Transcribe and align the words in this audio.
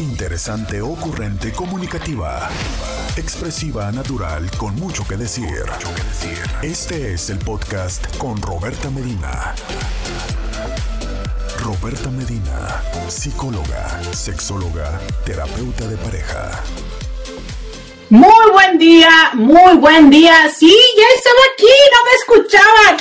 Interesante, 0.00 0.80
ocurrente, 0.80 1.52
comunicativa. 1.52 2.48
Expresiva, 3.18 3.92
natural, 3.92 4.50
con 4.56 4.74
mucho 4.76 5.06
que 5.06 5.18
decir. 5.18 5.66
Este 6.62 7.12
es 7.12 7.28
el 7.28 7.38
podcast 7.38 8.16
con 8.16 8.40
Roberta 8.40 8.88
Medina. 8.88 9.54
Roberta 11.62 12.10
Medina, 12.10 12.82
psicóloga, 13.08 14.02
sexóloga, 14.14 14.98
terapeuta 15.26 15.86
de 15.86 15.98
pareja. 15.98 16.64
Muy 18.08 18.50
buen 18.52 18.78
día, 18.78 19.32
muy 19.34 19.76
buen 19.76 20.08
día. 20.08 20.48
Sí, 20.48 20.74
ya 20.96 21.14
estaba 21.14 21.40
aquí, 21.52 21.74
no 21.92 22.04
me 22.06 22.12
escuchaban. 22.16 22.96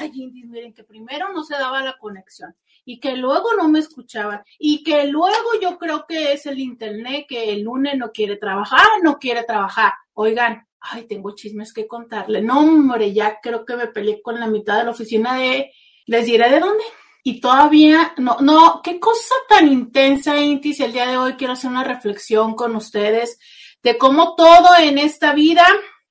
Ay, 0.00 0.32
miren 0.48 0.74
que 0.74 0.82
primero 0.82 1.32
no 1.32 1.44
se 1.44 1.54
daba 1.54 1.80
la 1.80 1.96
conexión 1.96 2.52
y 2.84 3.00
que 3.00 3.16
luego 3.16 3.54
no 3.56 3.68
me 3.68 3.78
escuchaban 3.78 4.42
y 4.58 4.82
que 4.82 5.04
luego 5.04 5.50
yo 5.60 5.78
creo 5.78 6.06
que 6.06 6.32
es 6.32 6.46
el 6.46 6.58
internet 6.58 7.26
que 7.28 7.52
el 7.52 7.62
lunes 7.62 7.96
no 7.96 8.10
quiere 8.10 8.36
trabajar, 8.36 8.86
no 9.02 9.18
quiere 9.18 9.44
trabajar. 9.44 9.92
Oigan, 10.14 10.66
ay, 10.80 11.06
tengo 11.06 11.34
chismes 11.34 11.72
que 11.72 11.86
contarle. 11.86 12.42
No, 12.42 12.60
hombre, 12.60 13.12
ya 13.12 13.38
creo 13.42 13.64
que 13.64 13.76
me 13.76 13.88
peleé 13.88 14.22
con 14.22 14.40
la 14.40 14.46
mitad 14.46 14.78
de 14.78 14.84
la 14.84 14.90
oficina 14.90 15.36
de, 15.36 15.72
les 16.06 16.26
diré 16.26 16.50
de 16.50 16.60
dónde. 16.60 16.84
Y 17.22 17.40
todavía, 17.40 18.14
no, 18.16 18.38
no, 18.40 18.80
qué 18.82 18.98
cosa 18.98 19.34
tan 19.48 19.70
intensa, 19.70 20.40
Intis, 20.40 20.80
el 20.80 20.92
día 20.92 21.06
de 21.06 21.18
hoy 21.18 21.34
quiero 21.34 21.52
hacer 21.52 21.70
una 21.70 21.84
reflexión 21.84 22.54
con 22.54 22.74
ustedes 22.76 23.38
de 23.82 23.98
cómo 23.98 24.34
todo 24.36 24.68
en 24.78 24.98
esta 24.98 25.34
vida 25.34 25.66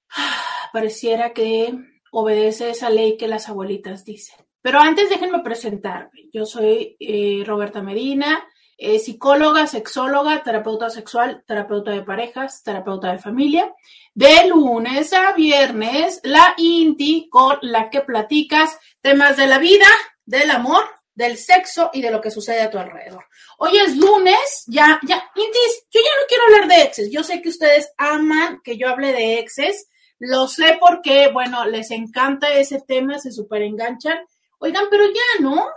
pareciera 0.74 1.34
que 1.34 1.74
obedece 2.12 2.70
esa 2.70 2.90
ley 2.90 3.18
que 3.18 3.28
las 3.28 3.50
abuelitas 3.50 4.06
dicen. 4.06 4.49
Pero 4.62 4.80
antes 4.80 5.10
déjenme 5.10 5.40
presentarme. 5.40 6.30
Yo 6.34 6.46
soy 6.46 6.98
eh, 7.00 7.44
Roberta 7.46 7.82
Medina, 7.82 8.46
eh, 8.78 9.00
psicóloga, 9.00 9.68
sexóloga, 9.68 10.42
terapeuta 10.44 10.90
sexual, 10.90 11.44
terapeuta 11.46 11.92
de 11.92 12.04
parejas, 12.04 12.64
terapeuta 12.64 13.12
de 13.12 13.20
familia. 13.20 13.74
De 14.14 14.48
lunes 14.48 15.14
a 15.14 15.34
viernes, 15.34 16.22
la 16.24 16.54
INTI 16.58 17.28
con 17.30 17.58
la 17.62 17.90
que 17.90 18.02
platicas 18.02 18.78
temas 19.02 19.38
de 19.38 19.48
la 19.48 19.60
vida, 19.60 19.88
del 20.26 20.50
amor, 20.52 20.84
del 21.14 21.38
sexo 21.38 21.90
y 21.92 22.02
de 22.02 22.12
lo 22.12 22.22
que 22.22 22.32
sucede 22.32 22.62
a 22.62 22.70
tu 22.70 22.78
alrededor. 22.78 23.26
Hoy 23.58 23.78
es 23.78 23.98
lunes, 23.98 24.64
ya, 24.68 25.00
ya, 25.06 25.30
Intis, 25.36 25.86
yo 25.92 26.00
ya 26.00 26.12
no 26.18 26.28
quiero 26.30 26.44
hablar 26.46 26.68
de 26.70 26.84
exes. 26.84 27.12
Yo 27.12 27.24
sé 27.24 27.42
que 27.42 27.50
ustedes 27.50 27.92
aman 27.98 28.62
que 28.64 28.78
yo 28.78 28.88
hable 28.88 29.12
de 29.12 29.40
exes. 29.40 29.90
Lo 30.18 30.48
sé 30.48 30.78
porque, 30.80 31.30
bueno, 31.34 31.66
les 31.66 31.92
encanta 31.92 32.54
ese 32.54 32.80
tema, 32.80 33.20
se 33.20 33.34
super 33.34 33.62
enganchan. 33.62 34.18
Oigan, 34.60 34.86
pero 34.90 35.06
ya, 35.08 35.42
¿no? 35.42 35.68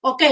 Ok, 0.00 0.22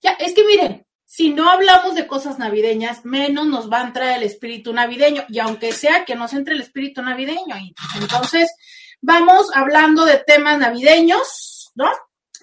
ya, 0.00 0.12
es 0.12 0.34
que 0.34 0.44
miren, 0.44 0.86
si 1.04 1.30
no 1.30 1.48
hablamos 1.48 1.94
de 1.94 2.06
cosas 2.06 2.38
navideñas, 2.38 3.04
menos 3.04 3.46
nos 3.46 3.70
va 3.70 3.80
a 3.80 3.86
entrar 3.86 4.16
el 4.16 4.24
espíritu 4.24 4.72
navideño. 4.72 5.24
Y 5.28 5.38
aunque 5.38 5.72
sea 5.72 6.04
que 6.04 6.16
nos 6.16 6.32
entre 6.32 6.54
el 6.54 6.60
espíritu 6.60 7.00
navideño, 7.00 7.54
entonces 8.00 8.52
vamos 9.00 9.48
hablando 9.54 10.04
de 10.04 10.18
temas 10.18 10.58
navideños, 10.58 11.72
¿no? 11.74 11.88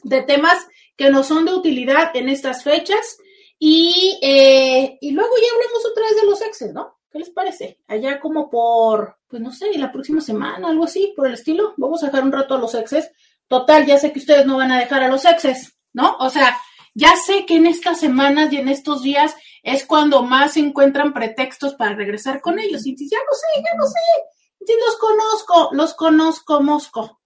De 0.03 0.22
temas 0.22 0.58
que 0.95 1.09
nos 1.09 1.28
son 1.28 1.45
de 1.45 1.53
utilidad 1.53 2.11
en 2.16 2.30
estas 2.30 2.64
fechas. 2.64 3.17
Y, 3.59 4.17
eh, 4.22 4.97
y 5.00 5.11
luego 5.11 5.36
ya 5.38 5.47
hablamos 5.53 5.86
otra 5.86 6.03
vez 6.03 6.22
de 6.22 6.28
los 6.28 6.41
exes, 6.41 6.73
¿no? 6.73 7.00
¿Qué 7.11 7.19
les 7.19 7.30
parece? 7.30 7.80
Allá 7.88 8.19
como 8.19 8.50
por, 8.50 9.17
pues 9.28 9.41
no 9.41 9.52
sé, 9.52 9.78
la 9.78 9.91
próxima 9.91 10.19
semana, 10.19 10.69
algo 10.69 10.86
así, 10.86 11.14
por 11.16 11.28
el 11.28 11.36
estilo. 11.36 11.73
Vamos 11.78 12.02
a 12.02 12.08
dejar 12.08 12.23
un 12.23 12.31
rato 12.31 12.56
a 12.56 12.59
los 12.59 12.73
exes. 12.73 13.11
Total, 13.47 13.86
ya 13.86 13.97
sé 13.97 14.11
que 14.11 14.19
ustedes 14.19 14.45
no 14.45 14.58
van 14.58 14.72
a 14.72 14.80
dejar 14.80 15.03
a 15.03 15.08
los 15.08 15.25
exes, 15.25 15.77
¿no? 15.94 16.16
O 16.19 16.30
sea, 16.30 16.58
ya 16.95 17.16
sé 17.16 17.45
que 17.45 17.55
en 17.55 17.67
estas 17.67 18.00
semanas 18.00 18.52
y 18.52 18.58
en 18.58 18.69
estos 18.69 19.02
días 19.03 19.35
es 19.63 19.85
cuando 19.85 20.23
más 20.23 20.53
se 20.53 20.59
encuentran 20.59 21.13
pretextos 21.13 21.75
para 21.75 21.95
regresar 21.95 22.41
con 22.41 22.59
ellos. 22.59 22.85
Y 22.85 22.95
ya 22.95 23.17
lo 23.17 23.35
sé, 23.35 23.63
ya 23.63 23.77
lo 23.77 23.85
sé. 23.88 24.66
Sí, 24.66 24.73
los 24.85 24.97
conozco, 24.97 25.69
los 25.73 25.94
conozco, 25.94 26.61
Mosco. 26.61 27.22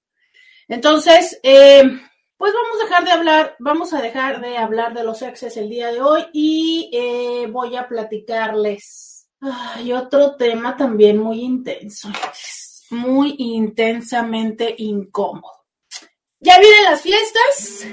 Entonces, 0.67 1.39
eh, 1.43 1.83
pues 2.37 2.53
vamos 2.53 2.81
a 2.81 2.83
dejar 2.85 3.05
de 3.05 3.11
hablar, 3.11 3.55
vamos 3.59 3.93
a 3.93 4.01
dejar 4.01 4.41
de 4.41 4.57
hablar 4.57 4.93
de 4.93 5.03
los 5.03 5.21
exes 5.21 5.57
el 5.57 5.69
día 5.69 5.91
de 5.91 6.01
hoy 6.01 6.25
y 6.33 6.89
eh, 6.93 7.47
voy 7.47 7.75
a 7.75 7.87
platicarles. 7.87 9.27
Hay 9.41 9.93
otro 9.93 10.35
tema 10.35 10.75
también 10.75 11.17
muy 11.17 11.41
intenso, 11.41 12.09
muy 12.91 13.35
intensamente 13.37 14.73
incómodo. 14.77 15.56
Ya 16.39 16.59
vienen 16.59 16.83
las 16.83 17.01
fiestas, 17.01 17.87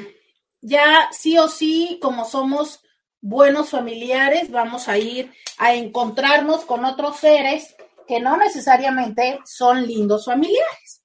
ya 0.61 1.09
sí 1.13 1.39
o 1.39 1.49
sí, 1.49 1.99
como 2.01 2.25
somos 2.25 2.81
buenos 3.21 3.71
familiares, 3.71 4.51
vamos 4.51 4.87
a 4.89 4.99
ir 4.99 5.33
a 5.57 5.75
encontrarnos 5.75 6.65
con 6.67 6.85
otros 6.85 7.17
seres 7.17 7.75
que 8.07 8.21
no 8.21 8.37
necesariamente 8.37 9.41
son 9.47 9.87
lindos 9.87 10.27
familiares. 10.27 11.03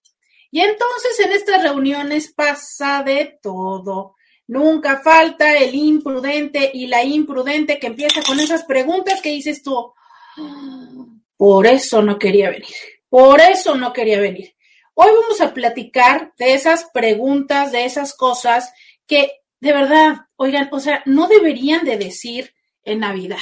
Y 0.51 0.59
entonces 0.61 1.19
en 1.19 1.31
estas 1.31 1.63
reuniones 1.63 2.33
pasa 2.33 3.03
de 3.03 3.39
todo. 3.41 4.15
Nunca 4.47 4.99
falta 5.01 5.55
el 5.55 5.75
imprudente 5.75 6.71
y 6.73 6.87
la 6.87 7.03
imprudente 7.03 7.79
que 7.79 7.87
empieza 7.87 8.21
con 8.23 8.39
esas 8.39 8.63
preguntas 8.63 9.21
que 9.21 9.29
dices 9.29 9.61
tú, 9.61 9.93
por 11.37 11.67
eso 11.67 12.01
no 12.01 12.17
quería 12.17 12.49
venir, 12.49 12.75
por 13.07 13.39
eso 13.39 13.75
no 13.75 13.93
quería 13.93 14.19
venir. 14.19 14.55
Hoy 15.01 15.11
vamos 15.21 15.39
a 15.39 15.53
platicar 15.53 16.33
de 16.37 16.53
esas 16.53 16.89
preguntas, 16.93 17.71
de 17.71 17.85
esas 17.85 18.13
cosas 18.13 18.73
que 19.07 19.31
de 19.61 19.71
verdad, 19.71 20.25
oigan, 20.35 20.67
o 20.73 20.81
sea, 20.81 21.03
no 21.05 21.29
deberían 21.29 21.85
de 21.85 21.95
decir 21.95 22.53
en 22.83 22.99
Navidad, 22.99 23.37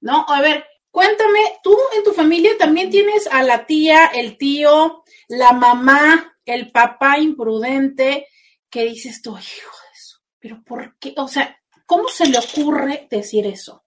¿no? 0.00 0.24
A 0.28 0.40
ver, 0.40 0.64
cuéntame, 0.92 1.40
tú 1.64 1.76
en 1.96 2.04
tu 2.04 2.12
familia 2.12 2.52
también 2.56 2.88
tienes 2.88 3.26
a 3.32 3.42
la 3.42 3.66
tía, 3.66 4.12
el 4.14 4.38
tío, 4.38 5.02
la 5.26 5.52
mamá, 5.52 6.36
el 6.44 6.70
papá 6.70 7.18
imprudente 7.18 8.28
que 8.70 8.84
dices 8.84 9.22
tú, 9.22 9.30
hijo 9.30 9.40
de 9.40 9.98
eso, 9.98 10.18
pero 10.38 10.62
¿por 10.62 10.96
qué? 11.00 11.14
O 11.16 11.26
sea, 11.26 11.60
¿cómo 11.84 12.10
se 12.10 12.28
le 12.28 12.38
ocurre 12.38 13.08
decir 13.10 13.44
eso? 13.48 13.84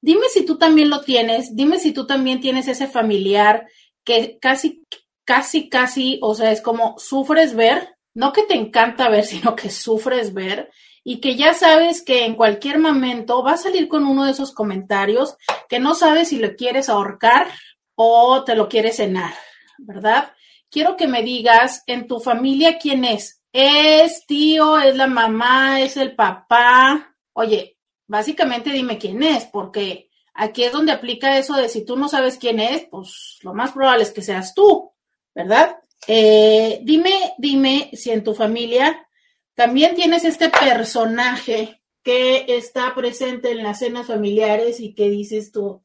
Dime 0.00 0.28
si 0.32 0.44
tú 0.44 0.56
también 0.56 0.88
lo 0.88 1.00
tienes, 1.00 1.56
dime 1.56 1.80
si 1.80 1.90
tú 1.90 2.06
también 2.06 2.40
tienes 2.40 2.68
ese 2.68 2.86
familiar 2.86 3.66
que 4.04 4.38
casi 4.40 4.84
casi, 5.24 5.68
casi, 5.68 6.18
o 6.22 6.34
sea, 6.34 6.52
es 6.52 6.60
como 6.60 6.98
sufres 6.98 7.54
ver, 7.54 7.96
no 8.14 8.32
que 8.32 8.42
te 8.42 8.54
encanta 8.54 9.08
ver, 9.08 9.24
sino 9.24 9.56
que 9.56 9.70
sufres 9.70 10.34
ver 10.34 10.70
y 11.04 11.20
que 11.20 11.36
ya 11.36 11.52
sabes 11.52 12.02
que 12.02 12.24
en 12.24 12.34
cualquier 12.34 12.78
momento 12.78 13.42
va 13.42 13.52
a 13.52 13.58
salir 13.58 13.88
con 13.88 14.06
uno 14.06 14.24
de 14.24 14.30
esos 14.30 14.52
comentarios 14.52 15.36
que 15.68 15.78
no 15.78 15.94
sabes 15.94 16.28
si 16.28 16.38
lo 16.38 16.56
quieres 16.56 16.88
ahorcar 16.88 17.48
o 17.94 18.42
te 18.42 18.56
lo 18.56 18.68
quieres 18.68 18.96
cenar, 18.96 19.34
¿verdad? 19.78 20.32
Quiero 20.70 20.96
que 20.96 21.06
me 21.06 21.22
digas 21.22 21.84
en 21.86 22.08
tu 22.08 22.20
familia 22.20 22.78
quién 22.78 23.04
es. 23.04 23.42
¿Es 23.52 24.26
tío? 24.26 24.78
¿Es 24.78 24.96
la 24.96 25.06
mamá? 25.06 25.80
¿Es 25.80 25.96
el 25.96 26.16
papá? 26.16 27.14
Oye, 27.34 27.78
básicamente 28.08 28.70
dime 28.70 28.98
quién 28.98 29.22
es, 29.22 29.44
porque 29.44 30.10
aquí 30.32 30.64
es 30.64 30.72
donde 30.72 30.90
aplica 30.90 31.38
eso 31.38 31.54
de 31.54 31.68
si 31.68 31.84
tú 31.84 31.96
no 31.96 32.08
sabes 32.08 32.38
quién 32.38 32.58
es, 32.58 32.86
pues 32.90 33.38
lo 33.42 33.54
más 33.54 33.72
probable 33.72 34.02
es 34.02 34.10
que 34.10 34.22
seas 34.22 34.54
tú. 34.54 34.93
¿Verdad? 35.34 35.78
Eh, 36.06 36.80
dime, 36.82 37.34
dime 37.38 37.90
si 37.94 38.10
en 38.10 38.22
tu 38.22 38.34
familia 38.34 39.08
también 39.54 39.94
tienes 39.94 40.24
este 40.24 40.50
personaje 40.50 41.80
que 42.02 42.44
está 42.48 42.94
presente 42.94 43.52
en 43.52 43.62
las 43.62 43.78
cenas 43.78 44.06
familiares 44.06 44.80
y 44.80 44.94
que 44.94 45.08
dices 45.08 45.52
tú, 45.52 45.82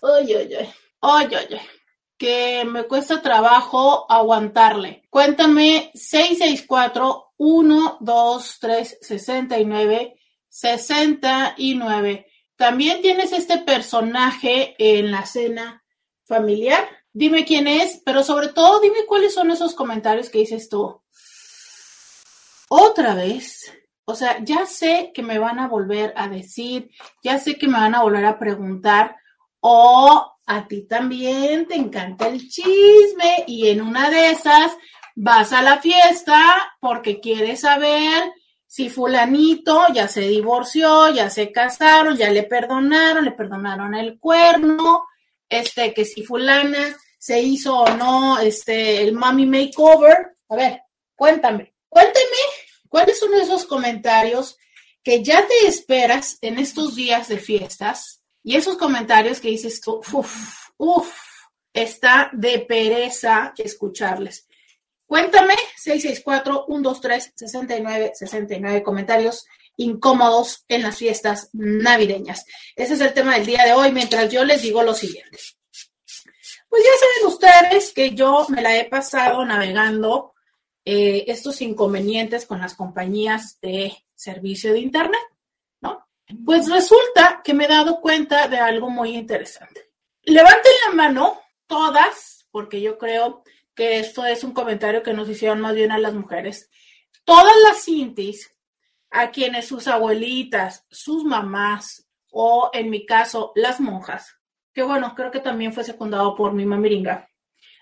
oye, 0.00 0.36
oye, 0.36 0.74
oye, 1.00 1.36
oye, 1.36 1.60
que 2.16 2.64
me 2.64 2.84
cuesta 2.84 3.22
trabajo 3.22 4.10
aguantarle. 4.10 5.02
Cuéntame 5.10 5.90
664 5.94 7.34
123 7.38 8.98
69 9.00 10.16
69. 10.48 12.26
¿También 12.56 13.00
tienes 13.00 13.32
este 13.32 13.58
personaje 13.58 14.74
en 14.78 15.10
la 15.10 15.24
cena 15.24 15.82
familiar? 16.24 17.01
Dime 17.12 17.44
quién 17.44 17.66
es, 17.66 18.00
pero 18.04 18.22
sobre 18.22 18.48
todo 18.48 18.80
dime 18.80 19.06
cuáles 19.06 19.34
son 19.34 19.50
esos 19.50 19.74
comentarios 19.74 20.30
que 20.30 20.38
dices 20.38 20.68
tú. 20.68 21.00
Otra 22.68 23.14
vez, 23.14 23.72
o 24.04 24.14
sea, 24.14 24.42
ya 24.42 24.66
sé 24.66 25.12
que 25.14 25.22
me 25.22 25.38
van 25.38 25.58
a 25.58 25.68
volver 25.68 26.12
a 26.16 26.28
decir, 26.28 26.90
ya 27.22 27.38
sé 27.38 27.56
que 27.56 27.68
me 27.68 27.78
van 27.78 27.94
a 27.94 28.02
volver 28.02 28.24
a 28.24 28.38
preguntar, 28.38 29.16
o 29.60 30.32
a 30.46 30.66
ti 30.66 30.86
también 30.86 31.66
te 31.66 31.76
encanta 31.76 32.28
el 32.28 32.48
chisme 32.48 33.44
y 33.46 33.68
en 33.68 33.80
una 33.80 34.10
de 34.10 34.30
esas 34.30 34.72
vas 35.14 35.52
a 35.52 35.62
la 35.62 35.78
fiesta 35.78 36.74
porque 36.80 37.20
quieres 37.20 37.60
saber 37.60 38.32
si 38.66 38.88
fulanito 38.88 39.84
ya 39.92 40.08
se 40.08 40.22
divorció, 40.22 41.10
ya 41.10 41.28
se 41.28 41.52
casaron, 41.52 42.16
ya 42.16 42.30
le 42.30 42.42
perdonaron, 42.42 43.24
le 43.24 43.32
perdonaron 43.32 43.94
el 43.94 44.18
cuerno, 44.18 45.04
este, 45.48 45.92
que 45.92 46.06
si 46.06 46.22
fulana 46.22 46.96
se 47.22 47.40
hizo 47.40 47.78
o 47.78 47.88
no 47.94 48.40
este, 48.40 49.00
el 49.00 49.12
mami 49.12 49.46
makeover. 49.46 50.36
A 50.48 50.56
ver, 50.56 50.82
cuéntame, 51.14 51.72
cuéntame 51.88 52.26
cuáles 52.88 53.20
son 53.20 53.32
esos 53.34 53.64
comentarios 53.64 54.58
que 55.04 55.22
ya 55.22 55.46
te 55.46 55.68
esperas 55.68 56.38
en 56.40 56.58
estos 56.58 56.96
días 56.96 57.28
de 57.28 57.38
fiestas 57.38 58.24
Y 58.42 58.56
esos 58.56 58.76
comentarios 58.76 59.38
que 59.38 59.50
dices 59.50 59.80
uff, 59.86 60.72
uff, 60.78 61.16
está 61.72 62.28
de 62.32 62.58
pereza 62.58 63.54
escucharles. 63.56 64.48
Cuéntame, 65.06 65.54
664-123-6969 65.84 68.82
comentarios 68.82 69.46
incómodos 69.76 70.64
en 70.66 70.82
las 70.82 70.96
fiestas 70.96 71.50
navideñas. 71.52 72.44
Ese 72.74 72.94
es 72.94 73.00
el 73.00 73.14
tema 73.14 73.36
del 73.36 73.46
día 73.46 73.64
de 73.64 73.74
hoy, 73.74 73.92
mientras 73.92 74.28
yo 74.28 74.44
les 74.44 74.62
digo 74.62 74.82
lo 74.82 74.92
siguiente. 74.92 75.38
Pues 76.72 76.84
ya 76.84 76.90
saben 77.06 77.34
ustedes 77.34 77.92
que 77.92 78.14
yo 78.14 78.46
me 78.48 78.62
la 78.62 78.74
he 78.74 78.86
pasado 78.86 79.44
navegando 79.44 80.32
eh, 80.86 81.24
estos 81.26 81.60
inconvenientes 81.60 82.46
con 82.46 82.62
las 82.62 82.74
compañías 82.74 83.60
de 83.60 83.94
servicio 84.14 84.72
de 84.72 84.78
Internet, 84.78 85.20
¿no? 85.82 86.08
Pues 86.46 86.70
resulta 86.70 87.42
que 87.44 87.52
me 87.52 87.66
he 87.66 87.68
dado 87.68 88.00
cuenta 88.00 88.48
de 88.48 88.56
algo 88.56 88.88
muy 88.88 89.14
interesante. 89.14 89.90
Levanten 90.22 90.72
la 90.86 90.94
mano 90.94 91.42
todas, 91.66 92.46
porque 92.50 92.80
yo 92.80 92.96
creo 92.96 93.44
que 93.74 93.98
esto 93.98 94.24
es 94.24 94.42
un 94.42 94.54
comentario 94.54 95.02
que 95.02 95.12
nos 95.12 95.28
hicieron 95.28 95.60
más 95.60 95.74
bien 95.74 95.92
a 95.92 95.98
las 95.98 96.14
mujeres. 96.14 96.70
Todas 97.24 97.54
las 97.64 97.84
cintis 97.84 98.50
a 99.10 99.30
quienes 99.30 99.66
sus 99.68 99.88
abuelitas, 99.88 100.86
sus 100.90 101.22
mamás 101.22 102.08
o 102.30 102.70
en 102.72 102.88
mi 102.88 103.04
caso 103.04 103.52
las 103.56 103.78
monjas, 103.78 104.38
que 104.72 104.82
bueno, 104.82 105.14
creo 105.14 105.30
que 105.30 105.40
también 105.40 105.72
fue 105.72 105.84
secundado 105.84 106.34
por 106.34 106.52
mi 106.52 106.64
mamiringa, 106.64 107.28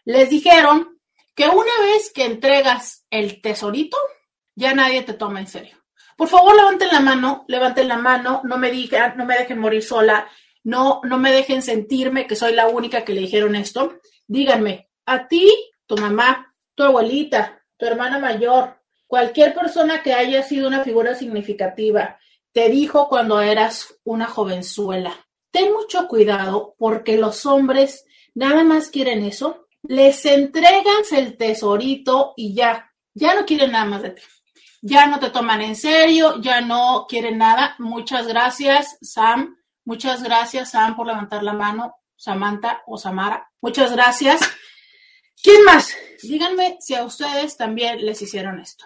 les 0.05 0.31
dijeron 0.31 0.99
que 1.35 1.49
una 1.49 1.81
vez 1.83 2.13
que 2.13 2.25
entregas 2.25 3.07
el 3.11 3.41
tesorito, 3.41 3.97
ya 4.55 4.75
nadie 4.75 5.03
te 5.03 5.15
toma 5.15 5.41
en 5.41 5.47
serio. 5.47 5.77
Por 6.17 6.29
favor, 6.29 6.55
levanten 6.55 6.89
la 6.93 7.01
mano, 7.01 7.45
levanten 7.49 7.89
la 7.89 7.97
mano, 7.97 8.43
no 8.45 8.59
me 8.59 8.71
digan, 8.71 9.17
no 9.17 9.25
me 9.25 9.39
dejen 9.39 9.59
morir 9.59 9.83
sola, 9.83 10.29
no, 10.65 11.01
no 11.05 11.19
me 11.19 11.33
dejen 11.33 11.63
sentirme 11.63 12.27
que 12.27 12.37
soy 12.37 12.55
la 12.55 12.69
única 12.69 13.05
que 13.05 13.15
le 13.15 13.23
dijeron 13.23 13.57
esto. 13.57 13.95
Díganme, 14.27 14.91
a 15.07 15.29
ti, 15.29 15.51
tu 15.87 15.97
mamá, 15.97 16.55
tu 16.75 16.83
abuelita, 16.83 17.63
tu 17.77 17.87
hermana 17.87 18.19
mayor, 18.19 18.81
cualquier 19.07 19.55
persona 19.55 20.03
que 20.03 20.13
haya 20.13 20.43
sido 20.43 20.69
una 20.69 20.85
figura 20.85 21.15
significativa, 21.15 22.19
te 22.53 22.69
dijo 22.69 23.09
cuando 23.09 23.41
eras 23.41 23.95
una 24.05 24.27
jovenzuela, 24.27 25.27
ten 25.51 25.73
mucho 25.73 26.09
cuidado 26.09 26.75
porque 26.79 27.17
los 27.17 27.47
hombres 27.47 28.05
nada 28.35 28.65
más 28.65 28.89
quieren 28.89 29.25
eso, 29.25 29.67
les 29.83 30.25
entregas 30.27 31.13
el 31.13 31.37
tesorito 31.37 32.35
y 32.37 32.55
ya, 32.55 32.93
ya 33.15 33.35
no 33.35 33.45
quieren 33.47 33.73
nada 33.73 33.85
más 33.85 34.03
de 34.03 34.11
ti. 34.11 34.23
Ya 34.83 35.07
no 35.07 35.21
te 35.21 35.31
toman 35.31 35.61
en 35.61 35.77
serio, 35.77 36.41
ya 36.41 36.63
no 36.63 37.07
quieren 37.09 37.39
nada. 37.39 37.75
Muchas 37.79 38.27
gracias, 38.27 38.97
Sam. 39.03 39.59
Muchas 39.85 40.23
gracias, 40.23 40.71
Sam, 40.71 40.97
por 40.97 41.07
levantar 41.07 41.43
la 41.43 41.53
mano. 41.53 41.95
Samantha 42.17 42.83
o 42.87 42.99
Samara. 42.99 43.51
Muchas 43.63 43.93
gracias. 43.93 44.41
¿Quién 45.43 45.65
más? 45.65 45.95
Díganme 46.23 46.77
si 46.81 46.95
a 46.95 47.05
ustedes 47.05 47.57
también 47.57 48.05
les 48.05 48.21
hicieron 48.21 48.61
esto. 48.61 48.85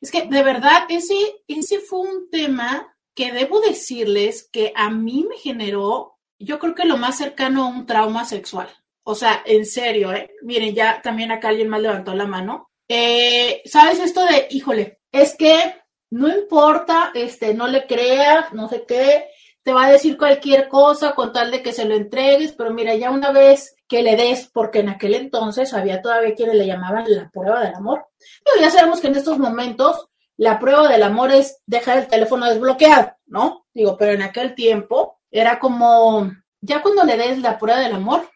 Es 0.00 0.10
que 0.10 0.22
de 0.22 0.42
verdad, 0.42 0.86
ese, 0.88 1.42
ese 1.48 1.80
fue 1.80 2.00
un 2.00 2.30
tema 2.30 2.96
que 3.14 3.32
debo 3.32 3.60
decirles 3.60 4.48
que 4.50 4.72
a 4.74 4.90
mí 4.90 5.26
me 5.28 5.36
generó, 5.36 6.18
yo 6.38 6.58
creo 6.58 6.74
que 6.74 6.84
lo 6.84 6.96
más 6.96 7.18
cercano 7.18 7.64
a 7.64 7.68
un 7.68 7.86
trauma 7.86 8.24
sexual. 8.24 8.68
O 9.04 9.14
sea, 9.14 9.42
en 9.44 9.66
serio, 9.66 10.12
¿eh? 10.12 10.30
Miren, 10.42 10.74
ya 10.74 11.02
también 11.02 11.32
acá 11.32 11.48
alguien 11.48 11.68
más 11.68 11.80
levantó 11.80 12.14
la 12.14 12.26
mano. 12.26 12.70
Eh, 12.88 13.62
¿Sabes 13.64 13.98
esto 13.98 14.24
de, 14.24 14.46
híjole, 14.50 15.00
es 15.10 15.36
que 15.36 15.82
no 16.10 16.28
importa, 16.28 17.10
este, 17.14 17.54
no 17.54 17.66
le 17.66 17.86
creas, 17.86 18.52
no 18.52 18.68
sé 18.68 18.84
qué, 18.86 19.28
te 19.62 19.72
va 19.72 19.86
a 19.86 19.92
decir 19.92 20.18
cualquier 20.18 20.68
cosa 20.68 21.14
con 21.14 21.32
tal 21.32 21.50
de 21.50 21.62
que 21.62 21.72
se 21.72 21.84
lo 21.84 21.94
entregues, 21.94 22.52
pero 22.52 22.72
mira, 22.72 22.94
ya 22.94 23.10
una 23.10 23.32
vez 23.32 23.76
que 23.88 24.02
le 24.02 24.16
des, 24.16 24.48
porque 24.52 24.80
en 24.80 24.88
aquel 24.88 25.14
entonces 25.14 25.72
había 25.72 26.02
todavía 26.02 26.34
quienes 26.34 26.56
le 26.56 26.66
llamaban 26.66 27.04
la 27.08 27.30
prueba 27.30 27.60
del 27.64 27.74
amor. 27.74 28.06
Pero 28.44 28.60
ya 28.60 28.70
sabemos 28.70 29.00
que 29.00 29.08
en 29.08 29.16
estos 29.16 29.38
momentos 29.38 30.08
la 30.42 30.58
prueba 30.58 30.88
del 30.88 31.04
amor 31.04 31.30
es 31.30 31.62
dejar 31.66 31.98
el 31.98 32.08
teléfono 32.08 32.48
desbloqueado, 32.48 33.12
¿no? 33.26 33.64
Digo, 33.72 33.96
pero 33.96 34.10
en 34.10 34.22
aquel 34.22 34.56
tiempo 34.56 35.20
era 35.30 35.60
como, 35.60 36.32
ya 36.60 36.82
cuando 36.82 37.04
le 37.04 37.16
des 37.16 37.38
la 37.38 37.56
prueba 37.56 37.78
del 37.78 37.92
amor, 37.92 38.28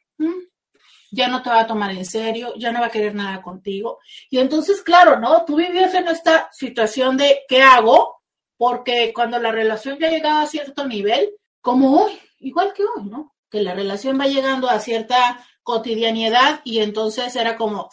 ya 1.10 1.26
no 1.26 1.42
te 1.42 1.50
va 1.50 1.62
a 1.62 1.66
tomar 1.66 1.90
en 1.90 2.04
serio, 2.04 2.54
ya 2.56 2.70
no 2.70 2.78
va 2.78 2.86
a 2.86 2.90
querer 2.90 3.12
nada 3.12 3.42
contigo. 3.42 3.98
Y 4.30 4.38
entonces, 4.38 4.82
claro, 4.82 5.18
¿no? 5.18 5.44
Tú 5.44 5.56
vivías 5.56 5.94
en 5.94 6.06
esta 6.06 6.48
situación 6.52 7.16
de, 7.16 7.40
¿qué 7.48 7.62
hago? 7.62 8.22
Porque 8.56 9.12
cuando 9.12 9.40
la 9.40 9.50
relación 9.50 9.98
ya 9.98 10.08
llegaba 10.08 10.42
a 10.42 10.46
cierto 10.46 10.86
nivel, 10.86 11.30
como 11.60 12.04
hoy, 12.04 12.20
igual 12.38 12.72
que 12.72 12.84
hoy, 12.84 13.06
¿no? 13.06 13.34
Que 13.50 13.62
la 13.62 13.74
relación 13.74 14.16
va 14.20 14.28
llegando 14.28 14.70
a 14.70 14.78
cierta 14.78 15.44
cotidianidad 15.64 16.60
y 16.62 16.78
entonces 16.82 17.34
era 17.34 17.56
como, 17.56 17.90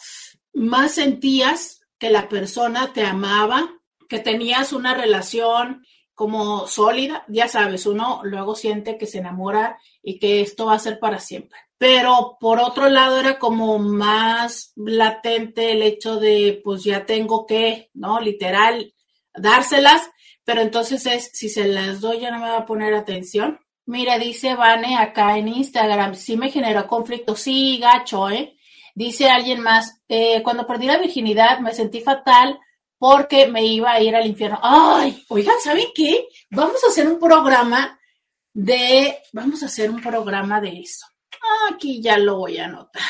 más 0.52 0.92
sentías 0.92 1.80
que 1.98 2.10
la 2.10 2.28
persona 2.28 2.92
te 2.92 3.04
amaba, 3.04 3.68
que 4.08 4.18
tenías 4.18 4.72
una 4.72 4.94
relación 4.94 5.84
como 6.14 6.66
sólida, 6.68 7.24
ya 7.28 7.48
sabes, 7.48 7.86
uno 7.86 8.20
luego 8.22 8.54
siente 8.54 8.96
que 8.96 9.06
se 9.06 9.18
enamora 9.18 9.78
y 10.02 10.18
que 10.18 10.40
esto 10.40 10.66
va 10.66 10.74
a 10.74 10.78
ser 10.78 10.98
para 11.00 11.18
siempre. 11.18 11.58
Pero 11.76 12.36
por 12.40 12.60
otro 12.60 12.88
lado 12.88 13.18
era 13.18 13.38
como 13.38 13.78
más 13.78 14.72
latente 14.76 15.72
el 15.72 15.82
hecho 15.82 16.16
de, 16.20 16.60
pues 16.62 16.84
ya 16.84 17.04
tengo 17.04 17.46
que, 17.46 17.90
¿no? 17.94 18.20
Literal, 18.20 18.94
dárselas, 19.34 20.08
pero 20.44 20.60
entonces 20.60 21.04
es, 21.06 21.30
si 21.32 21.48
se 21.48 21.66
las 21.66 22.00
doy 22.00 22.20
ya 22.20 22.30
no 22.30 22.38
me 22.38 22.48
va 22.48 22.58
a 22.58 22.66
poner 22.66 22.94
atención. 22.94 23.58
Mira, 23.86 24.18
dice 24.18 24.54
Vane 24.54 24.96
acá 24.96 25.36
en 25.36 25.48
Instagram, 25.48 26.14
sí 26.14 26.36
me 26.36 26.50
generó 26.50 26.86
conflicto, 26.86 27.34
sí, 27.34 27.78
gacho, 27.78 28.30
¿eh? 28.30 28.56
Dice 28.94 29.28
alguien 29.28 29.60
más, 29.60 30.00
eh, 30.08 30.42
cuando 30.44 30.66
perdí 30.66 30.86
la 30.86 30.98
virginidad 30.98 31.58
me 31.58 31.74
sentí 31.74 32.00
fatal 32.00 32.60
porque 33.04 33.48
me 33.48 33.62
iba 33.62 33.92
a 33.92 34.00
ir 34.00 34.16
al 34.16 34.26
infierno. 34.26 34.58
Ay, 34.62 35.26
oigan, 35.28 35.60
¿saben 35.62 35.88
qué? 35.94 36.26
Vamos 36.48 36.82
a 36.82 36.86
hacer 36.86 37.06
un 37.06 37.20
programa 37.20 38.00
de, 38.50 39.18
vamos 39.34 39.62
a 39.62 39.66
hacer 39.66 39.90
un 39.90 40.00
programa 40.00 40.58
de 40.58 40.80
eso. 40.80 41.06
Aquí 41.70 42.00
ya 42.00 42.16
lo 42.16 42.38
voy 42.38 42.56
a 42.56 42.64
anotar. 42.64 43.02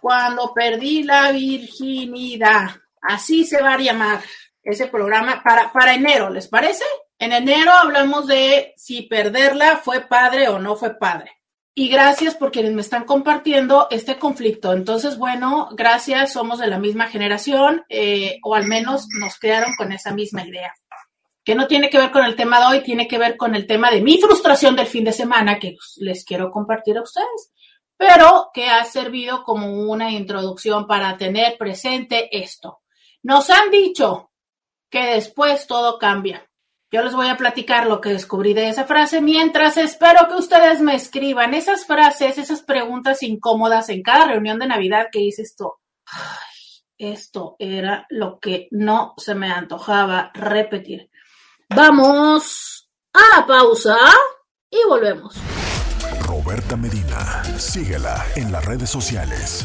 Cuando 0.00 0.54
perdí 0.54 1.02
la 1.02 1.32
virginidad, 1.32 2.70
así 3.02 3.44
se 3.44 3.60
va 3.60 3.74
a 3.74 3.78
llamar 3.78 4.22
ese 4.62 4.86
programa 4.86 5.42
para, 5.42 5.72
para 5.72 5.94
enero, 5.94 6.30
¿les 6.30 6.46
parece? 6.46 6.84
En 7.18 7.32
enero 7.32 7.72
hablamos 7.72 8.28
de 8.28 8.72
si 8.76 9.02
perderla 9.02 9.78
fue 9.78 10.02
padre 10.02 10.48
o 10.48 10.60
no 10.60 10.76
fue 10.76 10.96
padre. 10.96 11.39
Y 11.74 11.88
gracias 11.88 12.34
por 12.34 12.50
quienes 12.50 12.72
me 12.72 12.80
están 12.80 13.04
compartiendo 13.04 13.86
este 13.90 14.18
conflicto. 14.18 14.72
Entonces, 14.72 15.16
bueno, 15.16 15.68
gracias, 15.72 16.32
somos 16.32 16.58
de 16.58 16.66
la 16.66 16.78
misma 16.78 17.06
generación 17.08 17.84
eh, 17.88 18.38
o 18.42 18.54
al 18.54 18.66
menos 18.66 19.06
nos 19.20 19.38
quedaron 19.38 19.74
con 19.76 19.92
esa 19.92 20.12
misma 20.12 20.46
idea. 20.46 20.72
Que 21.44 21.54
no 21.54 21.68
tiene 21.68 21.88
que 21.88 21.98
ver 21.98 22.10
con 22.10 22.24
el 22.24 22.36
tema 22.36 22.60
de 22.60 22.66
hoy, 22.66 22.82
tiene 22.82 23.06
que 23.06 23.18
ver 23.18 23.36
con 23.36 23.54
el 23.54 23.66
tema 23.66 23.90
de 23.90 24.02
mi 24.02 24.20
frustración 24.20 24.76
del 24.76 24.86
fin 24.86 25.04
de 25.04 25.12
semana 25.12 25.58
que 25.58 25.76
les 25.98 26.24
quiero 26.24 26.50
compartir 26.50 26.98
a 26.98 27.02
ustedes, 27.02 27.52
pero 27.96 28.50
que 28.52 28.68
ha 28.68 28.84
servido 28.84 29.44
como 29.44 29.72
una 29.90 30.10
introducción 30.10 30.86
para 30.86 31.16
tener 31.16 31.56
presente 31.56 32.28
esto. 32.36 32.80
Nos 33.22 33.48
han 33.48 33.70
dicho 33.70 34.30
que 34.90 35.14
después 35.14 35.66
todo 35.66 35.98
cambia. 35.98 36.49
Yo 36.92 37.02
les 37.02 37.14
voy 37.14 37.28
a 37.28 37.36
platicar 37.36 37.86
lo 37.86 38.00
que 38.00 38.08
descubrí 38.08 38.52
de 38.52 38.68
esa 38.68 38.84
frase 38.84 39.20
mientras 39.20 39.76
espero 39.76 40.26
que 40.26 40.34
ustedes 40.34 40.80
me 40.80 40.96
escriban 40.96 41.54
esas 41.54 41.86
frases, 41.86 42.36
esas 42.36 42.62
preguntas 42.62 43.22
incómodas 43.22 43.90
en 43.90 44.02
cada 44.02 44.26
reunión 44.26 44.58
de 44.58 44.66
Navidad 44.66 45.06
que 45.12 45.20
hice 45.20 45.42
esto. 45.42 45.78
Ay, 46.06 46.82
esto 46.98 47.54
era 47.60 48.08
lo 48.10 48.40
que 48.40 48.66
no 48.72 49.14
se 49.18 49.36
me 49.36 49.52
antojaba 49.52 50.32
repetir. 50.34 51.08
Vamos 51.68 52.90
a 53.12 53.38
la 53.38 53.46
pausa 53.46 53.96
y 54.68 54.78
volvemos. 54.88 55.36
Roberta 56.26 56.76
Medina, 56.76 57.44
síguela 57.56 58.26
en 58.34 58.50
las 58.50 58.64
redes 58.64 58.90
sociales. 58.90 59.64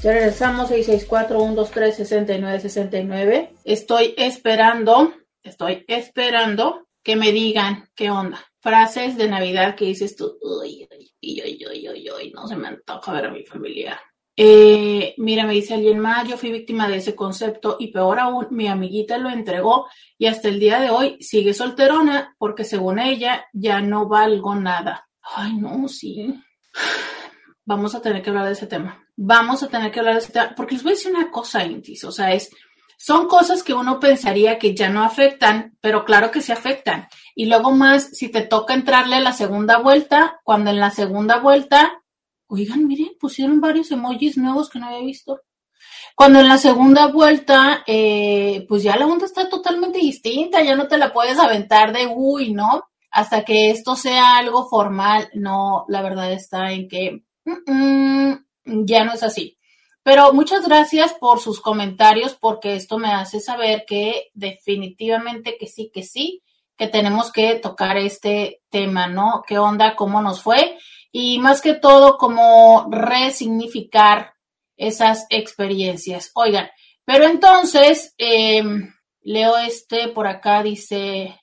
Ya 0.00 0.12
regresamos 0.12 0.70
664-123-6969. 0.70 3.50
Estoy 3.64 4.14
esperando 4.16 5.12
Estoy 5.44 5.84
esperando 5.86 6.88
que 7.02 7.16
me 7.16 7.30
digan 7.30 7.90
qué 7.94 8.10
onda. 8.10 8.42
Frases 8.60 9.18
de 9.18 9.28
Navidad 9.28 9.76
que 9.76 9.84
dices 9.84 10.16
tú, 10.16 10.38
uy, 10.40 10.88
uy, 10.90 11.12
uy, 11.20 11.66
uy, 11.70 11.88
uy, 11.90 12.10
uy, 12.10 12.32
no 12.34 12.48
se 12.48 12.56
me 12.56 12.68
antoja 12.68 13.12
ver 13.12 13.26
a 13.26 13.30
mi 13.30 13.44
familia. 13.44 14.00
Eh, 14.36 15.14
mira, 15.18 15.46
me 15.46 15.52
dice 15.52 15.74
alguien 15.74 15.98
más, 15.98 16.26
yo 16.26 16.38
fui 16.38 16.50
víctima 16.50 16.88
de 16.88 16.96
ese 16.96 17.14
concepto 17.14 17.76
y 17.78 17.92
peor 17.92 18.18
aún, 18.18 18.48
mi 18.50 18.68
amiguita 18.68 19.18
lo 19.18 19.28
entregó 19.28 19.86
y 20.16 20.26
hasta 20.26 20.48
el 20.48 20.58
día 20.58 20.80
de 20.80 20.88
hoy 20.88 21.18
sigue 21.20 21.52
solterona 21.52 22.34
porque 22.38 22.64
según 22.64 22.98
ella 22.98 23.44
ya 23.52 23.82
no 23.82 24.08
valgo 24.08 24.54
nada. 24.54 25.08
Ay, 25.20 25.54
no, 25.56 25.86
sí. 25.88 26.34
Vamos 27.66 27.94
a 27.94 28.00
tener 28.00 28.22
que 28.22 28.30
hablar 28.30 28.46
de 28.46 28.52
ese 28.52 28.66
tema. 28.66 29.06
Vamos 29.14 29.62
a 29.62 29.68
tener 29.68 29.92
que 29.92 30.00
hablar 30.00 30.14
de 30.14 30.20
ese 30.20 30.32
tema 30.32 30.54
porque 30.56 30.74
les 30.74 30.82
voy 30.82 30.92
a 30.92 30.94
decir 30.94 31.12
una 31.12 31.30
cosa, 31.30 31.64
Intis, 31.66 32.02
o 32.04 32.10
sea, 32.10 32.32
es 32.32 32.50
son 33.04 33.28
cosas 33.28 33.62
que 33.62 33.74
uno 33.74 34.00
pensaría 34.00 34.58
que 34.58 34.74
ya 34.74 34.88
no 34.88 35.02
afectan, 35.02 35.76
pero 35.82 36.06
claro 36.06 36.30
que 36.30 36.40
se 36.40 36.54
afectan. 36.54 37.06
Y 37.34 37.44
luego 37.44 37.70
más, 37.70 38.08
si 38.16 38.30
te 38.30 38.40
toca 38.40 38.72
entrarle 38.72 39.16
a 39.16 39.20
la 39.20 39.34
segunda 39.34 39.76
vuelta, 39.76 40.40
cuando 40.42 40.70
en 40.70 40.80
la 40.80 40.88
segunda 40.88 41.38
vuelta, 41.38 42.02
oigan, 42.46 42.86
miren, 42.86 43.10
pusieron 43.20 43.60
varios 43.60 43.90
emojis 43.90 44.38
nuevos 44.38 44.70
que 44.70 44.78
no 44.78 44.86
había 44.86 45.04
visto. 45.04 45.42
Cuando 46.16 46.40
en 46.40 46.48
la 46.48 46.56
segunda 46.56 47.08
vuelta, 47.08 47.84
eh, 47.86 48.64
pues 48.70 48.82
ya 48.82 48.96
la 48.96 49.04
onda 49.04 49.26
está 49.26 49.50
totalmente 49.50 49.98
distinta, 49.98 50.62
ya 50.62 50.74
no 50.74 50.88
te 50.88 50.96
la 50.96 51.12
puedes 51.12 51.38
aventar 51.38 51.92
de 51.92 52.06
uy, 52.06 52.54
¿no? 52.54 52.84
Hasta 53.10 53.44
que 53.44 53.68
esto 53.68 53.96
sea 53.96 54.38
algo 54.38 54.66
formal, 54.66 55.28
no, 55.34 55.84
la 55.88 56.00
verdad 56.00 56.32
está 56.32 56.72
en 56.72 56.88
que 56.88 57.22
ya 58.64 59.04
no 59.04 59.12
es 59.12 59.22
así. 59.22 59.58
Pero 60.04 60.34
muchas 60.34 60.68
gracias 60.68 61.14
por 61.14 61.40
sus 61.40 61.62
comentarios 61.62 62.34
porque 62.34 62.76
esto 62.76 62.98
me 62.98 63.08
hace 63.08 63.40
saber 63.40 63.84
que 63.86 64.30
definitivamente 64.34 65.56
que 65.58 65.66
sí, 65.66 65.90
que 65.92 66.02
sí, 66.02 66.42
que 66.76 66.88
tenemos 66.88 67.32
que 67.32 67.54
tocar 67.54 67.96
este 67.96 68.60
tema, 68.68 69.06
¿no? 69.06 69.42
¿Qué 69.46 69.58
onda? 69.58 69.96
¿Cómo 69.96 70.20
nos 70.20 70.42
fue? 70.42 70.78
Y 71.10 71.38
más 71.38 71.62
que 71.62 71.72
todo, 71.72 72.18
cómo 72.18 72.86
resignificar 72.90 74.34
esas 74.76 75.24
experiencias. 75.30 76.32
Oigan, 76.34 76.68
pero 77.06 77.24
entonces, 77.24 78.14
em, 78.18 78.92
leo 79.22 79.56
este 79.56 80.08
por 80.08 80.26
acá, 80.26 80.62
dice, 80.62 81.40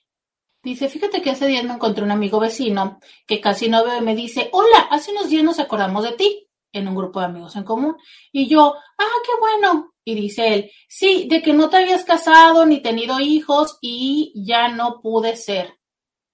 dice, 0.62 0.88
fíjate 0.88 1.20
que 1.20 1.30
hace 1.30 1.48
días 1.48 1.64
me 1.64 1.74
encontré 1.74 2.04
un 2.04 2.12
amigo 2.12 2.38
vecino 2.38 3.00
que 3.26 3.40
casi 3.40 3.68
no 3.68 3.84
veo 3.84 3.98
y 3.98 4.02
me 4.02 4.14
dice, 4.14 4.50
hola, 4.52 4.86
hace 4.90 5.10
unos 5.10 5.30
días 5.30 5.42
nos 5.42 5.58
acordamos 5.58 6.04
de 6.04 6.12
ti 6.12 6.48
en 6.72 6.88
un 6.88 6.94
grupo 6.94 7.20
de 7.20 7.26
amigos 7.26 7.56
en 7.56 7.64
común. 7.64 7.96
Y 8.32 8.48
yo, 8.48 8.74
ah, 8.98 9.16
qué 9.24 9.32
bueno. 9.38 9.92
Y 10.04 10.14
dice 10.14 10.54
él, 10.54 10.70
sí, 10.88 11.28
de 11.28 11.42
que 11.42 11.52
no 11.52 11.70
te 11.70 11.76
habías 11.76 12.04
casado 12.04 12.66
ni 12.66 12.80
tenido 12.80 13.20
hijos 13.20 13.78
y 13.80 14.32
ya 14.34 14.68
no 14.68 15.00
pude 15.00 15.36
ser. 15.36 15.78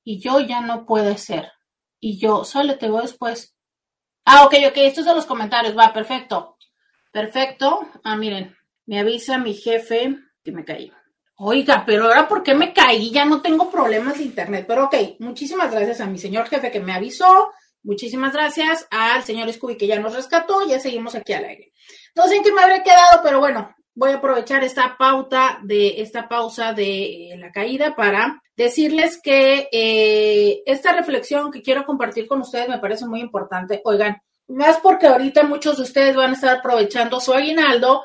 Y 0.05 0.21
yo 0.21 0.41
ya 0.41 0.61
no 0.61 0.87
puede 0.87 1.19
ser. 1.19 1.53
Y 2.01 2.19
yo, 2.19 2.45
sale, 2.45 2.75
te 2.75 2.89
veo 2.89 3.03
después. 3.03 3.55
Ah, 4.25 4.45
ok, 4.45 4.55
ok, 4.69 4.77
estos 4.77 5.05
son 5.05 5.17
los 5.17 5.27
comentarios, 5.27 5.77
va, 5.77 5.93
perfecto. 5.93 6.57
Perfecto. 7.13 7.89
Ah, 8.05 8.17
miren, 8.17 8.57
me 8.87 9.01
avisa 9.01 9.39
mi 9.39 9.55
jefe 9.55 10.17
que 10.43 10.53
me 10.53 10.65
caí. 10.65 10.93
Oiga, 11.41 11.85
pero 11.87 12.07
ahora 12.07 12.27
¿por 12.27 12.43
qué 12.43 12.55
me 12.55 12.73
caí? 12.73 13.11
Ya 13.11 13.25
no 13.25 13.41
tengo 13.41 13.71
problemas 13.71 14.19
de 14.19 14.25
internet. 14.25 14.65
Pero 14.67 14.87
ok, 14.87 14.95
muchísimas 15.21 15.71
gracias 15.71 16.01
a 16.01 16.07
mi 16.07 16.19
señor 16.19 16.49
jefe 16.49 16.71
que 16.71 16.81
me 16.81 16.93
avisó. 16.93 17.53
Muchísimas 17.83 18.33
gracias 18.33 18.87
al 18.91 19.23
señor 19.25 19.53
Scooby 19.53 19.77
que 19.77 19.87
ya 19.87 19.99
nos 19.99 20.15
rescató. 20.15 20.67
Ya 20.67 20.81
seguimos 20.81 21.15
aquí 21.15 21.33
al 21.33 21.45
aire. 21.45 21.73
No 22.15 22.27
sé 22.27 22.37
en 22.37 22.43
qué 22.43 22.53
me 22.53 22.63
habré 22.63 22.83
quedado, 22.83 23.21
pero 23.23 23.39
bueno, 23.39 23.75
voy 23.95 24.13
a 24.13 24.17
aprovechar 24.17 24.63
esta 24.63 24.97
pauta 24.97 25.59
de 25.63 26.01
esta 26.01 26.29
pausa 26.29 26.73
de 26.73 27.35
la 27.39 27.51
caída 27.51 27.97
para 27.97 28.43
decirles 28.57 29.21
que 29.23 29.69
eh, 29.73 30.63
esta 30.67 30.93
reflexión 30.93 31.51
que 31.51 31.63
quiero 31.63 31.85
compartir 31.85 32.27
con 32.27 32.41
ustedes 32.41 32.69
me 32.69 32.79
parece 32.79 33.07
muy 33.07 33.21
importante. 33.21 33.81
Oigan, 33.85 34.21
más 34.49 34.79
porque 34.79 35.07
ahorita 35.07 35.45
muchos 35.45 35.77
de 35.77 35.83
ustedes 35.83 36.17
van 36.17 36.31
a 36.31 36.35
estar 36.35 36.59
aprovechando 36.59 37.21
su 37.21 37.33
aguinaldo, 37.33 38.05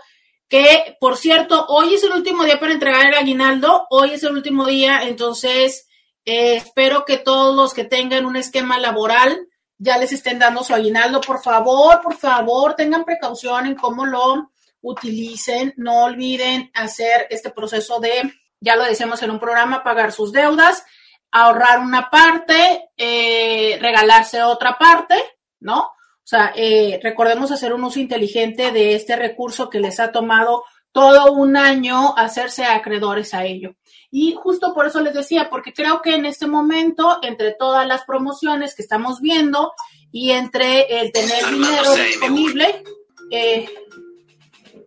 que 0.49 0.97
por 0.99 1.17
cierto, 1.17 1.65
hoy 1.67 1.95
es 1.95 2.03
el 2.03 2.11
último 2.11 2.43
día 2.43 2.59
para 2.59 2.73
entregar 2.73 3.07
el 3.07 3.15
aguinaldo, 3.15 3.87
hoy 3.89 4.11
es 4.11 4.23
el 4.23 4.33
último 4.33 4.65
día, 4.65 5.03
entonces 5.03 5.87
eh, 6.25 6.55
espero 6.55 7.05
que 7.05 7.17
todos 7.17 7.55
los 7.55 7.73
que 7.73 7.85
tengan 7.85 8.25
un 8.25 8.35
esquema 8.35 8.79
laboral 8.79 9.47
ya 9.83 9.97
les 9.97 10.13
estén 10.13 10.39
dando 10.39 10.63
su 10.63 10.73
aguinaldo, 10.73 11.19
por 11.19 11.43
favor, 11.43 12.01
por 12.01 12.15
favor, 12.15 12.73
tengan 12.73 13.03
precaución 13.03 13.65
en 13.65 13.75
cómo 13.75 14.05
lo 14.05 14.51
utilicen, 14.81 15.73
no 15.75 16.05
olviden 16.05 16.71
hacer 16.73 17.27
este 17.29 17.49
proceso 17.49 17.99
de, 17.99 18.33
ya 18.61 18.77
lo 18.77 18.85
decimos 18.85 19.21
en 19.21 19.31
un 19.31 19.39
programa, 19.39 19.83
pagar 19.83 20.13
sus 20.13 20.31
deudas, 20.31 20.85
ahorrar 21.31 21.79
una 21.79 22.09
parte, 22.09 22.91
eh, 22.95 23.77
regalarse 23.81 24.41
otra 24.41 24.77
parte, 24.77 25.15
¿no? 25.59 25.79
O 25.79 26.25
sea, 26.25 26.53
eh, 26.55 27.01
recordemos 27.03 27.51
hacer 27.51 27.73
un 27.73 27.83
uso 27.83 27.99
inteligente 27.99 28.71
de 28.71 28.95
este 28.95 29.17
recurso 29.17 29.69
que 29.69 29.81
les 29.81 29.99
ha 29.99 30.13
tomado 30.13 30.63
todo 30.93 31.33
un 31.33 31.57
año 31.57 32.15
hacerse 32.15 32.63
acreedores 32.63 33.33
a 33.33 33.43
ello. 33.43 33.75
Y 34.15 34.35
justo 34.35 34.75
por 34.75 34.85
eso 34.85 35.01
les 35.01 35.15
decía, 35.15 35.49
porque 35.49 35.73
creo 35.73 36.03
que 36.03 36.13
en 36.13 36.27
este 36.27 36.45
momento, 36.45 37.17
entre 37.23 37.53
todas 37.53 37.87
las 37.87 38.03
promociones 38.03 38.75
que 38.75 38.83
estamos 38.83 39.19
viendo 39.21 39.73
y 40.11 40.29
entre 40.29 40.99
el 40.99 41.11
tener 41.11 41.43
dinero 41.49 41.95
disponible, 41.95 42.83
eh, 43.31 43.67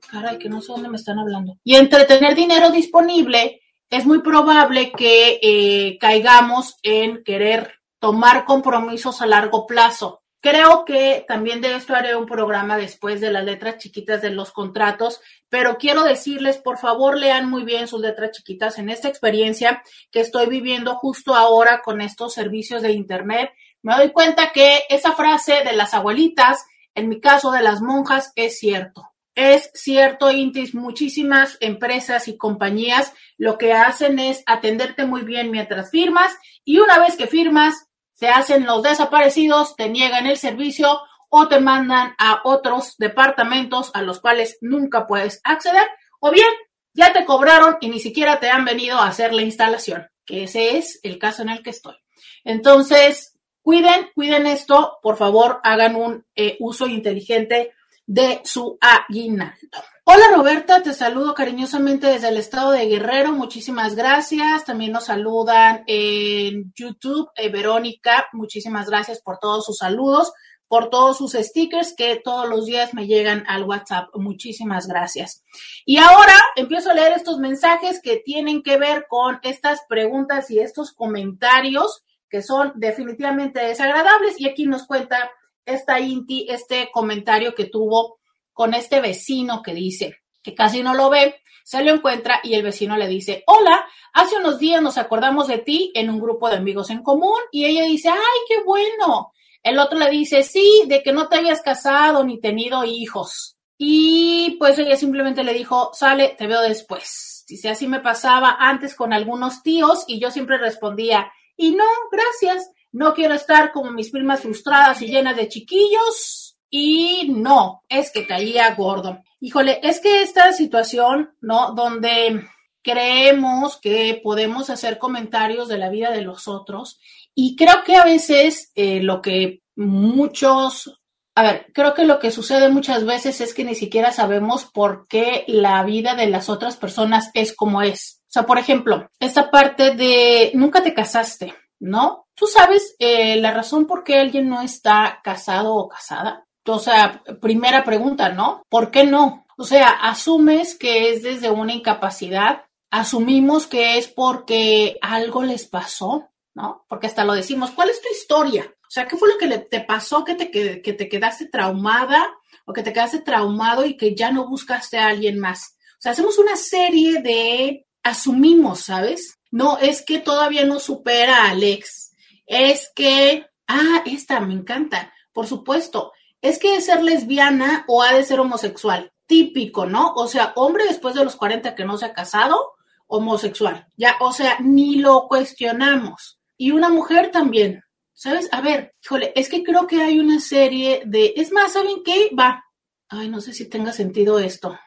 caray, 0.09 0.39
que 0.39 0.49
no 0.49 0.61
sé 0.61 0.71
dónde 0.71 0.91
me 0.91 0.97
están 0.97 1.19
hablando, 1.19 1.59
y 1.65 1.75
entre 1.75 2.05
tener 2.05 2.37
dinero 2.37 2.71
disponible, 2.71 3.63
es 3.91 4.07
muy 4.07 4.21
probable 4.21 4.93
que 4.93 5.41
eh, 5.43 5.99
caigamos 5.99 6.77
en 6.85 7.25
querer 7.25 7.73
tomar 7.99 8.45
compromisos 8.45 9.23
a 9.23 9.27
largo 9.27 9.67
plazo. 9.67 10.23
Creo 10.49 10.85
que 10.85 11.25
también 11.27 11.61
de 11.61 11.75
esto 11.75 11.93
haré 11.93 12.15
un 12.15 12.25
programa 12.25 12.79
después 12.79 13.21
de 13.21 13.33
las 13.33 13.45
letras 13.45 13.79
chiquitas 13.79 14.23
de 14.23 14.31
los 14.31 14.53
contratos, 14.53 15.21
pero 15.49 15.77
quiero 15.77 16.05
decirles, 16.05 16.59
por 16.59 16.79
favor, 16.79 17.19
lean 17.19 17.51
muy 17.51 17.65
bien 17.65 17.89
sus 17.89 18.01
letras 18.01 18.31
chiquitas 18.31 18.79
en 18.79 18.89
esta 18.89 19.09
experiencia 19.09 19.83
que 20.13 20.21
estoy 20.21 20.47
viviendo 20.47 20.95
justo 20.95 21.35
ahora 21.35 21.83
con 21.85 22.01
estos 22.01 22.33
servicios 22.33 22.83
de 22.83 22.93
Internet. 22.93 23.51
Me 23.83 23.97
doy 23.97 24.13
cuenta 24.13 24.53
que 24.53 24.83
esa 24.89 25.15
frase 25.15 25.65
de 25.65 25.73
las 25.73 25.95
abuelitas, 25.95 26.65
en 26.95 27.09
mi 27.09 27.21
caso 27.21 27.51
de 27.51 27.65
las 27.65 27.83
monjas, 27.83 28.31
es 28.37 28.61
cierto. 28.61 29.17
Es 29.35 29.73
cierto, 29.75 30.31
Intis, 30.31 30.77
muchísimas 30.77 31.59
empresas 31.59 32.29
y 32.29 32.39
compañías 32.39 33.13
lo 33.37 33.59
que 33.59 33.73
hacen 33.73 34.21
es 34.21 34.45
atenderte 34.47 35.07
muy 35.07 35.23
bien 35.23 35.51
mientras 35.51 35.91
firmas 35.91 36.33
y 36.65 36.79
una 36.79 37.01
vez 37.01 37.17
que 37.17 37.27
firmas, 37.27 37.86
se 38.17 38.29
hacen 38.29 38.65
los 38.65 38.83
desaparecidos, 38.83 39.77
te 39.77 39.91
niegan 39.91 40.27
el 40.27 40.39
servicio 40.39 41.01
o 41.29 41.49
te 41.49 41.61
mandan 41.61 42.15
a 42.19 42.41
otros 42.45 42.97
departamentos 42.97 43.91
a 43.93 44.01
los 44.01 44.21
cuales 44.21 44.57
nunca 44.63 45.07
puedes 45.07 45.41
acceder, 45.45 45.87
o 46.19 46.31
bien 46.31 46.49
ya 46.95 47.13
te 47.13 47.27
cobraron 47.27 47.77
y 47.81 47.91
ni 47.91 48.01
siquiera 48.01 48.41
te 48.41 48.49
han 48.49 48.65
venido 48.65 48.99
a 48.99 49.09
hacer 49.09 49.35
la 49.35 49.43
instalación, 49.43 50.09
que 50.25 50.45
ese 50.45 50.79
es 50.79 50.99
el 51.03 51.19
caso 51.19 51.43
en 51.43 51.51
el 51.51 51.63
que 51.63 51.71
estoy. 51.71 51.95
Entonces, 52.43 53.37
cuiden, 53.61 54.09
cuiden 54.15 54.47
esto, 54.47 54.99
por 55.03 55.19
favor, 55.19 55.61
hagan 55.63 55.95
un 55.95 56.25
eh, 56.35 56.57
uso 56.59 56.87
inteligente 56.87 57.75
de 58.07 58.41
su 58.45 58.79
aguinaldo. 58.81 59.83
Hola 60.09 60.27
Roberta, 60.37 60.85
te 60.85 60.93
saludo 60.93 61.35
cariñosamente 61.35 62.07
desde 62.07 62.29
el 62.29 62.37
estado 62.37 62.71
de 62.71 62.87
Guerrero, 62.87 63.33
muchísimas 63.33 63.97
gracias. 63.97 64.65
También 64.65 64.93
nos 64.93 65.07
saludan 65.07 65.83
en 65.89 66.73
YouTube, 66.77 67.29
eh, 67.35 67.49
Verónica, 67.49 68.29
muchísimas 68.33 68.89
gracias 68.89 69.21
por 69.21 69.41
todos 69.41 69.67
sus 69.67 69.79
saludos, 69.79 70.33
por 70.69 70.91
todos 70.91 71.19
sus 71.19 71.33
stickers 71.33 71.93
que 71.97 72.21
todos 72.23 72.49
los 72.49 72.67
días 72.67 72.95
me 72.95 73.09
llegan 73.09 73.43
al 73.49 73.65
WhatsApp. 73.65 74.07
Muchísimas 74.15 74.87
gracias. 74.87 75.43
Y 75.85 75.97
ahora 75.97 76.35
empiezo 76.55 76.91
a 76.91 76.95
leer 76.95 77.15
estos 77.15 77.39
mensajes 77.39 78.01
que 78.01 78.19
tienen 78.19 78.63
que 78.63 78.79
ver 78.79 79.07
con 79.09 79.41
estas 79.43 79.81
preguntas 79.89 80.53
y 80.53 80.61
estos 80.61 80.93
comentarios 80.93 82.05
que 82.31 82.43
son 82.43 82.75
definitivamente 82.77 83.59
desagradables. 83.59 84.41
Y 84.41 84.49
aquí 84.49 84.67
nos 84.67 84.87
cuenta 84.87 85.33
esta 85.65 85.99
Inti, 85.99 86.47
este 86.49 86.91
comentario 86.93 87.57
que 87.57 87.65
tuvo 87.65 88.21
con 88.57 88.73
este 88.73 89.03
vecino 89.03 89.63
que 89.63 89.75
dice 89.75 90.17
que 90.43 90.55
casi 90.55 90.83
no 90.83 90.95
lo 90.95 91.11
ve, 91.11 91.43
se 91.63 91.85
lo 91.85 91.93
encuentra 91.93 92.41
y 92.43 92.55
el 92.55 92.63
vecino 92.63 92.97
le 92.97 93.07
dice, 93.07 93.45
hola, 93.47 93.85
hace 94.15 94.39
unos 94.39 94.59
días 94.59 94.81
nos 94.81 94.97
acordamos 94.97 95.47
de 95.47 95.59
ti 95.59 95.93
en 95.95 96.09
un 96.09 96.19
grupo 96.19 96.49
de 96.49 96.57
amigos 96.57 96.89
en 96.89 97.03
común 97.03 97.39
y 97.53 97.67
ella 97.67 97.83
dice, 97.83 98.09
ay, 98.09 98.41
qué 98.49 98.63
bueno. 98.65 99.35
El 99.63 99.79
otro 99.79 99.99
le 99.99 100.09
dice, 100.09 100.43
sí, 100.43 100.85
de 100.87 101.03
que 101.03 101.13
no 101.13 101.29
te 101.29 101.37
habías 101.37 101.61
casado 101.61 102.25
ni 102.25 102.41
tenido 102.41 102.83
hijos. 102.85 103.59
Y 103.77 104.57
pues 104.59 104.79
ella 104.79 104.97
simplemente 104.97 105.45
le 105.45 105.53
dijo, 105.53 105.91
sale, 105.93 106.35
te 106.39 106.47
veo 106.47 106.63
después. 106.63 107.45
Dice, 107.47 107.69
así 107.69 107.87
me 107.87 108.01
pasaba 108.01 108.57
antes 108.59 108.95
con 108.95 109.13
algunos 109.13 109.63
tíos 109.63 110.05
y 110.07 110.19
yo 110.19 110.31
siempre 110.31 110.57
respondía, 110.57 111.31
y 111.59 111.73
no, 111.73 111.85
gracias, 112.11 112.71
no 112.91 113.13
quiero 113.13 113.35
estar 113.35 113.73
como 113.73 113.91
mis 113.91 114.11
primas 114.11 114.41
frustradas 114.41 115.03
y 115.03 115.09
llenas 115.09 115.37
de 115.37 115.49
chiquillos, 115.49 116.46
y 116.71 117.29
no, 117.29 117.83
es 117.89 118.11
que 118.11 118.27
caía 118.27 118.75
gordo. 118.75 119.23
Híjole, 119.41 119.81
es 119.83 120.01
que 120.01 120.23
esta 120.23 120.53
situación, 120.53 121.35
¿no? 121.41 121.73
Donde 121.73 122.47
creemos 122.83 123.81
que 123.81 124.21
podemos 124.23 124.71
hacer 124.71 124.99
comentarios 124.99 125.69
de 125.69 125.79
la 125.79 125.91
vida 125.91 126.11
de 126.11 126.23
los 126.23 126.47
otros 126.47 127.01
y 127.35 127.57
creo 127.57 127.83
que 127.85 127.97
a 127.97 128.05
veces 128.05 128.71
eh, 128.77 129.03
lo 129.03 129.21
que 129.21 129.63
muchos, 129.75 130.99
a 131.35 131.43
ver, 131.43 131.67
creo 131.75 131.95
que 131.95 132.05
lo 132.05 132.19
que 132.19 132.31
sucede 132.31 132.69
muchas 132.71 133.05
veces 133.05 133.41
es 133.41 133.53
que 133.55 133.65
ni 133.65 133.75
siquiera 133.75 134.13
sabemos 134.13 134.65
por 134.65 135.07
qué 135.09 135.45
la 135.49 135.83
vida 135.83 136.15
de 136.15 136.29
las 136.29 136.49
otras 136.49 136.77
personas 136.77 137.31
es 137.35 137.55
como 137.55 137.83
es. 137.83 138.23
O 138.23 138.33
sea, 138.33 138.45
por 138.45 138.59
ejemplo, 138.59 139.11
esta 139.21 139.51
parte 139.51 139.95
de 139.95 140.53
nunca 140.55 140.83
te 140.83 140.95
casaste, 140.95 141.55
¿no? 141.79 142.27
Tú 142.35 142.47
sabes 142.47 142.97
eh, 142.99 143.37
la 143.37 143.53
razón 143.53 143.87
por 143.87 144.05
qué 144.05 144.19
alguien 144.19 144.49
no 144.49 144.63
está 144.63 145.21
casado 145.23 145.75
o 145.75 145.89
casada. 145.89 146.46
O 146.67 146.79
sea, 146.79 147.23
primera 147.41 147.85
pregunta, 147.85 148.31
¿no? 148.31 148.63
¿Por 148.69 148.91
qué 148.91 149.05
no? 149.05 149.47
O 149.57 149.65
sea, 149.65 149.89
asumes 149.91 150.77
que 150.77 151.11
es 151.11 151.23
desde 151.23 151.51
una 151.51 151.73
incapacidad, 151.73 152.65
asumimos 152.91 153.67
que 153.67 153.99
es 153.99 154.09
porque 154.09 154.99
algo 155.01 155.43
les 155.43 155.67
pasó, 155.67 156.29
¿no? 156.55 156.85
Porque 156.89 157.07
hasta 157.07 157.25
lo 157.25 157.35
decimos, 157.35 157.71
¿cuál 157.71 157.91
es 157.91 158.01
tu 158.01 158.09
historia? 158.11 158.75
O 158.83 158.91
sea, 158.91 159.07
¿qué 159.07 159.17
fue 159.17 159.29
lo 159.29 159.39
que 159.39 159.59
te 159.59 159.81
pasó 159.81 160.25
que 160.25 160.35
te, 160.35 160.51
que 160.51 160.93
te 160.93 161.09
quedaste 161.09 161.47
traumada 161.47 162.29
o 162.67 162.73
que 162.73 162.83
te 162.83 162.93
quedaste 162.93 163.21
traumado 163.21 163.85
y 163.85 163.97
que 163.97 164.15
ya 164.15 164.31
no 164.31 164.49
buscaste 164.49 164.99
a 164.99 165.09
alguien 165.09 165.39
más? 165.39 165.77
O 165.99 166.01
sea, 166.01 166.13
hacemos 166.13 166.39
una 166.39 166.57
serie 166.57 167.23
de 167.23 167.87
asumimos, 168.03 168.81
¿sabes? 168.81 169.39
No, 169.51 169.79
es 169.79 170.03
que 170.03 170.19
todavía 170.19 170.65
no 170.65 170.79
supera 170.79 171.45
a 171.45 171.51
Alex. 171.51 172.13
Es 172.47 172.93
que, 172.95 173.47
ah, 173.67 174.03
esta 174.05 174.41
me 174.41 174.55
encanta. 174.55 175.13
Por 175.33 175.47
supuesto, 175.47 176.13
es 176.43 176.59
que 176.59 176.77
es 176.77 176.87
ser 176.87 177.03
lesbiana 177.03 177.85
o 177.89 178.03
ha 178.03 178.13
de 178.13 178.25
ser 178.25 178.41
homosexual. 178.41 179.13
Típico, 179.27 179.87
¿no? 179.87 180.15
O 180.15 180.29
sea, 180.29 180.53
hombre 180.57 180.85
después 180.89 181.15
de 181.15 181.25
los 181.25 181.37
40 181.37 181.75
que 181.75 181.85
no 181.85 181.99
se 181.99 182.07
ha 182.07 182.15
casado, 182.15 182.75
homosexual. 183.07 183.87
Ya, 183.97 184.17
o 184.21 184.33
sea, 184.33 184.59
ni 184.61 184.97
lo 184.97 185.27
cuestionamos. 185.29 186.39
Y 186.57 186.71
una 186.71 186.89
mujer 186.89 187.31
también. 187.31 187.83
¿Sabes? 188.15 188.49
A 188.51 188.63
ver, 188.63 188.95
híjole, 189.05 189.33
es 189.37 189.51
que 189.51 189.63
creo 189.63 189.87
que 189.87 190.01
hay 190.01 190.19
una 190.19 190.41
serie 190.41 191.03
de. 191.05 191.35
Es 191.37 191.53
más, 191.53 191.75
¿saben 191.75 192.03
qué? 192.03 192.31
Va. 192.39 192.65
Ay, 193.09 193.29
no 193.29 193.43
sé 193.43 193.53
si 193.53 193.69
tenga 193.69 193.93
sentido 193.93 194.39
esto. 194.39 194.79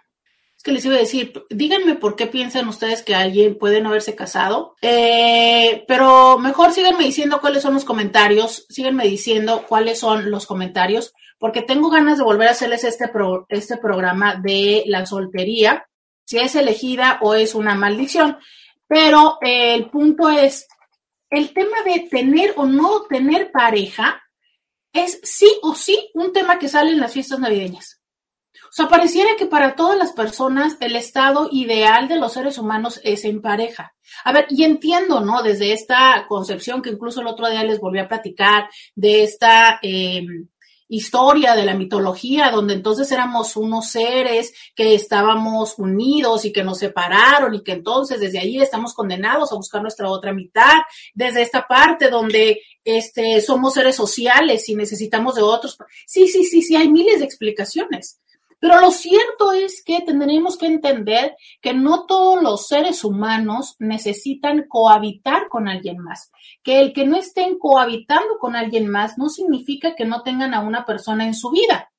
Es 0.60 0.64
que 0.64 0.72
les 0.74 0.84
iba 0.84 0.96
a 0.96 1.00
decir, 1.00 1.32
díganme 1.50 1.96
por 1.96 2.18
qué 2.18 2.28
piensan 2.28 2.68
ustedes 2.68 3.02
que 3.02 3.16
alguien 3.16 3.58
puede 3.58 3.80
no 3.80 3.90
haberse 3.90 4.16
casado. 4.16 4.76
Eh, 4.82 5.86
pero 5.88 6.38
mejor 6.38 6.74
síganme 6.74 7.06
diciendo 7.06 7.40
cuáles 7.40 7.62
son 7.62 7.76
los 7.76 7.86
comentarios, 7.86 8.66
síganme 8.68 9.06
diciendo 9.06 9.66
cuáles 9.70 10.00
son 10.00 10.32
los 10.32 10.46
comentarios, 10.46 11.14
porque 11.40 11.62
tengo 11.62 11.90
ganas 11.90 12.18
de 12.18 12.24
volver 12.24 12.50
a 12.50 12.52
hacerles 12.52 12.84
este, 12.84 13.10
este 13.48 13.78
programa 13.78 14.36
de 14.36 14.84
la 14.86 15.06
soltería, 15.06 15.88
si 16.26 16.38
es 16.38 16.54
elegida 16.56 17.18
o 17.22 17.34
es 17.34 17.56
una 17.56 17.76
maldición. 17.76 18.38
Pero 18.88 19.38
eh, 19.42 19.74
el 19.74 19.90
punto 19.90 20.30
es, 20.30 20.68
el 21.30 21.54
tema 21.54 21.78
de 21.86 22.08
tener 22.10 22.54
o 22.58 22.66
no 22.66 23.04
tener 23.04 23.52
pareja 23.52 24.22
es 24.92 25.20
sí 25.24 25.50
o 25.62 25.76
sí 25.76 26.12
un 26.14 26.34
tema 26.34 26.60
que 26.60 26.68
sale 26.68 26.92
en 26.92 27.00
las 27.00 27.14
fiestas 27.14 27.40
navideñas. 27.40 28.00
O 28.70 28.72
sea, 28.72 28.88
pareciera 28.88 29.32
que 29.38 29.48
para 29.48 29.76
todas 29.76 29.98
las 29.98 30.12
personas 30.12 30.78
el 30.80 30.96
estado 30.96 31.50
ideal 31.52 32.08
de 32.08 32.18
los 32.18 32.34
seres 32.34 32.58
humanos 32.58 33.00
es 33.04 33.26
en 33.26 33.42
pareja. 33.42 33.94
A 34.24 34.32
ver, 34.32 34.46
y 34.50 34.64
entiendo, 34.64 35.22
¿no? 35.22 35.42
Desde 35.42 35.74
esta 35.74 36.26
concepción 36.28 36.82
que 36.82 36.92
incluso 36.92 37.22
el 37.22 37.28
otro 37.28 37.50
día 37.50 37.64
les 37.64 37.80
volví 37.80 38.00
a 38.00 38.08
platicar, 38.08 38.70
de 38.96 39.24
esta 39.24 39.80
eh, 39.82 40.24
historia 40.90 41.56
de 41.56 41.66
la 41.66 41.76
mitología, 41.76 42.50
donde 42.50 42.74
entonces 42.74 43.12
éramos 43.12 43.56
unos 43.56 43.92
seres 43.92 44.54
que 44.76 44.96
estábamos 44.96 45.76
unidos 45.78 46.46
y 46.46 46.52
que 46.52 46.64
nos 46.64 46.80
separaron 46.80 47.54
y 47.54 47.64
que 47.64 47.74
entonces 47.74 48.20
desde 48.20 48.40
ahí 48.40 48.60
estamos 48.60 48.94
condenados 48.94 49.52
a 49.52 49.56
buscar 49.56 49.82
nuestra 49.82 50.10
otra 50.10 50.34
mitad, 50.34 50.74
desde 51.14 51.44
esta 51.44 51.68
parte 51.68 52.10
donde 52.10 52.62
este, 52.84 53.40
somos 53.40 53.76
seres 53.76 53.96
sociales 53.96 54.68
y 54.68 54.76
necesitamos 54.76 55.36
de 55.36 55.44
otros. 55.44 55.78
Sí, 56.08 56.28
sí, 56.28 56.44
sí, 56.44 56.64
sí, 56.64 56.76
hay 56.76 56.90
miles 56.90 57.20
de 57.20 57.26
explicaciones. 57.26 58.20
Pero 58.60 58.80
lo 58.82 58.92
cierto 58.92 59.52
es 59.54 59.84
que 59.84 60.02
tendremos 60.02 60.58
que 60.58 60.66
entender 60.66 61.36
que 61.62 61.74
no 61.74 62.06
todos 62.06 62.42
los 62.42 62.68
seres 62.68 63.04
humanos 63.04 63.76
necesitan 63.80 64.66
cohabitar 64.68 65.48
con 65.50 65.68
alguien 65.68 66.00
más, 66.00 66.32
que 66.64 66.80
el 66.80 66.94
que 66.94 67.06
no 67.06 67.16
estén 67.16 67.58
cohabitando 67.58 68.38
con 68.40 68.56
alguien 68.56 68.90
más 68.90 69.18
no 69.18 69.30
significa 69.30 69.96
que 69.96 70.06
no 70.06 70.24
tengan 70.24 70.54
a 70.54 70.60
una 70.62 70.86
persona 70.86 71.26
en 71.26 71.34
su 71.34 71.52
vida. 71.52 71.92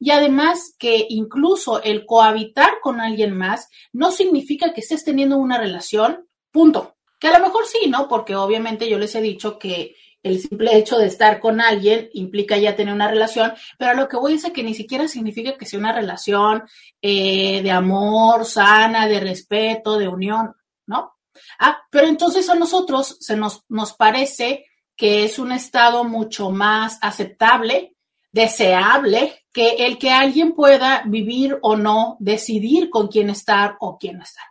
Y 0.00 0.10
además 0.10 0.74
que 0.78 1.06
incluso 1.08 1.82
el 1.82 2.06
cohabitar 2.06 2.80
con 2.82 3.00
alguien 3.00 3.36
más 3.36 3.68
no 3.92 4.10
significa 4.10 4.72
que 4.72 4.80
estés 4.80 5.04
teniendo 5.04 5.38
una 5.38 5.58
relación, 5.58 6.28
punto. 6.50 6.96
Que 7.18 7.28
a 7.28 7.38
lo 7.38 7.44
mejor 7.44 7.66
sí, 7.66 7.88
¿no? 7.88 8.08
Porque 8.08 8.36
obviamente 8.36 8.88
yo 8.88 8.96
les 8.98 9.14
he 9.16 9.20
dicho 9.20 9.58
que 9.58 9.96
el 10.22 10.40
simple 10.40 10.76
hecho 10.76 10.98
de 10.98 11.06
estar 11.06 11.40
con 11.40 11.60
alguien 11.60 12.10
implica 12.12 12.56
ya 12.56 12.76
tener 12.76 12.94
una 12.94 13.08
relación, 13.08 13.52
pero 13.78 13.94
lo 13.94 14.08
que 14.08 14.16
voy 14.16 14.32
a 14.32 14.36
es 14.36 14.44
que 14.52 14.62
ni 14.62 14.74
siquiera 14.74 15.08
significa 15.08 15.56
que 15.56 15.66
sea 15.66 15.78
una 15.78 15.92
relación 15.92 16.64
eh, 17.00 17.62
de 17.62 17.70
amor, 17.70 18.44
sana, 18.44 19.06
de 19.06 19.20
respeto, 19.20 19.98
de 19.98 20.08
unión, 20.08 20.54
¿no? 20.86 21.14
Ah, 21.58 21.78
pero 21.90 22.06
entonces 22.06 22.48
a 22.50 22.54
nosotros 22.54 23.16
se 23.20 23.36
nos, 23.36 23.64
nos 23.68 23.92
parece 23.92 24.66
que 24.96 25.24
es 25.24 25.38
un 25.38 25.52
estado 25.52 26.02
mucho 26.04 26.50
más 26.50 26.98
aceptable, 27.00 27.94
deseable, 28.32 29.44
que 29.52 29.86
el 29.86 29.98
que 29.98 30.10
alguien 30.10 30.52
pueda 30.52 31.02
vivir 31.06 31.58
o 31.62 31.76
no, 31.76 32.16
decidir 32.18 32.90
con 32.90 33.06
quién 33.06 33.30
estar 33.30 33.76
o 33.80 33.96
quién 33.96 34.18
no 34.18 34.24
estar. 34.24 34.44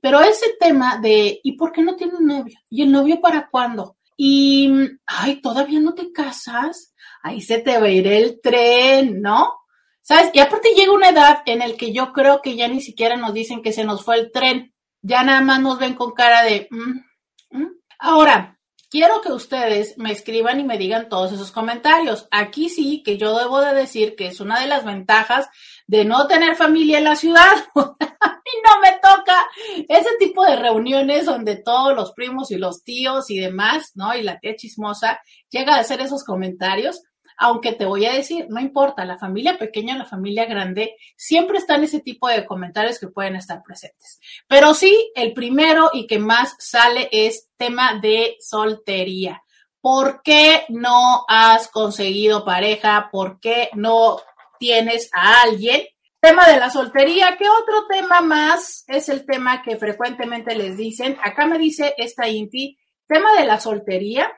Pero 0.00 0.20
ese 0.20 0.54
tema 0.58 0.98
de, 0.98 1.40
¿y 1.42 1.52
por 1.52 1.72
qué 1.72 1.82
no 1.82 1.96
tiene 1.96 2.16
un 2.16 2.26
novio? 2.26 2.58
¿Y 2.68 2.82
el 2.82 2.92
novio 2.92 3.20
para 3.20 3.48
cuándo? 3.48 3.96
Y, 4.22 4.70
ay, 5.06 5.40
todavía 5.40 5.80
no 5.80 5.94
te 5.94 6.12
casas, 6.12 6.92
ahí 7.22 7.40
se 7.40 7.58
te 7.58 7.78
va 7.78 7.86
a 7.86 7.90
ir 7.90 8.06
el 8.06 8.38
tren, 8.42 9.22
¿no? 9.22 9.54
¿Sabes? 10.02 10.30
Y 10.34 10.40
aparte 10.40 10.74
llega 10.76 10.92
una 10.92 11.08
edad 11.08 11.38
en 11.46 11.60
la 11.60 11.74
que 11.74 11.90
yo 11.94 12.12
creo 12.12 12.42
que 12.42 12.54
ya 12.54 12.68
ni 12.68 12.82
siquiera 12.82 13.16
nos 13.16 13.32
dicen 13.32 13.62
que 13.62 13.72
se 13.72 13.82
nos 13.82 14.04
fue 14.04 14.16
el 14.16 14.30
tren, 14.30 14.74
ya 15.00 15.24
nada 15.24 15.40
más 15.40 15.60
nos 15.60 15.78
ven 15.78 15.94
con 15.94 16.12
cara 16.12 16.42
de... 16.42 16.68
Mm, 16.70 17.58
mm". 17.58 17.68
Ahora, 17.98 18.58
quiero 18.90 19.22
que 19.22 19.32
ustedes 19.32 19.96
me 19.96 20.12
escriban 20.12 20.60
y 20.60 20.64
me 20.64 20.76
digan 20.76 21.08
todos 21.08 21.32
esos 21.32 21.50
comentarios. 21.50 22.28
Aquí 22.30 22.68
sí 22.68 23.02
que 23.02 23.16
yo 23.16 23.38
debo 23.38 23.62
de 23.62 23.72
decir 23.72 24.16
que 24.16 24.26
es 24.26 24.38
una 24.40 24.60
de 24.60 24.66
las 24.66 24.84
ventajas 24.84 25.48
de 25.90 26.04
no 26.04 26.28
tener 26.28 26.54
familia 26.54 26.98
en 26.98 27.04
la 27.04 27.16
ciudad. 27.16 27.50
y 27.74 28.62
no 28.64 28.80
me 28.80 28.92
toca 29.02 29.44
ese 29.88 30.10
tipo 30.20 30.44
de 30.44 30.54
reuniones 30.54 31.26
donde 31.26 31.56
todos 31.56 31.96
los 31.96 32.12
primos 32.12 32.52
y 32.52 32.58
los 32.58 32.84
tíos 32.84 33.28
y 33.28 33.40
demás, 33.40 33.90
¿no? 33.96 34.14
Y 34.14 34.22
la 34.22 34.38
tía 34.38 34.54
chismosa 34.54 35.20
llega 35.50 35.74
a 35.74 35.80
hacer 35.80 36.00
esos 36.00 36.22
comentarios. 36.22 37.02
Aunque 37.36 37.72
te 37.72 37.86
voy 37.86 38.06
a 38.06 38.12
decir, 38.12 38.46
no 38.50 38.60
importa, 38.60 39.04
la 39.04 39.18
familia 39.18 39.58
pequeña 39.58 39.96
o 39.96 39.98
la 39.98 40.04
familia 40.04 40.44
grande, 40.44 40.94
siempre 41.16 41.58
están 41.58 41.82
ese 41.82 41.98
tipo 41.98 42.28
de 42.28 42.46
comentarios 42.46 43.00
que 43.00 43.08
pueden 43.08 43.34
estar 43.34 43.60
presentes. 43.64 44.20
Pero 44.46 44.74
sí, 44.74 45.10
el 45.16 45.32
primero 45.32 45.90
y 45.92 46.06
que 46.06 46.20
más 46.20 46.54
sale 46.60 47.08
es 47.10 47.48
tema 47.56 47.98
de 48.00 48.36
soltería. 48.38 49.42
¿Por 49.80 50.22
qué 50.22 50.66
no 50.68 51.24
has 51.26 51.68
conseguido 51.68 52.44
pareja? 52.44 53.08
¿Por 53.10 53.40
qué 53.40 53.70
no 53.72 54.18
tienes 54.60 55.10
a 55.12 55.42
alguien. 55.42 55.82
Tema 56.20 56.46
de 56.46 56.58
la 56.58 56.70
soltería, 56.70 57.36
¿qué 57.38 57.48
otro 57.48 57.86
tema 57.88 58.20
más 58.20 58.84
es 58.86 59.08
el 59.08 59.24
tema 59.24 59.62
que 59.62 59.78
frecuentemente 59.78 60.54
les 60.54 60.76
dicen? 60.76 61.16
Acá 61.22 61.46
me 61.46 61.58
dice 61.58 61.94
esta 61.96 62.28
Inti, 62.28 62.78
tema 63.08 63.32
de 63.32 63.46
la 63.46 63.58
soltería, 63.58 64.30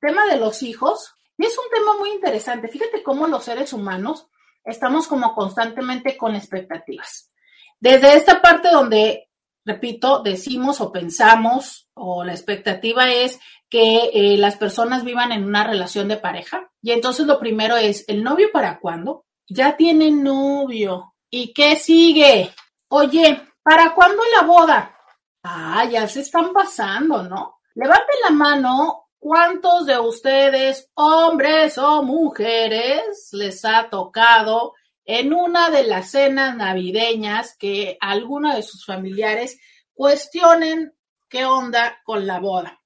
tema 0.00 0.24
de 0.26 0.38
los 0.38 0.62
hijos, 0.62 1.14
y 1.36 1.44
es 1.44 1.56
un 1.58 1.70
tema 1.70 1.98
muy 1.98 2.10
interesante. 2.10 2.68
Fíjate 2.68 3.02
cómo 3.02 3.28
los 3.28 3.44
seres 3.44 3.74
humanos 3.74 4.26
estamos 4.64 5.06
como 5.06 5.34
constantemente 5.34 6.16
con 6.16 6.34
expectativas. 6.34 7.30
Desde 7.78 8.16
esta 8.16 8.40
parte 8.40 8.70
donde, 8.70 9.28
repito, 9.66 10.22
decimos 10.22 10.80
o 10.80 10.90
pensamos, 10.90 11.90
o 11.92 12.24
la 12.24 12.32
expectativa 12.32 13.12
es 13.12 13.38
que 13.68 14.10
eh, 14.14 14.38
las 14.38 14.56
personas 14.56 15.04
vivan 15.04 15.30
en 15.30 15.44
una 15.44 15.62
relación 15.62 16.08
de 16.08 16.16
pareja. 16.16 16.70
Y 16.80 16.92
entonces 16.92 17.26
lo 17.26 17.38
primero 17.38 17.76
es, 17.76 18.06
¿el 18.08 18.24
novio 18.24 18.48
para 18.50 18.80
cuándo? 18.80 19.26
Ya 19.48 19.76
tiene 19.76 20.10
novio. 20.10 21.14
¿Y 21.30 21.52
qué 21.52 21.76
sigue? 21.76 22.54
Oye, 22.88 23.48
¿para 23.62 23.94
cuándo 23.94 24.22
la 24.36 24.46
boda? 24.46 24.96
Ah, 25.42 25.84
ya 25.84 26.08
se 26.08 26.20
están 26.20 26.52
pasando, 26.52 27.22
¿no? 27.22 27.60
Levanten 27.74 28.16
la 28.24 28.30
mano 28.30 29.08
¿Cuántos 29.20 29.86
de 29.86 29.98
ustedes, 29.98 30.90
hombres 30.94 31.76
o 31.76 32.04
mujeres, 32.04 33.30
les 33.32 33.64
ha 33.64 33.90
tocado 33.90 34.74
en 35.04 35.34
una 35.34 35.70
de 35.70 35.82
las 35.82 36.12
cenas 36.12 36.54
navideñas 36.54 37.56
que 37.58 37.98
alguno 38.00 38.54
de 38.54 38.62
sus 38.62 38.86
familiares 38.86 39.58
cuestionen 39.92 40.94
qué 41.28 41.44
onda 41.44 41.98
con 42.04 42.28
la 42.28 42.38
boda? 42.38 42.80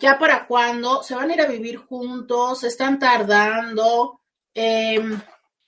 ¿Ya 0.00 0.18
para 0.18 0.48
cuándo? 0.48 1.04
¿Se 1.04 1.14
van 1.14 1.30
a 1.30 1.34
ir 1.34 1.40
a 1.40 1.46
vivir 1.46 1.76
juntos? 1.76 2.60
¿Se 2.60 2.66
están 2.66 2.98
tardando? 2.98 4.20
Eh, 4.52 5.00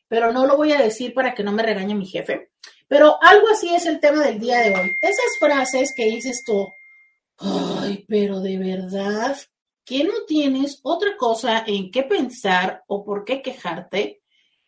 pero 0.08 0.30
no 0.32 0.46
lo 0.46 0.56
voy 0.56 0.72
a 0.72 0.80
decir 0.80 1.14
para 1.14 1.34
que 1.34 1.42
no 1.42 1.52
me 1.52 1.62
regañe 1.62 1.94
mi 1.94 2.06
jefe. 2.06 2.50
Pero 2.86 3.16
algo 3.22 3.48
así 3.50 3.74
es 3.74 3.86
el 3.86 3.98
tema 3.98 4.24
del 4.24 4.38
día 4.38 4.60
de 4.60 4.74
hoy. 4.74 4.98
Esas 5.00 5.38
frases 5.40 5.94
que 5.96 6.04
dices 6.04 6.42
tú, 6.46 6.68
Ay, 7.38 8.04
pero 8.08 8.40
de 8.40 8.58
verdad, 8.58 9.36
¿que 9.84 10.04
no 10.04 10.24
tienes 10.26 10.80
otra 10.82 11.16
cosa 11.16 11.64
en 11.66 11.90
qué 11.90 12.04
pensar 12.04 12.84
o 12.86 13.04
por 13.04 13.24
qué 13.24 13.42
quejarte? 13.42 14.22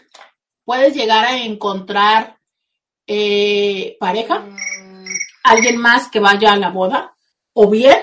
puedes 0.64 0.94
llegar 0.94 1.24
a 1.24 1.38
encontrar 1.38 2.35
eh, 3.06 3.96
pareja, 4.00 4.44
alguien 5.42 5.76
más 5.76 6.08
que 6.10 6.20
vaya 6.20 6.52
a 6.52 6.58
la 6.58 6.70
boda, 6.70 7.14
o 7.52 7.68
bien 7.68 7.96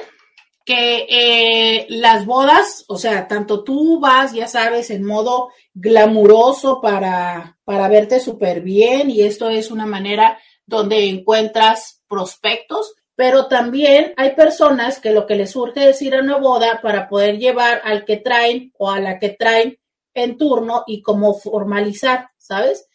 que 0.66 1.08
eh, 1.10 1.86
las 1.90 2.26
bodas, 2.26 2.86
o 2.88 2.98
sea, 2.98 3.28
tanto 3.28 3.64
tú 3.64 4.00
vas, 4.00 4.34
ya 4.34 4.48
sabes, 4.48 4.90
en 4.92 5.04
modo 5.04 5.50
glamuroso 5.74 6.80
para, 6.82 7.58
para 7.66 7.90
verte 7.90 8.20
súper 8.20 8.62
bien 8.62 9.10
y 9.10 9.22
esto 9.24 9.50
es 9.50 9.72
una 9.72 9.86
manera 9.86 10.40
donde 10.66 11.10
encuentras 11.10 12.02
prospectos, 12.08 12.94
pero 13.16 13.48
también 13.48 14.14
hay 14.16 14.36
personas 14.36 15.00
que 15.00 15.12
lo 15.12 15.28
que 15.28 15.36
les 15.36 15.52
surge 15.52 15.90
es 15.90 16.02
ir 16.02 16.16
a 16.16 16.22
una 16.22 16.38
boda 16.38 16.80
para 16.82 17.10
poder 17.10 17.38
llevar 17.38 17.82
al 17.84 18.06
que 18.06 18.18
traen 18.18 18.72
o 18.78 18.90
a 18.90 19.00
la 19.00 19.20
que 19.20 19.30
traen 19.30 19.78
en 20.14 20.38
turno 20.38 20.84
y 20.88 21.02
como 21.02 21.34
formalizar, 21.34 22.30
¿sabes? 22.38 22.88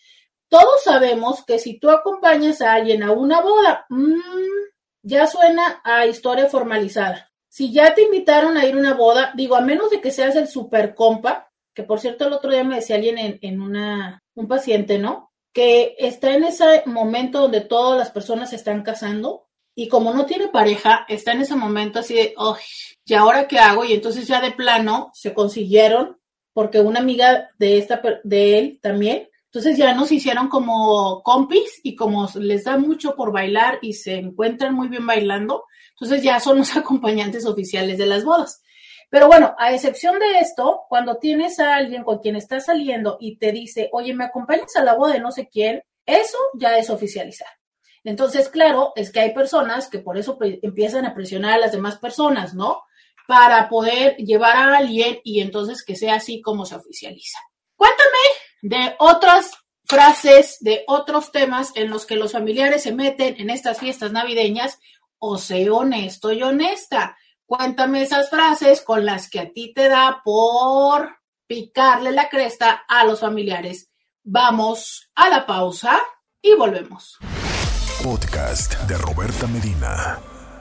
Todos 0.48 0.82
sabemos 0.84 1.44
que 1.44 1.58
si 1.58 1.78
tú 1.78 1.90
acompañas 1.90 2.60
a 2.60 2.74
alguien 2.74 3.02
a 3.02 3.12
una 3.12 3.40
boda, 3.40 3.86
mmm, 3.88 4.14
ya 5.02 5.26
suena 5.26 5.80
a 5.84 6.06
historia 6.06 6.46
formalizada 6.46 7.28
si 7.48 7.72
ya 7.72 7.94
te 7.94 8.02
invitaron 8.02 8.56
a 8.56 8.66
ir 8.66 8.74
a 8.74 8.78
una 8.78 8.94
boda, 8.94 9.32
digo, 9.34 9.56
a 9.56 9.60
menos 9.60 9.90
de 9.90 10.00
que 10.00 10.10
seas 10.10 10.36
el 10.36 10.48
super 10.48 10.94
compa, 10.94 11.50
que 11.74 11.82
por 11.82 11.98
cierto 11.98 12.26
el 12.26 12.32
otro 12.32 12.50
día 12.50 12.64
me 12.64 12.76
decía 12.76 12.96
alguien 12.96 13.18
en, 13.18 13.38
en 13.42 13.60
una, 13.60 14.22
un 14.34 14.46
paciente, 14.46 14.98
¿no? 14.98 15.32
Que 15.52 15.96
está 15.98 16.34
en 16.34 16.44
ese 16.44 16.82
momento 16.86 17.40
donde 17.40 17.62
todas 17.62 17.98
las 17.98 18.10
personas 18.10 18.50
se 18.50 18.56
están 18.56 18.82
casando 18.82 19.48
y 19.74 19.88
como 19.88 20.12
no 20.12 20.26
tiene 20.26 20.48
pareja, 20.48 21.06
está 21.08 21.32
en 21.32 21.40
ese 21.40 21.56
momento 21.56 22.00
así 22.00 22.14
de, 22.14 22.34
oh, 22.36 22.56
¿y 23.04 23.14
ahora 23.14 23.48
qué 23.48 23.58
hago? 23.58 23.84
Y 23.84 23.92
entonces 23.92 24.26
ya 24.26 24.40
de 24.40 24.50
plano 24.50 25.10
se 25.14 25.34
consiguieron, 25.34 26.18
porque 26.52 26.80
una 26.80 27.00
amiga 27.00 27.50
de 27.58 27.78
esta, 27.78 28.02
de 28.24 28.58
él 28.58 28.78
también, 28.82 29.28
entonces 29.58 29.76
ya 29.76 29.92
nos 29.92 30.12
hicieron 30.12 30.48
como 30.48 31.20
compis 31.24 31.80
y 31.82 31.96
como 31.96 32.28
les 32.36 32.62
da 32.62 32.78
mucho 32.78 33.16
por 33.16 33.32
bailar 33.32 33.80
y 33.82 33.94
se 33.94 34.14
encuentran 34.14 34.72
muy 34.72 34.86
bien 34.86 35.04
bailando, 35.04 35.64
entonces 35.90 36.22
ya 36.22 36.38
son 36.38 36.58
los 36.58 36.76
acompañantes 36.76 37.44
oficiales 37.44 37.98
de 37.98 38.06
las 38.06 38.24
bodas. 38.24 38.62
Pero 39.10 39.26
bueno, 39.26 39.56
a 39.58 39.72
excepción 39.72 40.20
de 40.20 40.38
esto, 40.38 40.82
cuando 40.88 41.18
tienes 41.18 41.58
a 41.58 41.74
alguien 41.74 42.04
con 42.04 42.18
quien 42.20 42.36
estás 42.36 42.66
saliendo 42.66 43.16
y 43.18 43.36
te 43.38 43.50
dice, 43.50 43.88
oye, 43.90 44.14
me 44.14 44.26
acompañas 44.26 44.76
a 44.76 44.84
la 44.84 44.94
boda 44.94 45.14
de 45.14 45.18
no 45.18 45.32
sé 45.32 45.48
quién, 45.48 45.82
eso 46.06 46.38
ya 46.54 46.78
es 46.78 46.88
oficializar. 46.88 47.48
Entonces, 48.04 48.48
claro, 48.50 48.92
es 48.94 49.10
que 49.10 49.18
hay 49.18 49.34
personas 49.34 49.88
que 49.88 49.98
por 49.98 50.18
eso 50.18 50.38
empiezan 50.40 51.04
a 51.04 51.14
presionar 51.14 51.54
a 51.54 51.58
las 51.58 51.72
demás 51.72 51.98
personas, 51.98 52.54
¿no? 52.54 52.82
Para 53.26 53.68
poder 53.68 54.14
llevar 54.18 54.56
a 54.56 54.76
alguien 54.76 55.18
y 55.24 55.40
entonces 55.40 55.82
que 55.84 55.96
sea 55.96 56.14
así 56.14 56.40
como 56.40 56.64
se 56.64 56.76
oficializa. 56.76 57.40
Cuéntame 57.74 58.47
de 58.62 58.94
otras 58.98 59.52
frases, 59.84 60.58
de 60.60 60.84
otros 60.86 61.32
temas 61.32 61.72
en 61.74 61.90
los 61.90 62.06
que 62.06 62.16
los 62.16 62.32
familiares 62.32 62.82
se 62.82 62.92
meten 62.92 63.36
en 63.38 63.50
estas 63.50 63.78
fiestas 63.78 64.12
navideñas 64.12 64.78
o 65.18 65.38
sé 65.38 65.70
honesto 65.70 66.32
y 66.32 66.42
honesta. 66.42 67.16
Cuéntame 67.46 68.02
esas 68.02 68.28
frases 68.28 68.82
con 68.82 69.06
las 69.06 69.30
que 69.30 69.40
a 69.40 69.52
ti 69.52 69.72
te 69.74 69.88
da 69.88 70.20
por 70.22 71.16
picarle 71.46 72.12
la 72.12 72.28
cresta 72.28 72.84
a 72.86 73.04
los 73.04 73.20
familiares. 73.20 73.90
Vamos 74.22 75.10
a 75.14 75.30
la 75.30 75.46
pausa 75.46 75.98
y 76.42 76.54
volvemos. 76.54 77.16
Podcast 78.02 78.74
de 78.82 78.98
Roberta 78.98 79.46
Medina. 79.46 80.18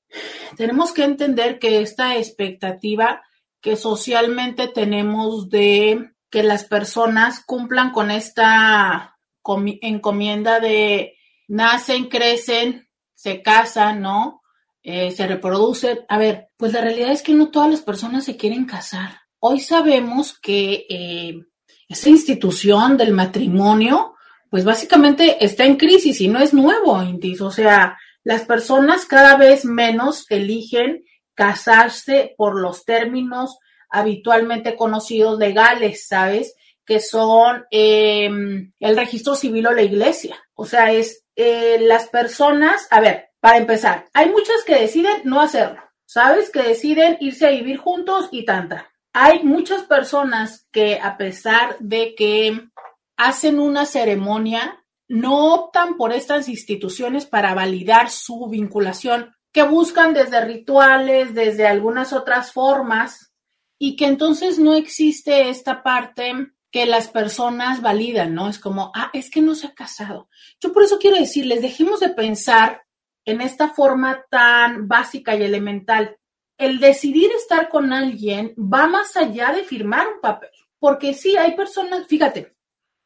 tenemos 0.57 0.92
que 0.92 1.04
entender 1.04 1.59
que 1.59 1.81
esta 1.81 2.16
expectativa 2.16 3.22
que 3.61 3.76
socialmente 3.76 4.68
tenemos 4.68 5.48
de 5.48 6.12
que 6.31 6.42
las 6.42 6.64
personas 6.64 7.42
cumplan 7.44 7.90
con 7.90 8.11
esta 8.11 9.18
encomienda 9.44 10.61
de 10.61 11.14
nacen, 11.48 12.09
crecen, 12.09 12.88
se 13.14 13.42
casan, 13.42 14.00
¿no? 14.00 14.42
Eh, 14.83 15.11
se 15.11 15.26
reproducen. 15.26 16.00
A 16.09 16.18
ver, 16.18 16.48
pues 16.57 16.72
la 16.72 16.81
realidad 16.81 17.11
es 17.11 17.22
que 17.22 17.35
no 17.35 17.50
todas 17.50 17.70
las 17.70 17.81
personas 17.81 18.24
se 18.24 18.37
quieren 18.37 18.66
casar. 18.66 19.20
Hoy 19.40 19.61
sabemos 19.61 20.38
que 20.38 20.87
eh, 20.88 21.40
esa 21.88 22.11
institución 22.11 22.96
del 22.96 23.12
matrimonio, 23.12 24.14
pues 24.51 24.64
básicamente 24.64 25.44
está 25.44 25.64
en 25.64 25.77
crisis 25.77 26.20
y 26.20 26.29
no 26.29 26.38
es 26.38 26.53
nuevo, 26.53 27.03
Intis. 27.03 27.40
O 27.40 27.51
sea, 27.51 27.98
las 28.22 28.42
personas 28.42 29.07
cada 29.07 29.37
vez 29.37 29.64
menos 29.64 30.27
eligen 30.31 31.05
casarse 31.35 32.35
por 32.37 32.61
los 32.61 32.85
términos 32.85 33.59
habitualmente 33.90 34.77
conocidos 34.77 35.38
legales, 35.38 36.07
¿sabes? 36.07 36.55
Que 36.85 37.01
son 37.01 37.64
em, 37.70 38.72
el 38.81 38.96
registro 38.96 39.35
civil 39.35 39.66
o 39.66 39.72
la 39.72 39.83
iglesia. 39.83 40.37
O 40.55 40.66
sea, 40.66 40.92
es 40.92 41.24
eh, 41.37 41.79
las 41.81 42.09
personas, 42.09 42.87
a 42.90 43.01
ver, 43.01 43.31
para 43.40 43.59
empezar, 43.59 44.09
hay 44.12 44.29
muchas 44.31 44.64
que 44.66 44.74
deciden 44.74 45.22
no 45.24 45.40
hacerlo, 45.40 45.81
¿sabes? 46.05 46.51
Que 46.51 46.62
deciden 46.62 47.16
irse 47.20 47.46
a 47.46 47.51
vivir 47.51 47.77
juntos 47.79 48.29
y 48.33 48.44
tanta 48.44 48.90
hay 49.20 49.42
muchas 49.42 49.83
personas 49.83 50.68
que 50.70 51.00
a 51.00 51.16
pesar 51.16 51.76
de 51.81 52.14
que 52.14 52.68
hacen 53.16 53.59
una 53.59 53.85
ceremonia, 53.85 54.85
no 55.09 55.54
optan 55.54 55.96
por 55.96 56.12
estas 56.12 56.48
instituciones 56.48 57.26
para 57.26 57.52
validar 57.52 58.11
su 58.11 58.48
vinculación, 58.48 59.35
que 59.50 59.64
buscan 59.64 60.14
desde 60.14 60.44
rituales, 60.44 61.35
desde 61.35 61.66
algunas 61.66 62.12
otras 62.12 62.52
formas, 62.52 63.33
y 63.76 63.96
que 63.96 64.07
entonces 64.07 64.61
no 64.61 64.74
existe 64.74 65.48
esta 65.48 65.83
parte 65.83 66.52
que 66.70 66.87
las 66.87 67.09
personas 67.09 67.83
validan, 67.83 68.35
¿no? 68.35 68.48
Es 68.48 68.61
como, 68.61 68.92
ah, 68.94 69.11
es 69.12 69.31
que 69.31 69.40
no 69.40 69.57
se 69.57 69.66
ha 69.66 69.74
casado. 69.74 70.28
Yo 70.61 70.72
por 70.72 70.85
eso 70.85 70.98
quiero 71.00 71.16
decirles, 71.16 71.61
dejemos 71.61 71.98
de 71.98 72.11
pensar 72.11 72.83
en 73.24 73.40
esta 73.40 73.70
forma 73.70 74.24
tan 74.31 74.87
básica 74.87 75.35
y 75.35 75.42
elemental 75.42 76.18
el 76.58 76.80
decidir 76.80 77.30
estar 77.32 77.68
con 77.68 77.92
alguien 77.92 78.54
va 78.58 78.86
más 78.86 79.16
allá 79.16 79.52
de 79.52 79.64
firmar 79.64 80.08
un 80.08 80.20
papel. 80.20 80.50
Porque 80.78 81.14
sí, 81.14 81.36
hay 81.36 81.56
personas, 81.56 82.06
fíjate, 82.06 82.56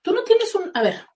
tú 0.03 0.13
no 0.13 0.25
tienes 0.25 0.55
un, 0.55 0.71
a 0.75 0.83
ver, 0.83 1.07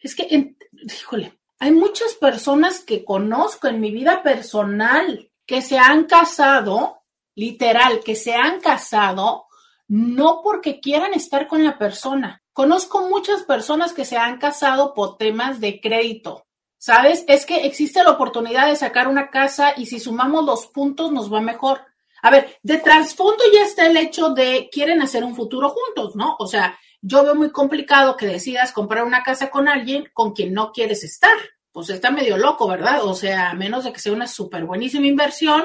es 0.00 0.14
que, 0.14 0.54
híjole, 0.70 1.38
hay 1.58 1.70
muchas 1.70 2.14
personas 2.14 2.80
que 2.80 3.04
conozco 3.04 3.68
en 3.68 3.80
mi 3.80 3.90
vida 3.90 4.22
personal 4.22 5.30
que 5.46 5.62
se 5.62 5.78
han 5.78 6.04
casado, 6.04 7.00
literal, 7.34 8.00
que 8.04 8.16
se 8.16 8.34
han 8.34 8.60
casado 8.60 9.46
no 9.86 10.40
porque 10.42 10.80
quieran 10.80 11.14
estar 11.14 11.46
con 11.46 11.62
la 11.62 11.78
persona. 11.78 12.42
Conozco 12.52 13.08
muchas 13.08 13.42
personas 13.42 13.92
que 13.92 14.04
se 14.04 14.16
han 14.16 14.38
casado 14.38 14.94
por 14.94 15.16
temas 15.16 15.60
de 15.60 15.80
crédito, 15.80 16.46
¿Sabes? 16.84 17.24
Es 17.28 17.46
que 17.46 17.64
existe 17.64 18.04
la 18.04 18.10
oportunidad 18.10 18.66
de 18.66 18.76
sacar 18.76 19.08
una 19.08 19.30
casa 19.30 19.72
y 19.74 19.86
si 19.86 19.98
sumamos 19.98 20.44
los 20.44 20.66
puntos 20.66 21.10
nos 21.12 21.32
va 21.32 21.40
mejor. 21.40 21.80
A 22.20 22.30
ver, 22.30 22.58
de 22.62 22.76
trasfondo 22.76 23.42
ya 23.54 23.62
está 23.62 23.86
el 23.86 23.96
hecho 23.96 24.34
de 24.34 24.68
quieren 24.70 25.00
hacer 25.00 25.24
un 25.24 25.34
futuro 25.34 25.70
juntos, 25.70 26.14
¿no? 26.14 26.36
O 26.38 26.46
sea, 26.46 26.78
yo 27.00 27.24
veo 27.24 27.34
muy 27.34 27.50
complicado 27.50 28.18
que 28.18 28.26
decidas 28.26 28.70
comprar 28.70 29.04
una 29.04 29.22
casa 29.22 29.48
con 29.48 29.66
alguien 29.66 30.10
con 30.12 30.34
quien 30.34 30.52
no 30.52 30.72
quieres 30.72 31.04
estar. 31.04 31.32
Pues 31.72 31.88
está 31.88 32.10
medio 32.10 32.36
loco, 32.36 32.68
¿verdad? 32.68 33.02
O 33.06 33.14
sea, 33.14 33.48
a 33.48 33.54
menos 33.54 33.84
de 33.84 33.92
que 33.94 34.00
sea 34.00 34.12
una 34.12 34.26
súper 34.26 34.66
buenísima 34.66 35.06
inversión 35.06 35.64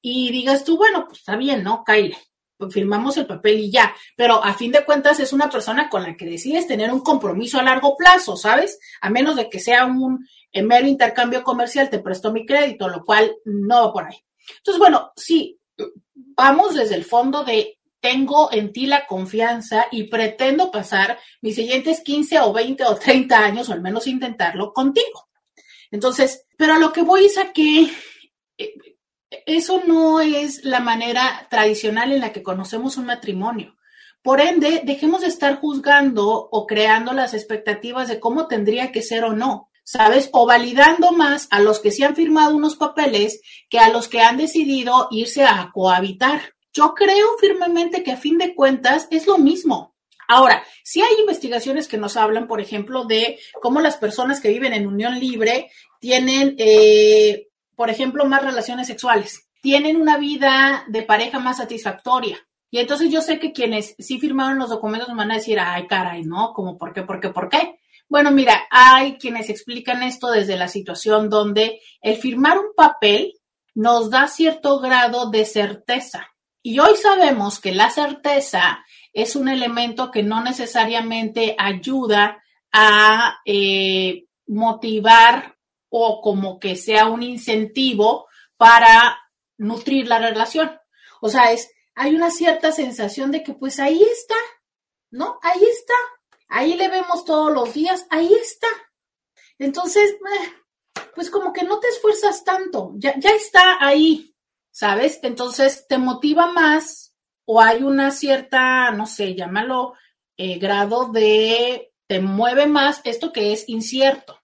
y 0.00 0.32
digas 0.32 0.64
tú, 0.64 0.78
bueno, 0.78 1.04
pues 1.04 1.18
está 1.18 1.36
bien, 1.36 1.62
¿no? 1.62 1.84
Kyle, 1.84 2.16
pues 2.58 2.74
firmamos 2.74 3.16
el 3.16 3.26
papel 3.26 3.60
y 3.60 3.70
ya. 3.70 3.94
Pero 4.16 4.44
a 4.44 4.52
fin 4.54 4.72
de 4.72 4.84
cuentas 4.84 5.20
es 5.20 5.32
una 5.32 5.48
persona 5.48 5.88
con 5.88 6.02
la 6.02 6.16
que 6.16 6.26
decides 6.26 6.66
tener 6.66 6.92
un 6.92 7.00
compromiso 7.00 7.58
a 7.58 7.62
largo 7.62 7.96
plazo, 7.96 8.36
¿sabes? 8.36 8.78
A 9.00 9.10
menos 9.10 9.36
de 9.36 9.48
que 9.48 9.60
sea 9.60 9.86
un 9.86 10.26
mero 10.52 10.86
intercambio 10.86 11.42
comercial, 11.42 11.90
te 11.90 11.98
presto 11.98 12.32
mi 12.32 12.46
crédito, 12.46 12.88
lo 12.88 13.04
cual 13.04 13.36
no 13.44 13.86
va 13.86 13.92
por 13.92 14.04
ahí. 14.06 14.24
Entonces, 14.56 14.78
bueno, 14.78 15.12
sí, 15.16 15.58
vamos 16.14 16.74
desde 16.74 16.94
el 16.94 17.04
fondo 17.04 17.44
de 17.44 17.78
tengo 18.00 18.52
en 18.52 18.72
ti 18.72 18.86
la 18.86 19.06
confianza 19.06 19.86
y 19.90 20.04
pretendo 20.04 20.70
pasar 20.70 21.18
mis 21.42 21.56
siguientes 21.56 22.00
15 22.00 22.40
o 22.40 22.52
20 22.52 22.84
o 22.84 22.96
30 22.96 23.38
años, 23.38 23.68
o 23.68 23.72
al 23.72 23.80
menos 23.80 24.06
intentarlo, 24.06 24.72
contigo. 24.72 25.28
Entonces, 25.90 26.44
pero 26.56 26.74
a 26.74 26.78
lo 26.78 26.92
que 26.92 27.02
voy 27.02 27.24
es 27.24 27.38
a 27.38 27.52
que 27.52 27.90
eh, 28.58 28.74
eso 29.46 29.82
no 29.86 30.20
es 30.20 30.64
la 30.64 30.80
manera 30.80 31.46
tradicional 31.50 32.12
en 32.12 32.20
la 32.20 32.32
que 32.32 32.42
conocemos 32.42 32.96
un 32.96 33.06
matrimonio. 33.06 33.76
Por 34.22 34.40
ende, 34.40 34.82
dejemos 34.84 35.22
de 35.22 35.28
estar 35.28 35.56
juzgando 35.60 36.28
o 36.28 36.66
creando 36.66 37.12
las 37.12 37.34
expectativas 37.34 38.08
de 38.08 38.20
cómo 38.20 38.46
tendría 38.46 38.92
que 38.92 39.02
ser 39.02 39.24
o 39.24 39.32
no, 39.32 39.67
¿sabes? 39.88 40.28
O 40.32 40.44
validando 40.44 41.12
más 41.12 41.48
a 41.50 41.60
los 41.60 41.80
que 41.80 41.90
sí 41.90 42.04
han 42.04 42.14
firmado 42.14 42.54
unos 42.54 42.76
papeles 42.76 43.40
que 43.70 43.78
a 43.78 43.88
los 43.88 44.08
que 44.08 44.20
han 44.20 44.36
decidido 44.36 45.08
irse 45.10 45.44
a 45.44 45.70
cohabitar. 45.72 46.54
Yo 46.74 46.94
creo 46.94 47.26
firmemente 47.40 48.02
que 48.02 48.12
a 48.12 48.18
fin 48.18 48.36
de 48.36 48.54
cuentas 48.54 49.08
es 49.10 49.26
lo 49.26 49.38
mismo. 49.38 49.94
Ahora, 50.28 50.62
sí 50.84 51.00
hay 51.00 51.20
investigaciones 51.20 51.88
que 51.88 51.96
nos 51.96 52.18
hablan, 52.18 52.48
por 52.48 52.60
ejemplo, 52.60 53.06
de 53.06 53.38
cómo 53.62 53.80
las 53.80 53.96
personas 53.96 54.42
que 54.42 54.50
viven 54.50 54.74
en 54.74 54.86
unión 54.86 55.18
libre 55.18 55.70
tienen 56.00 56.54
eh, 56.58 57.48
por 57.78 57.90
ejemplo, 57.90 58.26
más 58.26 58.42
relaciones 58.42 58.88
sexuales, 58.88 59.48
tienen 59.62 60.00
una 60.00 60.18
vida 60.18 60.84
de 60.88 61.04
pareja 61.04 61.38
más 61.38 61.58
satisfactoria. 61.58 62.36
Y 62.72 62.80
entonces 62.80 63.08
yo 63.08 63.22
sé 63.22 63.38
que 63.38 63.52
quienes 63.52 63.94
sí 64.00 64.18
firmaron 64.18 64.58
los 64.58 64.68
documentos 64.68 65.08
me 65.08 65.14
van 65.14 65.30
a 65.30 65.36
decir, 65.36 65.60
ay, 65.60 65.86
caray, 65.86 66.24
¿no? 66.24 66.52
¿Cómo 66.52 66.76
por 66.76 66.92
qué, 66.92 67.02
por 67.02 67.20
qué, 67.20 67.28
por 67.30 67.48
qué? 67.48 67.78
Bueno, 68.08 68.30
mira, 68.30 68.66
hay 68.70 69.18
quienes 69.18 69.50
explican 69.50 70.02
esto 70.02 70.30
desde 70.30 70.56
la 70.56 70.68
situación 70.68 71.28
donde 71.28 71.80
el 72.00 72.16
firmar 72.16 72.58
un 72.58 72.74
papel 72.74 73.34
nos 73.74 74.10
da 74.10 74.26
cierto 74.28 74.80
grado 74.80 75.30
de 75.30 75.44
certeza. 75.44 76.26
Y 76.62 76.78
hoy 76.78 76.96
sabemos 76.96 77.60
que 77.60 77.72
la 77.72 77.90
certeza 77.90 78.84
es 79.12 79.36
un 79.36 79.48
elemento 79.48 80.10
que 80.10 80.22
no 80.22 80.42
necesariamente 80.42 81.54
ayuda 81.58 82.42
a 82.72 83.38
eh, 83.44 84.24
motivar 84.46 85.56
o 85.90 86.20
como 86.20 86.58
que 86.58 86.76
sea 86.76 87.06
un 87.06 87.22
incentivo 87.22 88.26
para 88.56 89.18
nutrir 89.58 90.08
la 90.08 90.18
relación. 90.18 90.70
O 91.20 91.28
sea, 91.28 91.52
es, 91.52 91.70
hay 91.94 92.14
una 92.14 92.30
cierta 92.30 92.72
sensación 92.72 93.30
de 93.30 93.42
que 93.42 93.52
pues 93.52 93.78
ahí 93.80 94.02
está, 94.02 94.36
¿no? 95.10 95.38
Ahí 95.42 95.62
está. 95.62 95.94
Ahí 96.48 96.74
le 96.74 96.88
vemos 96.88 97.24
todos 97.24 97.52
los 97.52 97.74
días, 97.74 98.06
ahí 98.10 98.32
está. 98.32 98.68
Entonces, 99.58 100.16
pues 101.14 101.30
como 101.30 101.52
que 101.52 101.64
no 101.64 101.78
te 101.80 101.88
esfuerzas 101.88 102.44
tanto, 102.44 102.92
ya, 102.96 103.18
ya 103.18 103.30
está 103.30 103.84
ahí, 103.84 104.34
¿sabes? 104.70 105.20
Entonces 105.22 105.86
te 105.88 105.98
motiva 105.98 106.46
más 106.46 107.14
o 107.44 107.60
hay 107.60 107.82
una 107.82 108.10
cierta, 108.10 108.90
no 108.92 109.06
sé, 109.06 109.34
llámalo 109.34 109.94
eh, 110.36 110.58
grado 110.58 111.10
de, 111.10 111.92
te 112.06 112.20
mueve 112.20 112.66
más 112.66 113.00
esto 113.04 113.32
que 113.32 113.52
es 113.52 113.68
incierto. 113.68 114.38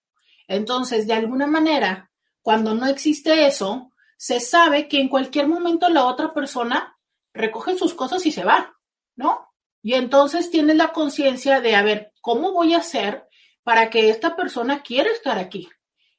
Entonces, 0.48 1.06
de 1.06 1.14
alguna 1.14 1.46
manera, 1.46 2.10
cuando 2.42 2.74
no 2.74 2.86
existe 2.86 3.46
eso, 3.46 3.92
se 4.16 4.40
sabe 4.40 4.88
que 4.88 5.00
en 5.00 5.08
cualquier 5.08 5.48
momento 5.48 5.88
la 5.88 6.06
otra 6.06 6.34
persona 6.34 6.98
recoge 7.32 7.76
sus 7.76 7.94
cosas 7.94 8.24
y 8.26 8.32
se 8.32 8.44
va, 8.44 8.74
¿no? 9.16 9.53
Y 9.84 9.92
entonces 9.92 10.50
tienes 10.50 10.76
la 10.76 10.94
conciencia 10.94 11.60
de, 11.60 11.76
a 11.76 11.82
ver, 11.82 12.10
¿cómo 12.22 12.52
voy 12.52 12.72
a 12.72 12.78
hacer 12.78 13.28
para 13.62 13.90
que 13.90 14.08
esta 14.08 14.34
persona 14.34 14.82
quiera 14.82 15.10
estar 15.10 15.38
aquí? 15.38 15.68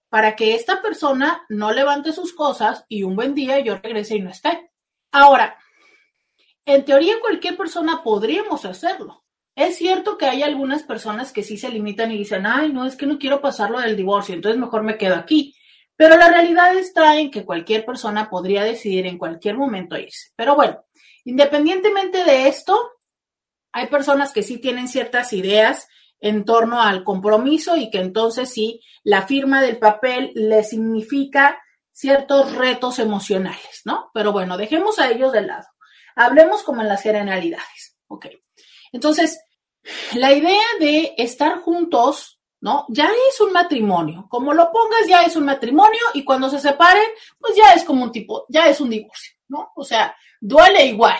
Para 0.08 0.36
que 0.36 0.54
esta 0.54 0.84
persona 0.84 1.44
no 1.50 1.74
levante 1.74 2.14
sus 2.14 2.32
cosas 2.32 2.86
y 2.88 3.02
un 3.02 3.16
buen 3.16 3.34
día 3.34 3.60
yo 3.62 3.80
regrese 3.80 4.18
y 4.18 4.22
no 4.22 4.30
esté. 4.30 4.70
Ahora, 5.12 5.58
en 6.64 6.86
teoría 6.86 7.20
cualquier 7.20 7.58
persona 7.58 8.04
podríamos 8.04 8.66
hacerlo, 8.66 9.26
es 9.56 9.78
cierto 9.78 10.16
que 10.20 10.28
hay 10.28 10.44
algunas 10.44 10.84
personas 10.84 11.32
que 11.32 11.42
sí 11.42 11.58
se 11.58 11.70
limitan 11.70 12.12
y 12.12 12.20
dicen, 12.20 12.46
ay, 12.46 12.72
no, 12.72 12.86
es 12.86 12.96
que 12.96 13.08
no 13.08 13.18
quiero 13.18 13.42
pasarlo 13.42 13.80
del 13.80 13.98
divorcio, 13.98 14.36
entonces 14.36 14.62
mejor 14.62 14.84
me 14.84 14.98
quedo 14.98 15.16
aquí. 15.16 15.56
Pero 15.96 16.18
la 16.18 16.28
realidad 16.28 16.78
está 16.78 17.18
en 17.18 17.32
que 17.32 17.46
cualquier 17.46 17.84
persona 17.84 18.30
podría 18.30 18.64
decidir 18.64 19.08
en 19.08 19.18
cualquier 19.18 19.58
momento 19.58 19.98
irse. 19.98 20.34
Pero 20.36 20.56
bueno, 20.56 20.86
independientemente 21.24 22.24
de 22.26 22.48
esto, 22.48 22.95
hay 23.76 23.88
personas 23.88 24.32
que 24.32 24.42
sí 24.42 24.58
tienen 24.58 24.88
ciertas 24.88 25.34
ideas 25.34 25.90
en 26.22 26.46
torno 26.46 26.82
al 26.82 27.04
compromiso 27.04 27.76
y 27.76 27.90
que 27.90 28.00
entonces 28.00 28.50
sí, 28.50 28.80
la 29.04 29.28
firma 29.28 29.62
del 29.62 29.80
papel 29.80 30.32
le 30.34 30.64
significa 30.64 31.62
ciertos 31.92 32.56
retos 32.56 33.00
emocionales, 33.00 33.82
¿no? 33.84 34.12
Pero 34.14 34.32
bueno, 34.32 34.56
dejemos 34.56 34.98
a 34.98 35.10
ellos 35.10 35.34
de 35.34 35.42
lado. 35.42 35.68
Hablemos 36.16 36.64
como 36.64 36.84
en 36.84 36.88
las 36.88 37.02
generalidades. 37.02 37.98
Ok. 38.08 38.28
Entonces, 38.94 39.42
la 40.14 40.32
idea 40.32 40.64
de 40.80 41.14
estar 41.18 41.60
juntos, 41.60 42.40
¿no? 42.62 42.86
Ya 42.88 43.10
es 43.30 43.42
un 43.42 43.52
matrimonio. 43.52 44.28
Como 44.30 44.54
lo 44.54 44.72
pongas, 44.72 45.06
ya 45.06 45.24
es 45.24 45.36
un 45.36 45.44
matrimonio 45.44 46.00
y 46.14 46.24
cuando 46.24 46.50
se 46.50 46.60
separen, 46.60 47.10
pues 47.40 47.58
ya 47.58 47.74
es 47.74 47.84
como 47.84 48.06
un 48.06 48.14
tipo, 48.14 48.46
ya 48.48 48.70
es 48.70 48.80
un 48.80 48.90
divorcio, 48.90 49.36
¿no? 49.50 49.74
O 49.76 49.84
sea, 49.84 50.16
duele 50.40 50.86
igual, 50.86 51.20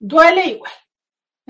duele 0.00 0.46
igual. 0.46 0.72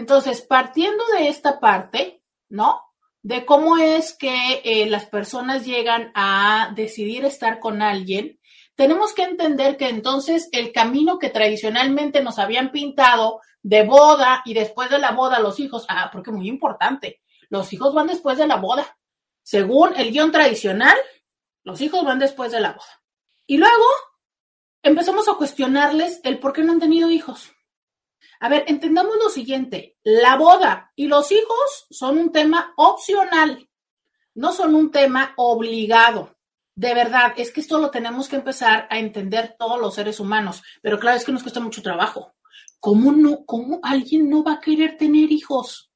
Entonces, 0.00 0.40
partiendo 0.40 1.04
de 1.18 1.28
esta 1.28 1.60
parte, 1.60 2.22
¿no? 2.48 2.80
De 3.22 3.44
cómo 3.44 3.76
es 3.76 4.16
que 4.16 4.62
eh, 4.64 4.86
las 4.86 5.04
personas 5.04 5.66
llegan 5.66 6.10
a 6.14 6.72
decidir 6.74 7.26
estar 7.26 7.60
con 7.60 7.82
alguien, 7.82 8.40
tenemos 8.76 9.12
que 9.12 9.24
entender 9.24 9.76
que 9.76 9.90
entonces 9.90 10.48
el 10.52 10.72
camino 10.72 11.18
que 11.18 11.28
tradicionalmente 11.28 12.22
nos 12.22 12.38
habían 12.38 12.72
pintado 12.72 13.42
de 13.62 13.84
boda 13.84 14.40
y 14.46 14.54
después 14.54 14.88
de 14.88 14.98
la 14.98 15.10
boda 15.10 15.38
los 15.38 15.60
hijos, 15.60 15.84
ah, 15.90 16.08
porque 16.10 16.30
muy 16.30 16.48
importante, 16.48 17.20
los 17.50 17.70
hijos 17.74 17.92
van 17.92 18.06
después 18.06 18.38
de 18.38 18.46
la 18.46 18.56
boda. 18.56 18.96
Según 19.42 19.94
el 19.96 20.12
guion 20.12 20.32
tradicional, 20.32 20.96
los 21.62 21.82
hijos 21.82 22.06
van 22.06 22.18
después 22.18 22.52
de 22.52 22.60
la 22.60 22.72
boda. 22.72 23.02
Y 23.46 23.58
luego 23.58 23.84
empezamos 24.82 25.28
a 25.28 25.34
cuestionarles 25.34 26.22
el 26.24 26.38
por 26.38 26.54
qué 26.54 26.62
no 26.62 26.72
han 26.72 26.80
tenido 26.80 27.10
hijos. 27.10 27.52
A 28.40 28.48
ver, 28.48 28.64
entendamos 28.66 29.16
lo 29.16 29.28
siguiente, 29.28 29.96
la 30.02 30.36
boda 30.36 30.92
y 30.96 31.06
los 31.06 31.30
hijos 31.30 31.86
son 31.90 32.18
un 32.18 32.32
tema 32.32 32.72
opcional, 32.76 33.68
no 34.34 34.52
son 34.52 34.74
un 34.74 34.90
tema 34.90 35.34
obligado. 35.36 36.36
De 36.74 36.94
verdad, 36.94 37.34
es 37.36 37.52
que 37.52 37.60
esto 37.60 37.78
lo 37.78 37.90
tenemos 37.90 38.28
que 38.28 38.36
empezar 38.36 38.88
a 38.90 38.98
entender 38.98 39.56
todos 39.58 39.78
los 39.78 39.94
seres 39.94 40.18
humanos, 40.18 40.62
pero 40.82 40.98
claro, 40.98 41.16
es 41.18 41.24
que 41.24 41.32
nos 41.32 41.42
cuesta 41.42 41.60
mucho 41.60 41.82
trabajo. 41.82 42.34
¿cómo 42.80 43.12
no, 43.12 43.44
cómo 43.44 43.78
alguien 43.82 44.28
no 44.28 44.42
va 44.42 44.54
a 44.54 44.60
querer 44.60 44.96
tener 44.96 45.30
hijos? 45.30 45.92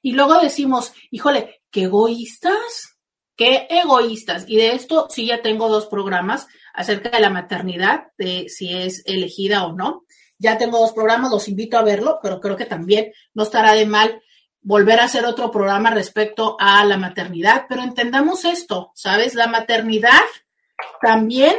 Y 0.00 0.12
luego 0.12 0.40
decimos, 0.40 0.92
híjole, 1.10 1.62
qué 1.70 1.84
egoístas, 1.84 2.98
qué 3.36 3.68
egoístas. 3.70 4.46
Y 4.48 4.56
de 4.56 4.72
esto 4.72 5.06
sí 5.10 5.26
ya 5.26 5.42
tengo 5.42 5.68
dos 5.68 5.86
programas 5.86 6.48
acerca 6.74 7.10
de 7.10 7.20
la 7.20 7.30
maternidad, 7.30 8.06
de 8.18 8.48
si 8.48 8.74
es 8.74 9.02
elegida 9.06 9.64
o 9.64 9.74
no. 9.74 10.04
Ya 10.42 10.58
tengo 10.58 10.78
dos 10.78 10.92
programas, 10.92 11.30
los 11.30 11.48
invito 11.48 11.78
a 11.78 11.82
verlo, 11.82 12.18
pero 12.22 12.40
creo 12.40 12.56
que 12.56 12.66
también 12.66 13.12
no 13.32 13.44
estará 13.44 13.72
de 13.72 13.86
mal 13.86 14.20
volver 14.60 15.00
a 15.00 15.04
hacer 15.04 15.24
otro 15.24 15.50
programa 15.50 15.90
respecto 15.90 16.56
a 16.58 16.84
la 16.84 16.96
maternidad. 16.96 17.66
Pero 17.68 17.82
entendamos 17.82 18.44
esto, 18.44 18.90
¿sabes? 18.94 19.34
La 19.34 19.46
maternidad 19.46 20.22
también, 21.00 21.54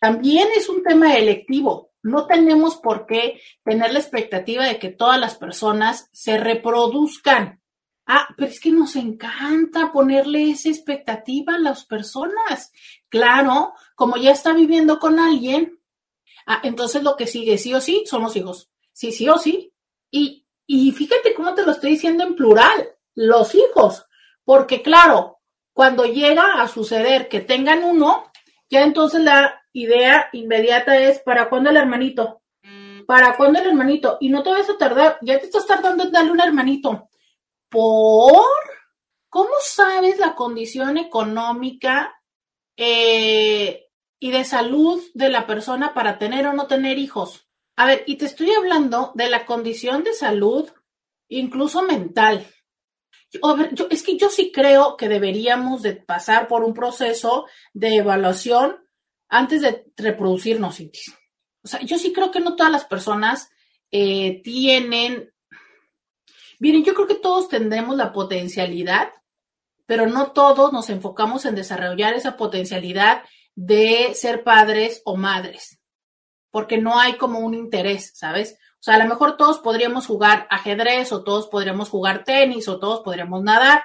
también 0.00 0.48
es 0.56 0.68
un 0.68 0.82
tema 0.82 1.14
electivo 1.14 1.94
no 2.04 2.26
tenemos 2.26 2.76
por 2.76 3.06
qué 3.06 3.40
tener 3.64 3.92
la 3.92 3.98
expectativa 3.98 4.64
de 4.64 4.78
que 4.78 4.90
todas 4.90 5.18
las 5.18 5.36
personas 5.36 6.10
se 6.12 6.36
reproduzcan. 6.36 7.62
Ah, 8.06 8.28
pero 8.36 8.50
es 8.50 8.60
que 8.60 8.70
nos 8.70 8.94
encanta 8.94 9.90
ponerle 9.90 10.50
esa 10.50 10.68
expectativa 10.68 11.54
a 11.54 11.58
las 11.58 11.86
personas. 11.86 12.72
Claro, 13.08 13.72
como 13.94 14.18
ya 14.18 14.32
está 14.32 14.52
viviendo 14.52 14.98
con 14.98 15.18
alguien, 15.18 15.80
ah, 16.46 16.60
entonces 16.62 17.02
lo 17.02 17.16
que 17.16 17.26
sigue, 17.26 17.58
sí 17.58 17.74
o 17.74 17.80
sí, 17.80 18.04
son 18.06 18.22
los 18.22 18.36
hijos. 18.36 18.70
Sí, 18.92 19.12
sí 19.12 19.28
o 19.28 19.38
sí. 19.38 19.72
Y, 20.10 20.46
y 20.66 20.92
fíjate 20.92 21.34
cómo 21.34 21.54
te 21.54 21.64
lo 21.64 21.72
estoy 21.72 21.90
diciendo 21.90 22.24
en 22.24 22.34
plural, 22.36 22.88
los 23.14 23.54
hijos. 23.54 24.06
Porque 24.44 24.82
claro, 24.82 25.38
cuando 25.72 26.04
llega 26.04 26.62
a 26.62 26.68
suceder 26.68 27.28
que 27.28 27.40
tengan 27.40 27.84
uno, 27.84 28.30
ya 28.70 28.82
entonces 28.82 29.20
la 29.22 29.62
idea 29.72 30.28
inmediata 30.32 30.98
es, 30.98 31.18
¿para 31.20 31.48
cuándo 31.48 31.70
el 31.70 31.76
hermanito? 31.76 32.42
¿Para 33.06 33.36
cuándo 33.36 33.58
el 33.58 33.66
hermanito? 33.66 34.16
Y 34.20 34.30
no 34.30 34.42
te 34.42 34.50
vas 34.50 34.70
a 34.70 34.78
tardar, 34.78 35.18
ya 35.20 35.38
te 35.38 35.46
estás 35.46 35.66
tardando 35.66 36.04
en 36.04 36.12
darle 36.12 36.30
un 36.30 36.40
hermanito. 36.40 37.08
¿Por? 37.68 38.44
¿Cómo 39.28 39.50
sabes 39.60 40.18
la 40.18 40.34
condición 40.34 40.96
económica 40.96 42.14
eh, 42.76 43.83
y 44.24 44.30
de 44.30 44.44
salud 44.44 45.02
de 45.12 45.28
la 45.28 45.46
persona 45.46 45.92
para 45.92 46.18
tener 46.18 46.46
o 46.46 46.54
no 46.54 46.66
tener 46.66 46.98
hijos? 46.98 47.46
A 47.76 47.84
ver, 47.84 48.04
y 48.06 48.16
te 48.16 48.24
estoy 48.24 48.52
hablando 48.52 49.12
de 49.14 49.28
la 49.28 49.44
condición 49.44 50.02
de 50.02 50.14
salud, 50.14 50.70
incluso 51.28 51.82
mental. 51.82 52.46
Yo, 53.30 53.86
es 53.90 54.02
que 54.02 54.16
yo 54.16 54.30
sí 54.30 54.50
creo 54.50 54.96
que 54.96 55.10
deberíamos 55.10 55.82
de 55.82 55.96
pasar 55.96 56.48
por 56.48 56.64
un 56.64 56.72
proceso 56.72 57.44
de 57.74 57.96
evaluación 57.96 58.78
antes 59.28 59.60
de 59.60 59.84
reproducirnos, 59.94 60.80
O 61.62 61.68
sea, 61.68 61.82
yo 61.82 61.98
sí 61.98 62.14
creo 62.14 62.30
que 62.30 62.40
no 62.40 62.56
todas 62.56 62.72
las 62.72 62.86
personas 62.86 63.50
eh, 63.90 64.40
tienen... 64.42 65.34
Miren, 66.60 66.82
yo 66.82 66.94
creo 66.94 67.08
que 67.08 67.16
todos 67.16 67.50
tendremos 67.50 67.94
la 67.94 68.10
potencialidad, 68.10 69.12
pero 69.84 70.06
no 70.06 70.32
todos 70.32 70.72
nos 70.72 70.88
enfocamos 70.88 71.44
en 71.44 71.54
desarrollar 71.54 72.14
esa 72.14 72.38
potencialidad 72.38 73.22
de 73.54 74.14
ser 74.14 74.44
padres 74.44 75.02
o 75.04 75.16
madres, 75.16 75.80
porque 76.50 76.78
no 76.78 76.98
hay 76.98 77.14
como 77.14 77.40
un 77.40 77.54
interés, 77.54 78.12
¿sabes? 78.14 78.58
O 78.74 78.82
sea, 78.84 78.94
a 78.94 78.98
lo 78.98 79.06
mejor 79.06 79.36
todos 79.36 79.58
podríamos 79.58 80.06
jugar 80.06 80.46
ajedrez 80.50 81.12
o 81.12 81.24
todos 81.24 81.46
podríamos 81.48 81.88
jugar 81.88 82.24
tenis 82.24 82.68
o 82.68 82.78
todos 82.78 83.00
podríamos 83.00 83.42
nadar. 83.42 83.84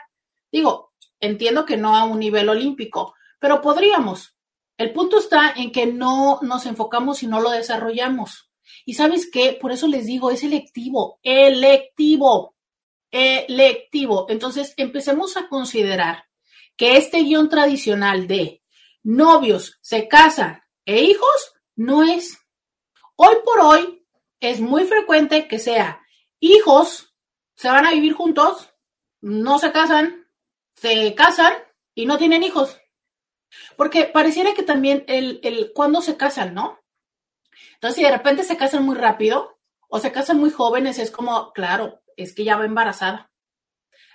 Digo, 0.52 0.92
entiendo 1.20 1.66
que 1.66 1.78
no 1.78 1.96
a 1.96 2.04
un 2.04 2.20
nivel 2.20 2.50
olímpico, 2.50 3.14
pero 3.40 3.62
podríamos. 3.62 4.36
El 4.78 4.92
punto 4.94 5.20
está 5.20 5.54
en 5.56 5.72
que 5.72 5.86
no 5.86 6.40
nos 6.42 6.66
enfocamos 6.66 7.24
y 7.24 7.28
no 7.28 7.42
lo 7.42 7.52
desarrollamos. 7.52 8.50
Y 8.86 8.96
sabes 8.96 9.30
qué, 9.32 9.58
por 9.60 9.72
eso 9.72 9.88
les 9.88 10.06
digo, 10.06 10.32
es 10.32 10.44
electivo, 10.44 11.20
electivo, 11.22 12.56
electivo. 13.12 14.26
Entonces, 14.30 14.74
empecemos 14.78 15.38
a 15.38 15.48
considerar 15.48 16.26
que 16.76 16.98
este 16.98 17.24
guion 17.24 17.50
tradicional 17.50 18.28
de 18.28 18.64
novios 19.04 19.78
se 19.82 20.08
casan 20.08 20.62
e 20.86 21.02
hijos 21.04 21.54
no 21.76 22.04
es. 22.04 22.38
Hoy 23.16 23.36
por 23.44 23.60
hoy 23.60 24.06
es 24.40 24.60
muy 24.60 24.86
frecuente 24.86 25.48
que 25.48 25.60
sea 25.60 26.02
hijos 26.40 27.16
se 27.56 27.70
van 27.70 27.86
a 27.86 27.92
vivir 27.92 28.14
juntos, 28.14 28.74
no 29.22 29.60
se 29.60 29.72
casan, 29.72 30.28
se 30.76 31.14
casan 31.14 31.54
y 31.94 32.06
no 32.06 32.18
tienen 32.18 32.44
hijos. 32.44 32.80
Porque 33.76 34.06
pareciera 34.06 34.54
que 34.54 34.64
también 34.64 35.04
el, 35.08 35.42
el 35.44 35.74
cuando 35.74 36.02
se 36.02 36.16
casan, 36.16 36.54
¿no? 36.54 36.80
Entonces, 37.74 37.98
si 37.98 38.04
de 38.04 38.12
repente 38.12 38.44
se 38.44 38.58
casan 38.58 38.86
muy 38.86 38.96
rápido 38.96 39.60
o 39.90 40.00
se 40.00 40.12
casan 40.12 40.40
muy 40.40 40.52
jóvenes, 40.52 41.00
es 41.00 41.12
como, 41.12 41.52
claro, 41.52 42.02
es 42.16 42.34
que 42.34 42.44
ya 42.44 42.58
va 42.58 42.66
embarazada. 42.66 43.32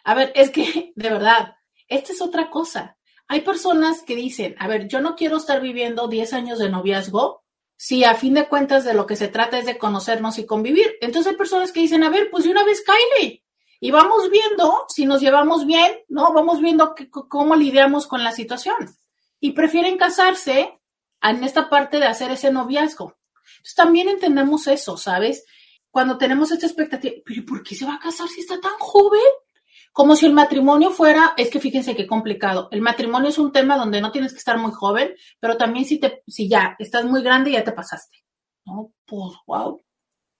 A 0.04 0.14
ver, 0.14 0.32
es 0.34 0.50
que, 0.50 0.92
de 0.96 1.10
verdad, 1.10 1.56
esta 1.88 2.12
es 2.12 2.22
otra 2.22 2.48
cosa. 2.50 2.96
Hay 3.28 3.40
personas 3.40 4.02
que 4.02 4.16
dicen, 4.16 4.54
a 4.58 4.68
ver, 4.68 4.88
yo 4.88 5.00
no 5.00 5.16
quiero 5.16 5.37
estar 5.37 5.60
viviendo 5.60 6.08
10 6.08 6.32
años 6.34 6.58
de 6.58 6.68
noviazgo 6.68 7.42
si 7.76 8.04
a 8.04 8.14
fin 8.14 8.34
de 8.34 8.48
cuentas 8.48 8.84
de 8.84 8.94
lo 8.94 9.06
que 9.06 9.16
se 9.16 9.28
trata 9.28 9.58
es 9.58 9.66
de 9.66 9.78
conocernos 9.78 10.38
y 10.38 10.46
convivir. 10.46 10.96
Entonces 11.00 11.32
hay 11.32 11.37
personas 11.37 11.72
que 11.72 11.80
dicen, 11.80 12.04
a 12.04 12.10
ver, 12.10 12.30
pues 12.30 12.44
de 12.44 12.50
una 12.50 12.64
vez 12.64 12.82
Kylie. 12.84 13.42
Y 13.80 13.90
vamos 13.90 14.30
viendo 14.30 14.87
si 14.88 15.04
nos 15.04 15.20
llevamos 15.20 15.66
bien, 15.66 15.92
¿no? 16.08 16.32
Vamos 16.32 16.60
viendo 16.60 16.94
cómo 17.28 17.56
lidiamos 17.56 18.06
con 18.06 18.24
la 18.24 18.32
situación 18.32 18.76
y 19.40 19.52
prefieren 19.52 19.98
casarse 19.98 20.80
en 21.20 21.44
esta 21.44 21.68
parte 21.68 21.98
de 21.98 22.06
hacer 22.06 22.30
ese 22.30 22.50
noviazgo. 22.50 23.18
Entonces 23.56 23.74
también 23.74 24.08
entendemos 24.08 24.66
eso, 24.68 24.96
¿sabes? 24.96 25.44
Cuando 25.90 26.16
tenemos 26.16 26.50
esta 26.50 26.66
expectativa, 26.66 27.16
pero 27.24 27.44
¿por 27.44 27.62
qué 27.62 27.74
se 27.74 27.84
va 27.84 27.96
a 27.96 28.00
casar 28.00 28.28
si 28.28 28.40
está 28.40 28.58
tan 28.60 28.72
joven? 28.78 29.20
Como 29.94 30.16
si 30.16 30.26
el 30.26 30.33
matrimonio 30.33 30.90
fuera, 30.90 31.35
es 31.37 31.50
que 31.50 31.61
fíjense 31.61 31.94
qué 31.94 32.04
complicado. 32.04 32.66
El 32.72 32.80
matrimonio 32.80 33.28
es 33.28 33.38
un 33.38 33.52
tema 33.52 33.76
donde 33.76 34.00
no 34.00 34.11
tienes 34.11 34.33
que 34.33 34.38
estar 34.38 34.59
muy 34.59 34.72
joven, 34.72 35.14
pero 35.38 35.57
también 35.57 35.85
si 35.85 36.00
te, 36.00 36.24
si 36.26 36.48
ya 36.48 36.74
estás 36.80 37.04
muy 37.04 37.22
grande, 37.22 37.52
ya 37.52 37.62
te 37.62 37.70
pasaste. 37.70 38.24
No, 38.66 38.92
pues 39.07 39.35
wow. 39.46 39.85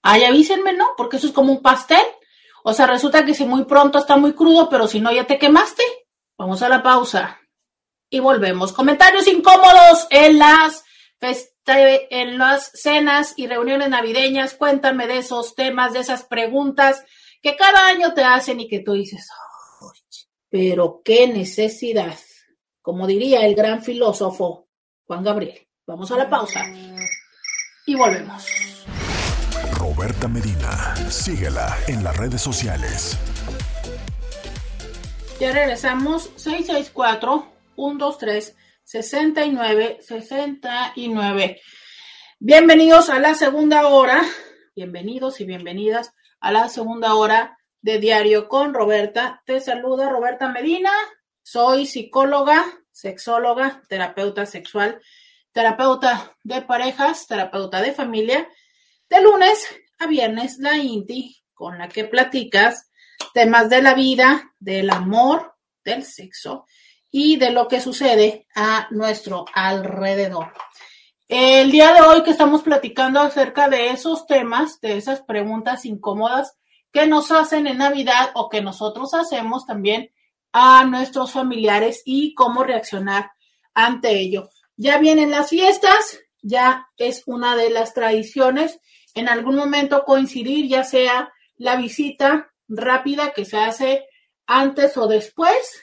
Ay, 0.03 0.25
avísenme, 0.25 0.73
¿no? 0.73 0.87
Porque 0.97 1.19
eso 1.19 1.29
es 1.29 1.33
como 1.33 1.53
un 1.53 1.63
pastel. 1.63 2.05
O 2.65 2.73
sea, 2.73 2.89
resulta 2.89 3.25
que 3.25 3.33
si 3.33 3.47
muy 3.47 3.65
pronto 3.65 3.99
está 3.99 4.17
muy 4.17 4.33
crudo, 4.33 4.69
pero 4.69 4.89
si 4.89 4.99
no, 4.99 5.13
ya 5.13 5.25
te 5.25 5.39
quemaste. 5.39 5.85
Vamos 6.37 6.61
a 6.63 6.69
la 6.69 6.83
pausa 6.83 7.39
y 8.11 8.19
volvemos. 8.19 8.73
Comentarios 8.73 9.29
incómodos 9.29 10.09
en 10.11 10.41
las, 10.41 10.83
en 11.71 12.39
las 12.39 12.73
cenas 12.75 13.35
y 13.37 13.47
reuniones 13.47 13.89
navideñas. 13.89 14.55
Cuéntame 14.55 15.07
de 15.07 15.19
esos 15.19 15.55
temas, 15.55 15.93
de 15.93 16.01
esas 16.01 16.25
preguntas 16.25 17.05
que 17.45 17.57
cada 17.57 17.89
año 17.89 18.15
te 18.15 18.25
hacen 18.25 18.59
y 18.59 18.67
que 18.67 18.79
tú 18.79 18.95
dices, 18.95 19.29
pero 20.49 21.03
qué 21.05 21.29
necesidad. 21.29 22.19
Como 22.81 23.07
diría 23.07 23.45
el 23.45 23.55
gran 23.55 23.83
filósofo 23.83 24.69
Juan 25.07 25.23
Gabriel. 25.23 25.69
Vamos 25.87 26.11
a 26.11 26.17
la 26.17 26.31
pausa 26.31 26.65
y 27.85 27.95
volvemos. 27.95 28.47
Roberta 29.75 30.27
Medina, 30.27 30.95
síguela 31.11 31.77
en 31.87 32.03
las 32.03 32.17
redes 32.17 32.41
sociales. 32.41 33.19
Ya 35.39 35.53
regresamos, 35.53 36.31
664 36.37 37.47
1, 37.77 37.99
2, 37.99 38.19
3, 38.19 38.57
69, 38.85 39.99
69. 40.01 41.61
Bienvenidos 42.39 43.11
a 43.11 43.19
la 43.19 43.35
segunda 43.35 43.87
hora, 43.89 44.23
bienvenidos 44.75 45.43
y 45.43 45.45
bienvenidas 45.45 46.15
a 46.45 46.53
la 46.53 46.69
segunda 46.69 47.15
hora 47.15 47.59
de 47.81 47.99
Diario 47.99 48.49
con 48.49 48.75
Roberta. 48.75 49.43
Te 49.47 49.61
saluda 49.61 50.11
Roberta 50.11 50.51
Medina, 50.51 50.93
soy 51.43 51.87
psicóloga, 51.87 52.63
sexóloga, 52.93 53.83
terapeuta 53.89 54.45
sexual, 54.45 55.01
terapeuta 55.53 56.37
de 56.43 56.61
parejas, 56.61 57.27
terapeuta 57.27 57.81
de 57.81 57.93
familia. 57.93 58.47
De 59.09 59.23
lunes 59.23 59.67
a 59.99 60.07
viernes, 60.07 60.59
la 60.59 60.77
INTI, 60.77 61.35
con 61.55 61.79
la 61.79 61.89
que 61.89 62.05
platicas 62.05 62.91
temas 63.33 63.71
de 63.71 63.81
la 63.81 63.95
vida, 63.95 64.53
del 64.59 64.91
amor, 64.91 65.55
del 65.83 66.05
sexo 66.05 66.67
y 67.11 67.39
de 67.39 67.53
lo 67.53 67.69
que 67.69 67.81
sucede 67.81 68.47
a 68.55 68.87
nuestro 68.91 69.47
alrededor. 69.55 70.53
El 71.29 71.71
día 71.71 71.95
de 71.95 72.03
hoy 72.03 72.23
que 72.23 72.33
estamos 72.33 72.63
platicando 72.63 73.19
acerca 73.19 73.71
de 73.71 73.89
esos 73.89 74.27
temas, 74.27 74.79
de 74.83 74.99
esas 74.99 75.23
preguntas 75.23 75.87
incómodas 75.87 76.59
que 76.93 77.07
nos 77.07 77.31
hacen 77.31 77.67
en 77.67 77.79
Navidad 77.79 78.31
o 78.35 78.51
que 78.51 78.61
nosotros 78.61 79.15
hacemos 79.15 79.65
también 79.65 80.13
a 80.53 80.85
nuestros 80.85 81.33
familiares 81.33 82.03
y 82.05 82.35
cómo 82.35 82.63
reaccionar 82.63 83.31
ante 83.73 84.21
ello. 84.21 84.51
Ya 84.77 84.99
vienen 84.99 85.31
las 85.31 85.49
fiestas, 85.49 86.19
ya 86.43 86.89
es 86.99 87.23
una 87.25 87.57
de 87.57 87.71
las 87.71 87.95
tradiciones 87.95 88.79
en 89.15 89.31
algún 89.31 89.57
momento 89.57 90.05
coincidir, 90.05 90.69
ya 90.69 90.85
sea 90.85 91.33
la 91.57 91.77
visita 91.77 92.53
rápida 92.69 93.33
que 93.33 93.47
se 93.47 93.57
hace 93.57 94.07
antes 94.47 94.99
o 94.99 95.07
después 95.07 95.83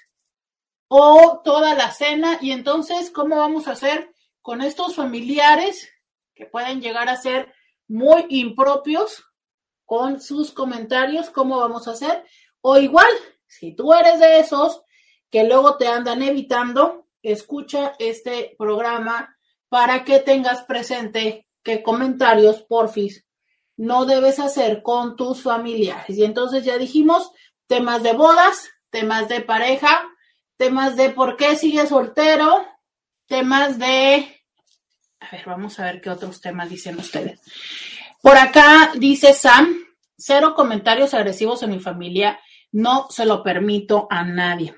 o 0.87 1.41
toda 1.43 1.73
la 1.73 1.91
cena. 1.91 2.37
Y 2.41 2.51
entonces, 2.51 3.09
¿cómo 3.09 3.37
vamos 3.37 3.67
a 3.67 3.71
hacer 3.71 4.11
con 4.41 4.61
estos 4.61 4.95
familiares 4.95 5.89
que 6.35 6.45
pueden 6.45 6.81
llegar 6.81 7.09
a 7.09 7.17
ser 7.17 7.53
muy 7.87 8.25
impropios 8.29 9.23
con 9.85 10.21
sus 10.21 10.51
comentarios? 10.51 11.29
¿Cómo 11.29 11.59
vamos 11.59 11.87
a 11.87 11.91
hacer? 11.91 12.25
O 12.61 12.77
igual, 12.77 13.11
si 13.47 13.75
tú 13.75 13.93
eres 13.93 14.19
de 14.19 14.39
esos 14.39 14.81
que 15.29 15.43
luego 15.43 15.77
te 15.77 15.87
andan 15.87 16.21
evitando, 16.21 17.07
escucha 17.21 17.95
este 17.99 18.55
programa 18.57 19.35
para 19.69 20.03
que 20.03 20.19
tengas 20.19 20.63
presente 20.63 21.47
qué 21.63 21.83
comentarios, 21.83 22.61
porfis, 22.61 23.25
no 23.77 24.05
debes 24.05 24.39
hacer 24.39 24.83
con 24.83 25.15
tus 25.15 25.41
familiares. 25.41 26.17
Y 26.17 26.23
entonces 26.23 26.65
ya 26.65 26.77
dijimos 26.77 27.31
temas 27.67 28.03
de 28.03 28.13
bodas, 28.13 28.69
temas 28.89 29.29
de 29.29 29.41
pareja, 29.41 30.07
temas 30.57 30.95
de 30.95 31.09
por 31.09 31.37
qué 31.37 31.55
sigue 31.55 31.87
soltero, 31.87 32.65
temas 33.31 33.79
de... 33.79 34.27
A 35.21 35.31
ver, 35.31 35.45
vamos 35.45 35.79
a 35.79 35.85
ver 35.85 36.01
qué 36.01 36.09
otros 36.09 36.41
temas 36.41 36.69
dicen 36.69 36.99
ustedes. 36.99 37.39
Por 38.21 38.35
acá 38.35 38.91
dice 38.97 39.31
Sam, 39.31 39.73
cero 40.17 40.53
comentarios 40.53 41.13
agresivos 41.13 41.63
en 41.63 41.69
mi 41.69 41.79
familia, 41.79 42.41
no 42.73 43.07
se 43.09 43.25
lo 43.25 43.41
permito 43.41 44.05
a 44.09 44.25
nadie. 44.25 44.75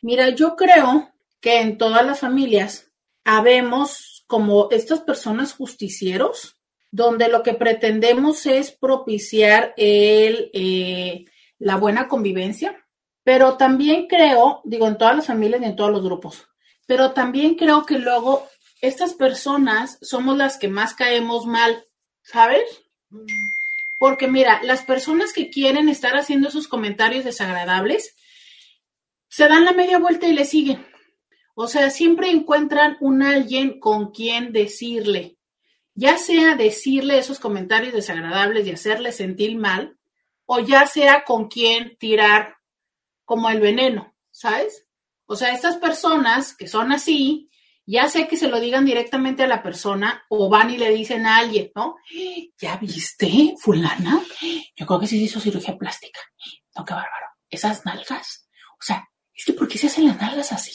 Mira, 0.00 0.28
yo 0.28 0.54
creo 0.54 1.12
que 1.40 1.60
en 1.60 1.76
todas 1.76 2.06
las 2.06 2.20
familias 2.20 2.92
habemos 3.24 4.22
como 4.28 4.68
estas 4.70 5.00
personas 5.00 5.52
justicieros, 5.52 6.56
donde 6.92 7.26
lo 7.28 7.42
que 7.42 7.54
pretendemos 7.54 8.46
es 8.46 8.70
propiciar 8.70 9.74
el, 9.76 10.50
eh, 10.54 11.24
la 11.58 11.76
buena 11.76 12.06
convivencia, 12.06 12.76
Pero 13.24 13.58
también 13.58 14.06
creo, 14.06 14.62
digo, 14.64 14.86
en 14.86 14.96
todas 14.96 15.16
las 15.16 15.26
familias 15.26 15.60
y 15.60 15.64
en 15.66 15.76
todos 15.76 15.90
los 15.90 16.02
grupos, 16.02 16.47
pero 16.88 17.12
también 17.12 17.54
creo 17.54 17.84
que 17.84 17.98
luego 17.98 18.48
estas 18.80 19.12
personas 19.12 19.98
somos 20.00 20.38
las 20.38 20.56
que 20.56 20.68
más 20.68 20.94
caemos 20.94 21.44
mal, 21.44 21.84
¿sabes? 22.22 22.64
Porque 23.98 24.26
mira, 24.26 24.62
las 24.62 24.84
personas 24.84 25.34
que 25.34 25.50
quieren 25.50 25.90
estar 25.90 26.16
haciendo 26.16 26.48
esos 26.48 26.66
comentarios 26.66 27.26
desagradables, 27.26 28.16
se 29.28 29.48
dan 29.48 29.66
la 29.66 29.72
media 29.72 29.98
vuelta 29.98 30.28
y 30.28 30.32
le 30.32 30.46
siguen. 30.46 30.86
O 31.54 31.68
sea, 31.68 31.90
siempre 31.90 32.30
encuentran 32.30 32.96
un 33.00 33.22
alguien 33.22 33.80
con 33.80 34.10
quien 34.10 34.52
decirle, 34.54 35.36
ya 35.92 36.16
sea 36.16 36.56
decirle 36.56 37.18
esos 37.18 37.38
comentarios 37.38 37.92
desagradables 37.92 38.66
y 38.66 38.70
hacerle 38.70 39.12
sentir 39.12 39.58
mal, 39.58 39.98
o 40.46 40.60
ya 40.60 40.86
sea 40.86 41.24
con 41.24 41.48
quien 41.48 41.98
tirar 41.98 42.56
como 43.26 43.50
el 43.50 43.60
veneno, 43.60 44.14
¿sabes? 44.30 44.87
O 45.30 45.36
sea, 45.36 45.52
estas 45.52 45.76
personas 45.76 46.56
que 46.56 46.66
son 46.66 46.90
así, 46.90 47.50
ya 47.84 48.08
sé 48.08 48.26
que 48.28 48.38
se 48.38 48.48
lo 48.48 48.60
digan 48.60 48.86
directamente 48.86 49.42
a 49.42 49.46
la 49.46 49.62
persona 49.62 50.24
o 50.30 50.48
van 50.48 50.70
y 50.70 50.78
le 50.78 50.90
dicen 50.90 51.26
a 51.26 51.36
alguien, 51.36 51.70
¿no? 51.74 51.96
¿Ya 52.58 52.78
viste, 52.78 53.54
fulana? 53.60 54.22
Yo 54.74 54.86
creo 54.86 54.98
que 54.98 55.06
sí 55.06 55.18
se 55.18 55.24
hizo 55.24 55.38
cirugía 55.38 55.76
plástica. 55.76 56.20
No, 56.74 56.82
qué 56.82 56.94
bárbaro. 56.94 57.26
Esas 57.50 57.84
nalgas. 57.84 58.48
O 58.72 58.82
sea, 58.82 59.06
es 59.34 59.44
que 59.44 59.52
¿por 59.52 59.68
qué 59.68 59.76
se 59.76 59.88
hacen 59.88 60.06
las 60.06 60.18
nalgas 60.18 60.50
así? 60.50 60.72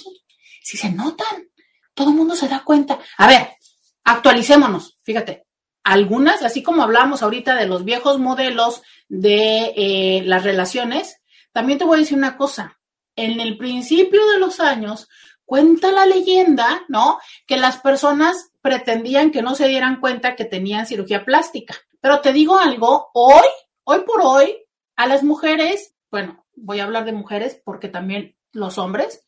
Si 0.61 0.77
se 0.77 0.91
notan, 0.91 1.49
todo 1.95 2.11
el 2.11 2.15
mundo 2.15 2.35
se 2.35 2.47
da 2.47 2.63
cuenta. 2.63 2.99
A 3.17 3.27
ver, 3.27 3.57
actualicémonos. 4.03 4.99
Fíjate, 5.01 5.47
algunas, 5.83 6.43
así 6.43 6.61
como 6.61 6.83
hablamos 6.83 7.23
ahorita 7.23 7.55
de 7.55 7.65
los 7.65 7.85
viejos 7.85 8.19
modelos 8.19 8.83
de 9.09 9.73
eh, 9.75 10.21
las 10.25 10.43
relaciones, 10.43 11.21
también 11.51 11.79
te 11.79 11.85
voy 11.85 11.97
a 11.97 12.01
decir 12.01 12.19
una 12.19 12.37
cosa. 12.37 12.79
En 13.15 13.39
el 13.39 13.57
principio 13.57 14.25
de 14.27 14.39
los 14.39 14.59
años, 14.59 15.07
cuenta 15.45 15.91
la 15.91 16.05
leyenda, 16.05 16.83
¿no? 16.87 17.19
Que 17.45 17.57
las 17.57 17.77
personas 17.77 18.51
pretendían 18.61 19.31
que 19.31 19.41
no 19.41 19.55
se 19.55 19.67
dieran 19.67 19.99
cuenta 19.99 20.35
que 20.35 20.45
tenían 20.45 20.85
cirugía 20.87 21.25
plástica. 21.25 21.75
Pero 22.01 22.21
te 22.21 22.33
digo 22.33 22.57
algo, 22.57 23.09
hoy, 23.13 23.45
hoy 23.83 23.99
por 24.05 24.21
hoy, 24.21 24.57
a 24.95 25.07
las 25.07 25.23
mujeres, 25.23 25.95
bueno, 26.11 26.45
voy 26.55 26.79
a 26.79 26.83
hablar 26.83 27.05
de 27.05 27.13
mujeres 27.13 27.61
porque 27.63 27.87
también 27.87 28.35
los 28.51 28.77
hombres, 28.77 29.23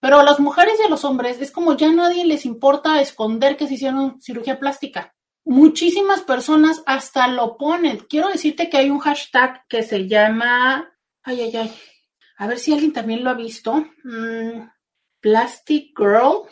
pero 0.00 0.20
a 0.20 0.24
las 0.24 0.38
mujeres 0.40 0.74
y 0.80 0.84
a 0.84 0.88
los 0.88 1.04
hombres 1.04 1.40
es 1.40 1.50
como 1.50 1.76
ya 1.76 1.90
nadie 1.92 2.24
les 2.24 2.46
importa 2.46 3.00
esconder 3.00 3.56
que 3.56 3.66
se 3.66 3.74
hicieron 3.74 4.20
cirugía 4.20 4.58
plástica. 4.58 5.14
Muchísimas 5.44 6.22
personas 6.22 6.82
hasta 6.86 7.26
lo 7.26 7.56
ponen. 7.56 7.98
Quiero 8.08 8.28
decirte 8.28 8.68
que 8.68 8.76
hay 8.76 8.90
un 8.90 8.98
hashtag 8.98 9.66
que 9.66 9.82
se 9.82 10.06
llama, 10.06 10.92
ay, 11.22 11.40
ay, 11.40 11.56
ay, 11.56 11.74
a 12.38 12.46
ver 12.46 12.58
si 12.58 12.72
alguien 12.72 12.92
también 12.92 13.24
lo 13.24 13.30
ha 13.30 13.34
visto. 13.34 13.84
Mm, 14.04 14.68
Plastic 15.20 15.98
Girl. 15.98 16.44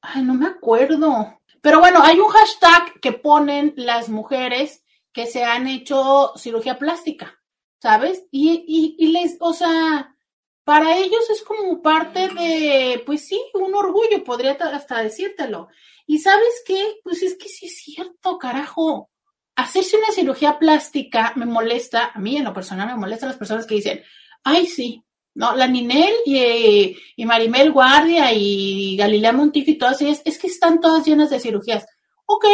Ay, 0.00 0.22
no 0.22 0.34
me 0.34 0.46
acuerdo. 0.46 1.40
Pero 1.60 1.80
bueno, 1.80 2.00
hay 2.02 2.18
un 2.20 2.28
hashtag 2.28 3.00
que 3.00 3.12
ponen 3.12 3.74
las 3.76 4.08
mujeres 4.08 4.84
que 5.12 5.26
se 5.26 5.44
han 5.44 5.66
hecho 5.66 6.32
cirugía 6.36 6.78
plástica, 6.78 7.40
¿sabes? 7.80 8.24
Y, 8.30 8.64
y, 8.66 8.96
y 8.98 9.12
les, 9.12 9.36
o 9.40 9.52
sea, 9.52 10.16
para 10.64 10.96
ellos 10.96 11.28
es 11.28 11.42
como 11.42 11.82
parte 11.82 12.28
de, 12.28 13.02
pues 13.04 13.26
sí, 13.26 13.40
un 13.54 13.74
orgullo, 13.74 14.22
podría 14.24 14.52
hasta 14.52 15.02
decírtelo. 15.02 15.68
Y 16.06 16.18
sabes 16.18 16.62
qué, 16.64 17.00
pues 17.02 17.22
es 17.22 17.36
que 17.36 17.48
sí 17.48 17.66
es 17.66 17.78
cierto, 17.82 18.38
carajo. 18.38 19.10
Hacerse 19.56 19.98
una 19.98 20.12
cirugía 20.12 20.58
plástica 20.58 21.32
me 21.34 21.46
molesta, 21.46 22.12
a 22.14 22.18
mí 22.20 22.36
en 22.36 22.44
lo 22.44 22.54
personal 22.54 22.86
me 22.86 22.96
molesta 22.96 23.26
a 23.26 23.30
las 23.30 23.38
personas 23.38 23.66
que 23.66 23.74
dicen, 23.74 24.02
ay, 24.44 24.66
sí, 24.66 25.04
no, 25.34 25.56
la 25.56 25.66
Ninel 25.66 26.14
y, 26.26 26.96
y 27.16 27.24
Marimel 27.24 27.72
Guardia 27.72 28.32
y 28.32 28.96
Galilea 28.96 29.32
Montijo 29.32 29.70
y 29.70 29.78
todas 29.78 30.00
ellas, 30.02 30.22
es 30.24 30.38
que 30.38 30.46
están 30.46 30.80
todas 30.80 31.06
llenas 31.06 31.30
de 31.30 31.40
cirugías. 31.40 31.86
Ok, 32.26 32.46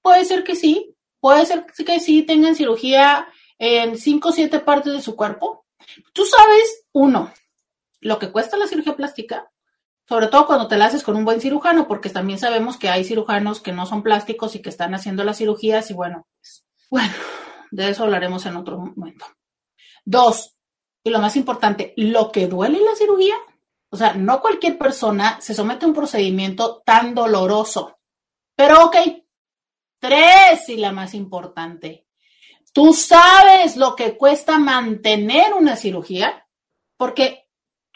puede 0.00 0.24
ser 0.24 0.44
que 0.44 0.54
sí, 0.54 0.94
puede 1.18 1.44
ser 1.46 1.66
que 1.66 2.00
sí 2.00 2.22
tengan 2.22 2.54
cirugía 2.54 3.28
en 3.58 3.98
cinco 3.98 4.30
o 4.30 4.32
siete 4.32 4.60
partes 4.60 4.92
de 4.92 5.02
su 5.02 5.16
cuerpo. 5.16 5.66
Tú 6.12 6.24
sabes, 6.24 6.86
uno, 6.92 7.32
lo 8.00 8.18
que 8.18 8.30
cuesta 8.30 8.56
la 8.56 8.66
cirugía 8.66 8.96
plástica, 8.96 9.50
sobre 10.08 10.28
todo 10.28 10.46
cuando 10.46 10.68
te 10.68 10.76
la 10.76 10.86
haces 10.86 11.02
con 11.02 11.16
un 11.16 11.24
buen 11.24 11.40
cirujano, 11.40 11.86
porque 11.86 12.10
también 12.10 12.38
sabemos 12.38 12.76
que 12.76 12.88
hay 12.88 13.04
cirujanos 13.04 13.60
que 13.60 13.72
no 13.72 13.86
son 13.86 14.02
plásticos 14.02 14.54
y 14.54 14.62
que 14.62 14.70
están 14.70 14.94
haciendo 14.94 15.24
las 15.24 15.38
cirugías 15.38 15.90
y 15.90 15.94
bueno, 15.94 16.26
pues, 16.40 16.64
bueno, 16.90 17.12
de 17.70 17.90
eso 17.90 18.04
hablaremos 18.04 18.46
en 18.46 18.56
otro 18.56 18.78
momento. 18.78 19.26
Dos, 20.04 20.56
y 21.02 21.10
lo 21.10 21.18
más 21.18 21.36
importante, 21.36 21.94
lo 21.96 22.30
que 22.30 22.46
duele 22.46 22.80
la 22.80 22.94
cirugía. 22.94 23.34
O 23.90 23.96
sea, 23.96 24.14
no 24.14 24.40
cualquier 24.40 24.78
persona 24.78 25.40
se 25.40 25.54
somete 25.54 25.84
a 25.84 25.88
un 25.88 25.94
procedimiento 25.94 26.82
tan 26.84 27.14
doloroso. 27.14 27.98
Pero 28.54 28.86
ok, 28.86 28.96
tres 29.98 30.68
y 30.68 30.76
la 30.76 30.92
más 30.92 31.14
importante. 31.14 32.06
¿Tú 32.72 32.92
sabes 32.92 33.76
lo 33.76 33.96
que 33.96 34.16
cuesta 34.16 34.58
mantener 34.58 35.54
una 35.54 35.74
cirugía? 35.74 36.46
Porque 36.96 37.48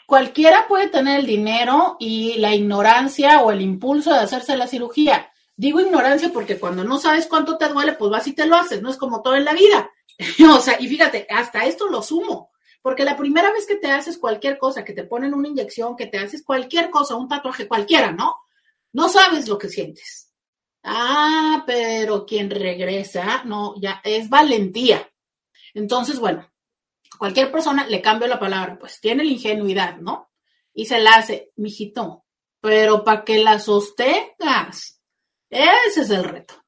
cualquiera 0.05 0.67
puede 0.67 0.89
tener 0.89 1.21
el 1.21 1.25
dinero 1.25 1.95
y 1.99 2.37
la 2.39 2.53
ignorancia 2.53 3.41
o 3.41 3.51
el 3.51 3.61
impulso 3.61 4.11
de 4.11 4.19
hacerse 4.19 4.57
la 4.57 4.67
cirugía. 4.67 5.31
Digo 5.55 5.79
ignorancia 5.79 6.31
porque 6.33 6.59
cuando 6.59 6.83
no 6.83 6.97
sabes 6.97 7.27
cuánto 7.27 7.57
te 7.57 7.69
duele, 7.69 7.93
pues 7.93 8.11
vas 8.11 8.27
y 8.27 8.33
te 8.33 8.45
lo 8.45 8.57
haces, 8.57 8.81
no 8.81 8.89
es 8.89 8.97
como 8.97 9.21
todo 9.21 9.35
en 9.35 9.45
la 9.45 9.53
vida. 9.53 9.89
o 10.53 10.59
sea, 10.59 10.75
y 10.79 10.87
fíjate, 10.87 11.25
hasta 11.29 11.65
esto 11.65 11.87
lo 11.87 12.01
sumo. 12.01 12.51
Porque 12.85 13.03
la 13.03 13.17
primera 13.17 13.51
vez 13.51 13.65
que 13.65 13.77
te 13.77 13.89
haces 13.89 14.19
cualquier 14.19 14.59
cosa, 14.59 14.85
que 14.85 14.93
te 14.93 15.05
ponen 15.05 15.33
una 15.33 15.47
inyección, 15.47 15.95
que 15.95 16.05
te 16.05 16.19
haces 16.19 16.43
cualquier 16.43 16.91
cosa, 16.91 17.15
un 17.15 17.27
tatuaje 17.27 17.67
cualquiera, 17.67 18.11
¿no? 18.11 18.35
No 18.93 19.09
sabes 19.09 19.47
lo 19.47 19.57
que 19.57 19.69
sientes. 19.69 20.31
Ah, 20.83 21.63
pero 21.65 22.27
quien 22.27 22.51
regresa, 22.51 23.43
no, 23.43 23.73
ya 23.81 24.01
es 24.03 24.29
valentía. 24.29 25.11
Entonces, 25.73 26.19
bueno, 26.19 26.47
cualquier 27.17 27.51
persona 27.51 27.87
le 27.87 28.03
cambio 28.03 28.27
la 28.27 28.39
palabra, 28.39 28.77
pues 28.77 29.01
tiene 29.01 29.23
la 29.23 29.31
ingenuidad, 29.31 29.97
¿no? 29.97 30.29
Y 30.71 30.85
se 30.85 30.99
la 30.99 31.15
hace, 31.15 31.53
mijito, 31.55 32.23
pero 32.61 33.03
para 33.03 33.25
que 33.25 33.39
la 33.39 33.57
sostengas, 33.57 35.01
ese 35.49 36.01
es 36.01 36.09
el 36.11 36.23
reto. 36.23 36.63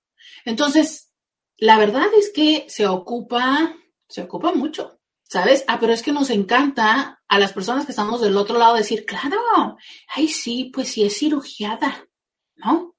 Entonces, 0.45 1.13
la 1.57 1.77
verdad 1.77 2.07
es 2.17 2.31
que 2.33 2.65
se 2.69 2.87
ocupa, 2.87 3.75
se 4.09 4.23
ocupa 4.23 4.51
mucho. 4.53 4.96
¿Sabes? 5.29 5.65
Ah, 5.67 5.77
pero 5.79 5.91
es 5.93 6.03
que 6.03 6.13
nos 6.13 6.29
encanta 6.29 7.21
a 7.27 7.39
las 7.39 7.51
personas 7.51 7.85
que 7.85 7.91
estamos 7.91 8.21
del 8.21 8.37
otro 8.37 8.57
lado 8.57 8.75
decir, 8.75 9.05
claro, 9.05 9.37
ay, 10.07 10.29
sí, 10.29 10.71
pues 10.73 10.89
sí 10.89 11.03
es 11.03 11.17
cirugiada, 11.17 12.07
¿no? 12.55 12.95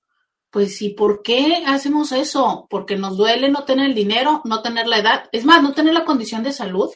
Pues 0.51 0.77
sí, 0.77 0.91
¿por 0.91 1.23
qué 1.23 1.65
hacemos 1.67 2.13
eso? 2.13 2.67
Porque 2.69 2.97
nos 2.97 3.17
duele 3.17 3.49
no 3.49 3.65
tener 3.65 3.87
el 3.87 3.95
dinero, 3.95 4.43
no 4.45 4.61
tener 4.61 4.87
la 4.87 4.99
edad, 4.99 5.29
es 5.33 5.47
más, 5.47 5.63
no 5.63 5.73
tener 5.73 5.95
la 5.95 6.05
condición 6.05 6.43
de 6.43 6.53
salud, 6.53 6.91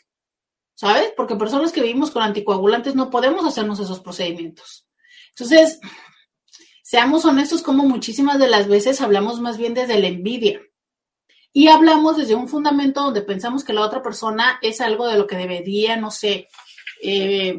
¿sabes? 0.75 1.13
Porque 1.17 1.37
personas 1.37 1.73
que 1.73 1.83
vivimos 1.83 2.11
con 2.11 2.23
anticoagulantes 2.23 2.95
no 2.95 3.09
podemos 3.09 3.47
hacernos 3.47 3.81
esos 3.81 4.01
procedimientos. 4.01 4.87
Entonces, 5.31 5.81
seamos 6.83 7.25
honestos 7.25 7.63
como 7.63 7.85
muchísimas 7.85 8.39
de 8.39 8.49
las 8.49 8.69
veces 8.69 9.01
hablamos 9.01 9.41
más 9.41 9.57
bien 9.57 9.73
desde 9.73 9.99
la 9.99 10.09
envidia. 10.09 10.61
Y 11.53 11.69
hablamos 11.69 12.17
desde 12.17 12.35
un 12.35 12.49
fundamento 12.49 13.03
donde 13.03 13.23
pensamos 13.23 13.63
que 13.63 13.75
la 13.75 13.83
otra 13.83 14.03
persona 14.03 14.59
es 14.63 14.81
algo 14.81 15.07
de 15.07 15.19
lo 15.19 15.27
que 15.27 15.37
debería, 15.37 15.97
no 15.97 16.11
sé, 16.11 16.49
eh, 17.03 17.59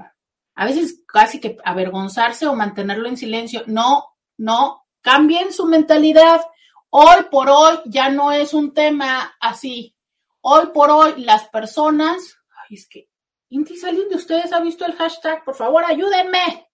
a 0.55 0.65
veces 0.65 1.03
casi 1.07 1.39
que 1.39 1.57
avergonzarse 1.63 2.47
o 2.47 2.55
mantenerlo 2.55 3.07
en 3.07 3.17
silencio. 3.17 3.63
No, 3.67 4.05
no, 4.37 4.85
cambien 5.01 5.53
su 5.53 5.67
mentalidad. 5.67 6.41
Hoy 6.89 7.25
por 7.29 7.49
hoy 7.49 7.79
ya 7.85 8.09
no 8.09 8.31
es 8.31 8.53
un 8.53 8.73
tema 8.73 9.35
así. 9.39 9.95
Hoy 10.41 10.67
por 10.73 10.89
hoy 10.89 11.23
las 11.23 11.47
personas, 11.49 12.37
ay, 12.49 12.75
es 12.75 12.87
que, 12.87 13.09
Inti, 13.49 13.75
¿alguien 13.85 14.09
de 14.09 14.15
ustedes 14.15 14.51
ha 14.51 14.59
visto 14.59 14.85
el 14.85 14.93
hashtag? 14.93 15.43
Por 15.43 15.55
favor, 15.55 15.83
ayúdenme. 15.85 16.67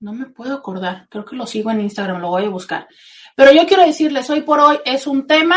No 0.00 0.12
me 0.12 0.26
puedo 0.26 0.54
acordar, 0.54 1.08
creo 1.08 1.24
que 1.24 1.36
lo 1.36 1.46
sigo 1.46 1.70
en 1.70 1.80
Instagram, 1.80 2.20
lo 2.20 2.28
voy 2.28 2.44
a 2.44 2.50
buscar. 2.50 2.88
Pero 3.36 3.52
yo 3.52 3.66
quiero 3.66 3.84
decirles, 3.86 4.28
hoy 4.28 4.42
por 4.42 4.60
hoy 4.60 4.78
es 4.84 5.06
un 5.06 5.26
tema 5.26 5.56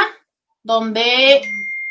donde 0.66 1.44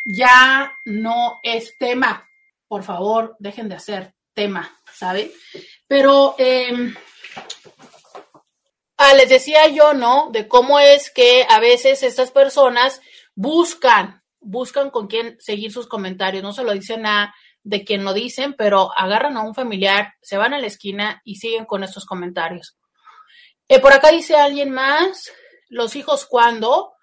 ya 0.04 0.76
no 0.84 1.38
es 1.44 1.78
tema. 1.78 2.28
Por 2.66 2.82
favor, 2.82 3.36
dejen 3.38 3.68
de 3.68 3.76
hacer 3.76 4.14
tema, 4.34 4.76
¿sabe? 4.92 5.30
Pero 5.86 6.34
em, 6.38 6.92
ah, 8.96 9.14
les 9.14 9.28
decía 9.28 9.68
yo, 9.68 9.94
¿no? 9.94 10.30
De 10.32 10.48
cómo 10.48 10.80
es 10.80 11.12
que 11.12 11.46
a 11.48 11.60
veces 11.60 12.02
estas 12.02 12.32
personas 12.32 13.00
buscan, 13.36 14.22
buscan 14.40 14.90
con 14.90 15.06
quién 15.06 15.36
seguir 15.38 15.70
sus 15.70 15.86
comentarios. 15.86 16.42
No 16.42 16.52
se 16.52 16.64
lo 16.64 16.72
dicen 16.72 17.06
a 17.06 17.32
de 17.62 17.84
quien 17.84 18.04
lo 18.04 18.12
dicen, 18.12 18.54
pero 18.54 18.90
agarran 18.96 19.36
a 19.36 19.42
un 19.42 19.54
familiar, 19.54 20.14
se 20.20 20.36
van 20.36 20.52
a 20.52 20.58
la 20.58 20.66
esquina 20.66 21.22
y 21.24 21.36
siguen 21.36 21.64
con 21.64 21.84
estos 21.84 22.06
comentarios. 22.06 22.76
Eh, 23.68 23.78
por 23.78 23.92
acá 23.92 24.10
dice 24.10 24.34
alguien 24.34 24.70
más, 24.70 25.30
los 25.68 25.94
hijos 25.94 26.26
cuando, 26.26 26.93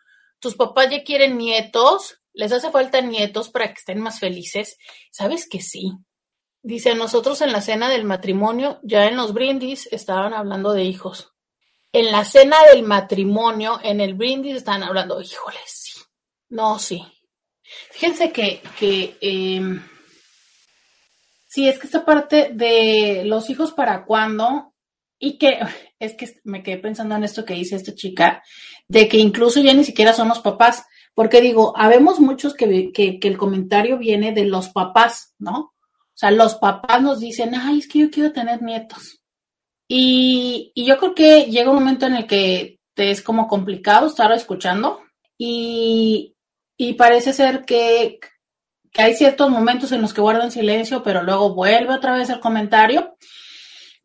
tus 0.41 0.55
papás 0.55 0.89
ya 0.89 1.03
quieren 1.03 1.37
nietos, 1.37 2.17
les 2.33 2.51
hace 2.51 2.71
falta 2.71 2.99
nietos 2.99 3.49
para 3.49 3.67
que 3.67 3.79
estén 3.79 4.01
más 4.01 4.19
felices. 4.19 4.77
¿Sabes 5.11 5.47
que 5.47 5.61
sí? 5.61 5.93
Dice, 6.63 6.95
nosotros 6.95 7.41
en 7.41 7.51
la 7.51 7.61
cena 7.61 7.89
del 7.89 8.03
matrimonio, 8.03 8.79
ya 8.83 9.07
en 9.07 9.17
los 9.17 9.33
brindis, 9.33 9.87
estaban 9.91 10.33
hablando 10.33 10.73
de 10.73 10.83
hijos. 10.83 11.31
En 11.93 12.11
la 12.11 12.25
cena 12.25 12.57
del 12.73 12.83
matrimonio, 12.83 13.79
en 13.83 14.01
el 14.01 14.15
brindis, 14.15 14.55
estaban 14.55 14.83
hablando, 14.83 15.21
híjole, 15.21 15.59
sí. 15.65 15.99
No, 16.49 16.79
sí. 16.79 17.05
Fíjense 17.91 18.31
que, 18.31 18.61
que 18.79 19.17
em, 19.21 19.81
sí, 21.47 21.67
es 21.67 21.77
que 21.77 21.85
esta 21.85 22.03
parte 22.03 22.49
de 22.53 23.23
los 23.25 23.49
hijos 23.49 23.73
para 23.73 24.05
cuándo, 24.05 24.73
y 25.23 25.37
que 25.37 25.59
es 25.99 26.15
que 26.15 26.39
me 26.45 26.63
quedé 26.63 26.77
pensando 26.77 27.15
en 27.15 27.23
esto 27.23 27.45
que 27.45 27.53
dice 27.53 27.75
esta 27.75 27.93
chica, 27.93 28.43
de 28.91 29.07
que 29.07 29.17
incluso 29.17 29.61
ya 29.61 29.73
ni 29.73 29.85
siquiera 29.85 30.11
son 30.11 30.27
los 30.27 30.39
papás, 30.39 30.83
porque 31.13 31.39
digo, 31.39 31.73
habemos 31.77 32.19
muchos 32.19 32.53
que, 32.53 32.91
que, 32.91 33.19
el 33.21 33.37
comentario 33.37 33.97
viene 33.97 34.33
de 34.33 34.43
los 34.43 34.67
papás, 34.67 35.33
¿no? 35.39 35.59
O 35.59 36.13
sea, 36.13 36.29
los 36.29 36.55
papás 36.55 37.01
nos 37.01 37.21
dicen, 37.21 37.55
ay, 37.55 37.79
es 37.79 37.87
que 37.87 37.99
yo 37.99 38.11
quiero 38.11 38.33
tener 38.33 38.61
nietos. 38.61 39.21
Y, 39.87 40.73
y 40.75 40.85
yo 40.85 40.97
creo 40.97 41.15
que 41.15 41.45
llega 41.45 41.69
un 41.69 41.77
momento 41.77 42.05
en 42.05 42.15
el 42.15 42.27
que 42.27 42.79
te 42.93 43.11
es 43.11 43.21
como 43.21 43.47
complicado 43.47 44.07
estar 44.07 44.29
escuchando 44.33 45.01
y, 45.37 46.35
y 46.75 46.93
parece 46.93 47.31
ser 47.31 47.63
que, 47.63 48.19
que, 48.91 49.01
hay 49.01 49.15
ciertos 49.15 49.49
momentos 49.49 49.93
en 49.93 50.01
los 50.01 50.13
que 50.13 50.19
guardan 50.19 50.51
silencio, 50.51 51.01
pero 51.01 51.23
luego 51.23 51.55
vuelve 51.55 51.93
otra 51.93 52.17
vez 52.17 52.29
el 52.29 52.41
comentario. 52.41 53.15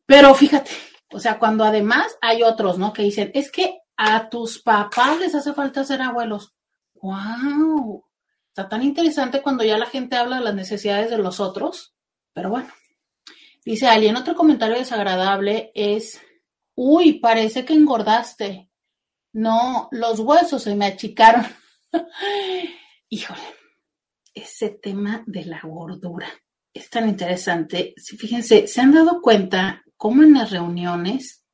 Pero 0.07 0.33
fíjate, 0.37 0.71
o 1.11 1.19
sea, 1.19 1.41
cuando 1.41 1.65
además 1.65 2.17
hay 2.21 2.45
otros, 2.45 2.79
¿no? 2.79 2.93
Que 2.93 3.03
dicen, 3.03 3.33
es 3.35 3.51
que 3.51 3.81
a 3.97 4.29
tus 4.29 4.61
papás 4.61 5.19
les 5.19 5.35
hace 5.35 5.53
falta 5.53 5.85
ser 5.85 6.03
abuelos. 6.03 6.55
¡Wow! 6.95 8.05
Está 8.49 8.69
tan 8.69 8.83
interesante 8.83 9.43
cuando 9.43 9.65
ya 9.65 9.79
la 9.79 9.87
gente 9.87 10.17
habla 10.17 10.39
de 10.39 10.45
las 10.45 10.55
necesidades 10.55 11.11
de 11.11 11.19
los 11.19 11.41
otros. 11.41 11.95
Pero 12.33 12.51
bueno, 12.51 12.69
dice 13.65 13.87
alguien, 13.87 14.17
otro 14.17 14.35
comentario 14.35 14.77
desagradable 14.77 15.73
es, 15.75 16.21
uy, 16.75 17.19
parece 17.21 17.65
que 17.65 17.75
engordaste. 17.75 18.71
No, 19.33 19.89
los 19.91 20.21
huesos 20.21 20.63
se 20.63 20.75
me 20.75 20.87
achicaron. 20.87 21.47
Híjole, 23.09 23.41
ese 24.35 24.71
tema 24.71 25.23
de 25.27 25.45
la 25.45 25.61
gordura 25.63 26.29
es 26.73 26.91
tan 26.91 27.09
interesante. 27.09 27.95
Fíjense, 27.97 28.67
¿se 28.67 28.81
han 28.81 28.93
dado 28.93 29.23
cuenta 29.23 29.83
cómo 29.97 30.23
en 30.23 30.35
las 30.35 30.51
reuniones 30.51 31.46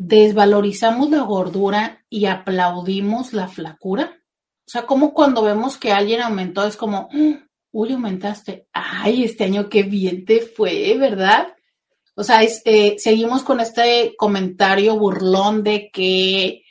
desvalorizamos 0.00 1.10
la 1.10 1.22
gordura 1.22 2.04
y 2.08 2.24
aplaudimos 2.24 3.34
la 3.34 3.48
flacura? 3.48 4.18
O 4.66 4.70
sea, 4.70 4.86
como 4.86 5.12
cuando 5.12 5.42
vemos 5.42 5.76
que 5.76 5.92
alguien 5.92 6.22
aumentó, 6.22 6.64
es 6.64 6.76
como, 6.76 7.08
mm, 7.12 7.32
uy, 7.72 7.92
aumentaste, 7.92 8.66
ay, 8.72 9.24
este 9.24 9.44
año 9.44 9.68
qué 9.68 9.82
bien 9.82 10.24
te 10.24 10.40
fue, 10.40 10.96
¿verdad? 10.98 11.48
O 12.14 12.24
sea, 12.24 12.40
eh, 12.42 12.96
seguimos 12.98 13.42
con 13.42 13.60
este 13.60 14.14
comentario 14.16 14.96
burlón 14.96 15.62
de 15.62 15.90
que 15.92 16.62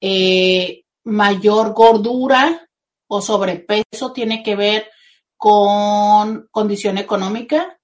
eh, 0.00 0.84
mayor 1.04 1.74
gordura 1.74 2.68
o 3.08 3.20
sobrepeso 3.20 4.12
tiene 4.12 4.42
que 4.44 4.54
ver 4.54 4.90
con 5.36 6.46
condición 6.52 6.98
económica. 6.98 7.78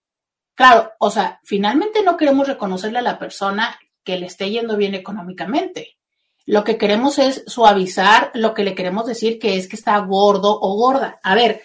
Claro, 0.54 0.92
o 1.00 1.10
sea, 1.10 1.40
finalmente 1.44 2.02
no 2.02 2.16
queremos 2.16 2.46
reconocerle 2.46 2.98
a 2.98 3.02
la 3.02 3.18
persona 3.18 3.76
que 4.04 4.18
le 4.18 4.26
esté 4.26 4.50
yendo 4.50 4.76
bien 4.76 4.94
económicamente. 4.94 5.96
Lo 6.44 6.64
que 6.64 6.76
queremos 6.76 7.18
es 7.18 7.44
suavizar 7.46 8.30
lo 8.34 8.52
que 8.52 8.64
le 8.64 8.74
queremos 8.74 9.06
decir 9.06 9.38
que 9.38 9.56
es 9.56 9.68
que 9.68 9.76
está 9.76 9.96
gordo 9.98 10.58
o 10.60 10.76
gorda. 10.76 11.20
A 11.22 11.34
ver, 11.34 11.62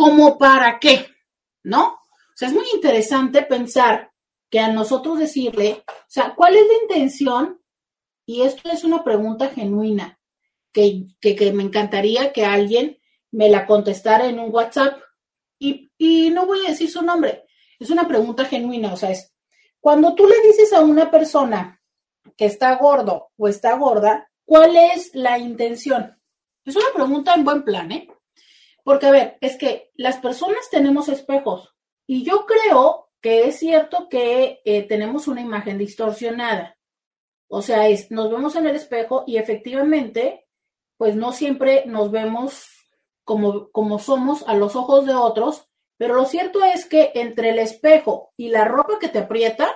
¿Cómo 0.00 0.38
para 0.38 0.78
qué? 0.78 1.08
¿No? 1.62 1.88
O 1.88 2.34
sea, 2.34 2.48
es 2.48 2.54
muy 2.54 2.64
interesante 2.74 3.42
pensar 3.42 4.10
que 4.48 4.58
a 4.58 4.72
nosotros 4.72 5.18
decirle, 5.18 5.84
o 5.86 5.92
sea, 6.08 6.34
¿cuál 6.34 6.56
es 6.56 6.66
la 6.66 6.82
intención? 6.82 7.60
Y 8.24 8.40
esto 8.40 8.70
es 8.70 8.82
una 8.82 9.04
pregunta 9.04 9.50
genuina 9.50 10.18
que, 10.72 11.04
que, 11.20 11.52
me 11.52 11.62
encantaría 11.62 12.32
que 12.32 12.46
alguien 12.46 12.98
me 13.30 13.50
la 13.50 13.66
contestara 13.66 14.24
en 14.24 14.40
un 14.40 14.54
WhatsApp. 14.54 15.02
Y, 15.58 15.92
y 15.98 16.30
no 16.30 16.46
voy 16.46 16.64
a 16.64 16.70
decir 16.70 16.90
su 16.90 17.02
nombre, 17.02 17.44
es 17.78 17.90
una 17.90 18.08
pregunta 18.08 18.46
genuina, 18.46 18.94
o 18.94 18.96
sea, 18.96 19.10
es 19.10 19.29
cuando 19.80 20.14
tú 20.14 20.26
le 20.26 20.40
dices 20.42 20.72
a 20.72 20.80
una 20.80 21.10
persona 21.10 21.80
que 22.36 22.46
está 22.46 22.76
gordo 22.76 23.30
o 23.36 23.48
está 23.48 23.74
gorda, 23.76 24.30
¿cuál 24.44 24.76
es 24.76 25.14
la 25.14 25.38
intención? 25.38 26.18
Es 26.64 26.76
una 26.76 26.92
pregunta 26.94 27.34
en 27.34 27.44
buen 27.44 27.64
plan, 27.64 27.90
¿eh? 27.92 28.08
Porque, 28.84 29.06
a 29.06 29.10
ver, 29.10 29.38
es 29.40 29.56
que 29.56 29.90
las 29.94 30.18
personas 30.18 30.68
tenemos 30.70 31.08
espejos 31.08 31.74
y 32.06 32.24
yo 32.24 32.46
creo 32.46 33.08
que 33.20 33.46
es 33.46 33.58
cierto 33.58 34.08
que 34.08 34.60
eh, 34.64 34.82
tenemos 34.82 35.28
una 35.28 35.40
imagen 35.40 35.78
distorsionada. 35.78 36.78
O 37.48 37.62
sea, 37.62 37.88
es, 37.88 38.10
nos 38.10 38.30
vemos 38.30 38.56
en 38.56 38.66
el 38.66 38.76
espejo 38.76 39.24
y 39.26 39.36
efectivamente, 39.36 40.46
pues 40.96 41.16
no 41.16 41.32
siempre 41.32 41.84
nos 41.86 42.10
vemos 42.10 42.66
como, 43.24 43.70
como 43.70 43.98
somos 43.98 44.46
a 44.46 44.54
los 44.54 44.76
ojos 44.76 45.06
de 45.06 45.14
otros, 45.14 45.69
pero 46.00 46.14
lo 46.14 46.24
cierto 46.24 46.64
es 46.64 46.86
que 46.86 47.12
entre 47.14 47.50
el 47.50 47.58
espejo 47.58 48.32
y 48.38 48.48
la 48.48 48.64
ropa 48.64 48.98
que 48.98 49.08
te 49.08 49.18
aprieta, 49.18 49.70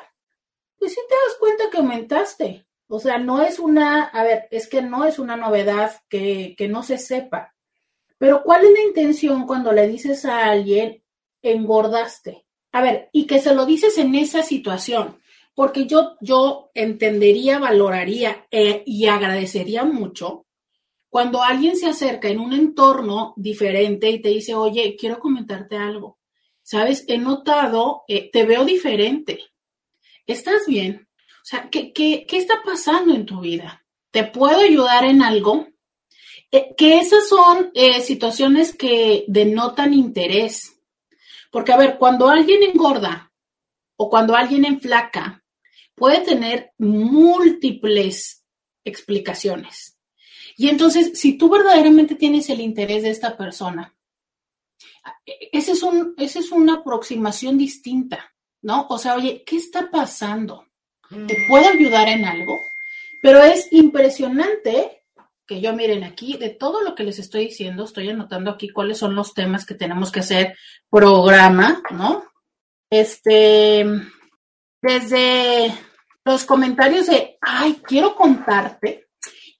pues 0.78 0.94
sí 0.94 1.00
te 1.06 1.14
das 1.14 1.36
cuenta 1.38 1.64
que 1.70 1.76
aumentaste. 1.76 2.66
O 2.86 2.98
sea, 2.98 3.18
no 3.18 3.42
es 3.42 3.58
una, 3.58 4.04
a 4.04 4.24
ver, 4.24 4.48
es 4.50 4.66
que 4.66 4.80
no 4.80 5.04
es 5.04 5.18
una 5.18 5.36
novedad 5.36 6.00
que, 6.08 6.54
que 6.56 6.66
no 6.66 6.82
se 6.82 6.96
sepa. 6.96 7.54
Pero 8.16 8.42
¿cuál 8.42 8.64
es 8.64 8.70
la 8.70 8.84
intención 8.84 9.46
cuando 9.46 9.70
le 9.72 9.86
dices 9.86 10.24
a 10.24 10.46
alguien, 10.46 11.04
engordaste? 11.42 12.46
A 12.72 12.80
ver, 12.80 13.10
y 13.12 13.26
que 13.26 13.38
se 13.38 13.54
lo 13.54 13.66
dices 13.66 13.98
en 13.98 14.14
esa 14.14 14.42
situación, 14.42 15.20
porque 15.54 15.84
yo, 15.84 16.16
yo 16.22 16.70
entendería, 16.72 17.58
valoraría 17.58 18.46
eh, 18.50 18.82
y 18.86 19.08
agradecería 19.08 19.84
mucho 19.84 20.46
cuando 21.14 21.44
alguien 21.44 21.76
se 21.76 21.86
acerca 21.86 22.26
en 22.26 22.40
un 22.40 22.52
entorno 22.52 23.34
diferente 23.36 24.10
y 24.10 24.20
te 24.20 24.30
dice, 24.30 24.56
oye, 24.56 24.96
quiero 24.98 25.20
comentarte 25.20 25.76
algo. 25.76 26.18
Sabes, 26.60 27.04
he 27.06 27.18
notado, 27.18 28.02
eh, 28.08 28.32
te 28.32 28.44
veo 28.44 28.64
diferente. 28.64 29.38
¿Estás 30.26 30.66
bien? 30.66 31.08
O 31.16 31.44
sea, 31.44 31.70
¿qué, 31.70 31.92
qué, 31.92 32.26
¿qué 32.26 32.36
está 32.36 32.62
pasando 32.64 33.14
en 33.14 33.26
tu 33.26 33.38
vida? 33.42 33.86
¿Te 34.10 34.24
puedo 34.24 34.58
ayudar 34.58 35.04
en 35.04 35.22
algo? 35.22 35.68
Eh, 36.50 36.74
que 36.76 36.98
esas 36.98 37.28
son 37.28 37.70
eh, 37.74 38.00
situaciones 38.00 38.74
que 38.76 39.24
denotan 39.28 39.94
interés. 39.94 40.80
Porque, 41.52 41.72
a 41.72 41.76
ver, 41.76 41.96
cuando 41.96 42.28
alguien 42.28 42.64
engorda 42.64 43.32
o 43.94 44.10
cuando 44.10 44.34
alguien 44.34 44.64
enflaca, 44.64 45.44
puede 45.94 46.22
tener 46.22 46.72
múltiples 46.76 48.44
explicaciones. 48.82 49.93
Y 50.56 50.68
entonces, 50.68 51.18
si 51.18 51.36
tú 51.36 51.48
verdaderamente 51.48 52.14
tienes 52.14 52.48
el 52.50 52.60
interés 52.60 53.02
de 53.02 53.10
esta 53.10 53.36
persona, 53.36 53.94
esa 55.52 55.72
es, 55.72 55.82
un, 55.82 56.14
esa 56.18 56.38
es 56.38 56.52
una 56.52 56.76
aproximación 56.76 57.58
distinta, 57.58 58.32
¿no? 58.62 58.86
O 58.88 58.98
sea, 58.98 59.16
oye, 59.16 59.42
¿qué 59.44 59.56
está 59.56 59.90
pasando? 59.90 60.66
¿Te 61.08 61.46
puedo 61.48 61.68
ayudar 61.68 62.08
en 62.08 62.24
algo? 62.24 62.54
Pero 63.22 63.42
es 63.42 63.72
impresionante 63.72 65.04
que 65.46 65.60
yo 65.60 65.74
miren 65.74 66.04
aquí, 66.04 66.36
de 66.38 66.50
todo 66.50 66.82
lo 66.82 66.94
que 66.94 67.04
les 67.04 67.18
estoy 67.18 67.46
diciendo, 67.46 67.84
estoy 67.84 68.08
anotando 68.08 68.50
aquí 68.50 68.70
cuáles 68.70 68.98
son 68.98 69.14
los 69.14 69.34
temas 69.34 69.66
que 69.66 69.74
tenemos 69.74 70.10
que 70.10 70.20
hacer 70.20 70.56
programa, 70.90 71.82
¿no? 71.90 72.24
Este, 72.90 73.84
desde 74.80 75.74
los 76.24 76.44
comentarios 76.44 77.06
de, 77.06 77.36
ay, 77.40 77.80
quiero 77.84 78.14
contarte, 78.14 79.03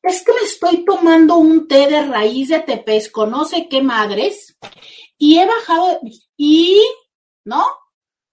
es 0.05 0.23
que 0.23 0.33
me 0.33 0.43
estoy 0.43 0.85
tomando 0.85 1.37
un 1.39 1.67
té 1.67 1.87
de 1.89 2.07
raíz 2.07 2.51
de 2.51 2.61
tepesco, 2.61 3.27
no 3.27 3.47
sé 3.47 3.69
qué 3.69 3.83
madres, 3.83 4.57
y 5.17 5.39
he 5.39 5.47
bajado, 5.47 5.99
y, 6.37 6.81
¿no? 7.45 7.65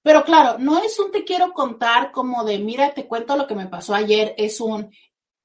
Pero 0.03 0.25
claro, 0.25 0.57
no 0.59 0.83
es 0.83 0.99
un 0.99 1.11
te 1.11 1.23
quiero 1.23 1.53
contar 1.53 2.11
como 2.11 2.43
de, 2.43 2.59
mira, 2.59 2.93
te 2.93 3.07
cuento 3.07 3.37
lo 3.37 3.47
que 3.47 3.55
me 3.55 3.67
pasó 3.67 3.95
ayer, 3.95 4.35
es 4.37 4.59
un, 4.59 4.91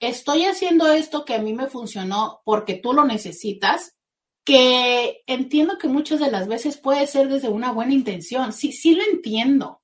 estoy 0.00 0.46
haciendo 0.46 0.88
esto 0.88 1.24
que 1.24 1.34
a 1.34 1.40
mí 1.40 1.54
me 1.54 1.68
funcionó 1.68 2.40
porque 2.44 2.74
tú 2.74 2.92
lo 2.92 3.04
necesitas, 3.04 3.96
que 4.44 5.22
entiendo 5.26 5.78
que 5.78 5.88
muchas 5.88 6.18
de 6.18 6.30
las 6.30 6.48
veces 6.48 6.76
puede 6.76 7.06
ser 7.06 7.28
desde 7.28 7.48
una 7.48 7.72
buena 7.72 7.94
intención. 7.94 8.52
Sí, 8.52 8.72
sí 8.72 8.94
lo 8.94 9.02
entiendo. 9.02 9.82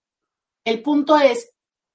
El 0.64 0.82
punto 0.82 1.18
es, 1.18 1.52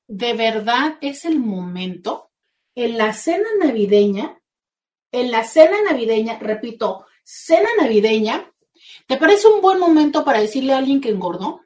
de 0.08 0.34
verdad 0.34 0.98
es 1.02 1.26
el 1.26 1.40
momento 1.40 2.32
en 2.76 2.98
la 2.98 3.12
cena 3.14 3.48
navideña, 3.60 4.37
en 5.20 5.32
la 5.32 5.44
cena 5.44 5.78
navideña, 5.84 6.38
repito, 6.40 7.06
cena 7.24 7.70
navideña, 7.80 8.52
¿te 9.08 9.18
parece 9.18 9.48
un 9.48 9.62
buen 9.62 9.80
momento 9.80 10.24
para 10.24 10.40
decirle 10.40 10.74
a 10.74 10.78
alguien 10.78 11.02
que 11.02 11.10
engordó? 11.10 11.62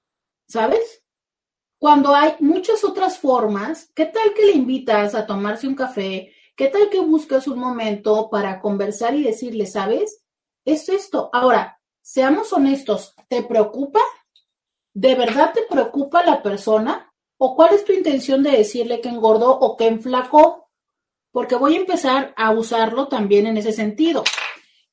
¿Sabes? 0.48 1.04
Cuando 1.78 2.14
hay 2.14 2.36
muchas 2.40 2.84
otras 2.84 3.18
formas, 3.18 3.92
¿qué 3.96 4.06
tal 4.06 4.34
que 4.34 4.46
le 4.46 4.54
invitas 4.54 5.16
a 5.16 5.26
tomarse 5.26 5.68
un 5.68 5.76
café, 5.76 6.34
¿Qué 6.54 6.68
tal 6.68 6.90
que 6.90 7.00
buscas 7.00 7.48
un 7.48 7.58
momento 7.58 8.30
para 8.30 8.60
conversar 8.60 9.16
y 9.16 9.24
decirle, 9.24 9.66
sabes, 9.66 10.24
es 10.64 10.90
esto? 10.90 11.32
Ahora, 11.34 11.80
seamos 12.02 12.54
honestos, 12.54 13.16
¿te 13.30 13.42
preocupa? 13.42 14.02
¿de 14.94 15.16
verdad 15.16 15.54
te 15.54 15.64
preocupa 15.64 16.24
la 16.24 16.44
persona? 16.44 17.12
¿O 17.38 17.56
cuál 17.56 17.74
es 17.74 17.86
tu 17.86 17.92
intención 17.92 18.44
de 18.44 18.52
decirle 18.52 19.02
que 19.02 19.10
engordó 19.10 19.52
o 19.52 19.76
que 19.76 19.88
enflacó? 19.88 20.61
Porque 21.32 21.56
voy 21.56 21.76
a 21.76 21.80
empezar 21.80 22.34
a 22.38 22.52
usarlo 22.52 23.08
también 23.08 23.48
en 23.48 23.58
ese 23.58 23.72
sentido. 23.72 24.24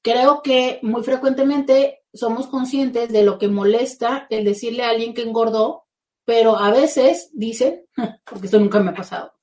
Creo 0.02 0.42
que 0.42 0.78
muy 0.82 1.02
frecuentemente 1.02 2.04
somos 2.12 2.46
conscientes 2.46 3.10
de 3.10 3.22
lo 3.22 3.38
que 3.38 3.48
molesta 3.48 4.26
el 4.30 4.44
decirle 4.44 4.84
a 4.84 4.90
alguien 4.90 5.14
que 5.14 5.22
engordó, 5.22 5.86
pero 6.24 6.56
a 6.58 6.70
veces 6.70 7.30
dicen, 7.32 7.86
porque 8.24 8.46
esto 8.46 8.58
nunca 8.58 8.80
me 8.80 8.90
ha 8.90 8.94
pasado, 8.94 9.34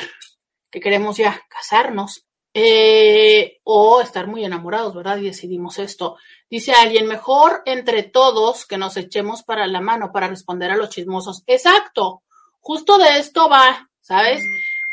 que 0.69 0.79
queremos 0.79 1.17
ya 1.17 1.41
casarnos 1.49 2.25
eh, 2.53 3.59
o 3.63 4.01
estar 4.01 4.27
muy 4.27 4.45
enamorados, 4.45 4.93
¿verdad? 4.93 5.17
Y 5.17 5.25
decidimos 5.25 5.79
esto. 5.79 6.17
Dice 6.49 6.73
alguien, 6.73 7.07
mejor 7.07 7.63
entre 7.65 8.03
todos 8.03 8.65
que 8.65 8.77
nos 8.77 8.95
echemos 8.97 9.43
para 9.43 9.65
la 9.65 9.81
mano 9.81 10.11
para 10.11 10.27
responder 10.27 10.71
a 10.71 10.77
los 10.77 10.89
chismosos. 10.89 11.43
Exacto, 11.47 12.21
justo 12.59 12.97
de 12.97 13.17
esto 13.17 13.49
va, 13.49 13.89
¿sabes? 14.01 14.43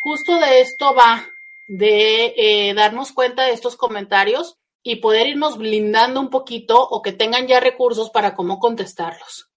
Justo 0.02 0.38
de 0.38 0.60
esto 0.60 0.94
va, 0.94 1.26
de 1.68 2.34
eh, 2.36 2.74
darnos 2.74 3.12
cuenta 3.12 3.44
de 3.44 3.52
estos 3.52 3.76
comentarios 3.76 4.56
y 4.82 4.96
poder 4.96 5.26
irnos 5.26 5.58
blindando 5.58 6.20
un 6.20 6.30
poquito 6.30 6.82
o 6.82 7.02
que 7.02 7.12
tengan 7.12 7.46
ya 7.46 7.60
recursos 7.60 8.08
para 8.10 8.34
cómo 8.34 8.58
contestarlos. 8.58 9.50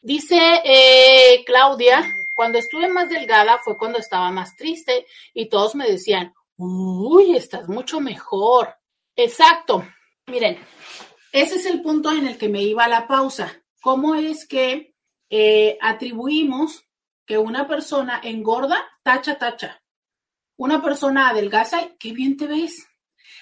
Dice 0.00 0.38
eh, 0.64 1.44
Claudia, 1.44 2.14
cuando 2.40 2.56
estuve 2.56 2.88
más 2.88 3.10
delgada 3.10 3.58
fue 3.58 3.76
cuando 3.76 3.98
estaba 3.98 4.30
más 4.30 4.56
triste 4.56 5.04
y 5.34 5.50
todos 5.50 5.74
me 5.74 5.86
decían, 5.86 6.32
uy, 6.56 7.36
estás 7.36 7.68
mucho 7.68 8.00
mejor. 8.00 8.76
Exacto. 9.14 9.86
Miren, 10.26 10.58
ese 11.32 11.56
es 11.56 11.66
el 11.66 11.82
punto 11.82 12.10
en 12.10 12.26
el 12.26 12.38
que 12.38 12.48
me 12.48 12.62
iba 12.62 12.88
la 12.88 13.06
pausa. 13.06 13.62
¿Cómo 13.82 14.14
es 14.14 14.48
que 14.48 14.94
eh, 15.28 15.76
atribuimos 15.82 16.88
que 17.26 17.36
una 17.36 17.68
persona 17.68 18.22
engorda, 18.24 18.88
tacha, 19.02 19.36
tacha? 19.36 19.82
Una 20.56 20.82
persona 20.82 21.28
adelgaza, 21.28 21.90
qué 21.98 22.12
bien 22.12 22.38
te 22.38 22.46
ves. 22.46 22.88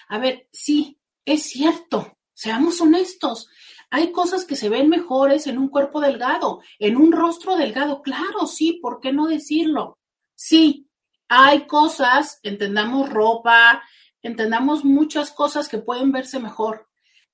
A 0.09 0.18
ver, 0.18 0.49
sí, 0.53 1.01
es 1.24 1.44
cierto, 1.44 2.18
seamos 2.34 2.80
honestos. 2.80 3.49
Hay 3.91 4.12
cosas 4.12 4.45
que 4.45 4.57
se 4.57 4.68
ven 4.68 4.89
mejores 4.89 5.47
en 5.47 5.59
un 5.59 5.68
cuerpo 5.68 6.01
delgado, 6.01 6.61
en 6.78 6.97
un 6.97 7.12
rostro 7.12 7.57
delgado. 7.57 8.03
Claro, 8.03 8.47
sí, 8.47 8.74
¿por 8.82 9.01
qué 9.01 9.12
no 9.12 9.26
decirlo? 9.26 9.99
Sí, 10.34 10.89
hay 11.28 11.66
cosas, 11.66 12.41
entendamos 12.43 13.09
ropa, 13.09 13.82
entendamos 14.22 14.84
muchas 14.84 15.30
cosas 15.30 15.68
que 15.68 15.78
pueden 15.78 16.12
verse 16.12 16.39
mejor, 16.39 16.89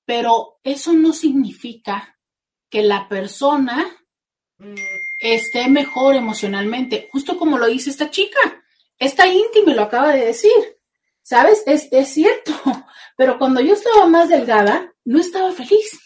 pero 0.05 0.59
eso 0.63 0.93
no 0.93 1.13
significa 1.13 2.17
que 2.69 2.83
la 2.83 3.07
persona 3.07 3.85
esté 5.19 5.67
mejor 5.67 6.15
emocionalmente, 6.15 7.09
justo 7.11 7.37
como 7.37 7.57
lo 7.57 7.67
dice 7.67 7.89
esta 7.89 8.09
chica. 8.09 8.39
Esta 8.97 9.27
íntima 9.27 9.73
lo 9.73 9.83
acaba 9.83 10.13
de 10.13 10.25
decir. 10.25 10.51
¿Sabes? 11.21 11.63
Es, 11.65 11.87
es 11.91 12.09
cierto. 12.09 12.53
Pero 13.17 13.37
cuando 13.37 13.59
yo 13.61 13.73
estaba 13.73 14.05
más 14.05 14.29
delgada, 14.29 14.93
no 15.03 15.19
estaba 15.19 15.51
feliz. 15.51 15.99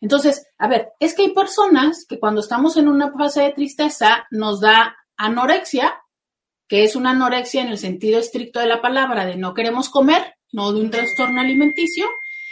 Entonces, 0.00 0.46
a 0.58 0.68
ver, 0.68 0.90
es 1.00 1.14
que 1.14 1.22
hay 1.22 1.32
personas 1.32 2.06
que 2.08 2.18
cuando 2.18 2.40
estamos 2.40 2.76
en 2.76 2.88
una 2.88 3.12
fase 3.12 3.42
de 3.42 3.52
tristeza 3.52 4.26
nos 4.30 4.60
da 4.60 4.96
anorexia, 5.16 6.00
que 6.68 6.84
es 6.84 6.96
una 6.96 7.10
anorexia 7.10 7.62
en 7.62 7.68
el 7.68 7.78
sentido 7.78 8.18
estricto 8.18 8.60
de 8.60 8.66
la 8.66 8.82
palabra, 8.82 9.26
de 9.26 9.36
no 9.36 9.54
queremos 9.54 9.88
comer, 9.88 10.34
no 10.52 10.72
de 10.72 10.80
un 10.80 10.90
trastorno 10.90 11.40
alimenticio, 11.40 12.06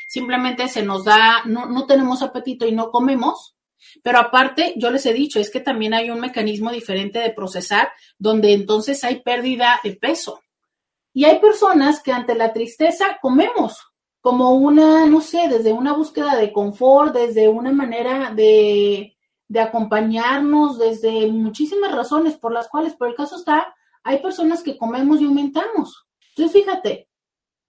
simplemente 0.09 0.69
se 0.69 0.83
nos 0.83 1.05
da, 1.05 1.43
no, 1.45 1.67
no 1.67 1.87
tenemos 1.87 2.23
apetito 2.23 2.67
y 2.67 2.73
no 2.73 2.91
comemos. 2.91 3.57
Pero 4.03 4.19
aparte, 4.19 4.75
yo 4.77 4.91
les 4.91 5.07
he 5.07 5.13
dicho, 5.13 5.39
es 5.39 5.51
que 5.51 5.61
también 5.61 5.95
hay 5.95 6.11
un 6.11 6.21
mecanismo 6.21 6.73
diferente 6.73 7.19
de 7.19 7.31
procesar, 7.31 7.91
donde 8.19 8.53
entonces 8.53 9.05
hay 9.05 9.23
pérdida 9.23 9.81
de 9.85 9.95
peso. 9.95 10.41
Y 11.13 11.25
hay 11.25 11.39
personas 11.39 12.03
que 12.03 12.13
ante 12.13 12.35
la 12.35 12.53
tristeza 12.53 13.19
comemos, 13.23 13.79
como 14.27 14.57
una, 14.57 15.07
no 15.07 15.21
sé, 15.21 15.47
desde 15.49 15.73
una 15.73 15.93
búsqueda 15.93 16.35
de 16.35 16.53
confort, 16.53 17.15
desde 17.15 17.49
una 17.49 17.71
manera 17.71 18.33
de, 18.35 19.17
de 19.47 19.61
acompañarnos, 19.61 20.81
desde 20.81 21.29
muchísimas 21.29 21.95
razones 21.95 22.35
por 22.35 22.53
las 22.53 22.67
cuales, 22.67 22.97
por 22.97 23.07
el 23.07 23.15
caso 23.15 23.37
está, 23.37 23.73
hay 24.03 24.19
personas 24.19 24.65
que 24.65 24.77
comemos 24.77 25.21
y 25.21 25.27
aumentamos. 25.27 26.09
Entonces, 26.31 26.61
fíjate, 26.61 27.09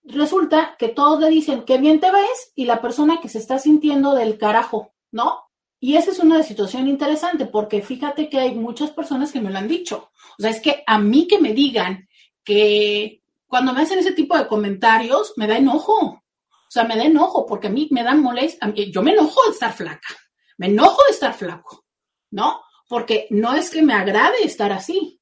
resulta 0.03 0.75
que 0.79 0.87
todos 0.87 1.19
le 1.19 1.29
dicen 1.29 1.61
que 1.61 1.77
bien 1.77 1.99
te 1.99 2.11
ves 2.11 2.53
y 2.55 2.65
la 2.65 2.81
persona 2.81 3.21
que 3.21 3.29
se 3.29 3.37
está 3.37 3.59
sintiendo 3.59 4.15
del 4.15 4.39
carajo, 4.39 4.93
¿no? 5.11 5.43
Y 5.79 5.95
esa 5.97 6.09
es 6.09 6.17
una 6.17 6.41
situación 6.41 6.87
interesante 6.87 7.45
porque 7.45 7.83
fíjate 7.83 8.29
que 8.29 8.39
hay 8.39 8.55
muchas 8.55 8.89
personas 8.89 9.31
que 9.31 9.41
me 9.41 9.51
lo 9.51 9.59
han 9.59 9.67
dicho. 9.67 10.09
O 10.39 10.41
sea, 10.41 10.49
es 10.49 10.59
que 10.59 10.83
a 10.87 10.97
mí 10.97 11.27
que 11.27 11.37
me 11.37 11.53
digan 11.53 12.09
que 12.43 13.21
cuando 13.45 13.73
me 13.73 13.83
hacen 13.83 13.99
ese 13.99 14.13
tipo 14.13 14.35
de 14.35 14.47
comentarios, 14.47 15.33
me 15.35 15.45
da 15.45 15.55
enojo. 15.55 16.23
O 16.67 16.71
sea, 16.71 16.83
me 16.83 16.97
da 16.97 17.03
enojo 17.03 17.45
porque 17.45 17.67
a 17.67 17.69
mí 17.69 17.87
me 17.91 18.03
dan 18.03 18.21
molestia. 18.21 18.73
Yo 18.91 19.01
me 19.01 19.11
enojo 19.13 19.41
de 19.45 19.51
estar 19.51 19.73
flaca, 19.73 20.09
me 20.57 20.67
enojo 20.67 21.01
de 21.05 21.11
estar 21.11 21.33
flaco, 21.33 21.85
¿no? 22.31 22.61
Porque 22.89 23.27
no 23.29 23.53
es 23.53 23.69
que 23.69 23.81
me 23.81 23.93
agrade 23.93 24.43
estar 24.43 24.71
así. 24.73 25.21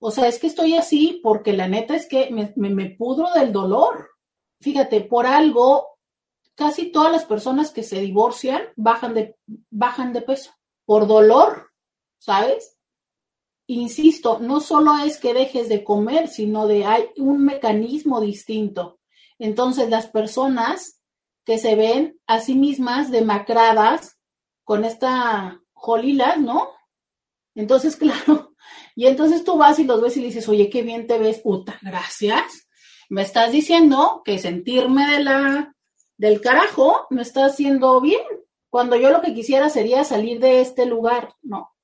O 0.00 0.10
sea, 0.10 0.28
es 0.28 0.38
que 0.38 0.46
estoy 0.46 0.74
así 0.74 1.20
porque 1.22 1.52
la 1.52 1.68
neta 1.68 1.94
es 1.94 2.06
que 2.06 2.30
me, 2.30 2.52
me, 2.56 2.90
pudro 2.90 3.30
del 3.34 3.52
dolor. 3.52 4.10
Fíjate, 4.60 5.02
por 5.02 5.26
algo, 5.26 5.98
casi 6.54 6.90
todas 6.90 7.12
las 7.12 7.24
personas 7.24 7.70
que 7.70 7.82
se 7.82 8.00
divorcian 8.00 8.62
bajan 8.76 9.14
de, 9.14 9.36
bajan 9.70 10.12
de 10.12 10.22
peso. 10.22 10.52
Por 10.84 11.06
dolor, 11.06 11.70
¿sabes? 12.18 12.78
Insisto, 13.66 14.38
no 14.38 14.60
solo 14.60 14.96
es 15.04 15.18
que 15.18 15.34
dejes 15.34 15.68
de 15.68 15.84
comer, 15.84 16.28
sino 16.28 16.66
de 16.66 16.86
hay 16.86 17.08
un 17.16 17.44
mecanismo 17.44 18.20
distinto. 18.20 19.00
Entonces, 19.38 19.88
las 19.88 20.08
personas 20.08 21.00
que 21.44 21.58
se 21.58 21.76
ven 21.76 22.20
a 22.26 22.40
sí 22.40 22.54
mismas 22.54 23.10
demacradas 23.10 24.18
con 24.64 24.84
esta 24.84 25.62
jolila, 25.72 26.36
¿no? 26.36 26.68
Entonces, 27.54 27.96
claro, 27.96 28.54
Y 28.94 29.06
entonces 29.06 29.44
tú 29.44 29.56
vas 29.56 29.78
y 29.78 29.84
los 29.84 30.00
ves 30.00 30.16
y 30.16 30.22
dices, 30.22 30.48
oye, 30.48 30.68
qué 30.68 30.82
bien 30.82 31.06
te 31.06 31.18
ves, 31.18 31.38
puta, 31.38 31.78
gracias. 31.82 32.68
Me 33.08 33.22
estás 33.22 33.52
diciendo 33.52 34.22
que 34.24 34.38
sentirme 34.38 35.10
de 35.10 35.24
la, 35.24 35.74
del 36.16 36.40
carajo 36.40 37.06
me 37.10 37.22
está 37.22 37.46
haciendo 37.46 38.00
bien, 38.00 38.20
cuando 38.68 38.96
yo 38.96 39.10
lo 39.10 39.22
que 39.22 39.32
quisiera 39.32 39.70
sería 39.70 40.04
salir 40.04 40.40
de 40.40 40.60
este 40.60 40.84
lugar, 40.84 41.34
no. 41.40 41.74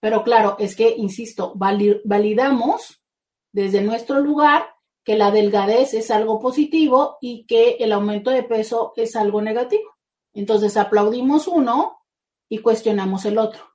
Pero 0.00 0.22
claro, 0.22 0.56
es 0.58 0.76
que, 0.76 0.94
insisto, 0.96 1.54
validamos 1.54 3.02
desde 3.52 3.80
nuestro 3.80 4.20
lugar 4.20 4.66
que 5.04 5.16
la 5.16 5.30
delgadez 5.30 5.94
es 5.94 6.10
algo 6.10 6.40
positivo 6.40 7.18
y 7.20 7.46
que 7.46 7.76
el 7.80 7.92
aumento 7.92 8.30
de 8.30 8.42
peso 8.42 8.92
es 8.96 9.16
algo 9.16 9.40
negativo. 9.40 9.96
Entonces 10.32 10.76
aplaudimos 10.76 11.48
uno 11.48 11.98
y 12.48 12.58
cuestionamos 12.58 13.24
el 13.24 13.38
otro. 13.38 13.68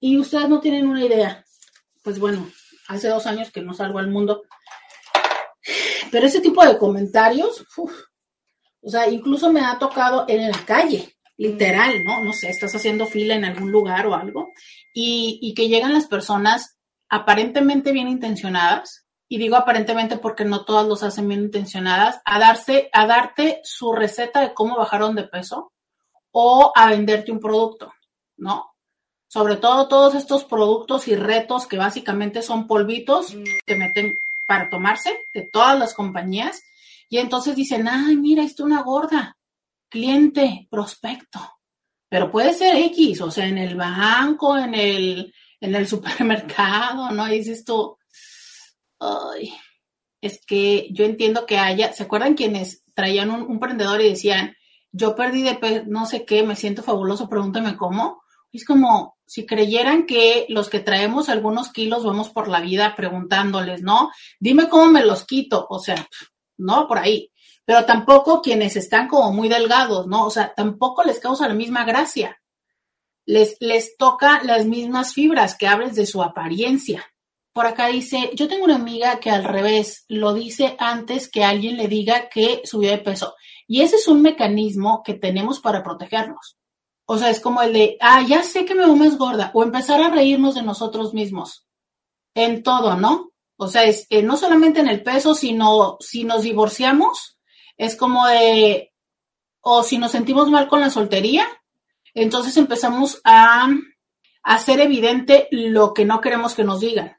Y 0.00 0.18
ustedes 0.18 0.48
no 0.48 0.60
tienen 0.60 0.88
una 0.88 1.04
idea. 1.04 1.44
Pues 2.02 2.18
bueno, 2.18 2.48
hace 2.88 3.08
dos 3.08 3.26
años 3.26 3.50
que 3.52 3.62
no 3.62 3.74
salgo 3.74 3.98
al 3.98 4.10
mundo. 4.10 4.42
Pero 6.10 6.26
ese 6.26 6.40
tipo 6.40 6.64
de 6.64 6.76
comentarios, 6.76 7.64
o 7.78 8.90
sea, 8.90 9.08
incluso 9.08 9.52
me 9.52 9.60
ha 9.60 9.78
tocado 9.78 10.26
en 10.28 10.50
la 10.50 10.64
calle, 10.66 11.14
literal, 11.36 12.04
¿no? 12.04 12.22
No 12.22 12.32
sé, 12.32 12.50
estás 12.50 12.74
haciendo 12.74 13.06
fila 13.06 13.36
en 13.36 13.44
algún 13.44 13.70
lugar 13.70 14.06
o 14.06 14.14
algo, 14.14 14.48
y 14.92 15.54
que 15.54 15.68
llegan 15.68 15.94
las 15.94 16.08
personas 16.08 16.76
aparentemente 17.08 17.92
bien 17.92 18.08
intencionadas, 18.08 19.01
y 19.32 19.38
digo 19.38 19.56
aparentemente 19.56 20.18
porque 20.18 20.44
no 20.44 20.66
todas 20.66 20.86
los 20.86 21.02
hacen 21.02 21.26
bien 21.26 21.44
intencionadas, 21.44 22.20
a 22.26 22.38
darse, 22.38 22.90
a 22.92 23.06
darte 23.06 23.62
su 23.64 23.94
receta 23.94 24.42
de 24.42 24.52
cómo 24.52 24.76
bajaron 24.76 25.14
de 25.14 25.22
peso 25.22 25.72
o 26.32 26.70
a 26.76 26.90
venderte 26.90 27.32
un 27.32 27.40
producto, 27.40 27.94
¿no? 28.36 28.74
Sobre 29.28 29.56
todo 29.56 29.88
todos 29.88 30.14
estos 30.16 30.44
productos 30.44 31.08
y 31.08 31.16
retos 31.16 31.66
que 31.66 31.78
básicamente 31.78 32.42
son 32.42 32.66
polvitos 32.66 33.34
que 33.64 33.74
meten 33.74 34.18
para 34.46 34.68
tomarse 34.68 35.24
de 35.32 35.48
todas 35.50 35.78
las 35.78 35.94
compañías. 35.94 36.62
Y 37.08 37.16
entonces 37.16 37.56
dicen, 37.56 37.88
ay, 37.88 38.16
mira, 38.16 38.42
esto 38.42 38.64
es 38.64 38.66
una 38.66 38.82
gorda, 38.82 39.38
cliente, 39.88 40.68
prospecto. 40.70 41.40
Pero 42.10 42.30
puede 42.30 42.52
ser 42.52 42.76
X, 42.76 43.22
o 43.22 43.30
sea, 43.30 43.46
en 43.46 43.56
el 43.56 43.76
banco, 43.76 44.58
en 44.58 44.74
el, 44.74 45.32
en 45.58 45.74
el 45.74 45.86
supermercado, 45.88 47.10
¿no? 47.12 47.26
Y 47.28 47.38
dices 47.38 47.64
tú, 47.64 47.96
ay, 49.02 49.52
es 50.20 50.40
que 50.46 50.88
yo 50.92 51.04
entiendo 51.04 51.46
que 51.46 51.58
haya, 51.58 51.92
¿se 51.92 52.04
acuerdan 52.04 52.34
quienes 52.34 52.84
traían 52.94 53.30
un, 53.30 53.42
un 53.42 53.58
prendedor 53.58 54.00
y 54.00 54.10
decían, 54.10 54.54
yo 54.92 55.16
perdí 55.16 55.42
de 55.42 55.84
no 55.86 56.06
sé 56.06 56.24
qué, 56.24 56.42
me 56.42 56.56
siento 56.56 56.82
fabuloso, 56.82 57.28
pregúntame 57.28 57.76
cómo? 57.76 58.22
Es 58.52 58.64
como 58.66 59.16
si 59.24 59.46
creyeran 59.46 60.04
que 60.04 60.44
los 60.50 60.68
que 60.68 60.80
traemos 60.80 61.30
algunos 61.30 61.72
kilos 61.72 62.04
vamos 62.04 62.28
por 62.28 62.48
la 62.48 62.60
vida 62.60 62.94
preguntándoles, 62.94 63.82
¿no? 63.82 64.10
Dime 64.38 64.68
cómo 64.68 64.86
me 64.86 65.04
los 65.04 65.24
quito, 65.24 65.66
o 65.70 65.78
sea, 65.78 66.06
no, 66.58 66.86
por 66.86 66.98
ahí. 66.98 67.30
Pero 67.64 67.86
tampoco 67.86 68.42
quienes 68.42 68.76
están 68.76 69.08
como 69.08 69.32
muy 69.32 69.48
delgados, 69.48 70.06
¿no? 70.06 70.26
O 70.26 70.30
sea, 70.30 70.52
tampoco 70.54 71.02
les 71.02 71.18
causa 71.18 71.48
la 71.48 71.54
misma 71.54 71.84
gracia. 71.84 72.40
Les, 73.24 73.56
les 73.60 73.96
toca 73.96 74.42
las 74.42 74.66
mismas 74.66 75.14
fibras 75.14 75.56
que 75.56 75.66
hables 75.66 75.94
de 75.94 76.06
su 76.06 76.22
apariencia. 76.22 77.11
Por 77.52 77.66
acá 77.66 77.88
dice, 77.88 78.30
yo 78.34 78.48
tengo 78.48 78.64
una 78.64 78.76
amiga 78.76 79.20
que 79.20 79.30
al 79.30 79.44
revés 79.44 80.04
lo 80.08 80.32
dice 80.32 80.74
antes 80.78 81.30
que 81.30 81.44
alguien 81.44 81.76
le 81.76 81.86
diga 81.86 82.28
que 82.30 82.62
subió 82.64 82.90
de 82.90 82.98
peso. 82.98 83.34
Y 83.66 83.82
ese 83.82 83.96
es 83.96 84.08
un 84.08 84.22
mecanismo 84.22 85.02
que 85.04 85.14
tenemos 85.14 85.60
para 85.60 85.82
protegernos. 85.82 86.56
O 87.04 87.18
sea, 87.18 87.30
es 87.30 87.40
como 87.40 87.60
el 87.62 87.72
de, 87.72 87.96
ah, 88.00 88.22
ya 88.22 88.42
sé 88.42 88.64
que 88.64 88.74
me 88.74 88.86
veo 88.86 88.96
más 88.96 89.18
gorda, 89.18 89.50
o 89.54 89.62
empezar 89.62 90.00
a 90.00 90.08
reírnos 90.08 90.54
de 90.54 90.62
nosotros 90.62 91.12
mismos. 91.12 91.66
En 92.34 92.62
todo, 92.62 92.96
¿no? 92.96 93.32
O 93.56 93.68
sea, 93.68 93.84
es 93.84 94.06
eh, 94.08 94.22
no 94.22 94.36
solamente 94.36 94.80
en 94.80 94.88
el 94.88 95.02
peso, 95.02 95.34
sino 95.34 95.98
si 96.00 96.24
nos 96.24 96.42
divorciamos, 96.42 97.38
es 97.76 97.96
como 97.96 98.26
de, 98.26 98.92
o 99.60 99.82
si 99.82 99.98
nos 99.98 100.12
sentimos 100.12 100.50
mal 100.50 100.68
con 100.68 100.80
la 100.80 100.90
soltería, 100.90 101.46
entonces 102.14 102.56
empezamos 102.56 103.20
a 103.24 103.68
hacer 104.42 104.80
evidente 104.80 105.48
lo 105.50 105.92
que 105.92 106.04
no 106.04 106.20
queremos 106.20 106.54
que 106.54 106.64
nos 106.64 106.80
digan. 106.80 107.16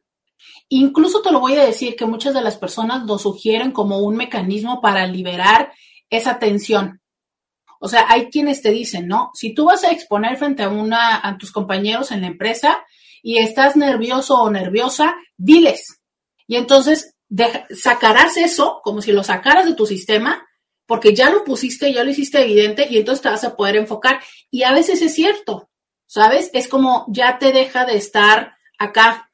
Incluso 0.75 1.21
te 1.21 1.31
lo 1.31 1.39
voy 1.39 1.55
a 1.55 1.65
decir 1.65 1.95
que 1.95 2.07
muchas 2.07 2.33
de 2.33 2.41
las 2.41 2.57
personas 2.57 3.05
lo 3.05 3.19
sugieren 3.19 3.71
como 3.71 3.99
un 3.99 4.15
mecanismo 4.15 4.81
para 4.81 5.05
liberar 5.05 5.71
esa 6.09 6.39
tensión. 6.39 6.99
O 7.79 7.87
sea, 7.87 8.07
hay 8.09 8.31
quienes 8.31 8.63
te 8.63 8.71
dicen, 8.71 9.07
¿no? 9.07 9.29
Si 9.35 9.53
tú 9.53 9.65
vas 9.65 9.83
a 9.83 9.91
exponer 9.91 10.35
frente 10.35 10.63
a 10.63 10.69
una 10.69 11.19
a 11.21 11.37
tus 11.37 11.51
compañeros 11.51 12.09
en 12.09 12.21
la 12.21 12.27
empresa 12.27 12.83
y 13.21 13.37
estás 13.37 13.75
nervioso 13.75 14.41
o 14.41 14.49
nerviosa, 14.49 15.13
diles. 15.37 16.01
Y 16.47 16.55
entonces 16.55 17.13
sacarás 17.69 18.37
eso 18.37 18.81
como 18.83 19.03
si 19.03 19.11
lo 19.11 19.23
sacaras 19.23 19.67
de 19.67 19.75
tu 19.75 19.85
sistema, 19.85 20.43
porque 20.87 21.13
ya 21.13 21.29
lo 21.29 21.43
pusiste, 21.43 21.93
ya 21.93 22.03
lo 22.03 22.09
hiciste 22.09 22.41
evidente 22.41 22.87
y 22.89 22.97
entonces 22.97 23.21
te 23.21 23.29
vas 23.29 23.43
a 23.43 23.55
poder 23.55 23.75
enfocar. 23.75 24.21
Y 24.49 24.63
a 24.63 24.73
veces 24.73 25.03
es 25.03 25.13
cierto, 25.13 25.69
¿sabes? 26.07 26.49
Es 26.51 26.67
como 26.67 27.05
ya 27.09 27.37
te 27.37 27.51
deja 27.51 27.85
de 27.85 27.95
estar 27.95 28.55
acá 28.83 29.29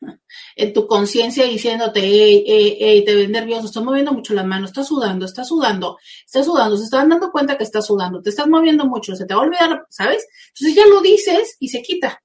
en 0.55 0.73
tu 0.73 0.87
conciencia 0.87 1.45
diciéndote, 1.45 2.01
hey, 2.01 2.43
hey, 2.45 2.77
hey, 2.79 3.05
te 3.05 3.15
ves 3.15 3.29
nervioso, 3.29 3.65
estás 3.65 3.83
moviendo 3.83 4.13
mucho 4.13 4.33
las 4.33 4.45
manos, 4.45 4.69
estás 4.69 4.87
sudando, 4.87 5.25
estás 5.25 5.47
sudando, 5.47 5.97
estás 6.25 6.45
sudando, 6.45 6.77
se 6.77 6.83
están 6.83 7.09
dando 7.09 7.31
cuenta 7.31 7.57
que 7.57 7.63
estás 7.63 7.85
sudando, 7.85 8.21
te 8.21 8.29
estás 8.29 8.47
moviendo 8.47 8.85
mucho, 8.85 9.15
se 9.15 9.25
te 9.25 9.33
va 9.33 9.41
a 9.41 9.43
olvidar, 9.43 9.85
¿sabes? 9.89 10.27
Entonces 10.49 10.75
ya 10.75 10.85
lo 10.87 11.01
dices 11.01 11.57
y 11.59 11.69
se 11.69 11.81
quita. 11.81 12.21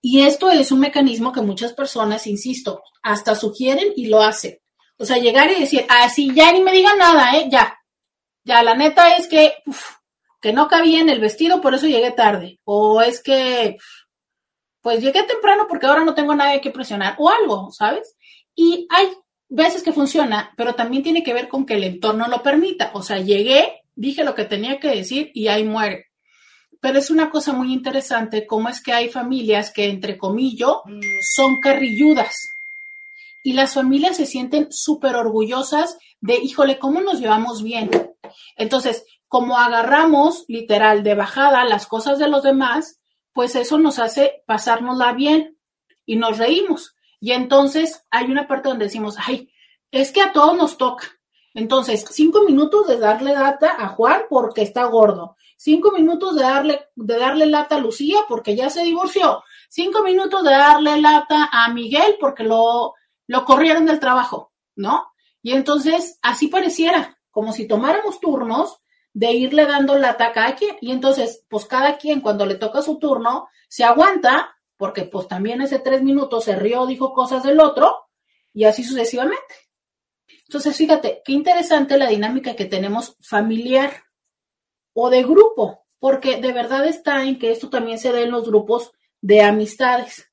Y 0.00 0.22
esto 0.22 0.50
es 0.50 0.70
un 0.70 0.80
mecanismo 0.80 1.32
que 1.32 1.40
muchas 1.40 1.72
personas, 1.72 2.26
insisto, 2.26 2.82
hasta 3.02 3.34
sugieren 3.34 3.92
y 3.96 4.06
lo 4.06 4.22
hacen. 4.22 4.58
O 4.98 5.04
sea, 5.04 5.18
llegar 5.18 5.50
y 5.50 5.60
decir, 5.60 5.84
ah, 5.88 6.08
sí, 6.08 6.32
ya 6.34 6.52
ni 6.52 6.62
me 6.62 6.72
digan 6.72 6.98
nada, 6.98 7.36
¿eh? 7.36 7.48
Ya. 7.50 7.76
Ya, 8.44 8.62
la 8.62 8.74
neta 8.76 9.16
es 9.16 9.26
que, 9.26 9.54
que 10.40 10.52
no 10.52 10.68
cabía 10.68 11.00
en 11.00 11.08
el 11.08 11.20
vestido, 11.20 11.60
por 11.60 11.74
eso 11.74 11.86
llegué 11.86 12.12
tarde. 12.12 12.60
O 12.64 13.02
es 13.02 13.22
que, 13.22 13.78
pues 14.86 15.00
llegué 15.00 15.24
temprano 15.24 15.66
porque 15.68 15.84
ahora 15.86 16.04
no 16.04 16.14
tengo 16.14 16.32
nadie 16.36 16.60
que 16.60 16.70
presionar 16.70 17.16
o 17.18 17.28
algo, 17.28 17.72
¿sabes? 17.72 18.14
Y 18.54 18.86
hay 18.88 19.08
veces 19.48 19.82
que 19.82 19.90
funciona, 19.90 20.54
pero 20.56 20.76
también 20.76 21.02
tiene 21.02 21.24
que 21.24 21.34
ver 21.34 21.48
con 21.48 21.66
que 21.66 21.74
el 21.74 21.82
entorno 21.82 22.28
lo 22.28 22.40
permita. 22.40 22.92
O 22.94 23.02
sea, 23.02 23.18
llegué, 23.18 23.82
dije 23.96 24.22
lo 24.22 24.36
que 24.36 24.44
tenía 24.44 24.78
que 24.78 24.86
decir 24.86 25.32
y 25.34 25.48
ahí 25.48 25.64
muere. 25.64 26.06
Pero 26.80 27.00
es 27.00 27.10
una 27.10 27.30
cosa 27.30 27.52
muy 27.52 27.72
interesante 27.72 28.46
cómo 28.46 28.68
es 28.68 28.80
que 28.80 28.92
hay 28.92 29.08
familias 29.08 29.72
que, 29.72 29.88
entre 29.88 30.16
comillas, 30.16 30.74
son 31.34 31.58
carrilludas. 31.60 32.36
Y 33.42 33.54
las 33.54 33.74
familias 33.74 34.16
se 34.18 34.26
sienten 34.26 34.68
súper 34.70 35.16
orgullosas 35.16 35.98
de, 36.20 36.36
híjole, 36.36 36.78
¿cómo 36.78 37.00
nos 37.00 37.18
llevamos 37.18 37.64
bien? 37.64 37.90
Entonces, 38.56 39.04
como 39.26 39.58
agarramos 39.58 40.44
literal 40.46 41.02
de 41.02 41.16
bajada 41.16 41.64
las 41.64 41.88
cosas 41.88 42.20
de 42.20 42.28
los 42.28 42.44
demás, 42.44 43.00
pues 43.36 43.54
eso 43.54 43.78
nos 43.78 43.98
hace 43.98 44.42
pasárnosla 44.46 45.12
bien 45.12 45.58
y 46.06 46.16
nos 46.16 46.38
reímos. 46.38 46.96
Y 47.20 47.32
entonces 47.32 48.02
hay 48.10 48.30
una 48.30 48.48
parte 48.48 48.70
donde 48.70 48.86
decimos, 48.86 49.16
ay, 49.18 49.52
es 49.90 50.10
que 50.10 50.22
a 50.22 50.32
todos 50.32 50.56
nos 50.56 50.78
toca. 50.78 51.06
Entonces, 51.52 52.06
cinco 52.10 52.44
minutos 52.44 52.86
de 52.86 52.98
darle 52.98 53.34
lata 53.34 53.76
a 53.78 53.88
Juan 53.88 54.22
porque 54.30 54.62
está 54.62 54.84
gordo. 54.84 55.36
Cinco 55.58 55.92
minutos 55.92 56.34
de 56.34 56.42
darle, 56.42 56.86
de 56.94 57.18
darle 57.18 57.44
lata 57.44 57.76
a 57.76 57.80
Lucía 57.80 58.20
porque 58.26 58.56
ya 58.56 58.70
se 58.70 58.82
divorció. 58.84 59.44
Cinco 59.68 60.02
minutos 60.02 60.42
de 60.42 60.52
darle 60.52 60.98
lata 60.98 61.50
a 61.52 61.70
Miguel 61.74 62.16
porque 62.18 62.42
lo, 62.42 62.94
lo 63.26 63.44
corrieron 63.44 63.84
del 63.84 64.00
trabajo, 64.00 64.54
¿no? 64.76 65.12
Y 65.42 65.52
entonces, 65.52 66.18
así 66.22 66.48
pareciera, 66.48 67.18
como 67.30 67.52
si 67.52 67.68
tomáramos 67.68 68.18
turnos 68.18 68.78
de 69.16 69.32
irle 69.32 69.64
dando 69.64 69.98
lata 69.98 70.26
a 70.26 70.32
cada 70.34 70.54
quien. 70.56 70.76
Y 70.82 70.92
entonces, 70.92 71.42
pues 71.48 71.64
cada 71.64 71.96
quien 71.96 72.20
cuando 72.20 72.44
le 72.44 72.56
toca 72.56 72.82
su 72.82 72.98
turno, 72.98 73.48
se 73.66 73.82
aguanta, 73.82 74.54
porque 74.76 75.04
pues 75.04 75.26
también 75.26 75.62
ese 75.62 75.78
tres 75.78 76.02
minutos 76.02 76.44
se 76.44 76.54
rió, 76.54 76.84
dijo 76.84 77.14
cosas 77.14 77.42
del 77.42 77.60
otro, 77.60 78.10
y 78.52 78.64
así 78.64 78.84
sucesivamente. 78.84 79.54
Entonces, 80.46 80.76
fíjate, 80.76 81.22
qué 81.24 81.32
interesante 81.32 81.96
la 81.96 82.08
dinámica 82.08 82.56
que 82.56 82.66
tenemos 82.66 83.16
familiar 83.22 84.04
o 84.92 85.08
de 85.08 85.22
grupo, 85.22 85.86
porque 85.98 86.38
de 86.38 86.52
verdad 86.52 86.86
está 86.86 87.24
en 87.24 87.38
que 87.38 87.52
esto 87.52 87.70
también 87.70 87.98
se 87.98 88.12
da 88.12 88.20
en 88.20 88.30
los 88.30 88.46
grupos 88.46 88.92
de 89.22 89.40
amistades. 89.40 90.30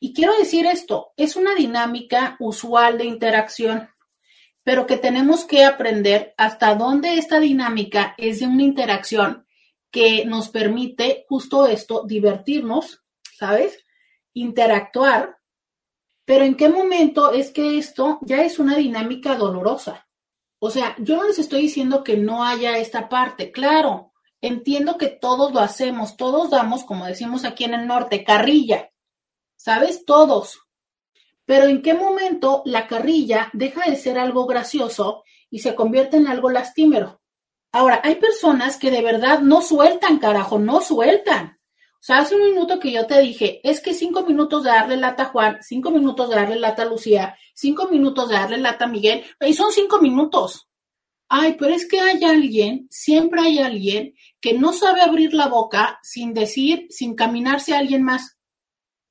Y 0.00 0.12
quiero 0.14 0.36
decir 0.36 0.66
esto, 0.66 1.12
es 1.16 1.36
una 1.36 1.54
dinámica 1.54 2.34
usual 2.40 2.98
de 2.98 3.04
interacción 3.04 3.88
pero 4.66 4.84
que 4.88 4.96
tenemos 4.96 5.44
que 5.44 5.64
aprender 5.64 6.34
hasta 6.36 6.74
dónde 6.74 7.18
esta 7.18 7.38
dinámica 7.38 8.16
es 8.18 8.40
de 8.40 8.48
una 8.48 8.64
interacción 8.64 9.46
que 9.92 10.24
nos 10.24 10.48
permite 10.48 11.24
justo 11.28 11.68
esto, 11.68 12.02
divertirnos, 12.04 13.00
¿sabes? 13.38 13.86
Interactuar, 14.32 15.36
pero 16.24 16.44
en 16.44 16.56
qué 16.56 16.68
momento 16.68 17.30
es 17.30 17.52
que 17.52 17.78
esto 17.78 18.18
ya 18.22 18.42
es 18.42 18.58
una 18.58 18.76
dinámica 18.76 19.36
dolorosa. 19.36 20.08
O 20.58 20.68
sea, 20.68 20.96
yo 20.98 21.14
no 21.14 21.28
les 21.28 21.38
estoy 21.38 21.62
diciendo 21.62 22.02
que 22.02 22.16
no 22.16 22.42
haya 22.42 22.76
esta 22.76 23.08
parte, 23.08 23.52
claro, 23.52 24.14
entiendo 24.40 24.98
que 24.98 25.06
todos 25.06 25.52
lo 25.52 25.60
hacemos, 25.60 26.16
todos 26.16 26.50
damos, 26.50 26.82
como 26.82 27.06
decimos 27.06 27.44
aquí 27.44 27.62
en 27.62 27.74
el 27.74 27.86
norte, 27.86 28.24
carrilla, 28.24 28.90
¿sabes? 29.54 30.04
Todos. 30.04 30.65
Pero 31.46 31.66
¿en 31.66 31.80
qué 31.80 31.94
momento 31.94 32.62
la 32.66 32.86
carrilla 32.86 33.48
deja 33.52 33.88
de 33.88 33.96
ser 33.96 34.18
algo 34.18 34.46
gracioso 34.46 35.22
y 35.48 35.60
se 35.60 35.74
convierte 35.74 36.18
en 36.18 36.26
algo 36.26 36.50
lastimero? 36.50 37.22
Ahora, 37.72 38.00
hay 38.04 38.16
personas 38.16 38.76
que 38.76 38.90
de 38.90 39.02
verdad 39.02 39.40
no 39.40 39.62
sueltan, 39.62 40.18
carajo, 40.18 40.58
no 40.58 40.80
sueltan. 40.80 41.58
O 41.94 42.04
sea, 42.06 42.18
hace 42.18 42.36
un 42.36 42.44
minuto 42.44 42.78
que 42.78 42.92
yo 42.92 43.06
te 43.06 43.20
dije, 43.20 43.60
es 43.64 43.80
que 43.80 43.94
cinco 43.94 44.22
minutos 44.22 44.64
de 44.64 44.70
darle 44.70 44.96
lata 44.96 45.24
a 45.24 45.26
Juan, 45.26 45.58
cinco 45.62 45.90
minutos 45.90 46.28
de 46.28 46.36
darle 46.36 46.56
lata 46.56 46.82
a 46.82 46.86
Lucía, 46.86 47.36
cinco 47.54 47.88
minutos 47.88 48.28
de 48.28 48.34
darle 48.34 48.58
lata 48.58 48.84
a 48.84 48.88
Miguel, 48.88 49.24
y 49.40 49.54
son 49.54 49.72
cinco 49.72 50.00
minutos. 50.00 50.68
Ay, 51.28 51.56
pero 51.58 51.74
es 51.74 51.88
que 51.88 52.00
hay 52.00 52.22
alguien, 52.22 52.86
siempre 52.90 53.40
hay 53.40 53.58
alguien 53.58 54.14
que 54.40 54.52
no 54.54 54.72
sabe 54.72 55.02
abrir 55.02 55.34
la 55.34 55.48
boca 55.48 55.98
sin 56.02 56.32
decir, 56.32 56.86
sin 56.90 57.16
caminarse 57.16 57.74
a 57.74 57.78
alguien 57.78 58.04
más. 58.04 58.35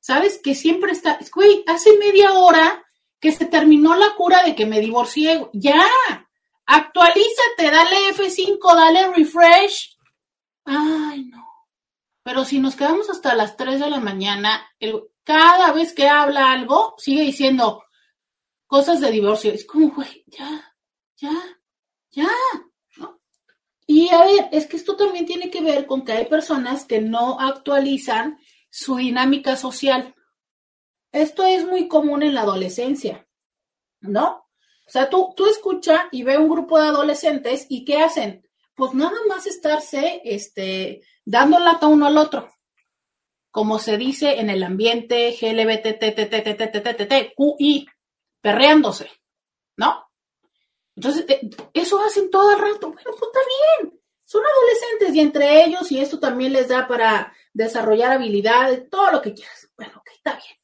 ¿Sabes? 0.06 0.40
Que 0.40 0.54
siempre 0.54 0.92
está, 0.92 1.18
güey, 1.34 1.64
hace 1.66 1.98
media 1.98 2.32
hora 2.34 2.86
que 3.20 3.32
se 3.32 3.48
terminó 3.48 3.96
la 3.96 4.14
cura 4.14 4.44
de 4.44 4.54
que 4.54 4.68
me 4.68 4.80
divorcié. 4.80 5.50
Ya, 5.52 5.82
actualízate, 6.68 7.72
dale 7.72 8.10
F5, 8.14 8.76
dale 8.76 9.12
refresh. 9.14 9.98
Ay, 10.64 11.26
no. 11.26 11.44
Pero 12.22 12.46
si 12.46 12.60
nos 12.60 12.76
quedamos 12.76 13.10
hasta 13.10 13.34
las 13.34 13.58
3 13.58 13.80
de 13.80 13.90
la 13.90 14.00
mañana, 14.00 14.70
el, 14.78 15.06
cada 15.24 15.72
vez 15.72 15.92
que 15.92 16.08
habla 16.08 16.52
algo, 16.52 16.94
sigue 17.00 17.24
diciendo 17.24 17.84
cosas 18.68 19.02
de 19.02 19.10
divorcio. 19.10 19.54
Es 19.54 19.66
como, 19.66 19.90
güey, 19.90 20.24
ya, 20.28 20.72
ya, 21.16 21.34
ya, 22.12 22.30
¿no? 22.98 23.22
Y 23.88 24.10
a 24.10 24.24
ver, 24.24 24.50
es 24.52 24.68
que 24.68 24.78
esto 24.78 24.96
también 24.96 25.26
tiene 25.26 25.50
que 25.50 25.62
ver 25.62 25.88
con 25.88 26.06
que 26.06 26.12
hay 26.12 26.26
personas 26.28 26.86
que 26.86 27.02
no 27.02 27.40
actualizan 27.40 28.38
su 28.76 28.98
dinámica 28.98 29.56
social. 29.56 30.14
Esto 31.14 31.46
es 31.46 31.66
muy 31.66 31.88
común 31.88 32.24
en 32.24 32.34
la 32.34 32.42
adolescencia, 32.42 33.26
¿no? 34.02 34.50
O 34.86 34.90
sea, 34.90 35.10
tú, 35.10 35.34
tú 35.34 35.48
escucha 35.48 36.10
y 36.12 36.24
ve 36.24 36.38
un 36.38 36.50
grupo 36.50 36.78
de 36.78 36.90
adolescentes 36.90 37.68
y 37.70 37.86
¿qué 37.86 38.00
hacen? 38.00 38.46
Pues 38.76 38.94
nada 38.94 39.16
más 39.30 39.48
estarse, 39.48 40.20
este, 40.26 41.04
dando 41.24 41.58
lata 41.58 41.88
uno 41.88 42.06
al 42.06 42.18
otro. 42.18 42.50
Como 43.50 43.80
se 43.80 43.98
dice 43.98 44.42
en 44.42 44.50
el 44.50 44.62
ambiente 44.62 45.38
GLBTTTTTTTTQI, 45.40 47.88
perreándose, 48.42 49.10
¿no? 49.78 50.04
Entonces, 50.98 51.24
eh, 51.30 51.50
eso 51.74 52.02
hacen 52.02 52.30
todo 52.30 52.52
el 52.52 52.60
rato. 52.60 52.92
Bueno, 52.92 53.12
pues 53.18 53.22
está 53.22 53.40
bien. 53.80 54.02
Son 54.26 54.44
adolescentes 54.44 55.16
y 55.16 55.22
entre 55.22 55.64
ellos, 55.64 55.90
y 55.94 56.02
esto 56.02 56.20
también 56.20 56.52
les 56.52 56.68
da 56.68 56.90
para 56.90 57.34
desarrollar 57.56 58.12
habilidades, 58.12 58.88
todo 58.90 59.12
lo 59.12 59.22
que 59.22 59.34
quieras. 59.34 59.70
Bueno, 59.78 59.94
ok, 59.98 60.10
está 60.16 60.34
bien. 60.34 60.56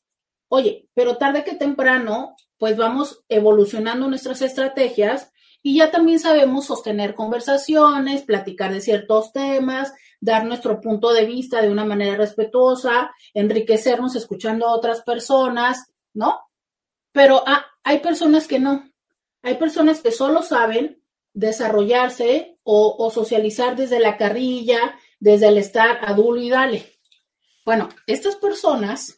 Oye, 0.50 0.90
pero 0.94 1.18
tarde 1.18 1.44
que 1.44 1.56
temprano, 1.56 2.36
pues 2.58 2.78
vamos 2.78 3.24
evolucionando 3.30 4.08
nuestras 4.08 4.42
estrategias 4.42 5.32
y 5.64 5.78
ya 5.78 5.90
también 5.90 6.20
sabemos 6.20 6.66
sostener 6.66 7.16
conversaciones, 7.16 8.24
platicar 8.24 8.74
de 8.74 8.82
ciertos 8.82 9.32
temas, 9.32 9.94
dar 10.20 10.46
nuestro 10.46 10.82
punto 10.82 11.14
de 11.14 11.26
vista 11.26 11.62
de 11.62 11.70
una 11.70 11.86
manera 11.86 12.18
respetuosa, 12.18 13.12
enriquecernos 13.34 14.16
escuchando 14.16 14.68
a 14.68 14.76
otras 14.76 15.02
personas, 15.02 15.88
¿no? 16.14 16.42
Pero 17.14 17.44
ah, 17.48 17.66
hay 17.84 18.00
personas 18.00 18.48
que 18.48 18.60
no, 18.60 18.84
hay 19.44 19.56
personas 19.56 20.02
que 20.02 20.12
solo 20.12 20.42
saben 20.42 21.02
desarrollarse 21.34 22.56
o, 22.64 23.10
socializar 23.12 23.76
desde 23.76 24.00
la 24.00 24.18
carrilla, 24.18 24.96
desde 25.22 25.48
el 25.48 25.58
estar 25.60 26.00
adulto 26.04 26.42
y 26.42 26.50
dale. 26.50 26.92
Bueno, 27.64 27.88
estas 28.08 28.36
personas, 28.36 29.16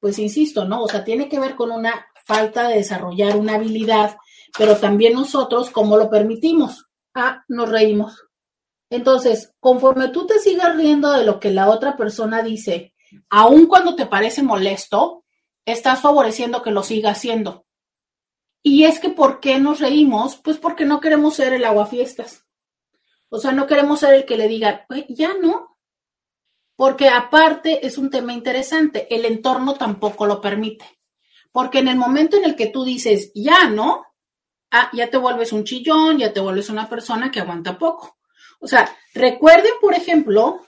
pues 0.00 0.18
insisto, 0.18 0.64
¿no? 0.64 0.84
O 0.84 0.88
sea, 0.88 1.04
tiene 1.04 1.28
que 1.28 1.40
ver 1.40 1.56
con 1.56 1.72
una 1.72 2.06
falta 2.24 2.68
de 2.68 2.76
desarrollar 2.76 3.36
una 3.36 3.56
habilidad, 3.56 4.16
pero 4.56 4.76
también 4.76 5.14
nosotros, 5.14 5.70
¿cómo 5.70 5.96
lo 5.96 6.08
permitimos? 6.08 6.86
Ah, 7.14 7.44
nos 7.48 7.68
reímos. 7.68 8.28
Entonces, 8.90 9.52
conforme 9.60 10.08
tú 10.08 10.26
te 10.26 10.38
sigas 10.38 10.76
riendo 10.76 11.10
de 11.12 11.24
lo 11.24 11.40
que 11.40 11.50
la 11.50 11.68
otra 11.68 11.96
persona 11.96 12.42
dice, 12.42 12.94
aun 13.28 13.66
cuando 13.66 13.96
te 13.96 14.06
parece 14.06 14.42
molesto, 14.42 15.24
estás 15.66 16.00
favoreciendo 16.00 16.62
que 16.62 16.70
lo 16.70 16.84
siga 16.84 17.10
haciendo. 17.10 17.66
Y 18.62 18.84
es 18.84 19.00
que, 19.00 19.10
¿por 19.10 19.40
qué 19.40 19.58
nos 19.58 19.80
reímos? 19.80 20.36
Pues 20.36 20.58
porque 20.58 20.84
no 20.84 21.00
queremos 21.00 21.34
ser 21.34 21.52
el 21.54 21.64
aguafiestas. 21.64 22.47
O 23.30 23.38
sea, 23.38 23.52
no 23.52 23.66
queremos 23.66 24.00
ser 24.00 24.14
el 24.14 24.24
que 24.24 24.36
le 24.36 24.48
diga, 24.48 24.86
ya 25.08 25.34
no. 25.34 25.78
Porque 26.76 27.08
aparte 27.08 27.86
es 27.86 27.98
un 27.98 28.10
tema 28.10 28.32
interesante, 28.32 29.12
el 29.14 29.24
entorno 29.24 29.74
tampoco 29.74 30.26
lo 30.26 30.40
permite. 30.40 31.00
Porque 31.50 31.80
en 31.80 31.88
el 31.88 31.96
momento 31.96 32.36
en 32.36 32.44
el 32.44 32.56
que 32.56 32.68
tú 32.68 32.84
dices, 32.84 33.32
ya 33.34 33.68
no, 33.68 34.04
ah, 34.70 34.90
ya 34.92 35.10
te 35.10 35.16
vuelves 35.16 35.52
un 35.52 35.64
chillón, 35.64 36.18
ya 36.18 36.32
te 36.32 36.40
vuelves 36.40 36.70
una 36.70 36.88
persona 36.88 37.30
que 37.30 37.40
aguanta 37.40 37.78
poco. 37.78 38.18
O 38.60 38.68
sea, 38.68 38.96
recuerden, 39.12 39.72
por 39.80 39.94
ejemplo, 39.94 40.66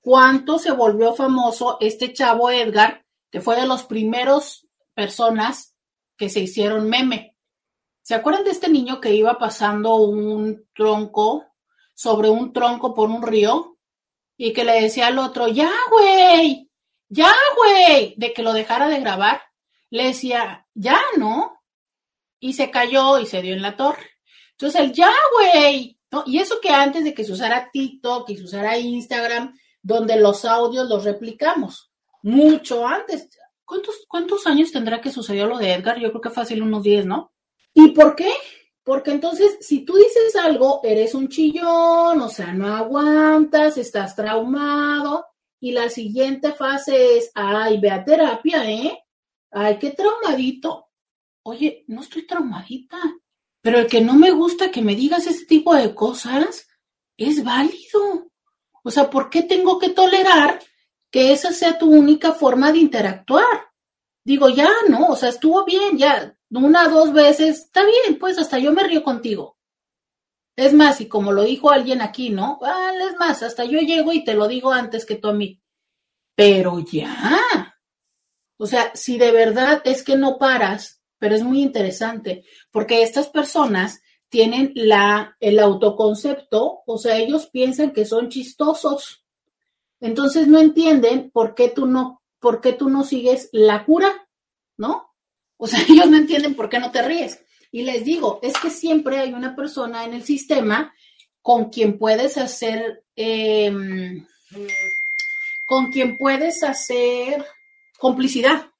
cuánto 0.00 0.58
se 0.58 0.72
volvió 0.72 1.14
famoso 1.14 1.76
este 1.80 2.12
chavo 2.12 2.50
Edgar, 2.50 3.04
que 3.30 3.40
fue 3.40 3.56
de 3.56 3.66
los 3.66 3.84
primeros 3.84 4.66
personas 4.94 5.74
que 6.16 6.28
se 6.28 6.40
hicieron 6.40 6.88
meme. 6.88 7.36
¿Se 8.02 8.14
acuerdan 8.14 8.44
de 8.44 8.50
este 8.50 8.68
niño 8.68 9.00
que 9.00 9.14
iba 9.14 9.38
pasando 9.38 9.96
un 9.96 10.66
tronco 10.74 11.49
sobre 12.00 12.30
un 12.30 12.54
tronco 12.54 12.94
por 12.94 13.10
un 13.10 13.22
río 13.22 13.76
y 14.38 14.54
que 14.54 14.64
le 14.64 14.80
decía 14.80 15.08
al 15.08 15.18
otro, 15.18 15.48
ya, 15.48 15.70
güey, 15.90 16.70
ya, 17.10 17.30
güey, 17.58 18.14
de 18.16 18.32
que 18.32 18.42
lo 18.42 18.54
dejara 18.54 18.88
de 18.88 19.00
grabar? 19.00 19.42
Le 19.90 20.04
decía, 20.04 20.66
ya, 20.72 20.98
¿no? 21.18 21.60
Y 22.38 22.54
se 22.54 22.70
cayó 22.70 23.18
y 23.18 23.26
se 23.26 23.42
dio 23.42 23.52
en 23.52 23.60
la 23.60 23.76
torre. 23.76 24.08
Entonces 24.52 24.80
el 24.80 24.92
ya, 24.94 25.12
güey, 25.36 25.98
¿no? 26.10 26.22
Y 26.24 26.38
eso 26.38 26.58
que 26.62 26.70
antes 26.70 27.04
de 27.04 27.12
que 27.12 27.22
se 27.22 27.32
usara 27.32 27.68
TikTok 27.70 28.30
y 28.30 28.38
se 28.38 28.44
usara 28.44 28.78
Instagram, 28.78 29.54
donde 29.82 30.16
los 30.16 30.46
audios 30.46 30.88
los 30.88 31.04
replicamos, 31.04 31.92
mucho 32.22 32.86
antes, 32.86 33.28
¿Cuántos, 34.08 34.48
años 34.48 34.72
tendrá 34.72 35.00
que 35.00 35.12
sucedió 35.12 35.46
lo 35.46 35.58
de 35.58 35.74
Edgar? 35.74 36.00
Yo 36.00 36.08
creo 36.08 36.20
que 36.20 36.30
fácil 36.30 36.62
unos 36.62 36.82
10, 36.82 37.06
¿no? 37.06 37.32
¿Y 37.72 37.90
por 37.90 38.16
qué? 38.16 38.32
Porque 38.82 39.10
entonces, 39.10 39.58
si 39.60 39.84
tú 39.84 39.96
dices 39.96 40.34
algo, 40.36 40.80
eres 40.82 41.14
un 41.14 41.28
chillón, 41.28 42.20
o 42.20 42.28
sea, 42.28 42.52
no 42.52 42.74
aguantas, 42.74 43.76
estás 43.78 44.16
traumado, 44.16 45.26
y 45.60 45.72
la 45.72 45.90
siguiente 45.90 46.52
fase 46.52 47.18
es, 47.18 47.30
ay, 47.34 47.78
ve 47.78 47.90
a 47.90 48.04
terapia, 48.04 48.70
¿eh? 48.70 48.98
Ay, 49.50 49.78
qué 49.78 49.90
traumadito. 49.90 50.88
Oye, 51.42 51.84
no 51.88 52.00
estoy 52.00 52.26
traumadita, 52.26 52.98
pero 53.60 53.78
el 53.78 53.86
que 53.86 54.00
no 54.00 54.14
me 54.14 54.30
gusta 54.30 54.70
que 54.70 54.82
me 54.82 54.96
digas 54.96 55.26
ese 55.26 55.44
tipo 55.46 55.74
de 55.74 55.94
cosas 55.94 56.66
es 57.16 57.44
válido. 57.44 58.30
O 58.82 58.90
sea, 58.90 59.10
¿por 59.10 59.28
qué 59.28 59.42
tengo 59.42 59.78
que 59.78 59.90
tolerar 59.90 60.60
que 61.10 61.32
esa 61.32 61.52
sea 61.52 61.78
tu 61.78 61.90
única 61.90 62.32
forma 62.32 62.72
de 62.72 62.78
interactuar. 62.78 63.70
Digo, 64.24 64.48
ya, 64.48 64.70
no, 64.88 65.08
o 65.08 65.16
sea, 65.16 65.30
estuvo 65.30 65.64
bien, 65.64 65.98
ya, 65.98 66.36
una, 66.50 66.88
dos 66.88 67.12
veces, 67.12 67.60
está 67.60 67.84
bien, 67.84 68.18
pues 68.18 68.38
hasta 68.38 68.58
yo 68.58 68.72
me 68.72 68.82
río 68.82 69.02
contigo. 69.02 69.56
Es 70.56 70.72
más, 70.72 71.00
y 71.00 71.08
como 71.08 71.32
lo 71.32 71.44
dijo 71.44 71.70
alguien 71.70 72.02
aquí, 72.02 72.30
¿no? 72.30 72.58
Ah, 72.62 72.92
es 73.08 73.16
más, 73.18 73.42
hasta 73.42 73.64
yo 73.64 73.80
llego 73.80 74.12
y 74.12 74.24
te 74.24 74.34
lo 74.34 74.48
digo 74.48 74.72
antes 74.72 75.06
que 75.06 75.16
tú 75.16 75.28
a 75.28 75.32
mí. 75.32 75.62
Pero 76.34 76.80
ya. 76.80 77.40
O 78.58 78.66
sea, 78.66 78.90
si 78.94 79.16
de 79.16 79.32
verdad 79.32 79.80
es 79.84 80.02
que 80.02 80.16
no 80.16 80.38
paras, 80.38 81.00
pero 81.18 81.34
es 81.34 81.42
muy 81.42 81.62
interesante, 81.62 82.44
porque 82.70 83.02
estas 83.02 83.28
personas 83.28 84.02
tienen 84.28 84.72
la, 84.74 85.36
el 85.40 85.58
autoconcepto, 85.58 86.82
o 86.86 86.98
sea, 86.98 87.16
ellos 87.16 87.46
piensan 87.46 87.92
que 87.92 88.04
son 88.04 88.28
chistosos. 88.28 89.24
Entonces 90.00 90.46
no 90.46 90.58
entienden 90.58 91.30
por 91.30 91.54
qué 91.54 91.68
tú 91.68 91.86
no, 91.86 92.22
por 92.38 92.60
qué 92.60 92.72
tú 92.72 92.88
no 92.88 93.04
sigues 93.04 93.50
la 93.52 93.84
cura, 93.84 94.28
¿no? 94.76 95.09
O 95.60 95.66
sea, 95.66 95.80
ellos 95.88 96.08
no 96.08 96.16
entienden 96.16 96.54
por 96.54 96.68
qué 96.68 96.80
no 96.80 96.90
te 96.90 97.02
ríes. 97.02 97.40
Y 97.70 97.82
les 97.82 98.04
digo, 98.04 98.40
es 98.42 98.58
que 98.58 98.70
siempre 98.70 99.18
hay 99.18 99.32
una 99.32 99.54
persona 99.54 100.04
en 100.04 100.14
el 100.14 100.24
sistema 100.24 100.92
con 101.42 101.70
quien 101.70 101.98
puedes 101.98 102.36
hacer, 102.36 103.04
em, 103.14 104.26
con 105.66 105.92
quien 105.92 106.18
puedes 106.18 106.64
hacer 106.64 107.44
complicidad. 107.98 108.70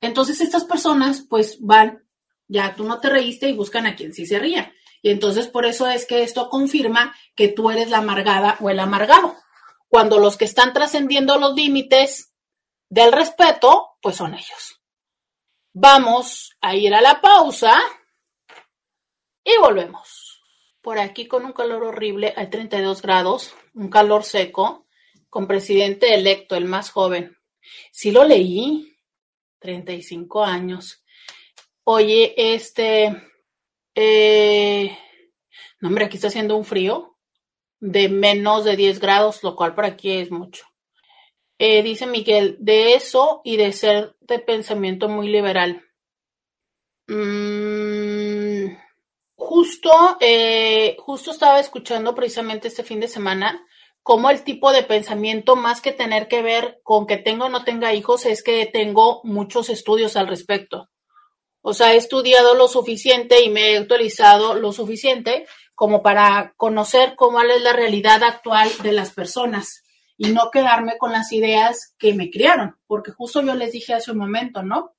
Entonces 0.00 0.40
estas 0.40 0.64
personas 0.64 1.24
pues 1.28 1.58
van, 1.60 2.02
ya 2.48 2.74
tú 2.74 2.84
no 2.84 2.98
te 2.98 3.10
reíste 3.10 3.50
y 3.50 3.52
buscan 3.52 3.86
a 3.86 3.94
quien 3.94 4.14
sí 4.14 4.24
se 4.24 4.38
ría. 4.38 4.72
Y 5.02 5.10
entonces 5.10 5.46
por 5.46 5.66
eso 5.66 5.86
es 5.86 6.06
que 6.06 6.22
esto 6.22 6.48
confirma 6.48 7.14
que 7.36 7.48
tú 7.48 7.70
eres 7.70 7.90
la 7.90 7.98
amargada 7.98 8.56
o 8.60 8.70
el 8.70 8.80
amargado 8.80 9.36
cuando 9.88 10.18
los 10.18 10.36
que 10.36 10.44
están 10.44 10.72
trascendiendo 10.72 11.38
los 11.38 11.54
límites 11.54 12.32
del 12.88 13.12
respeto, 13.12 13.96
pues 14.00 14.16
son 14.16 14.34
ellos. 14.34 14.77
Vamos 15.80 16.56
a 16.60 16.74
ir 16.74 16.92
a 16.92 17.00
la 17.00 17.20
pausa 17.20 17.78
y 19.44 19.56
volvemos. 19.60 20.42
Por 20.80 20.98
aquí 20.98 21.28
con 21.28 21.44
un 21.44 21.52
calor 21.52 21.84
horrible, 21.84 22.34
hay 22.36 22.50
32 22.50 23.00
grados, 23.00 23.54
un 23.74 23.88
calor 23.88 24.24
seco, 24.24 24.88
con 25.30 25.46
presidente 25.46 26.14
electo, 26.14 26.56
el 26.56 26.64
más 26.64 26.90
joven. 26.90 27.36
Sí 27.92 28.10
lo 28.10 28.24
leí, 28.24 28.92
35 29.60 30.44
años. 30.44 31.04
Oye, 31.84 32.34
este, 32.36 33.30
eh, 33.94 34.98
no, 35.78 35.90
hombre, 35.90 36.06
aquí 36.06 36.16
está 36.16 36.26
haciendo 36.26 36.56
un 36.56 36.64
frío 36.64 37.16
de 37.78 38.08
menos 38.08 38.64
de 38.64 38.74
10 38.74 38.98
grados, 38.98 39.44
lo 39.44 39.54
cual 39.54 39.76
para 39.76 39.86
aquí 39.86 40.10
es 40.10 40.32
mucho. 40.32 40.67
Eh, 41.58 41.82
dice 41.82 42.06
Miguel, 42.06 42.56
de 42.60 42.94
eso 42.94 43.40
y 43.42 43.56
de 43.56 43.72
ser 43.72 44.14
de 44.20 44.38
pensamiento 44.38 45.08
muy 45.08 45.28
liberal. 45.28 45.82
Mm, 47.08 48.76
justo, 49.34 49.90
eh, 50.20 50.96
justo 51.00 51.32
estaba 51.32 51.58
escuchando 51.58 52.14
precisamente 52.14 52.68
este 52.68 52.84
fin 52.84 53.00
de 53.00 53.08
semana 53.08 53.60
cómo 54.04 54.30
el 54.30 54.44
tipo 54.44 54.70
de 54.70 54.84
pensamiento, 54.84 55.56
más 55.56 55.80
que 55.80 55.92
tener 55.92 56.28
que 56.28 56.42
ver 56.42 56.80
con 56.84 57.06
que 57.06 57.16
tenga 57.16 57.46
o 57.46 57.48
no 57.48 57.64
tenga 57.64 57.92
hijos, 57.92 58.24
es 58.24 58.44
que 58.44 58.64
tengo 58.66 59.20
muchos 59.24 59.68
estudios 59.68 60.16
al 60.16 60.28
respecto. 60.28 60.88
O 61.60 61.74
sea, 61.74 61.92
he 61.92 61.96
estudiado 61.96 62.54
lo 62.54 62.68
suficiente 62.68 63.42
y 63.42 63.50
me 63.50 63.72
he 63.72 63.78
actualizado 63.78 64.54
lo 64.54 64.72
suficiente 64.72 65.46
como 65.74 66.02
para 66.02 66.54
conocer 66.56 67.16
cómo 67.16 67.40
es 67.40 67.62
la 67.62 67.72
realidad 67.72 68.22
actual 68.22 68.70
de 68.82 68.92
las 68.92 69.12
personas 69.12 69.82
y 70.18 70.32
no 70.32 70.50
quedarme 70.50 70.98
con 70.98 71.12
las 71.12 71.32
ideas 71.32 71.94
que 71.96 72.12
me 72.12 72.28
criaron, 72.28 72.76
porque 72.86 73.12
justo 73.12 73.40
yo 73.40 73.54
les 73.54 73.72
dije 73.72 73.94
hace 73.94 74.10
un 74.10 74.18
momento, 74.18 74.62
¿no? 74.62 74.94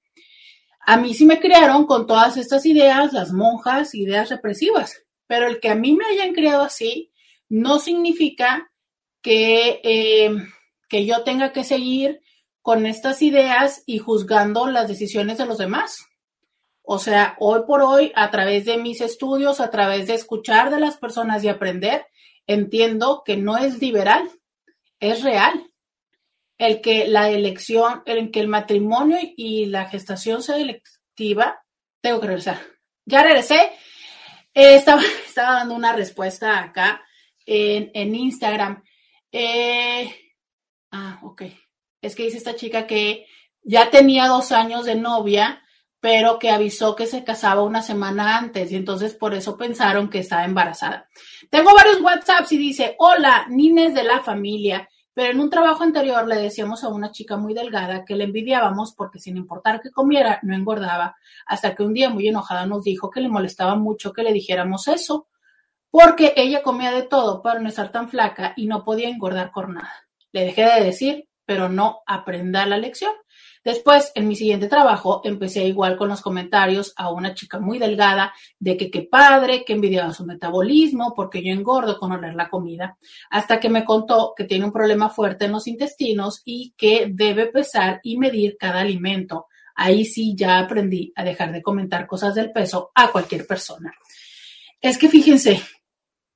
A 0.79 0.97
mí 0.97 1.13
sí 1.13 1.25
me 1.25 1.39
criaron 1.39 1.85
con 1.85 2.07
todas 2.07 2.37
estas 2.37 2.65
ideas, 2.65 3.11
las 3.11 3.33
monjas, 3.33 3.93
ideas 3.93 4.29
represivas, 4.29 5.03
pero 5.27 5.45
el 5.45 5.59
que 5.59 5.69
a 5.69 5.75
mí 5.75 5.93
me 5.93 6.05
hayan 6.05 6.33
criado 6.33 6.63
así 6.63 7.11
no 7.49 7.79
significa 7.79 8.71
que, 9.21 9.81
eh, 9.83 10.31
que 10.87 11.05
yo 11.05 11.23
tenga 11.23 11.51
que 11.51 11.65
seguir 11.65 12.21
con 12.61 12.85
estas 12.85 13.21
ideas 13.21 13.83
y 13.85 13.97
juzgando 13.97 14.67
las 14.67 14.87
decisiones 14.87 15.37
de 15.37 15.45
los 15.45 15.57
demás. 15.57 16.05
O 16.81 16.97
sea, 16.97 17.35
hoy 17.39 17.61
por 17.67 17.81
hoy, 17.81 18.11
a 18.15 18.31
través 18.31 18.65
de 18.65 18.77
mis 18.77 19.01
estudios, 19.01 19.59
a 19.59 19.69
través 19.69 20.07
de 20.07 20.13
escuchar 20.13 20.71
de 20.71 20.79
las 20.79 20.97
personas 20.97 21.43
y 21.43 21.49
aprender, 21.49 22.05
entiendo 22.47 23.23
que 23.25 23.37
no 23.37 23.57
es 23.57 23.79
liberal, 23.79 24.29
es 24.99 25.23
real. 25.23 25.71
El 26.57 26.81
que 26.81 27.07
la 27.07 27.29
elección, 27.29 28.03
el 28.05 28.31
que 28.31 28.41
el 28.41 28.47
matrimonio 28.47 29.17
y 29.37 29.65
la 29.67 29.85
gestación 29.85 30.43
sea 30.43 30.57
electiva, 30.57 31.63
tengo 32.01 32.19
que 32.19 32.27
regresar. 32.27 32.59
Ya 33.05 33.23
regresé. 33.23 33.71
Eh, 34.53 34.75
estaba, 34.75 35.01
estaba 35.25 35.59
dando 35.59 35.75
una 35.75 35.93
respuesta 35.93 36.59
acá 36.59 37.01
en, 37.45 37.91
en 37.93 38.15
Instagram. 38.15 38.83
Eh, 39.31 40.13
ah, 40.91 41.19
ok. 41.23 41.43
Es 42.01 42.15
que 42.15 42.23
dice 42.23 42.37
esta 42.37 42.55
chica 42.55 42.87
que 42.87 43.25
ya 43.63 43.89
tenía 43.89 44.27
dos 44.27 44.51
años 44.51 44.85
de 44.85 44.95
novia 44.95 45.61
pero 45.99 46.39
que 46.39 46.49
avisó 46.49 46.95
que 46.95 47.05
se 47.05 47.23
casaba 47.23 47.63
una 47.63 47.81
semana 47.81 48.37
antes 48.37 48.71
y 48.71 48.75
entonces 48.75 49.15
por 49.15 49.33
eso 49.33 49.57
pensaron 49.57 50.09
que 50.09 50.19
estaba 50.19 50.45
embarazada. 50.45 51.09
Tengo 51.49 51.73
varios 51.73 52.01
WhatsApps 52.01 52.51
y 52.53 52.57
dice, 52.57 52.95
hola, 52.99 53.45
Nines 53.49 53.93
de 53.93 54.03
la 54.03 54.21
familia, 54.21 54.87
pero 55.13 55.31
en 55.31 55.39
un 55.41 55.49
trabajo 55.49 55.83
anterior 55.83 56.25
le 56.27 56.37
decíamos 56.37 56.83
a 56.83 56.89
una 56.89 57.11
chica 57.11 57.35
muy 57.35 57.53
delgada 57.53 58.05
que 58.05 58.15
le 58.15 58.23
envidiábamos 58.23 58.93
porque 58.95 59.19
sin 59.19 59.35
importar 59.35 59.81
que 59.81 59.91
comiera, 59.91 60.39
no 60.43 60.55
engordaba, 60.55 61.17
hasta 61.45 61.75
que 61.75 61.83
un 61.83 61.93
día 61.93 62.09
muy 62.09 62.27
enojada 62.27 62.65
nos 62.65 62.83
dijo 62.83 63.09
que 63.09 63.19
le 63.19 63.27
molestaba 63.27 63.75
mucho 63.75 64.13
que 64.13 64.23
le 64.23 64.31
dijéramos 64.31 64.87
eso, 64.87 65.27
porque 65.91 66.33
ella 66.37 66.63
comía 66.63 66.91
de 66.91 67.03
todo 67.03 67.41
para 67.41 67.59
no 67.59 67.67
estar 67.67 67.91
tan 67.91 68.09
flaca 68.09 68.53
y 68.55 68.67
no 68.67 68.85
podía 68.85 69.09
engordar 69.09 69.51
por 69.51 69.69
nada. 69.69 69.91
Le 70.31 70.45
dejé 70.45 70.63
de 70.63 70.83
decir, 70.85 71.27
pero 71.45 71.67
no 71.67 72.01
aprenda 72.05 72.65
la 72.65 72.77
lección. 72.77 73.11
Después, 73.69 74.11
en 74.15 74.27
mi 74.27 74.35
siguiente 74.35 74.67
trabajo, 74.67 75.21
empecé 75.23 75.63
igual 75.67 75.95
con 75.95 76.09
los 76.09 76.21
comentarios 76.21 76.91
a 76.95 77.11
una 77.11 77.35
chica 77.35 77.59
muy 77.59 77.77
delgada 77.77 78.33
de 78.57 78.75
que 78.75 78.89
qué 78.89 79.03
padre, 79.03 79.63
que 79.63 79.73
envidiaba 79.73 80.11
su 80.11 80.25
metabolismo 80.25 81.13
porque 81.15 81.43
yo 81.43 81.53
engordo 81.53 81.99
con 81.99 82.11
oler 82.11 82.33
la 82.33 82.49
comida, 82.49 82.97
hasta 83.29 83.59
que 83.59 83.69
me 83.69 83.85
contó 83.85 84.33
que 84.35 84.45
tiene 84.45 84.65
un 84.65 84.71
problema 84.71 85.11
fuerte 85.11 85.45
en 85.45 85.51
los 85.51 85.67
intestinos 85.67 86.41
y 86.45 86.73
que 86.75 87.11
debe 87.13 87.45
pesar 87.45 87.99
y 88.01 88.17
medir 88.17 88.57
cada 88.57 88.79
alimento. 88.79 89.45
Ahí 89.75 90.03
sí 90.03 90.33
ya 90.35 90.57
aprendí 90.57 91.13
a 91.15 91.23
dejar 91.23 91.51
de 91.51 91.61
comentar 91.61 92.07
cosas 92.07 92.33
del 92.33 92.51
peso 92.51 92.89
a 92.95 93.11
cualquier 93.11 93.45
persona. 93.45 93.93
Es 94.81 94.97
que 94.97 95.09
fíjense, 95.09 95.61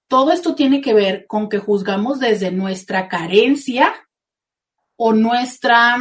todo 0.07 0.31
esto 0.31 0.53
tiene 0.53 0.81
que 0.81 0.93
ver 0.93 1.25
con 1.25 1.49
que 1.49 1.57
juzgamos 1.57 2.19
desde 2.19 2.51
nuestra 2.51 3.07
carencia 3.07 3.91
o 4.95 5.13
nuestra 5.13 5.97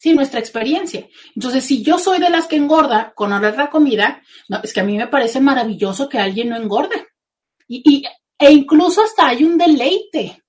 sí, 0.00 0.14
nuestra 0.14 0.40
experiencia. 0.40 1.06
Entonces, 1.36 1.62
si 1.62 1.82
yo 1.82 1.98
soy 1.98 2.18
de 2.18 2.30
las 2.30 2.46
que 2.46 2.56
engorda 2.56 3.12
con 3.14 3.34
oler 3.34 3.54
la 3.54 3.68
comida, 3.68 4.22
es 4.62 4.72
que 4.72 4.80
a 4.80 4.84
mí 4.84 4.96
me 4.96 5.08
parece 5.08 5.40
maravilloso 5.40 6.08
que 6.08 6.18
alguien 6.18 6.48
no 6.48 6.56
engorde. 6.56 7.08
Y, 7.68 8.02
e 8.38 8.50
incluso 8.50 9.02
hasta 9.02 9.28
hay 9.28 9.44
un 9.44 9.58
deleite. 9.58 10.42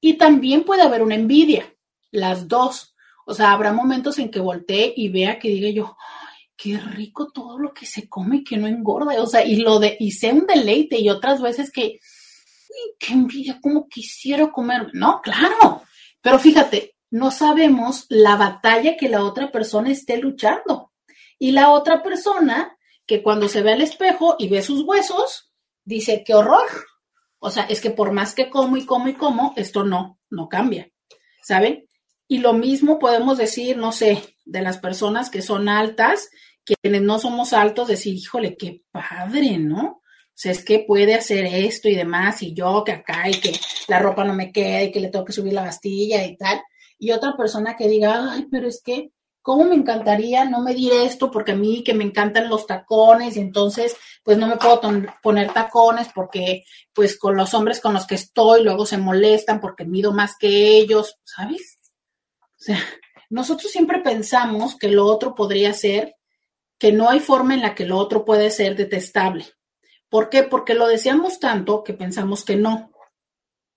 Y 0.00 0.14
también 0.14 0.64
puede 0.64 0.80
haber 0.80 1.02
una 1.02 1.14
envidia, 1.14 1.70
las 2.10 2.48
dos. 2.48 2.94
O 3.26 3.34
sea, 3.34 3.52
habrá 3.52 3.70
momentos 3.74 4.18
en 4.18 4.30
que 4.30 4.40
voltee 4.40 4.94
y 4.96 5.10
vea 5.10 5.38
que 5.38 5.50
diga 5.50 5.68
yo, 5.68 5.94
qué 6.56 6.78
rico 6.78 7.30
todo 7.30 7.58
lo 7.58 7.74
que 7.74 7.84
se 7.84 8.08
come 8.08 8.36
y 8.36 8.44
que 8.44 8.56
no 8.56 8.66
engorda. 8.66 9.22
O 9.22 9.26
sea, 9.26 9.44
y 9.44 9.56
lo 9.56 9.78
de, 9.78 9.94
y 10.00 10.12
sea 10.12 10.32
un 10.32 10.46
deleite, 10.46 10.98
y 10.98 11.10
otras 11.10 11.42
veces 11.42 11.70
que, 11.70 12.00
qué 12.98 13.12
envidia, 13.12 13.58
cómo 13.60 13.86
quisiera 13.88 14.50
comer. 14.50 14.88
No, 14.94 15.20
claro. 15.20 15.82
Pero 16.22 16.38
fíjate, 16.38 16.94
no 17.10 17.32
sabemos 17.32 18.06
la 18.08 18.36
batalla 18.36 18.96
que 18.96 19.08
la 19.08 19.24
otra 19.24 19.50
persona 19.50 19.90
esté 19.90 20.16
luchando. 20.16 20.92
Y 21.38 21.52
la 21.52 21.70
otra 21.70 22.02
persona 22.02 22.76
que 23.06 23.22
cuando 23.22 23.48
se 23.48 23.62
ve 23.62 23.72
al 23.72 23.80
espejo 23.80 24.36
y 24.38 24.48
ve 24.48 24.62
sus 24.62 24.82
huesos, 24.84 25.52
dice, 25.84 26.22
qué 26.24 26.34
horror. 26.34 26.66
O 27.40 27.50
sea, 27.50 27.64
es 27.64 27.80
que 27.80 27.90
por 27.90 28.12
más 28.12 28.34
que 28.34 28.48
como 28.48 28.76
y 28.76 28.86
como 28.86 29.08
y 29.08 29.14
como, 29.14 29.54
esto 29.56 29.84
no, 29.84 30.20
no 30.30 30.48
cambia. 30.48 30.90
¿Saben? 31.42 31.86
Y 32.28 32.38
lo 32.38 32.52
mismo 32.52 32.98
podemos 32.98 33.38
decir, 33.38 33.76
no 33.76 33.90
sé, 33.90 34.36
de 34.44 34.62
las 34.62 34.78
personas 34.78 35.30
que 35.30 35.42
son 35.42 35.68
altas, 35.68 36.30
quienes 36.64 37.02
no 37.02 37.18
somos 37.18 37.52
altos, 37.52 37.88
decir, 37.88 38.14
híjole, 38.14 38.56
qué 38.56 38.82
padre, 38.92 39.58
¿no? 39.58 39.82
O 39.82 40.42
sea, 40.42 40.52
es 40.52 40.64
que 40.64 40.84
puede 40.86 41.14
hacer 41.14 41.44
esto 41.46 41.88
y 41.88 41.96
demás, 41.96 42.42
y 42.42 42.54
yo 42.54 42.84
que 42.84 42.92
acá, 42.92 43.28
y 43.28 43.40
que 43.40 43.52
la 43.88 43.98
ropa 43.98 44.22
no 44.24 44.34
me 44.34 44.52
queda, 44.52 44.84
y 44.84 44.92
que 44.92 45.00
le 45.00 45.08
tengo 45.08 45.24
que 45.24 45.32
subir 45.32 45.54
la 45.54 45.62
bastilla 45.62 46.24
y 46.24 46.36
tal 46.36 46.60
y 47.00 47.12
otra 47.12 47.34
persona 47.36 47.76
que 47.76 47.88
diga, 47.88 48.30
ay, 48.30 48.46
pero 48.50 48.68
es 48.68 48.82
que, 48.82 49.10
¿cómo 49.40 49.64
me 49.64 49.74
encantaría 49.74 50.44
no 50.44 50.60
medir 50.60 50.92
esto? 50.92 51.30
Porque 51.30 51.52
a 51.52 51.56
mí 51.56 51.82
que 51.82 51.94
me 51.94 52.04
encantan 52.04 52.50
los 52.50 52.66
tacones 52.66 53.36
y 53.36 53.40
entonces, 53.40 53.96
pues 54.22 54.36
no 54.36 54.46
me 54.46 54.58
puedo 54.58 54.80
poner 55.22 55.52
tacones 55.52 56.08
porque, 56.14 56.64
pues 56.92 57.18
con 57.18 57.36
los 57.36 57.54
hombres 57.54 57.80
con 57.80 57.94
los 57.94 58.06
que 58.06 58.16
estoy, 58.16 58.62
luego 58.62 58.84
se 58.84 58.98
molestan 58.98 59.60
porque 59.60 59.86
mido 59.86 60.12
más 60.12 60.36
que 60.38 60.76
ellos, 60.76 61.18
¿sabes? 61.24 61.78
O 62.38 62.62
sea, 62.62 62.78
nosotros 63.30 63.72
siempre 63.72 64.00
pensamos 64.00 64.76
que 64.76 64.88
lo 64.88 65.06
otro 65.06 65.34
podría 65.34 65.72
ser, 65.72 66.16
que 66.78 66.92
no 66.92 67.08
hay 67.08 67.20
forma 67.20 67.54
en 67.54 67.62
la 67.62 67.74
que 67.74 67.86
lo 67.86 67.96
otro 67.96 68.26
puede 68.26 68.50
ser 68.50 68.76
detestable. 68.76 69.46
¿Por 70.10 70.28
qué? 70.28 70.42
Porque 70.42 70.74
lo 70.74 70.86
deseamos 70.86 71.40
tanto 71.40 71.82
que 71.82 71.94
pensamos 71.94 72.44
que 72.44 72.56
no. 72.56 72.89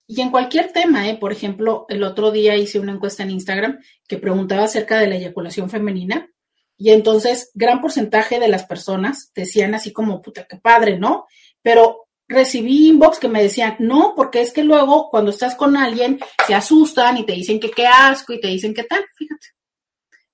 Y 0.07 0.21
en 0.21 0.31
cualquier 0.31 0.71
tema, 0.71 1.07
¿eh? 1.07 1.17
por 1.17 1.31
ejemplo, 1.31 1.85
el 1.89 2.03
otro 2.03 2.31
día 2.31 2.55
hice 2.55 2.79
una 2.79 2.91
encuesta 2.91 3.23
en 3.23 3.31
Instagram 3.31 3.79
que 4.07 4.17
preguntaba 4.17 4.63
acerca 4.63 4.99
de 4.99 5.07
la 5.07 5.15
eyaculación 5.15 5.69
femenina 5.69 6.29
y 6.77 6.91
entonces 6.91 7.51
gran 7.53 7.81
porcentaje 7.81 8.39
de 8.39 8.47
las 8.47 8.65
personas 8.65 9.31
decían 9.33 9.73
así 9.75 9.93
como, 9.93 10.21
puta, 10.21 10.45
qué 10.45 10.57
padre, 10.57 10.97
¿no? 10.97 11.27
Pero 11.61 12.07
recibí 12.27 12.89
inbox 12.89 13.19
que 13.19 13.29
me 13.29 13.41
decían, 13.41 13.75
no, 13.79 14.13
porque 14.15 14.41
es 14.41 14.51
que 14.51 14.63
luego 14.63 15.09
cuando 15.09 15.31
estás 15.31 15.55
con 15.55 15.77
alguien 15.77 16.19
se 16.45 16.55
asustan 16.55 17.17
y 17.17 17.25
te 17.25 17.33
dicen 17.33 17.59
que 17.59 17.71
qué 17.71 17.87
asco 17.87 18.33
y 18.33 18.41
te 18.41 18.47
dicen 18.47 18.73
qué 18.73 18.83
tal, 18.83 19.05
fíjate. 19.15 19.47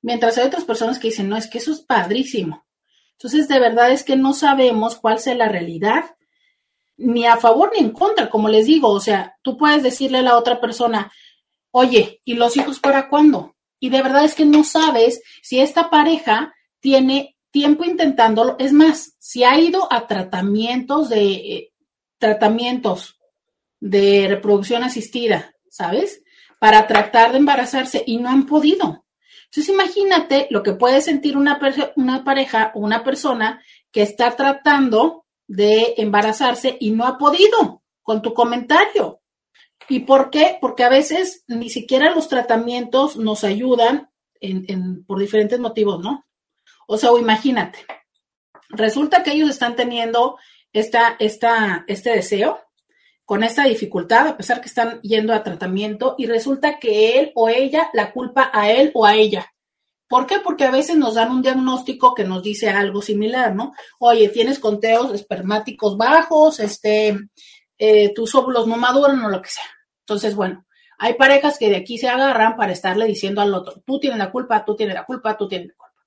Mientras 0.02 0.38
hay 0.38 0.48
otras 0.48 0.64
personas 0.64 0.98
que 0.98 1.10
dicen, 1.10 1.30
no, 1.30 1.38
es 1.38 1.48
que 1.48 1.58
eso 1.58 1.72
es 1.72 1.82
padrísimo. 1.82 2.66
Entonces, 3.12 3.50
de 3.50 3.60
verdad 3.60 3.92
es 3.92 4.04
que 4.04 4.16
no 4.16 4.34
sabemos 4.34 4.96
cuál 4.96 5.18
es 5.18 5.26
la 5.28 5.50
realidad 5.50 6.16
ni 7.00 7.26
a 7.26 7.38
favor 7.38 7.72
ni 7.74 7.80
en 7.80 7.92
contra, 7.92 8.30
como 8.30 8.50
les 8.50 8.66
digo, 8.68 8.90
o 8.90 9.00
sea, 9.00 9.38
tú 9.42 9.58
puedes 9.58 9.82
decirle 9.82 10.20
a 10.20 10.24
la 10.24 10.38
otra 10.38 10.60
persona, 10.60 11.12
oye, 11.72 12.22
¿y 12.26 12.34
los 12.34 12.58
hijos 12.58 12.80
para 12.80 13.10
cuándo? 13.10 13.56
Y 13.80 13.90
de 13.90 14.02
verdad 14.02 14.26
es 14.26 14.36
que 14.36 14.46
no 14.46 14.64
sabes 14.64 15.22
si 15.42 15.60
esta 15.60 15.90
pareja 15.90 16.54
tiene 16.82 17.38
tiempo 17.52 17.86
intentándolo. 17.86 18.58
Es 18.60 18.74
más, 18.74 19.16
si 19.18 19.44
ha 19.44 19.58
ido 19.60 19.92
a 19.92 20.08
tratamientos 20.08 21.10
de 21.10 21.32
eh, 21.32 21.74
tratamientos 22.18 23.18
de 23.80 24.28
reproducción 24.28 24.84
asistida, 24.84 25.56
¿sabes? 25.70 26.22
Para 26.60 26.86
tratar 26.88 27.32
de 27.32 27.38
embarazarse 27.38 28.04
y 28.06 28.18
no 28.18 28.30
han 28.30 28.46
podido. 28.46 29.06
Entonces 29.46 29.74
imagínate 29.74 30.48
lo 30.52 30.62
que 30.62 30.74
puede 30.74 31.00
sentir 31.02 31.38
una, 31.38 31.60
una 31.96 32.24
pareja 32.26 32.72
o 32.76 32.80
una 32.80 33.04
persona 33.06 33.64
que 33.92 34.02
está 34.02 34.36
tratando 34.36 35.26
de 35.50 35.96
embarazarse 35.98 36.78
y 36.80 36.92
no 36.92 37.06
ha 37.06 37.18
podido 37.18 37.82
con 38.04 38.22
tu 38.22 38.36
comentario. 38.36 39.20
¿Y 39.90 40.02
por 40.02 40.30
qué? 40.30 40.60
Porque 40.62 40.84
a 40.84 40.90
veces 40.90 41.44
ni 41.48 41.72
siquiera 41.72 42.14
los 42.14 42.30
tratamientos 42.30 43.18
nos 43.18 43.44
ayudan 43.44 44.12
por 45.08 45.20
diferentes 45.20 45.60
motivos, 45.60 46.02
¿no? 46.02 46.28
O 46.88 46.98
sea, 46.98 47.10
imagínate, 47.20 47.80
resulta 48.70 49.24
que 49.24 49.32
ellos 49.32 49.50
están 49.50 49.76
teniendo 49.76 50.38
esta, 50.72 51.16
esta, 51.20 51.84
este 51.88 52.12
deseo 52.12 52.60
con 53.26 53.44
esta 53.44 53.64
dificultad, 53.64 54.28
a 54.28 54.38
pesar 54.38 54.62
que 54.62 54.68
están 54.68 55.02
yendo 55.02 55.34
a 55.34 55.44
tratamiento, 55.44 56.14
y 56.18 56.28
resulta 56.28 56.78
que 56.78 57.20
él 57.20 57.32
o 57.34 57.50
ella 57.50 57.90
la 57.94 58.12
culpa 58.14 58.52
a 58.54 58.72
él 58.72 58.92
o 58.94 59.06
a 59.06 59.16
ella. 59.16 59.52
¿Por 60.10 60.26
qué? 60.26 60.40
Porque 60.40 60.66
a 60.66 60.72
veces 60.72 60.98
nos 60.98 61.14
dan 61.14 61.32
un 61.32 61.44
diagnóstico 61.44 62.16
que 62.16 62.24
nos 62.24 62.42
dice 62.42 62.70
algo 62.70 63.02
similar, 63.02 63.56
¿no? 63.56 63.74
Oye, 64.00 64.30
tienes 64.30 64.58
conteos 64.58 65.14
espermáticos 65.14 65.98
bajos, 65.98 66.60
este, 66.60 67.18
eh, 67.78 68.14
tus 68.14 68.34
óvulos 68.34 68.66
no 68.66 68.76
maduran 68.76 69.24
o 69.24 69.30
lo 69.30 69.42
que 69.42 69.50
sea. 69.50 69.70
Entonces, 70.02 70.36
bueno, 70.36 70.66
hay 70.98 71.14
parejas 71.14 71.60
que 71.60 71.70
de 71.70 71.78
aquí 71.78 72.00
se 72.00 72.10
agarran 72.10 72.58
para 72.58 72.72
estarle 72.72 73.06
diciendo 73.06 73.40
al 73.40 73.54
otro, 73.54 73.84
tú 73.86 74.00
tienes 74.00 74.18
la 74.18 74.32
culpa, 74.32 74.66
tú 74.66 74.76
tienes 74.76 74.96
la 74.96 75.06
culpa, 75.06 75.38
tú 75.38 75.48
tienes 75.48 75.68
la 75.68 75.76
culpa. 75.76 76.04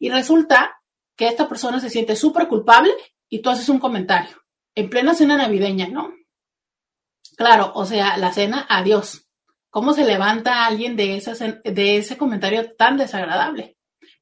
Y 0.00 0.08
resulta 0.08 0.74
que 1.14 1.28
esta 1.28 1.46
persona 1.46 1.78
se 1.78 1.90
siente 1.90 2.16
súper 2.16 2.48
culpable 2.48 2.92
y 3.28 3.42
tú 3.42 3.50
haces 3.50 3.68
un 3.68 3.78
comentario 3.78 4.42
en 4.74 4.88
plena 4.88 5.14
cena 5.14 5.36
navideña, 5.36 5.88
¿no? 5.88 6.12
Claro, 7.36 7.72
o 7.74 7.84
sea, 7.84 8.16
la 8.16 8.32
cena, 8.32 8.66
adiós. 8.68 9.26
¿Cómo 9.72 9.94
se 9.94 10.04
levanta 10.04 10.66
alguien 10.66 10.96
de, 10.96 11.18
de 11.64 11.96
ese 11.96 12.18
comentario 12.18 12.74
tan 12.74 12.98
desagradable? 12.98 13.78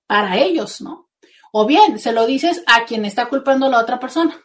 Para 0.06 0.38
ellos, 0.38 0.80
¿no? 0.80 1.10
O 1.50 1.66
bien, 1.66 1.98
se 1.98 2.12
lo 2.12 2.24
dices 2.24 2.62
a 2.68 2.84
quien 2.84 3.04
está 3.04 3.28
culpando 3.28 3.66
a 3.66 3.68
la 3.68 3.80
otra 3.80 3.98
persona. 3.98 4.40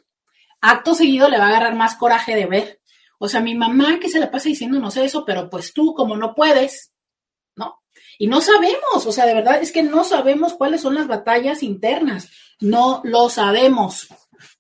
Acto 0.62 0.96
seguido 0.96 1.30
le 1.30 1.38
va 1.38 1.46
a 1.46 1.50
agarrar 1.50 1.76
más 1.76 1.96
coraje 1.96 2.36
de 2.36 2.48
ver. 2.48 2.82
O 3.20 3.28
sea, 3.28 3.40
mi 3.40 3.54
mamá 3.54 4.00
que 4.00 4.10
se 4.10 4.20
le 4.20 4.26
pasa 4.26 4.50
diciéndonos 4.50 4.98
eso, 4.98 5.26
pero 5.26 5.48
pues 5.48 5.76
tú, 5.76 5.94
como 5.94 6.18
no 6.18 6.34
puedes, 6.34 6.92
¿no? 7.56 7.84
Y 8.18 8.26
no 8.26 8.42
sabemos, 8.42 9.06
o 9.06 9.12
sea, 9.12 9.28
de 9.28 9.36
verdad 9.36 9.62
es 9.62 9.72
que 9.72 9.84
no 9.84 10.06
sabemos 10.06 10.56
cuáles 10.56 10.82
son 10.82 10.96
las 10.96 11.06
batallas 11.06 11.62
internas. 11.62 12.32
No 12.60 13.02
lo 13.04 13.30
sabemos 13.30 14.08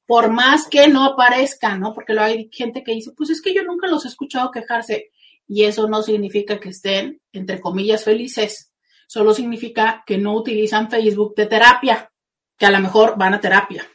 por 0.06 0.30
más 0.30 0.68
que 0.68 0.90
no 0.90 1.06
aparezcan, 1.06 1.80
¿no? 1.80 1.96
Porque 1.96 2.14
hay 2.20 2.52
gente 2.52 2.84
que 2.84 2.92
dice, 2.92 3.14
pues 3.18 3.32
es 3.32 3.42
que 3.42 3.52
yo 3.52 3.64
nunca 3.64 3.88
los 3.88 4.06
he 4.06 4.10
escuchado 4.10 4.52
quejarse 4.52 5.10
y 5.48 5.64
eso 5.64 5.88
no 5.88 6.02
significa 6.02 6.60
que 6.60 6.70
estén, 6.70 7.22
entre 7.32 7.60
comillas, 7.60 8.04
felices, 8.04 8.74
solo 9.08 9.34
significa 9.34 10.04
que 10.06 10.18
no 10.18 10.34
utilizan 10.34 10.90
Facebook 10.90 11.36
de 11.36 11.46
terapia, 11.46 12.12
que 12.58 12.66
a 12.66 12.72
lo 12.72 12.80
mejor 12.80 13.18
van 13.18 13.34
a 13.34 13.40
terapia. 13.40 13.88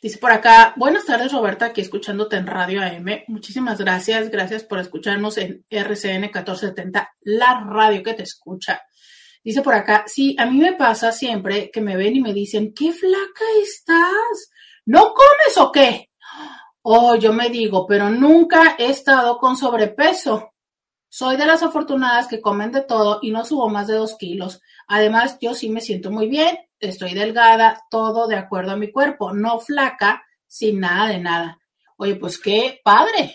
Dice 0.00 0.18
por 0.18 0.30
acá, 0.30 0.74
buenas 0.76 1.04
tardes 1.04 1.32
Roberta, 1.32 1.66
aquí 1.66 1.80
escuchándote 1.80 2.36
en 2.36 2.46
Radio 2.46 2.82
AM. 2.82 3.24
Muchísimas 3.26 3.78
gracias, 3.78 4.30
gracias 4.30 4.62
por 4.62 4.78
escucharnos 4.78 5.38
en 5.38 5.64
RCN 5.68 6.20
1470, 6.20 7.16
la 7.22 7.66
radio 7.68 8.02
que 8.02 8.14
te 8.14 8.22
escucha. 8.22 8.82
Dice 9.42 9.62
por 9.62 9.74
acá, 9.74 10.04
sí, 10.06 10.36
a 10.38 10.46
mí 10.46 10.58
me 10.58 10.74
pasa 10.74 11.12
siempre 11.12 11.70
que 11.72 11.80
me 11.80 11.96
ven 11.96 12.16
y 12.16 12.20
me 12.20 12.32
dicen, 12.32 12.72
qué 12.74 12.92
flaca 12.92 13.44
estás, 13.62 14.50
¿No 14.86 15.12
comes 15.14 15.58
o 15.58 15.72
qué? 15.72 16.10
Oh, 16.88 17.16
yo 17.16 17.32
me 17.32 17.50
digo, 17.50 17.84
pero 17.84 18.10
nunca 18.10 18.76
he 18.78 18.90
estado 18.90 19.38
con 19.38 19.56
sobrepeso. 19.56 20.52
Soy 21.08 21.36
de 21.36 21.44
las 21.44 21.64
afortunadas 21.64 22.28
que 22.28 22.40
comen 22.40 22.70
de 22.70 22.82
todo 22.82 23.18
y 23.22 23.32
no 23.32 23.44
subo 23.44 23.68
más 23.68 23.88
de 23.88 23.94
dos 23.94 24.14
kilos. 24.16 24.62
Además, 24.86 25.36
yo 25.40 25.52
sí 25.52 25.68
me 25.68 25.80
siento 25.80 26.12
muy 26.12 26.28
bien, 26.28 26.56
estoy 26.78 27.14
delgada, 27.14 27.82
todo 27.90 28.28
de 28.28 28.36
acuerdo 28.36 28.70
a 28.70 28.76
mi 28.76 28.92
cuerpo, 28.92 29.32
no 29.32 29.58
flaca, 29.58 30.24
sin 30.46 30.78
nada 30.78 31.08
de 31.08 31.18
nada. 31.18 31.58
Oye, 31.96 32.14
pues 32.14 32.38
qué 32.38 32.80
padre. 32.84 33.34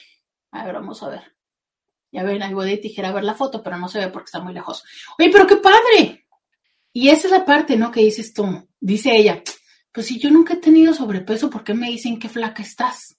A 0.52 0.64
ver, 0.64 0.76
vamos 0.76 1.04
a 1.04 1.10
ver. 1.10 1.36
Ya 2.10 2.24
ven, 2.24 2.42
ahí 2.44 2.54
voy 2.54 2.70
de 2.70 2.78
tijera 2.78 3.10
a 3.10 3.14
ver 3.14 3.26
la 3.26 3.36
foto, 3.36 3.62
pero 3.62 3.78
no 3.78 3.90
se 3.90 4.00
ve 4.00 4.08
porque 4.08 4.28
está 4.28 4.40
muy 4.40 4.54
lejos. 4.54 4.82
Oye, 5.20 5.30
pero 5.30 5.46
qué 5.46 5.58
padre. 5.58 6.26
Y 6.94 7.10
esa 7.10 7.28
es 7.28 7.32
la 7.34 7.44
parte, 7.44 7.76
¿no? 7.76 7.92
Que 7.92 8.00
dices 8.00 8.34
tú. 8.34 8.66
Dice 8.80 9.14
ella, 9.14 9.44
pues 9.92 10.08
si 10.08 10.20
yo 10.20 10.32
nunca 10.32 10.54
he 10.54 10.58
tenido 10.58 10.94
sobrepeso, 10.94 11.50
¿por 11.50 11.66
qué 11.66 11.74
me 11.74 11.90
dicen 11.90 12.18
qué 12.18 12.30
flaca 12.30 12.64
estás? 12.64 13.18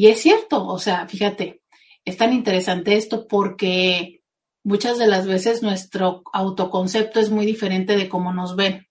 Y 0.00 0.06
es 0.06 0.22
cierto, 0.22 0.66
o 0.66 0.78
sea, 0.78 1.06
fíjate, 1.06 1.60
es 2.06 2.16
tan 2.16 2.32
interesante 2.32 2.96
esto 2.96 3.28
porque 3.28 4.22
muchas 4.64 4.96
de 4.96 5.06
las 5.06 5.26
veces 5.26 5.62
nuestro 5.62 6.22
autoconcepto 6.32 7.20
es 7.20 7.28
muy 7.28 7.44
diferente 7.44 7.94
de 7.98 8.08
cómo 8.08 8.32
nos 8.32 8.56
ven. 8.56 8.88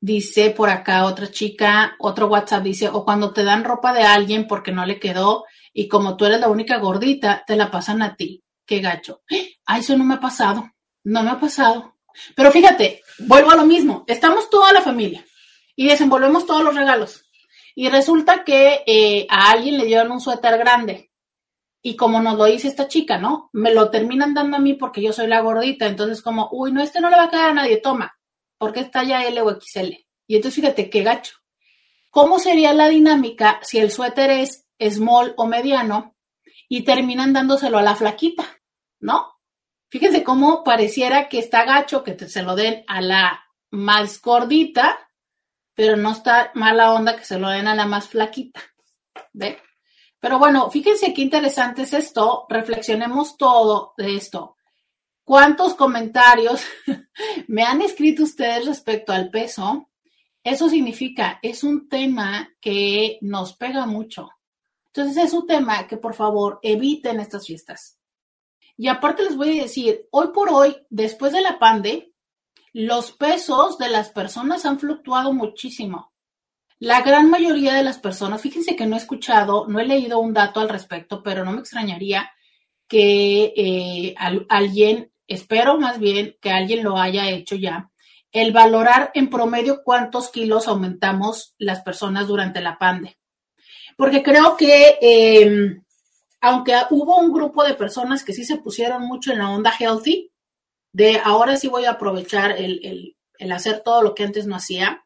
Dice 0.00 0.50
por 0.50 0.70
acá 0.70 1.06
otra 1.06 1.28
chica, 1.28 1.96
otro 1.98 2.28
WhatsApp 2.28 2.62
dice, 2.62 2.86
o 2.86 3.04
cuando 3.04 3.32
te 3.32 3.42
dan 3.42 3.64
ropa 3.64 3.92
de 3.92 4.04
alguien 4.04 4.46
porque 4.46 4.70
no 4.70 4.86
le 4.86 5.00
quedó 5.00 5.42
y 5.72 5.88
como 5.88 6.16
tú 6.16 6.26
eres 6.26 6.38
la 6.38 6.48
única 6.48 6.78
gordita, 6.78 7.42
te 7.44 7.56
la 7.56 7.72
pasan 7.72 8.00
a 8.00 8.14
ti. 8.14 8.44
Qué 8.64 8.78
gacho. 8.78 9.22
Ay, 9.66 9.80
eso 9.80 9.98
no 9.98 10.04
me 10.04 10.14
ha 10.14 10.20
pasado. 10.20 10.70
No 11.02 11.24
me 11.24 11.30
ha 11.30 11.40
pasado. 11.40 11.96
Pero 12.36 12.52
fíjate, 12.52 13.02
vuelvo 13.18 13.50
a 13.50 13.56
lo 13.56 13.66
mismo. 13.66 14.04
Estamos 14.06 14.48
toda 14.50 14.72
la 14.72 14.82
familia 14.82 15.24
y 15.74 15.88
desenvolvemos 15.88 16.46
todos 16.46 16.62
los 16.62 16.76
regalos. 16.76 17.23
Y 17.74 17.88
resulta 17.88 18.44
que 18.44 18.82
eh, 18.86 19.26
a 19.28 19.50
alguien 19.50 19.78
le 19.78 19.84
dieron 19.84 20.12
un 20.12 20.20
suéter 20.20 20.56
grande. 20.58 21.10
Y 21.82 21.96
como 21.96 22.20
nos 22.22 22.38
lo 22.38 22.44
dice 22.44 22.68
esta 22.68 22.88
chica, 22.88 23.18
¿no? 23.18 23.50
Me 23.52 23.74
lo 23.74 23.90
terminan 23.90 24.32
dando 24.32 24.56
a 24.56 24.60
mí 24.60 24.74
porque 24.74 25.02
yo 25.02 25.12
soy 25.12 25.26
la 25.26 25.40
gordita. 25.40 25.86
Entonces, 25.86 26.22
como, 26.22 26.48
uy, 26.52 26.72
no, 26.72 26.82
este 26.82 27.00
no 27.00 27.10
le 27.10 27.16
va 27.16 27.24
a 27.24 27.30
quedar 27.30 27.50
a 27.50 27.54
nadie, 27.54 27.76
toma, 27.78 28.16
porque 28.58 28.80
está 28.80 29.02
ya 29.02 29.26
L 29.26 29.40
o 29.42 29.60
XL. 29.60 29.92
Y 30.26 30.36
entonces, 30.36 30.54
fíjate 30.54 30.88
qué 30.88 31.02
gacho. 31.02 31.34
¿Cómo 32.10 32.38
sería 32.38 32.72
la 32.72 32.88
dinámica 32.88 33.58
si 33.62 33.78
el 33.78 33.90
suéter 33.90 34.30
es 34.30 34.66
small 34.80 35.34
o 35.36 35.46
mediano 35.46 36.14
y 36.68 36.82
terminan 36.84 37.32
dándoselo 37.32 37.78
a 37.78 37.82
la 37.82 37.96
flaquita, 37.96 38.44
¿no? 39.00 39.34
Fíjense 39.90 40.24
cómo 40.24 40.64
pareciera 40.64 41.28
que 41.28 41.38
está 41.38 41.64
gacho 41.64 42.02
que 42.02 42.18
se 42.28 42.42
lo 42.42 42.56
den 42.56 42.84
a 42.86 43.00
la 43.00 43.44
más 43.70 44.20
gordita 44.20 45.03
pero 45.74 45.96
no 45.96 46.12
está 46.12 46.50
mala 46.54 46.92
onda 46.92 47.16
que 47.16 47.24
se 47.24 47.38
lo 47.38 47.48
den 47.48 47.68
a 47.68 47.74
la 47.74 47.86
más 47.86 48.08
flaquita. 48.08 48.60
¿Ve? 49.32 49.58
Pero 50.20 50.38
bueno, 50.38 50.70
fíjense 50.70 51.12
qué 51.12 51.22
interesante 51.22 51.82
es 51.82 51.92
esto. 51.92 52.46
Reflexionemos 52.48 53.36
todo 53.36 53.92
de 53.96 54.16
esto. 54.16 54.56
¿Cuántos 55.24 55.74
comentarios 55.74 56.62
me 57.48 57.62
han 57.62 57.82
escrito 57.82 58.22
ustedes 58.22 58.66
respecto 58.66 59.12
al 59.12 59.30
peso? 59.30 59.90
Eso 60.42 60.68
significa, 60.68 61.38
es 61.42 61.64
un 61.64 61.88
tema 61.88 62.50
que 62.60 63.18
nos 63.22 63.54
pega 63.54 63.86
mucho. 63.86 64.30
Entonces 64.86 65.24
es 65.24 65.32
un 65.32 65.46
tema 65.46 65.86
que 65.86 65.96
por 65.96 66.14
favor 66.14 66.58
eviten 66.62 67.20
estas 67.20 67.46
fiestas. 67.46 67.98
Y 68.76 68.88
aparte 68.88 69.24
les 69.24 69.36
voy 69.36 69.58
a 69.58 69.62
decir, 69.62 70.06
hoy 70.10 70.28
por 70.34 70.50
hoy, 70.50 70.76
después 70.90 71.32
de 71.32 71.40
la 71.40 71.58
pandemia, 71.58 72.06
los 72.74 73.12
pesos 73.12 73.78
de 73.78 73.88
las 73.88 74.10
personas 74.10 74.66
han 74.66 74.80
fluctuado 74.80 75.32
muchísimo. 75.32 76.12
La 76.80 77.02
gran 77.02 77.30
mayoría 77.30 77.72
de 77.72 77.84
las 77.84 77.98
personas, 77.98 78.42
fíjense 78.42 78.74
que 78.74 78.84
no 78.84 78.96
he 78.96 78.98
escuchado, 78.98 79.66
no 79.68 79.78
he 79.78 79.86
leído 79.86 80.18
un 80.18 80.34
dato 80.34 80.58
al 80.58 80.68
respecto, 80.68 81.22
pero 81.22 81.44
no 81.44 81.52
me 81.52 81.60
extrañaría 81.60 82.30
que 82.88 83.54
eh, 83.56 84.14
alguien, 84.48 85.12
espero 85.28 85.78
más 85.78 86.00
bien 86.00 86.36
que 86.40 86.50
alguien 86.50 86.82
lo 86.82 86.98
haya 86.98 87.30
hecho 87.30 87.54
ya, 87.54 87.90
el 88.32 88.52
valorar 88.52 89.12
en 89.14 89.30
promedio 89.30 89.82
cuántos 89.84 90.28
kilos 90.30 90.66
aumentamos 90.66 91.54
las 91.58 91.80
personas 91.82 92.26
durante 92.26 92.60
la 92.60 92.76
pandemia. 92.76 93.16
Porque 93.96 94.24
creo 94.24 94.56
que 94.56 94.98
em, 95.00 95.80
aunque 96.40 96.74
hubo 96.90 97.18
un 97.18 97.32
grupo 97.32 97.62
de 97.62 97.74
personas 97.74 98.24
que 98.24 98.32
sí 98.32 98.44
se 98.44 98.58
pusieron 98.58 99.02
mucho 99.02 99.30
en 99.30 99.38
la 99.38 99.50
onda 99.50 99.72
healthy, 99.78 100.33
de 100.94 101.20
ahora 101.22 101.56
sí 101.56 101.66
voy 101.66 101.86
a 101.86 101.90
aprovechar 101.90 102.52
el, 102.52 103.16
hacer 103.52 103.82
todo 103.84 104.00
lo 104.00 104.14
que 104.14 104.22
antes 104.22 104.46
no 104.46 104.54
hacía, 104.54 105.04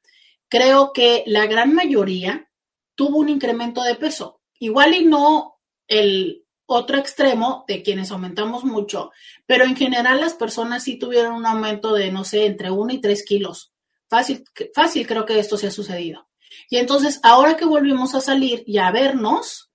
creo 0.49 0.93
que 0.93 1.25
la 1.27 1.47
gran 1.47 1.75
mayoría 1.75 2.51
tuvo 2.95 3.19
un 3.19 3.31
incremento 3.31 3.83
de 3.83 3.95
peso. 3.95 4.43
Igual 4.59 4.95
y 4.95 5.05
no 5.07 5.59
el 5.87 6.45
otro 6.67 6.99
extremo 6.99 7.65
de 7.67 7.83
quienes 7.83 8.11
aumentamos 8.11 8.65
mucho, 8.65 9.13
pero 9.47 9.65
en 9.65 9.77
general 9.77 10.21
las 10.21 10.35
personas 10.35 10.85
sí 10.85 10.99
tuvieron 10.99 11.33
un 11.33 11.47
aumento 11.47 11.95
de, 11.95 12.13
no 12.13 12.23
sé, 12.23 12.45
entre 12.45 12.71
1 12.71 12.93
y 12.93 13.01
3 13.01 13.25
kilos. 13.25 13.73
Fácil, 14.11 14.45
fácil 14.75 15.07
creo 15.07 15.25
que 15.25 15.39
esto 15.39 15.57
se 15.57 15.69
ha 15.69 15.71
sucedido. 15.71 16.29
Y 16.69 16.77
entonces, 16.77 17.19
ahora 17.23 17.57
que 17.57 17.65
volvimos 17.65 18.15
a 18.15 18.21
salir 18.21 18.63
y 18.67 18.77
a 18.77 18.91
vernos, 18.91 19.71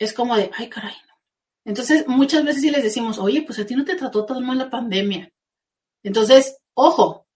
es 0.00 0.12
como 0.12 0.36
de, 0.36 0.50
ay, 0.54 0.68
caray. 0.68 0.96
Entonces, 1.64 2.08
muchas 2.08 2.44
veces 2.44 2.62
sí 2.62 2.70
les 2.70 2.82
decimos, 2.82 3.18
oye, 3.18 3.42
pues 3.42 3.60
a 3.60 3.66
ti 3.66 3.76
no 3.76 3.84
te 3.84 3.94
trató 3.94 4.24
tan 4.24 4.44
mal 4.44 4.58
la 4.58 4.68
pandemia. 4.68 5.32
Entonces, 6.02 6.58
ojo, 6.74 7.26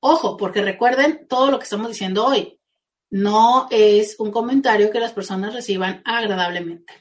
ojo, 0.00 0.36
porque 0.36 0.62
recuerden 0.62 1.26
todo 1.28 1.50
lo 1.50 1.58
que 1.58 1.64
estamos 1.64 1.88
diciendo 1.88 2.26
hoy. 2.26 2.58
No 3.10 3.68
es 3.70 4.16
un 4.18 4.32
comentario 4.32 4.90
que 4.90 5.00
las 5.00 5.12
personas 5.12 5.54
reciban 5.54 6.02
agradablemente. 6.04 6.92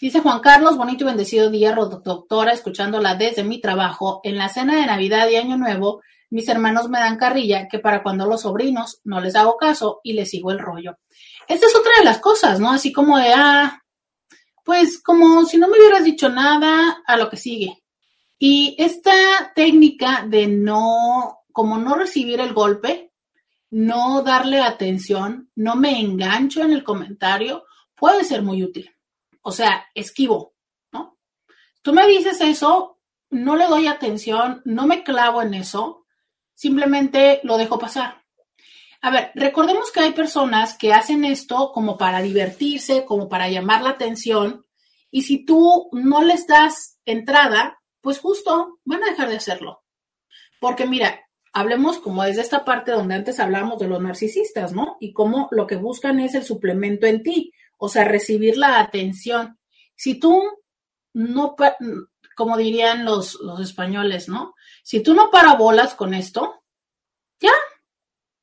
Dice 0.00 0.20
Juan 0.20 0.40
Carlos, 0.40 0.78
bonito 0.78 1.04
y 1.04 1.08
bendecido 1.08 1.50
día, 1.50 1.74
doctora, 1.74 2.52
escuchándola 2.52 3.16
desde 3.16 3.44
mi 3.44 3.60
trabajo. 3.60 4.20
En 4.24 4.38
la 4.38 4.48
cena 4.48 4.76
de 4.76 4.86
Navidad 4.86 5.28
y 5.28 5.36
Año 5.36 5.56
Nuevo, 5.56 6.00
mis 6.30 6.48
hermanos 6.48 6.88
me 6.88 6.98
dan 6.98 7.18
carrilla 7.18 7.68
que 7.68 7.80
para 7.80 8.02
cuando 8.02 8.24
los 8.26 8.42
sobrinos 8.42 9.00
no 9.04 9.20
les 9.20 9.34
hago 9.34 9.56
caso 9.56 10.00
y 10.02 10.12
les 10.14 10.30
sigo 10.30 10.52
el 10.52 10.58
rollo. 10.58 10.96
Esta 11.48 11.66
es 11.66 11.74
otra 11.74 11.92
de 11.98 12.04
las 12.04 12.18
cosas, 12.18 12.60
¿no? 12.60 12.70
Así 12.70 12.92
como 12.92 13.18
de, 13.18 13.32
ah, 13.34 13.82
pues 14.64 15.02
como 15.02 15.44
si 15.44 15.58
no 15.58 15.68
me 15.68 15.78
hubieras 15.78 16.04
dicho 16.04 16.28
nada 16.28 17.02
a 17.04 17.16
lo 17.16 17.28
que 17.28 17.36
sigue. 17.36 17.82
Y 18.42 18.74
esta 18.78 19.52
técnica 19.54 20.24
de 20.26 20.46
no 20.46 21.40
como 21.52 21.76
no 21.76 21.94
recibir 21.94 22.40
el 22.40 22.54
golpe, 22.54 23.12
no 23.68 24.22
darle 24.22 24.62
atención, 24.62 25.50
no 25.54 25.76
me 25.76 26.00
engancho 26.00 26.62
en 26.62 26.72
el 26.72 26.82
comentario, 26.82 27.66
puede 27.94 28.24
ser 28.24 28.40
muy 28.40 28.64
útil. 28.64 28.90
O 29.42 29.52
sea, 29.52 29.84
esquivo, 29.94 30.54
¿no? 30.90 31.18
Tú 31.82 31.92
me 31.92 32.06
dices 32.06 32.40
eso, 32.40 32.98
no 33.28 33.56
le 33.56 33.66
doy 33.66 33.88
atención, 33.88 34.62
no 34.64 34.86
me 34.86 35.04
clavo 35.04 35.42
en 35.42 35.52
eso, 35.52 36.06
simplemente 36.54 37.40
lo 37.42 37.58
dejo 37.58 37.78
pasar. 37.78 38.24
A 39.02 39.10
ver, 39.10 39.32
recordemos 39.34 39.92
que 39.92 40.00
hay 40.00 40.12
personas 40.12 40.78
que 40.78 40.94
hacen 40.94 41.26
esto 41.26 41.72
como 41.74 41.98
para 41.98 42.22
divertirse, 42.22 43.04
como 43.04 43.28
para 43.28 43.50
llamar 43.50 43.82
la 43.82 43.90
atención, 43.90 44.64
y 45.10 45.22
si 45.22 45.44
tú 45.44 45.90
no 45.92 46.22
les 46.22 46.46
das 46.46 46.98
entrada, 47.04 47.79
pues 48.00 48.18
justo 48.18 48.78
van 48.84 49.02
a 49.04 49.10
dejar 49.10 49.28
de 49.28 49.36
hacerlo. 49.36 49.82
Porque 50.60 50.86
mira, 50.86 51.20
hablemos 51.52 51.98
como 51.98 52.22
desde 52.22 52.42
esta 52.42 52.64
parte 52.64 52.92
donde 52.92 53.14
antes 53.14 53.40
hablamos 53.40 53.78
de 53.78 53.88
los 53.88 54.00
narcisistas, 54.00 54.72
¿no? 54.72 54.96
Y 55.00 55.12
cómo 55.12 55.48
lo 55.50 55.66
que 55.66 55.76
buscan 55.76 56.20
es 56.20 56.34
el 56.34 56.44
suplemento 56.44 57.06
en 57.06 57.22
ti, 57.22 57.52
o 57.78 57.88
sea, 57.88 58.04
recibir 58.04 58.56
la 58.56 58.80
atención. 58.80 59.58
Si 59.96 60.18
tú 60.18 60.42
no, 61.12 61.56
como 62.36 62.56
dirían 62.56 63.04
los, 63.04 63.34
los 63.40 63.60
españoles, 63.60 64.28
¿no? 64.28 64.54
Si 64.82 65.02
tú 65.02 65.14
no 65.14 65.30
parabolas 65.30 65.94
con 65.94 66.14
esto, 66.14 66.62
ya, 67.40 67.52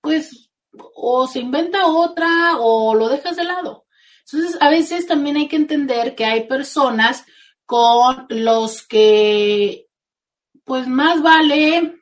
pues 0.01 0.47
o 0.95 1.27
se 1.27 1.39
inventa 1.39 1.87
otra 1.87 2.57
o 2.59 2.93
lo 2.93 3.09
dejas 3.09 3.35
de 3.35 3.45
lado. 3.45 3.85
Entonces, 4.29 4.57
a 4.61 4.69
veces 4.69 5.07
también 5.07 5.37
hay 5.37 5.47
que 5.47 5.55
entender 5.55 6.15
que 6.15 6.25
hay 6.25 6.47
personas 6.47 7.25
con 7.67 8.25
los 8.29 8.81
que, 8.87 9.87
pues 10.63 10.87
más 10.87 11.21
vale 11.21 11.99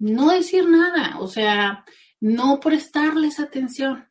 no 0.00 0.30
decir 0.30 0.68
nada, 0.68 1.18
o 1.20 1.28
sea, 1.28 1.84
no 2.20 2.58
prestarles 2.58 3.38
atención. 3.38 4.10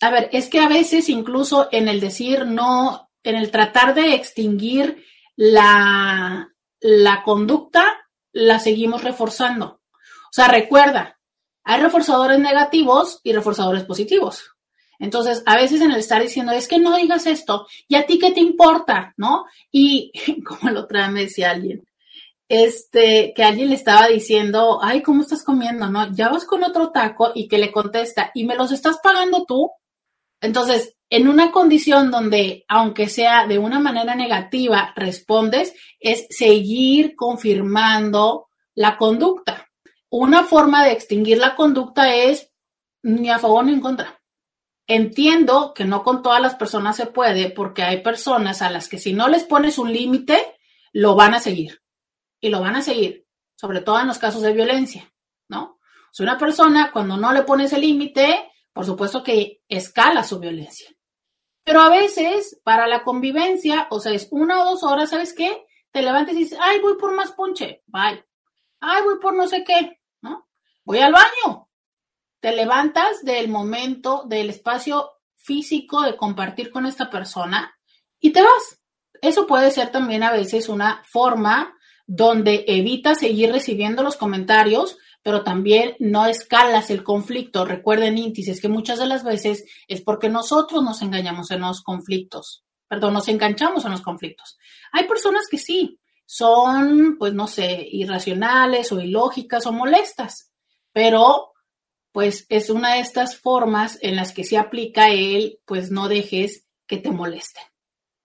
A 0.00 0.10
ver, 0.10 0.28
es 0.32 0.48
que 0.48 0.58
a 0.58 0.68
veces 0.68 1.08
incluso 1.08 1.68
en 1.70 1.88
el 1.88 2.00
decir 2.00 2.44
no, 2.46 3.10
en 3.22 3.36
el 3.36 3.50
tratar 3.50 3.94
de 3.94 4.14
extinguir 4.14 5.04
la, 5.36 6.52
la 6.80 7.22
conducta, 7.22 7.84
la 8.32 8.58
seguimos 8.58 9.04
reforzando. 9.04 9.80
O 9.96 10.32
sea, 10.32 10.48
recuerda, 10.48 11.20
hay 11.62 11.80
reforzadores 11.80 12.40
negativos 12.40 13.20
y 13.22 13.32
reforzadores 13.32 13.84
positivos. 13.84 14.56
Entonces, 15.00 15.42
a 15.46 15.56
veces 15.56 15.80
en 15.80 15.90
el 15.90 15.98
estar 15.98 16.22
diciendo, 16.22 16.52
es 16.52 16.68
que 16.68 16.78
no 16.78 16.96
digas 16.96 17.26
esto, 17.26 17.66
¿y 17.88 17.96
a 17.96 18.06
ti 18.06 18.18
qué 18.18 18.32
te 18.32 18.40
importa? 18.40 19.14
¿No? 19.16 19.46
Y 19.72 20.12
como 20.44 20.70
lo 20.70 20.82
otra 20.82 21.08
me 21.10 21.22
decía 21.22 21.50
alguien, 21.50 21.84
este, 22.48 23.32
que 23.34 23.42
alguien 23.42 23.70
le 23.70 23.76
estaba 23.76 24.08
diciendo, 24.08 24.78
ay, 24.82 25.02
¿cómo 25.02 25.22
estás 25.22 25.42
comiendo? 25.42 25.88
¿No? 25.88 26.12
Ya 26.12 26.28
vas 26.28 26.44
con 26.44 26.62
otro 26.62 26.90
taco 26.90 27.32
y 27.34 27.48
que 27.48 27.58
le 27.58 27.72
contesta, 27.72 28.30
¿y 28.34 28.44
me 28.44 28.56
los 28.56 28.72
estás 28.72 28.98
pagando 29.02 29.46
tú? 29.46 29.70
Entonces, 30.42 30.96
en 31.08 31.28
una 31.28 31.50
condición 31.50 32.10
donde, 32.10 32.64
aunque 32.68 33.08
sea 33.08 33.46
de 33.46 33.58
una 33.58 33.80
manera 33.80 34.14
negativa, 34.14 34.92
respondes, 34.94 35.74
es 35.98 36.26
seguir 36.28 37.16
confirmando 37.16 38.48
la 38.74 38.98
conducta. 38.98 39.66
Una 40.10 40.44
forma 40.44 40.84
de 40.84 40.92
extinguir 40.92 41.38
la 41.38 41.56
conducta 41.56 42.14
es 42.14 42.50
ni 43.02 43.30
a 43.30 43.38
favor 43.38 43.64
ni 43.64 43.72
en 43.72 43.80
contra. 43.80 44.19
Entiendo 44.92 45.72
que 45.72 45.84
no 45.84 46.02
con 46.02 46.20
todas 46.20 46.42
las 46.42 46.56
personas 46.56 46.96
se 46.96 47.06
puede 47.06 47.48
porque 47.48 47.84
hay 47.84 48.02
personas 48.02 48.60
a 48.60 48.70
las 48.70 48.88
que 48.88 48.98
si 48.98 49.12
no 49.12 49.28
les 49.28 49.44
pones 49.44 49.78
un 49.78 49.92
límite, 49.92 50.56
lo 50.92 51.14
van 51.14 51.32
a 51.32 51.38
seguir 51.38 51.80
y 52.40 52.48
lo 52.48 52.60
van 52.60 52.74
a 52.74 52.82
seguir, 52.82 53.24
sobre 53.54 53.82
todo 53.82 54.00
en 54.00 54.08
los 54.08 54.18
casos 54.18 54.42
de 54.42 54.52
violencia, 54.52 55.08
¿no? 55.46 55.78
Sea, 56.10 56.24
una 56.24 56.38
persona 56.38 56.90
cuando 56.90 57.16
no 57.16 57.30
le 57.30 57.44
pones 57.44 57.72
el 57.72 57.82
límite, 57.82 58.50
por 58.72 58.84
supuesto 58.84 59.22
que 59.22 59.62
escala 59.68 60.24
su 60.24 60.40
violencia. 60.40 60.90
Pero 61.62 61.82
a 61.82 61.88
veces, 61.88 62.60
para 62.64 62.88
la 62.88 63.04
convivencia, 63.04 63.86
o 63.90 64.00
sea, 64.00 64.10
es 64.10 64.26
una 64.32 64.60
o 64.60 64.70
dos 64.70 64.82
horas, 64.82 65.10
¿sabes 65.10 65.34
qué? 65.34 65.66
Te 65.92 66.02
levantas 66.02 66.34
y 66.34 66.38
dices, 66.38 66.58
ay, 66.60 66.80
voy 66.80 66.96
por 66.98 67.14
más 67.14 67.30
ponche, 67.30 67.84
bye. 67.86 68.26
Ay, 68.80 69.04
voy 69.04 69.20
por 69.20 69.36
no 69.36 69.46
sé 69.46 69.62
qué, 69.62 70.00
¿no? 70.20 70.48
Voy 70.82 70.98
al 70.98 71.12
baño. 71.12 71.69
Te 72.40 72.52
levantas 72.52 73.22
del 73.22 73.48
momento, 73.48 74.24
del 74.26 74.50
espacio 74.50 75.10
físico 75.36 76.02
de 76.02 76.16
compartir 76.16 76.70
con 76.70 76.86
esta 76.86 77.10
persona 77.10 77.74
y 78.18 78.30
te 78.30 78.42
vas. 78.42 78.80
Eso 79.22 79.46
puede 79.46 79.70
ser 79.70 79.90
también 79.90 80.22
a 80.22 80.32
veces 80.32 80.68
una 80.68 81.02
forma 81.04 81.74
donde 82.06 82.64
evitas 82.66 83.20
seguir 83.20 83.52
recibiendo 83.52 84.02
los 84.02 84.16
comentarios, 84.16 84.96
pero 85.22 85.44
también 85.44 85.96
no 85.98 86.26
escalas 86.26 86.90
el 86.90 87.04
conflicto. 87.04 87.64
Recuerden, 87.64 88.18
índices, 88.18 88.60
que 88.60 88.68
muchas 88.68 88.98
de 88.98 89.06
las 89.06 89.22
veces 89.22 89.64
es 89.86 90.00
porque 90.00 90.28
nosotros 90.28 90.82
nos 90.82 91.02
engañamos 91.02 91.50
en 91.50 91.60
los 91.60 91.82
conflictos, 91.82 92.64
perdón, 92.88 93.14
nos 93.14 93.28
enganchamos 93.28 93.84
en 93.84 93.92
los 93.92 94.00
conflictos. 94.00 94.58
Hay 94.92 95.06
personas 95.06 95.46
que 95.48 95.58
sí, 95.58 96.00
son, 96.24 97.16
pues 97.18 97.34
no 97.34 97.46
sé, 97.46 97.86
irracionales 97.90 98.92
o 98.92 99.00
ilógicas 99.00 99.66
o 99.66 99.72
molestas, 99.72 100.52
pero 100.92 101.49
pues 102.12 102.46
es 102.48 102.70
una 102.70 102.94
de 102.94 103.00
estas 103.00 103.36
formas 103.36 103.98
en 104.02 104.16
las 104.16 104.32
que 104.32 104.44
se 104.44 104.56
aplica 104.58 105.10
el, 105.10 105.60
pues 105.64 105.90
no 105.90 106.08
dejes 106.08 106.66
que 106.86 106.98
te 106.98 107.10
moleste. 107.10 107.60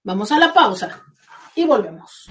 Vamos 0.04 0.32
a 0.32 0.40
la 0.40 0.54
pausa 0.54 1.04
y 1.56 1.66
volvemos. 1.66 2.28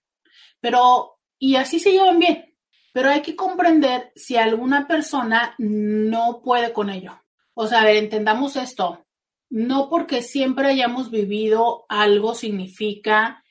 pero 0.61 1.19
y 1.39 1.57
así 1.57 1.81
se 1.81 1.93
llevan 1.93 2.19
bien, 2.19 2.55
pero 2.97 3.11
hay 3.11 3.21
que 3.21 3.37
comprender 3.37 4.11
si 4.17 4.39
alguna 4.39 4.89
persona 4.89 5.55
no 5.59 6.41
puede 6.43 6.73
con 6.73 6.89
ello. 6.89 7.23
O 7.53 7.67
sea, 7.67 7.83
a 7.83 7.85
ver, 7.85 7.97
entendamos 7.97 8.57
esto. 8.57 9.05
No 9.51 9.91
porque 9.91 10.23
siempre 10.23 10.69
hayamos 10.69 11.11
vivido 11.11 11.85
algo 11.91 12.35
significa 12.35 13.45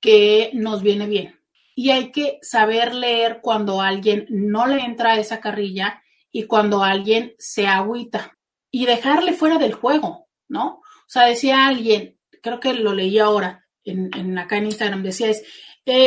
que 0.00 0.52
nos 0.54 0.82
viene 0.82 1.08
bien. 1.08 1.40
Y 1.74 1.90
hay 1.90 2.12
que 2.12 2.38
saber 2.42 2.94
leer 2.94 3.40
cuando 3.42 3.80
alguien 3.80 4.26
no 4.28 4.68
le 4.68 4.80
entra 4.84 5.18
esa 5.18 5.40
carrilla 5.40 6.00
y 6.30 6.44
cuando 6.44 6.84
alguien 6.84 7.34
se 7.38 7.66
agüita 7.66 8.38
y 8.70 8.86
dejarle 8.86 9.32
fuera 9.32 9.58
del 9.58 9.72
juego, 9.72 10.28
¿no? 10.46 10.74
O 10.74 11.08
sea, 11.08 11.24
decía 11.24 11.66
alguien, 11.66 12.20
creo 12.40 12.60
que 12.60 12.72
lo 12.72 12.94
leí 12.94 13.18
ahora 13.18 13.66
en, 13.82 14.10
en 14.16 14.38
acá 14.38 14.58
en 14.58 14.66
Instagram, 14.66 15.02
decía 15.02 15.28
es, 15.28 15.42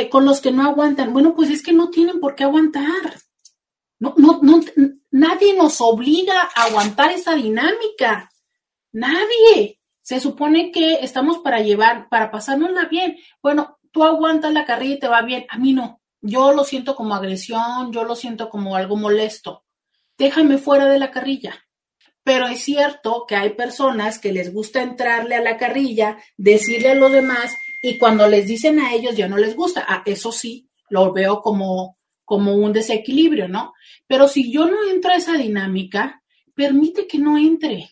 con 0.10 0.26
los 0.26 0.42
que 0.42 0.52
no 0.52 0.64
aguantan, 0.64 1.14
bueno, 1.14 1.36
pues 1.36 1.50
es 1.50 1.62
que 1.62 1.74
no 1.74 1.90
tienen 1.90 2.20
por 2.20 2.36
qué 2.36 2.44
aguantar. 2.44 3.20
No, 4.00 4.14
no, 4.18 4.40
no, 4.42 4.62
nadie 5.12 5.54
nos 5.54 5.82
obliga 5.82 6.50
a 6.56 6.66
aguantar 6.66 7.12
esa 7.12 7.36
dinámica. 7.36 8.30
Nadie. 8.92 9.80
Se 10.02 10.20
supone 10.20 10.72
que 10.72 10.96
estamos 10.96 11.40
para 11.40 11.62
llevar, 11.62 12.10
para 12.10 12.30
pasárnosla 12.30 12.86
bien. 12.86 13.18
Bueno, 13.42 13.80
tú 13.92 14.04
aguantas 14.04 14.54
la 14.54 14.66
carrilla 14.66 14.96
y 14.96 15.00
te 15.00 15.08
va 15.08 15.22
bien, 15.22 15.46
a 15.50 15.58
mí 15.58 15.74
no, 15.74 16.02
yo 16.22 16.52
lo 16.52 16.64
siento 16.64 16.96
como 16.96 17.16
agresión, 17.16 17.92
yo 17.92 18.04
lo 18.04 18.16
siento 18.16 18.50
como 18.50 18.76
algo 18.76 18.98
molesto. 18.98 19.64
Déjame 20.18 20.58
fuera 20.58 20.86
de 20.86 21.00
la 21.00 21.12
carrilla. 21.12 21.66
Pero 22.24 22.48
es 22.48 22.62
cierto 22.62 23.26
que 23.28 23.36
hay 23.36 23.52
personas 23.52 24.18
que 24.18 24.32
les 24.32 24.52
gusta 24.52 24.82
entrarle 24.82 25.36
a 25.36 25.42
la 25.42 25.58
carrilla, 25.58 26.18
decirle 26.36 26.90
a 26.90 26.96
los 26.96 27.12
demás 27.12 27.54
y 27.88 28.00
cuando 28.00 28.28
les 28.28 28.48
dicen 28.48 28.80
a 28.80 28.94
ellos 28.94 29.16
ya 29.16 29.28
no 29.28 29.38
les 29.38 29.56
gusta. 29.56 29.86
Ah, 29.88 30.02
eso 30.08 30.32
sí, 30.32 30.68
lo 30.90 31.14
veo 31.14 31.42
como, 31.42 32.00
como 32.24 32.56
un 32.56 32.74
desequilibrio, 32.74 33.48
¿no? 33.48 33.74
Pero 34.08 34.28
si 34.28 34.52
yo 34.52 34.66
no 34.66 34.90
entro 34.90 35.12
a 35.12 35.18
esa 35.18 35.34
dinámica, 35.34 36.24
permite 36.56 37.06
que 37.06 37.20
no 37.20 37.38
entre. 37.38 37.92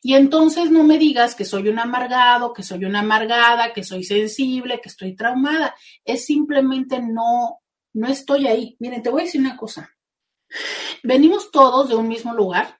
Y 0.00 0.14
entonces 0.14 0.70
no 0.70 0.84
me 0.84 0.96
digas 0.96 1.34
que 1.34 1.44
soy 1.44 1.68
un 1.68 1.80
amargado, 1.80 2.52
que 2.52 2.62
soy 2.62 2.84
una 2.84 3.00
amargada, 3.00 3.72
que 3.72 3.82
soy 3.82 4.04
sensible, 4.04 4.80
que 4.80 4.88
estoy 4.88 5.16
traumada. 5.16 5.74
Es 6.04 6.26
simplemente 6.26 7.00
no, 7.02 7.62
no 7.94 8.06
estoy 8.06 8.46
ahí. 8.46 8.76
Miren, 8.78 9.02
te 9.02 9.10
voy 9.10 9.22
a 9.22 9.24
decir 9.24 9.40
una 9.40 9.56
cosa. 9.56 9.90
Venimos 11.02 11.50
todos 11.50 11.88
de 11.88 11.96
un 11.96 12.06
mismo 12.06 12.32
lugar, 12.32 12.78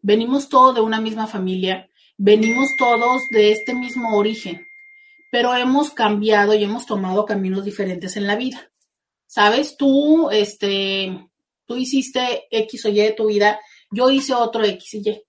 venimos 0.00 0.48
todos 0.48 0.76
de 0.76 0.80
una 0.80 1.00
misma 1.00 1.26
familia, 1.26 1.90
venimos 2.16 2.68
todos 2.78 3.22
de 3.30 3.50
este 3.50 3.74
mismo 3.74 4.16
origen, 4.16 4.65
pero 5.36 5.54
hemos 5.54 5.90
cambiado 5.90 6.54
y 6.54 6.64
hemos 6.64 6.86
tomado 6.86 7.26
caminos 7.26 7.62
diferentes 7.62 8.16
en 8.16 8.26
la 8.26 8.36
vida. 8.36 8.72
¿Sabes? 9.26 9.76
Tú, 9.76 10.30
este, 10.30 11.28
tú 11.66 11.76
hiciste 11.76 12.46
X 12.50 12.86
o 12.86 12.88
Y 12.88 12.94
de 12.94 13.12
tu 13.12 13.26
vida, 13.26 13.60
yo 13.90 14.08
hice 14.08 14.32
otro 14.32 14.64
X 14.64 14.94
y 14.94 15.10
Y. 15.10 15.22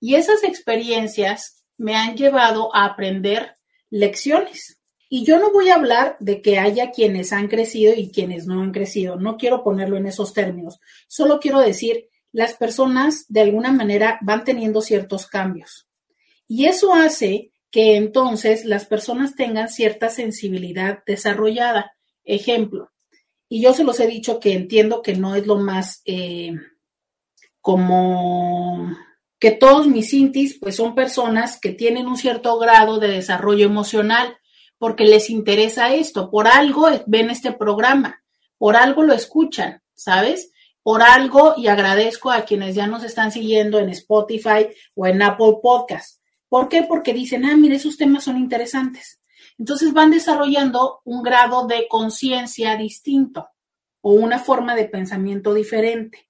Y 0.00 0.14
esas 0.14 0.44
experiencias 0.44 1.62
me 1.76 1.94
han 1.94 2.16
llevado 2.16 2.74
a 2.74 2.86
aprender 2.86 3.54
lecciones. 3.90 4.80
Y 5.10 5.26
yo 5.26 5.38
no 5.38 5.52
voy 5.52 5.68
a 5.68 5.74
hablar 5.74 6.16
de 6.20 6.40
que 6.40 6.58
haya 6.58 6.90
quienes 6.90 7.30
han 7.34 7.48
crecido 7.48 7.92
y 7.94 8.10
quienes 8.10 8.46
no 8.46 8.62
han 8.62 8.72
crecido. 8.72 9.16
No 9.16 9.36
quiero 9.36 9.62
ponerlo 9.62 9.98
en 9.98 10.06
esos 10.06 10.32
términos. 10.32 10.78
Solo 11.06 11.38
quiero 11.38 11.60
decir, 11.60 12.08
las 12.32 12.54
personas 12.54 13.26
de 13.28 13.42
alguna 13.42 13.72
manera 13.72 14.18
van 14.22 14.42
teniendo 14.42 14.80
ciertos 14.80 15.26
cambios. 15.26 15.86
Y 16.48 16.64
eso 16.64 16.94
hace 16.94 17.50
que 17.70 17.96
entonces 17.96 18.64
las 18.64 18.86
personas 18.86 19.34
tengan 19.34 19.68
cierta 19.68 20.08
sensibilidad 20.08 21.02
desarrollada. 21.06 21.92
Ejemplo, 22.24 22.90
y 23.48 23.62
yo 23.62 23.74
se 23.74 23.84
los 23.84 23.98
he 24.00 24.06
dicho 24.06 24.40
que 24.40 24.52
entiendo 24.52 25.02
que 25.02 25.14
no 25.14 25.34
es 25.34 25.46
lo 25.46 25.56
más 25.56 26.02
eh, 26.04 26.54
como 27.60 28.96
que 29.38 29.50
todos 29.50 29.86
mis 29.86 30.12
intis 30.12 30.58
pues 30.60 30.76
son 30.76 30.94
personas 30.94 31.58
que 31.58 31.70
tienen 31.70 32.06
un 32.06 32.16
cierto 32.16 32.58
grado 32.58 32.98
de 32.98 33.08
desarrollo 33.08 33.66
emocional 33.66 34.36
porque 34.78 35.04
les 35.04 35.30
interesa 35.30 35.94
esto, 35.94 36.30
por 36.30 36.46
algo 36.46 36.88
ven 37.06 37.28
este 37.28 37.52
programa, 37.52 38.22
por 38.56 38.76
algo 38.76 39.02
lo 39.02 39.12
escuchan, 39.12 39.82
¿sabes? 39.94 40.52
Por 40.82 41.02
algo 41.02 41.54
y 41.56 41.66
agradezco 41.66 42.30
a 42.30 42.44
quienes 42.46 42.74
ya 42.74 42.86
nos 42.86 43.04
están 43.04 43.30
siguiendo 43.32 43.78
en 43.78 43.90
Spotify 43.90 44.68
o 44.94 45.06
en 45.06 45.20
Apple 45.20 45.56
Podcast. 45.62 46.19
¿Por 46.50 46.68
qué? 46.68 46.82
Porque 46.82 47.14
dicen, 47.14 47.44
ah, 47.46 47.56
mire, 47.56 47.76
esos 47.76 47.96
temas 47.96 48.24
son 48.24 48.36
interesantes. 48.36 49.20
Entonces 49.56 49.92
van 49.92 50.10
desarrollando 50.10 51.00
un 51.04 51.22
grado 51.22 51.66
de 51.68 51.86
conciencia 51.88 52.76
distinto 52.76 53.48
o 54.00 54.12
una 54.12 54.40
forma 54.40 54.74
de 54.74 54.86
pensamiento 54.86 55.54
diferente. 55.54 56.28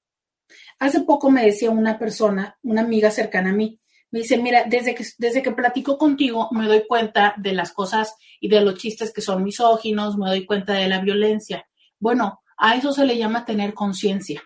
Hace 0.78 1.00
poco 1.00 1.30
me 1.30 1.44
decía 1.44 1.70
una 1.70 1.98
persona, 1.98 2.58
una 2.62 2.82
amiga 2.82 3.10
cercana 3.10 3.50
a 3.50 3.54
mí, 3.54 3.80
me 4.10 4.20
dice, 4.20 4.36
mira, 4.36 4.64
desde 4.68 4.94
que, 4.94 5.06
desde 5.16 5.42
que 5.42 5.52
platico 5.52 5.96
contigo 5.96 6.48
me 6.52 6.66
doy 6.66 6.86
cuenta 6.86 7.34
de 7.38 7.52
las 7.52 7.72
cosas 7.72 8.14
y 8.40 8.48
de 8.48 8.60
los 8.60 8.74
chistes 8.74 9.12
que 9.12 9.22
son 9.22 9.42
misóginos, 9.42 10.18
me 10.18 10.28
doy 10.28 10.44
cuenta 10.44 10.74
de 10.74 10.88
la 10.88 11.00
violencia. 11.00 11.66
Bueno, 11.98 12.42
a 12.58 12.74
eso 12.74 12.92
se 12.92 13.06
le 13.06 13.16
llama 13.16 13.46
tener 13.46 13.72
conciencia. 13.72 14.42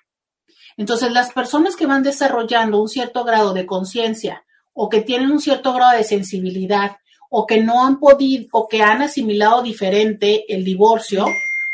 Entonces, 0.76 1.10
las 1.10 1.32
personas 1.32 1.74
que 1.74 1.86
van 1.86 2.04
desarrollando 2.04 2.80
un 2.80 2.88
cierto 2.88 3.24
grado 3.24 3.54
de 3.54 3.66
conciencia 3.66 4.44
o 4.74 4.88
que 4.88 5.00
tienen 5.00 5.30
un 5.30 5.40
cierto 5.40 5.72
grado 5.72 5.96
de 5.96 6.04
sensibilidad 6.04 6.96
o 7.30 7.46
que 7.46 7.60
no 7.60 7.84
han 7.84 7.98
podido 7.98 8.46
o 8.52 8.68
que 8.68 8.82
han 8.82 9.02
asimilado 9.02 9.62
diferente 9.62 10.44
el 10.52 10.64
divorcio, 10.64 11.26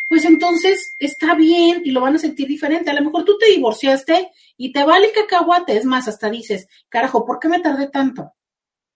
pues 0.09 0.24
entonces 0.24 0.94
está 0.98 1.35
bien 1.35 1.82
y 1.85 1.90
lo 1.90 2.01
van 2.01 2.14
a 2.14 2.18
sentir 2.18 2.48
diferente. 2.48 2.90
A 2.90 2.94
lo 2.94 3.02
mejor 3.02 3.24
tú 3.24 3.36
te 3.39 3.47
divorciaste 3.47 4.31
y 4.56 4.72
te 4.72 4.85
vale 4.85 5.12
cacahuate, 5.12 5.77
es 5.77 5.85
más, 5.85 6.09
hasta 6.09 6.31
dices, 6.31 6.68
carajo, 6.89 7.24
¿por 7.24 7.39
qué 7.39 7.48
me 7.48 7.60
tardé 7.60 7.89
tanto? 7.89 8.32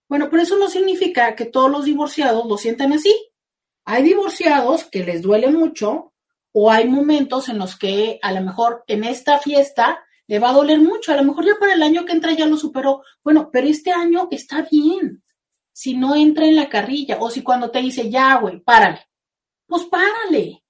Bueno, 0.09 0.29
pero 0.31 0.43
eso 0.43 0.57
no 0.59 0.69
significa 0.69 1.35
que 1.35 1.47
todos 1.47 1.71
los 1.71 1.85
divorciados 1.85 2.47
lo 2.47 2.57
sientan 2.57 2.93
así. 2.93 3.15
Hay 3.85 4.03
divorciados 4.03 4.85
que 4.85 5.05
les 5.05 5.23
duele 5.23 5.51
mucho 5.51 6.13
o 6.53 6.71
hay 6.71 6.89
momentos 6.89 7.49
en 7.49 7.59
los 7.59 7.77
que 7.77 8.19
a 8.23 8.33
lo 8.33 8.41
mejor 8.41 8.85
en 8.87 9.05
esta 9.05 9.39
fiesta 9.39 10.05
le 10.27 10.39
va 10.39 10.51
a 10.51 10.55
doler 10.55 10.81
mucho, 10.81 11.13
a 11.13 11.17
lo 11.17 11.25
mejor 11.25 11.45
ya 11.45 11.55
para 11.59 11.75
el 11.75 11.83
año 11.83 12.05
que 12.05 12.13
entra 12.13 12.33
ya 12.33 12.47
lo 12.47 12.57
superó. 12.57 13.03
Bueno, 13.23 13.51
pero 13.53 13.67
este 13.67 13.93
año 13.93 14.29
está 14.31 14.67
bien. 14.71 15.23
Si 15.73 15.95
no 15.95 16.15
entra 16.15 16.47
en 16.47 16.57
la 16.57 16.69
carrilla 16.69 17.19
o 17.21 17.31
si 17.31 17.43
cuando 17.43 17.71
te 17.71 17.81
dice, 17.81 18.11
ya, 18.11 18.39
güey, 18.39 18.61
párale, 18.61 19.01
pues 19.67 19.85
párale 19.85 20.65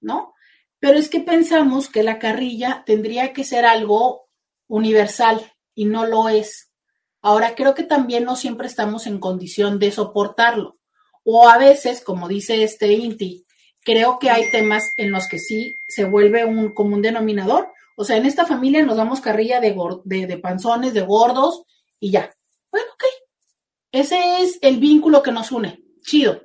¿no? 0.00 0.34
Pero 0.78 0.98
es 0.98 1.08
que 1.08 1.20
pensamos 1.20 1.88
que 1.88 2.02
la 2.02 2.18
carrilla 2.18 2.84
tendría 2.86 3.32
que 3.32 3.44
ser 3.44 3.64
algo 3.64 4.28
universal 4.68 5.40
y 5.74 5.84
no 5.84 6.06
lo 6.06 6.28
es. 6.28 6.72
Ahora 7.20 7.54
creo 7.54 7.74
que 7.74 7.82
también 7.82 8.24
no 8.24 8.36
siempre 8.36 8.66
estamos 8.66 9.06
en 9.06 9.18
condición 9.18 9.78
de 9.78 9.90
soportarlo. 9.90 10.78
O 11.24 11.48
a 11.48 11.58
veces, 11.58 12.02
como 12.02 12.28
dice 12.28 12.62
este 12.62 12.92
Inti, 12.92 13.44
creo 13.84 14.18
que 14.18 14.30
hay 14.30 14.50
temas 14.52 14.92
en 14.96 15.10
los 15.10 15.26
que 15.26 15.38
sí 15.38 15.74
se 15.88 16.04
vuelve 16.04 16.44
un 16.44 16.72
común 16.72 17.02
denominador. 17.02 17.72
O 17.96 18.04
sea, 18.04 18.16
en 18.16 18.26
esta 18.26 18.46
familia 18.46 18.84
nos 18.84 18.96
damos 18.96 19.20
carrilla 19.20 19.60
de, 19.60 19.74
de, 20.04 20.26
de 20.26 20.38
panzones, 20.38 20.94
de 20.94 21.00
gordos 21.00 21.64
y 21.98 22.12
ya. 22.12 22.30
Bueno, 22.70 22.86
ok. 22.94 23.04
Ese 23.90 24.42
es 24.42 24.58
el 24.60 24.78
vínculo 24.78 25.22
que 25.22 25.32
nos 25.32 25.50
une. 25.50 25.82
Chido. 26.02 26.42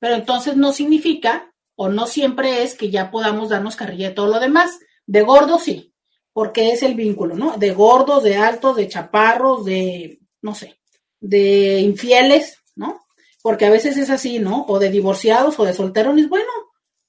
Pero 0.00 0.16
entonces 0.16 0.56
no 0.56 0.72
significa 0.72 1.54
o 1.76 1.88
no 1.88 2.06
siempre 2.06 2.62
es 2.62 2.74
que 2.74 2.90
ya 2.90 3.10
podamos 3.10 3.48
darnos 3.48 3.76
carrilla 3.76 4.08
de 4.08 4.14
todo 4.14 4.26
lo 4.26 4.40
demás. 4.40 4.78
De 5.06 5.22
gordos 5.22 5.62
sí, 5.62 5.94
porque 6.32 6.72
es 6.72 6.82
el 6.82 6.94
vínculo, 6.94 7.36
¿no? 7.36 7.56
De 7.56 7.72
gordos, 7.72 8.22
de 8.22 8.36
altos, 8.36 8.76
de 8.76 8.88
chaparros, 8.88 9.64
de, 9.64 10.20
no 10.42 10.54
sé, 10.54 10.80
de 11.20 11.80
infieles, 11.80 12.58
¿no? 12.74 13.00
Porque 13.42 13.66
a 13.66 13.70
veces 13.70 13.96
es 13.96 14.10
así, 14.10 14.40
¿no? 14.40 14.64
O 14.66 14.78
de 14.78 14.90
divorciados 14.90 15.58
o 15.58 15.64
de 15.64 15.72
solterones, 15.72 16.28
bueno, 16.28 16.50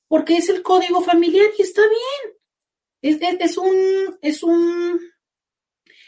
porque 0.08 0.38
es 0.38 0.50
el 0.50 0.62
código 0.62 1.02
familiar 1.02 1.48
y 1.58 1.62
está 1.64 1.82
bien. 1.82 2.35
Es, 3.07 3.19
es, 3.22 3.57
un, 3.60 4.18
es 4.23 4.41
un 4.41 4.99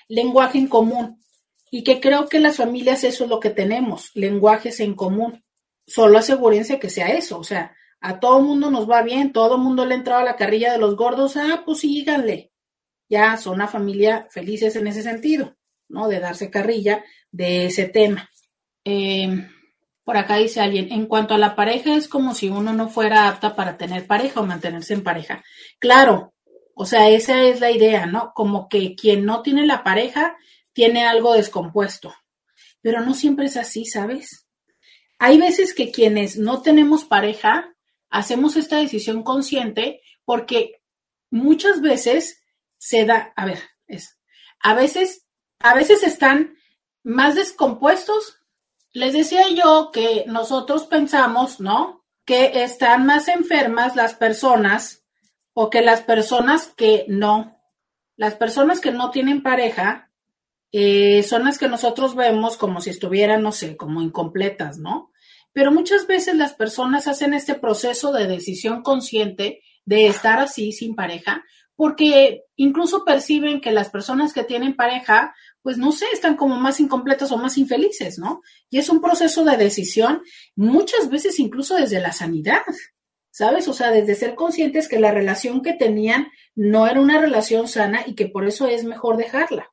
lenguaje 0.08 0.58
en 0.58 0.68
común 0.68 1.22
y 1.70 1.84
que 1.84 2.00
creo 2.00 2.28
que 2.28 2.40
las 2.40 2.58
familias 2.58 3.04
eso 3.04 3.26
es 3.26 3.30
lo 3.30 3.40
que 3.40 3.52
tenemos, 3.52 4.10
lenguajes 4.16 4.80
en 4.80 4.96
común. 4.96 5.44
Solo 5.86 6.18
asegúrense 6.18 6.80
que 6.80 6.90
sea 6.90 7.10
eso, 7.10 7.38
o 7.38 7.44
sea, 7.44 7.76
a 8.02 8.20
todo 8.20 8.42
mundo 8.42 8.72
nos 8.72 8.90
va 8.90 9.04
bien, 9.04 9.32
todo 9.32 9.60
mundo 9.60 9.86
le 9.86 9.94
ha 9.94 9.98
entrado 9.98 10.22
a 10.22 10.26
la 10.26 10.36
carrilla 10.36 10.72
de 10.72 10.80
los 10.80 10.96
gordos, 10.96 11.38
ah, 11.38 11.62
pues 11.64 11.82
síganle. 11.82 12.52
Ya 13.08 13.38
son 13.38 13.54
una 13.54 13.68
familia 13.68 14.28
felices 14.32 14.76
en 14.76 14.88
ese 14.88 15.04
sentido, 15.04 15.56
¿no? 15.90 16.08
De 16.08 16.20
darse 16.20 16.50
carrilla 16.50 17.06
de 17.32 17.68
ese 17.68 17.86
tema. 17.86 18.28
Em, 18.84 19.48
por 20.04 20.18
acá 20.18 20.38
dice 20.38 20.62
alguien, 20.62 20.92
en 20.92 21.06
cuanto 21.06 21.36
a 21.36 21.38
la 21.38 21.56
pareja, 21.56 21.96
es 21.96 22.08
como 22.08 22.34
si 22.34 22.50
uno 22.50 22.74
no 22.74 22.90
fuera 22.90 23.28
apta 23.28 23.56
para 23.56 23.78
tener 23.78 24.08
pareja 24.08 24.40
o 24.42 24.46
mantenerse 24.48 24.96
en 24.96 25.04
pareja. 25.04 25.44
Claro, 25.80 26.34
o 26.80 26.86
sea, 26.86 27.10
esa 27.10 27.42
es 27.42 27.60
la 27.60 27.72
idea, 27.72 28.06
¿no? 28.06 28.34
Como 28.36 28.70
que 28.70 28.96
quien 28.96 29.26
no 29.26 29.42
tiene 29.42 29.66
la 29.66 29.84
pareja 29.84 30.38
tiene 30.74 31.08
algo 31.08 31.34
descompuesto. 31.34 32.14
Pero 32.82 33.02
no 33.02 33.16
siempre 33.16 33.48
es 33.48 33.58
así, 33.58 33.86
¿sabes? 33.86 34.48
Hay 35.18 35.40
veces 35.40 35.74
que 35.74 35.92
quienes 35.92 36.38
no 36.38 36.62
tenemos 36.62 37.04
pareja 37.04 37.74
hacemos 38.12 38.56
esta 38.58 38.78
decisión 38.78 39.24
consciente 39.24 40.02
porque 40.24 40.84
muchas 41.32 41.82
veces 41.82 42.44
se 42.78 43.06
da, 43.06 43.34
a 43.36 43.46
ver, 43.46 43.60
es, 43.88 44.20
a 44.60 44.76
veces, 44.76 45.26
a 45.58 45.74
veces 45.74 46.04
están 46.04 46.58
más 47.02 47.34
descompuestos. 47.34 48.38
Les 48.92 49.14
decía 49.14 49.50
yo 49.50 49.90
que 49.92 50.26
nosotros 50.28 50.86
pensamos, 50.86 51.60
¿no? 51.60 52.06
Que 52.24 52.64
están 52.64 53.08
más 53.08 53.30
enfermas 53.30 53.96
las 53.96 54.14
personas 54.14 55.07
o 55.60 55.72
que 55.72 55.82
las 55.82 56.02
personas 56.02 56.72
que 56.78 57.06
no. 57.08 57.58
Las 58.16 58.36
personas 58.36 58.80
que 58.80 58.92
no 58.92 59.10
tienen 59.10 59.42
pareja 59.42 60.12
eh, 60.72 61.24
son 61.24 61.46
las 61.46 61.58
que 61.58 61.68
nosotros 61.68 62.16
vemos 62.16 62.58
como 62.58 62.80
si 62.80 62.92
estuvieran, 62.92 63.42
no 63.42 63.52
sé, 63.52 63.76
como 63.76 64.04
incompletas, 64.04 64.78
¿no? 64.78 65.12
Pero 65.54 65.72
muchas 65.72 66.06
veces 66.06 66.36
las 66.36 66.54
personas 66.54 67.08
hacen 67.08 67.34
este 67.34 67.56
proceso 67.56 68.14
de 68.14 68.28
decisión 68.28 68.84
consciente 68.84 69.64
de 69.84 70.06
estar 70.06 70.38
así 70.38 70.74
sin 70.74 70.94
pareja, 70.94 71.44
porque 71.76 72.44
incluso 72.56 73.04
perciben 73.04 73.60
que 73.60 73.72
las 73.72 73.90
personas 73.90 74.34
que 74.34 74.44
tienen 74.44 74.76
pareja, 74.76 75.34
pues 75.64 75.80
no 75.80 75.92
sé, 75.92 76.06
están 76.14 76.36
como 76.36 76.58
más 76.58 76.80
incompletas 76.80 77.32
o 77.32 77.38
más 77.38 77.58
infelices, 77.58 78.20
¿no? 78.20 78.44
Y 78.70 78.78
es 78.78 78.90
un 78.90 79.02
proceso 79.02 79.44
de 79.44 79.58
decisión 79.58 80.22
muchas 80.56 81.10
veces 81.10 81.40
incluso 81.40 81.74
desde 81.74 82.00
la 82.00 82.12
sanidad, 82.12 82.62
¿sabes? 83.38 83.68
O 83.68 83.74
sea, 83.74 83.92
desde 83.92 84.16
ser 84.16 84.34
conscientes 84.34 84.88
que 84.88 85.00
la 85.00 85.12
relación 85.12 85.62
que 85.62 85.74
tenían 85.74 86.32
no 86.56 86.88
era 86.88 87.00
una 87.00 87.22
relación 87.22 87.68
sana 87.68 88.04
y 88.08 88.16
que 88.16 88.26
por 88.26 88.48
eso 88.48 88.66
es 88.66 88.84
mejor 88.84 89.16
dejarla. 89.16 89.72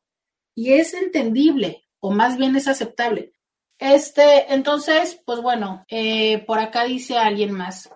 Y 0.54 0.74
es 0.74 0.92
entendible, 0.92 1.86
o 1.98 2.10
más 2.10 2.36
bien 2.36 2.56
es 2.56 2.68
aceptable. 2.68 3.32
Este, 3.78 4.52
entonces, 4.52 5.18
pues 5.24 5.40
bueno, 5.40 5.82
eh, 5.88 6.44
por 6.46 6.58
acá 6.58 6.84
dice 6.84 7.16
alguien 7.16 7.52
más. 7.52 7.88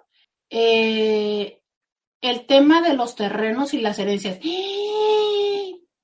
Eh, 0.48 1.60
el 2.22 2.46
tema 2.46 2.80
de 2.80 2.94
los 2.94 3.14
terrenos 3.14 3.74
y 3.74 3.82
las 3.82 3.98
herencias. 3.98 4.38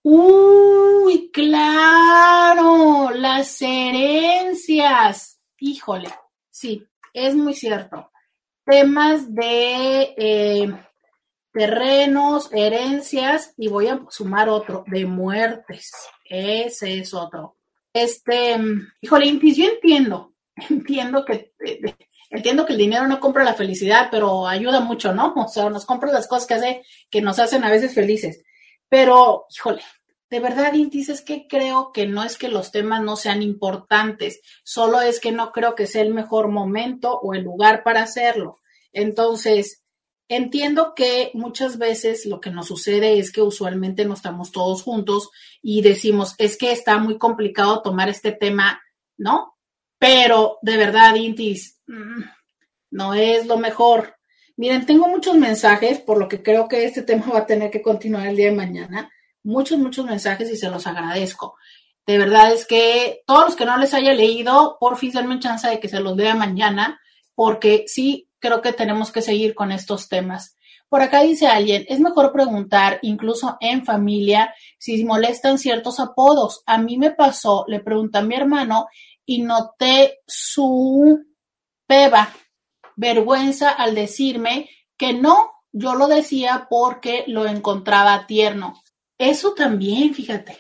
Uy, 0.03 1.31
claro, 1.33 3.13
las 3.13 3.63
herencias. 3.63 5.41
Híjole, 5.59 6.11
sí, 6.51 6.87
es 7.15 7.35
muy 7.35 7.55
cierto. 7.55 8.11
Temas 8.65 9.35
de 9.35 10.15
eh, 10.17 10.75
terrenos, 11.53 12.51
herencias, 12.53 13.53
y 13.57 13.69
voy 13.69 13.89
a 13.89 14.05
sumar 14.09 14.49
otro, 14.49 14.85
de 14.87 15.05
muertes. 15.07 15.93
Ese 16.25 16.99
es 16.99 17.15
otro. 17.15 17.57
Este, 17.93 18.57
híjole, 19.01 19.39
yo 19.41 19.65
entiendo, 19.67 20.35
entiendo 20.69 21.25
que, 21.25 21.53
eh, 21.65 21.95
entiendo 22.31 22.67
que 22.67 22.73
el 22.73 22.79
dinero 22.79 23.07
no 23.07 23.21
compra 23.21 23.45
la 23.45 23.55
felicidad, 23.55 24.09
pero 24.11 24.49
ayuda 24.49 24.81
mucho, 24.81 25.15
¿no? 25.15 25.33
O 25.37 25.49
sea, 25.49 25.71
nos 25.71 25.87
compra 25.87 26.13
las 26.13 26.27
cosas 26.27 26.47
que 26.47 26.55
hace, 26.55 26.83
que 27.11 27.23
nos 27.23 27.39
hacen 27.39 27.63
a 27.65 27.71
veces 27.71 27.95
felices. 27.95 28.43
Pero, 28.89 29.47
híjole, 29.55 29.83
de 30.31 30.41
verdad, 30.41 30.75
Intis, 30.75 31.09
es 31.09 31.23
que 31.23 31.47
creo 31.49 31.93
que 31.93 32.07
no 32.07 32.25
es 32.25 32.37
que 32.37 32.49
los 32.49 32.73
temas 32.73 33.03
no 33.03 33.17
sean 33.17 33.43
importantes, 33.43 34.41
solo 34.65 35.01
es 35.01 35.21
que 35.21 35.33
no 35.33 35.53
creo 35.53 35.75
que 35.75 35.87
sea 35.87 36.03
el 36.03 36.15
mejor 36.15 36.49
momento 36.49 37.19
o 37.19 37.35
el 37.35 37.43
lugar 37.45 37.83
para 37.85 38.03
hacerlo. 38.03 38.59
Entonces, 38.93 39.85
Entiendo 40.29 40.95
que 40.97 41.31
muchas 41.35 41.77
veces 41.77 42.25
lo 42.25 42.41
que 42.41 42.51
nos 42.51 42.69
sucede 42.69 43.19
es 43.19 43.31
que 43.31 43.43
usualmente 43.43 44.07
no 44.07 44.15
estamos 44.15 44.53
todos 44.53 44.83
juntos 44.83 45.29
y 45.61 45.83
decimos, 45.83 46.35
es 46.39 46.57
que 46.57 46.73
está 46.73 46.97
muy 46.97 47.19
complicado 47.19 47.83
tomar 47.83 48.09
este 48.09 48.33
tema, 48.33 48.83
¿no? 49.19 49.55
Pero 49.99 50.59
de 50.63 50.79
verdad, 50.79 51.15
Intis, 51.17 51.81
mm, 51.87 52.23
no 52.93 53.13
es 53.13 53.47
lo 53.47 53.59
mejor. 53.59 54.17
Miren, 54.57 54.87
tengo 54.87 55.09
muchos 55.09 55.37
mensajes, 55.37 56.01
por 56.01 56.17
lo 56.19 56.27
que 56.27 56.43
creo 56.43 56.69
que 56.69 56.85
este 56.85 57.03
tema 57.05 57.27
va 57.27 57.41
a 57.41 57.47
tener 57.47 57.71
que 57.71 57.83
continuar 57.83 58.27
el 58.27 58.37
día 58.37 58.47
de 58.47 58.57
mañana. 58.57 59.11
Muchos, 59.45 59.79
muchos 59.79 60.05
mensajes 60.05 60.51
y 60.51 60.57
se 60.57 60.71
los 60.71 60.87
agradezco. 60.87 61.57
De 62.07 62.19
verdad 62.19 62.53
es 62.53 62.67
que 62.67 63.23
todos 63.27 63.45
los 63.45 63.57
que 63.57 63.65
no 63.65 63.77
les 63.79 63.95
haya 63.95 64.13
leído, 64.13 64.77
por 64.81 64.97
fin 64.97 65.13
denme 65.13 65.39
chance 65.39 65.69
de 65.69 65.81
que 65.81 65.89
se 65.89 66.01
los 66.01 66.17
vea 66.17 66.35
mañana, 66.35 67.01
porque 67.35 67.85
sí, 67.87 68.29
creo 68.39 68.61
que 68.61 68.73
tenemos 68.73 69.11
que 69.11 69.23
seguir 69.23 69.55
con 69.55 69.73
estos 69.73 70.09
temas. 70.09 70.57
Por 70.89 71.03
acá 71.03 71.23
dice 71.23 71.47
alguien, 71.47 71.85
es 71.89 71.99
mejor 71.99 72.33
preguntar, 72.33 72.99
incluso 73.03 73.57
en 73.61 73.85
familia, 73.85 74.55
si 74.79 75.05
molestan 75.05 75.59
ciertos 75.59 75.99
apodos. 75.99 76.63
A 76.67 76.79
mí 76.79 76.99
me 76.99 77.11
pasó, 77.11 77.65
le 77.67 77.81
pregunté 77.81 78.19
a 78.19 78.23
mi 78.23 78.35
hermano 78.35 78.87
y 79.25 79.43
noté 79.43 80.21
su 80.27 81.25
peba, 81.87 82.33
vergüenza 82.97 83.71
al 83.71 83.95
decirme 83.95 84.71
que 84.97 85.15
no, 85.15 85.51
yo 85.73 85.95
lo 85.95 86.07
decía 86.07 86.69
porque 86.71 87.25
lo 87.27 87.47
encontraba 87.47 88.27
tierno. 88.27 88.84
Eso 89.19 89.55
también, 89.55 90.15
fíjate, 90.15 90.59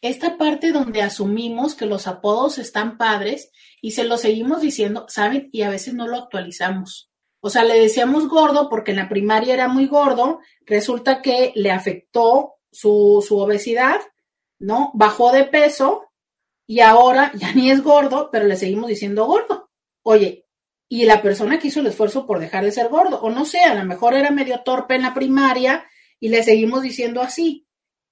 esta 0.00 0.38
parte 0.38 0.72
donde 0.72 1.02
asumimos 1.02 1.74
que 1.74 1.86
los 1.86 2.06
apodos 2.06 2.58
están 2.58 2.96
padres 2.96 3.50
y 3.82 3.90
se 3.92 4.04
lo 4.04 4.16
seguimos 4.16 4.60
diciendo, 4.60 5.06
¿saben? 5.08 5.48
Y 5.52 5.62
a 5.62 5.70
veces 5.70 5.94
no 5.94 6.06
lo 6.06 6.16
actualizamos. 6.16 7.10
O 7.40 7.50
sea, 7.50 7.64
le 7.64 7.78
decíamos 7.78 8.28
gordo 8.28 8.68
porque 8.68 8.92
en 8.92 8.98
la 8.98 9.08
primaria 9.08 9.54
era 9.54 9.68
muy 9.68 9.86
gordo, 9.86 10.40
resulta 10.66 11.22
que 11.22 11.52
le 11.54 11.70
afectó 11.70 12.54
su, 12.70 13.24
su 13.26 13.38
obesidad, 13.38 14.00
¿no? 14.58 14.90
Bajó 14.94 15.32
de 15.32 15.44
peso 15.44 16.10
y 16.66 16.80
ahora 16.80 17.32
ya 17.34 17.52
ni 17.52 17.70
es 17.70 17.82
gordo, 17.82 18.30
pero 18.30 18.46
le 18.46 18.56
seguimos 18.56 18.88
diciendo 18.88 19.26
gordo. 19.26 19.70
Oye, 20.02 20.46
y 20.88 21.04
la 21.04 21.22
persona 21.22 21.58
que 21.58 21.68
hizo 21.68 21.80
el 21.80 21.86
esfuerzo 21.86 22.26
por 22.26 22.40
dejar 22.40 22.64
de 22.64 22.72
ser 22.72 22.88
gordo, 22.88 23.20
o 23.20 23.30
no 23.30 23.44
sé, 23.44 23.60
a 23.60 23.74
lo 23.74 23.84
mejor 23.84 24.14
era 24.14 24.30
medio 24.30 24.60
torpe 24.62 24.94
en 24.96 25.02
la 25.02 25.14
primaria 25.14 25.86
y 26.18 26.28
le 26.28 26.42
seguimos 26.42 26.82
diciendo 26.82 27.22
así. 27.22 27.66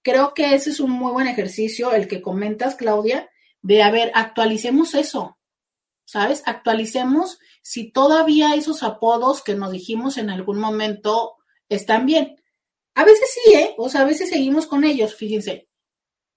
Creo 0.09 0.33
que 0.33 0.55
ese 0.55 0.71
es 0.71 0.81
un 0.81 0.93
muy 0.93 1.13
buen 1.13 1.27
ejercicio, 1.27 1.93
el 1.93 2.09
que 2.09 2.23
comentas, 2.23 2.77
Claudia, 2.77 3.29
de, 3.61 3.83
a 3.83 3.91
ver, 3.91 4.11
actualicemos 4.15 4.95
eso, 4.95 5.39
¿sabes? 6.07 6.43
Actualicemos 6.47 7.39
si 7.61 7.93
todavía 7.93 8.55
esos 8.55 8.83
apodos 8.83 9.43
que 9.43 9.55
nos 9.55 9.71
dijimos 9.71 10.17
en 10.17 10.31
algún 10.31 10.61
momento 10.61 11.37
están 11.69 12.07
bien. 12.07 12.43
A 12.95 13.05
veces 13.05 13.29
sí, 13.35 13.53
¿eh? 13.53 13.75
O 13.77 13.91
sea, 13.91 14.01
a 14.01 14.07
veces 14.07 14.31
seguimos 14.31 14.67
con 14.67 14.85
ellos, 14.85 15.15
fíjense. 15.15 15.69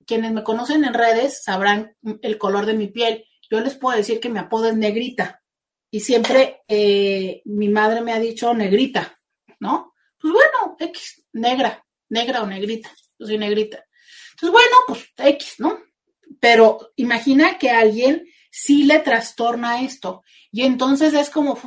Quienes 0.06 0.34
me 0.34 0.44
conocen 0.44 0.84
en 0.84 0.94
redes 0.94 1.42
sabrán 1.42 1.96
el 2.22 2.38
color 2.38 2.66
de 2.66 2.74
mi 2.74 2.88
piel. 2.88 3.24
Yo 3.50 3.62
les 3.62 3.76
puedo 3.76 3.96
decir 3.96 4.20
que 4.20 4.28
mi 4.28 4.40
apodo 4.40 4.68
es 4.68 4.76
negrita. 4.76 5.44
Y 5.90 6.02
siempre 6.02 6.64
eh, 6.68 7.42
mi 7.46 7.70
madre 7.70 8.02
me 8.02 8.12
ha 8.12 8.20
dicho 8.20 8.54
negrita, 8.54 9.18
¿no? 9.62 9.94
Pues 10.20 10.34
bueno, 10.34 10.76
X, 10.78 11.26
negra, 11.32 11.86
negra 12.10 12.44
o 12.44 12.48
negrita. 12.48 12.92
Yo 13.22 13.28
soy 13.28 13.38
negrita. 13.38 13.86
Entonces, 14.32 14.52
bueno, 14.52 14.76
pues 14.88 15.14
X, 15.16 15.56
¿no? 15.60 15.78
Pero 16.40 16.92
imagina 16.96 17.60
que 17.60 17.70
alguien 17.70 18.26
sí 18.50 18.84
le 18.84 18.98
trastorna 18.98 19.84
esto. 19.84 20.24
Y 20.52 20.64
entonces 20.64 21.14
es 21.14 21.30
como, 21.30 21.60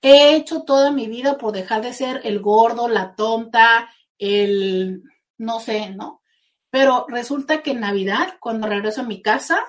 he 0.00 0.34
hecho 0.34 0.62
toda 0.62 0.90
mi 0.90 1.08
vida 1.08 1.36
por 1.36 1.52
dejar 1.52 1.82
de 1.82 1.92
ser 1.92 2.22
el 2.24 2.40
gordo, 2.40 2.88
la 2.88 3.14
tonta, 3.14 3.90
el, 4.16 5.02
no 5.36 5.60
sé, 5.60 5.90
¿no? 5.90 6.22
Pero 6.70 7.04
resulta 7.08 7.62
que 7.62 7.72
en 7.72 7.80
Navidad, 7.80 8.38
cuando 8.40 8.66
regreso 8.66 9.02
a 9.02 9.04
mi 9.04 9.20
casa, 9.20 9.62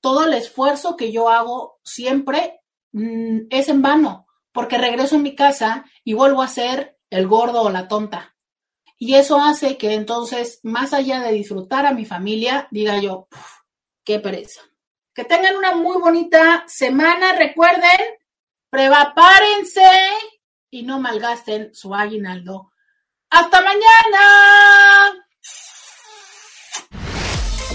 todo 0.00 0.26
el 0.26 0.34
esfuerzo 0.34 0.96
que 0.96 1.12
yo 1.12 1.28
hago 1.28 1.78
siempre 1.84 2.60
mm, 2.90 3.42
es 3.50 3.68
en 3.68 3.82
vano, 3.82 4.26
porque 4.50 4.78
regreso 4.78 5.14
a 5.14 5.20
mi 5.20 5.36
casa 5.36 5.84
y 6.02 6.14
vuelvo 6.14 6.42
a 6.42 6.48
ser 6.48 6.98
el 7.10 7.28
gordo 7.28 7.62
o 7.62 7.70
la 7.70 7.86
tonta. 7.86 8.34
Y 8.98 9.14
eso 9.14 9.40
hace 9.40 9.78
que 9.78 9.94
entonces, 9.94 10.58
más 10.64 10.92
allá 10.92 11.20
de 11.20 11.32
disfrutar 11.32 11.86
a 11.86 11.92
mi 11.92 12.04
familia, 12.04 12.66
diga 12.72 13.00
yo, 13.00 13.28
qué 14.04 14.18
pereza. 14.18 14.60
Que 15.14 15.24
tengan 15.24 15.56
una 15.56 15.74
muy 15.74 16.00
bonita 16.00 16.64
semana. 16.66 17.32
Recuerden, 17.34 18.00
prepárense 18.70 19.88
y 20.70 20.82
no 20.82 20.98
malgasten 20.98 21.72
su 21.74 21.94
aguinaldo. 21.94 22.72
¡Hasta 23.30 23.60
mañana! 23.60 25.24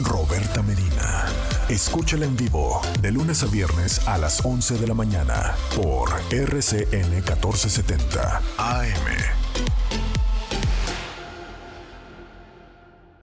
Roberta 0.01 0.61
Medina. 0.61 1.25
Escúchala 1.69 2.25
en 2.25 2.35
vivo 2.35 2.81
de 3.01 3.11
lunes 3.11 3.43
a 3.43 3.47
viernes 3.47 4.05
a 4.07 4.17
las 4.17 4.43
11 4.43 4.77
de 4.77 4.87
la 4.87 4.93
mañana 4.93 5.55
por 5.75 6.09
RCN 6.31 7.09
1470 7.09 8.41
AM. 8.57 9.82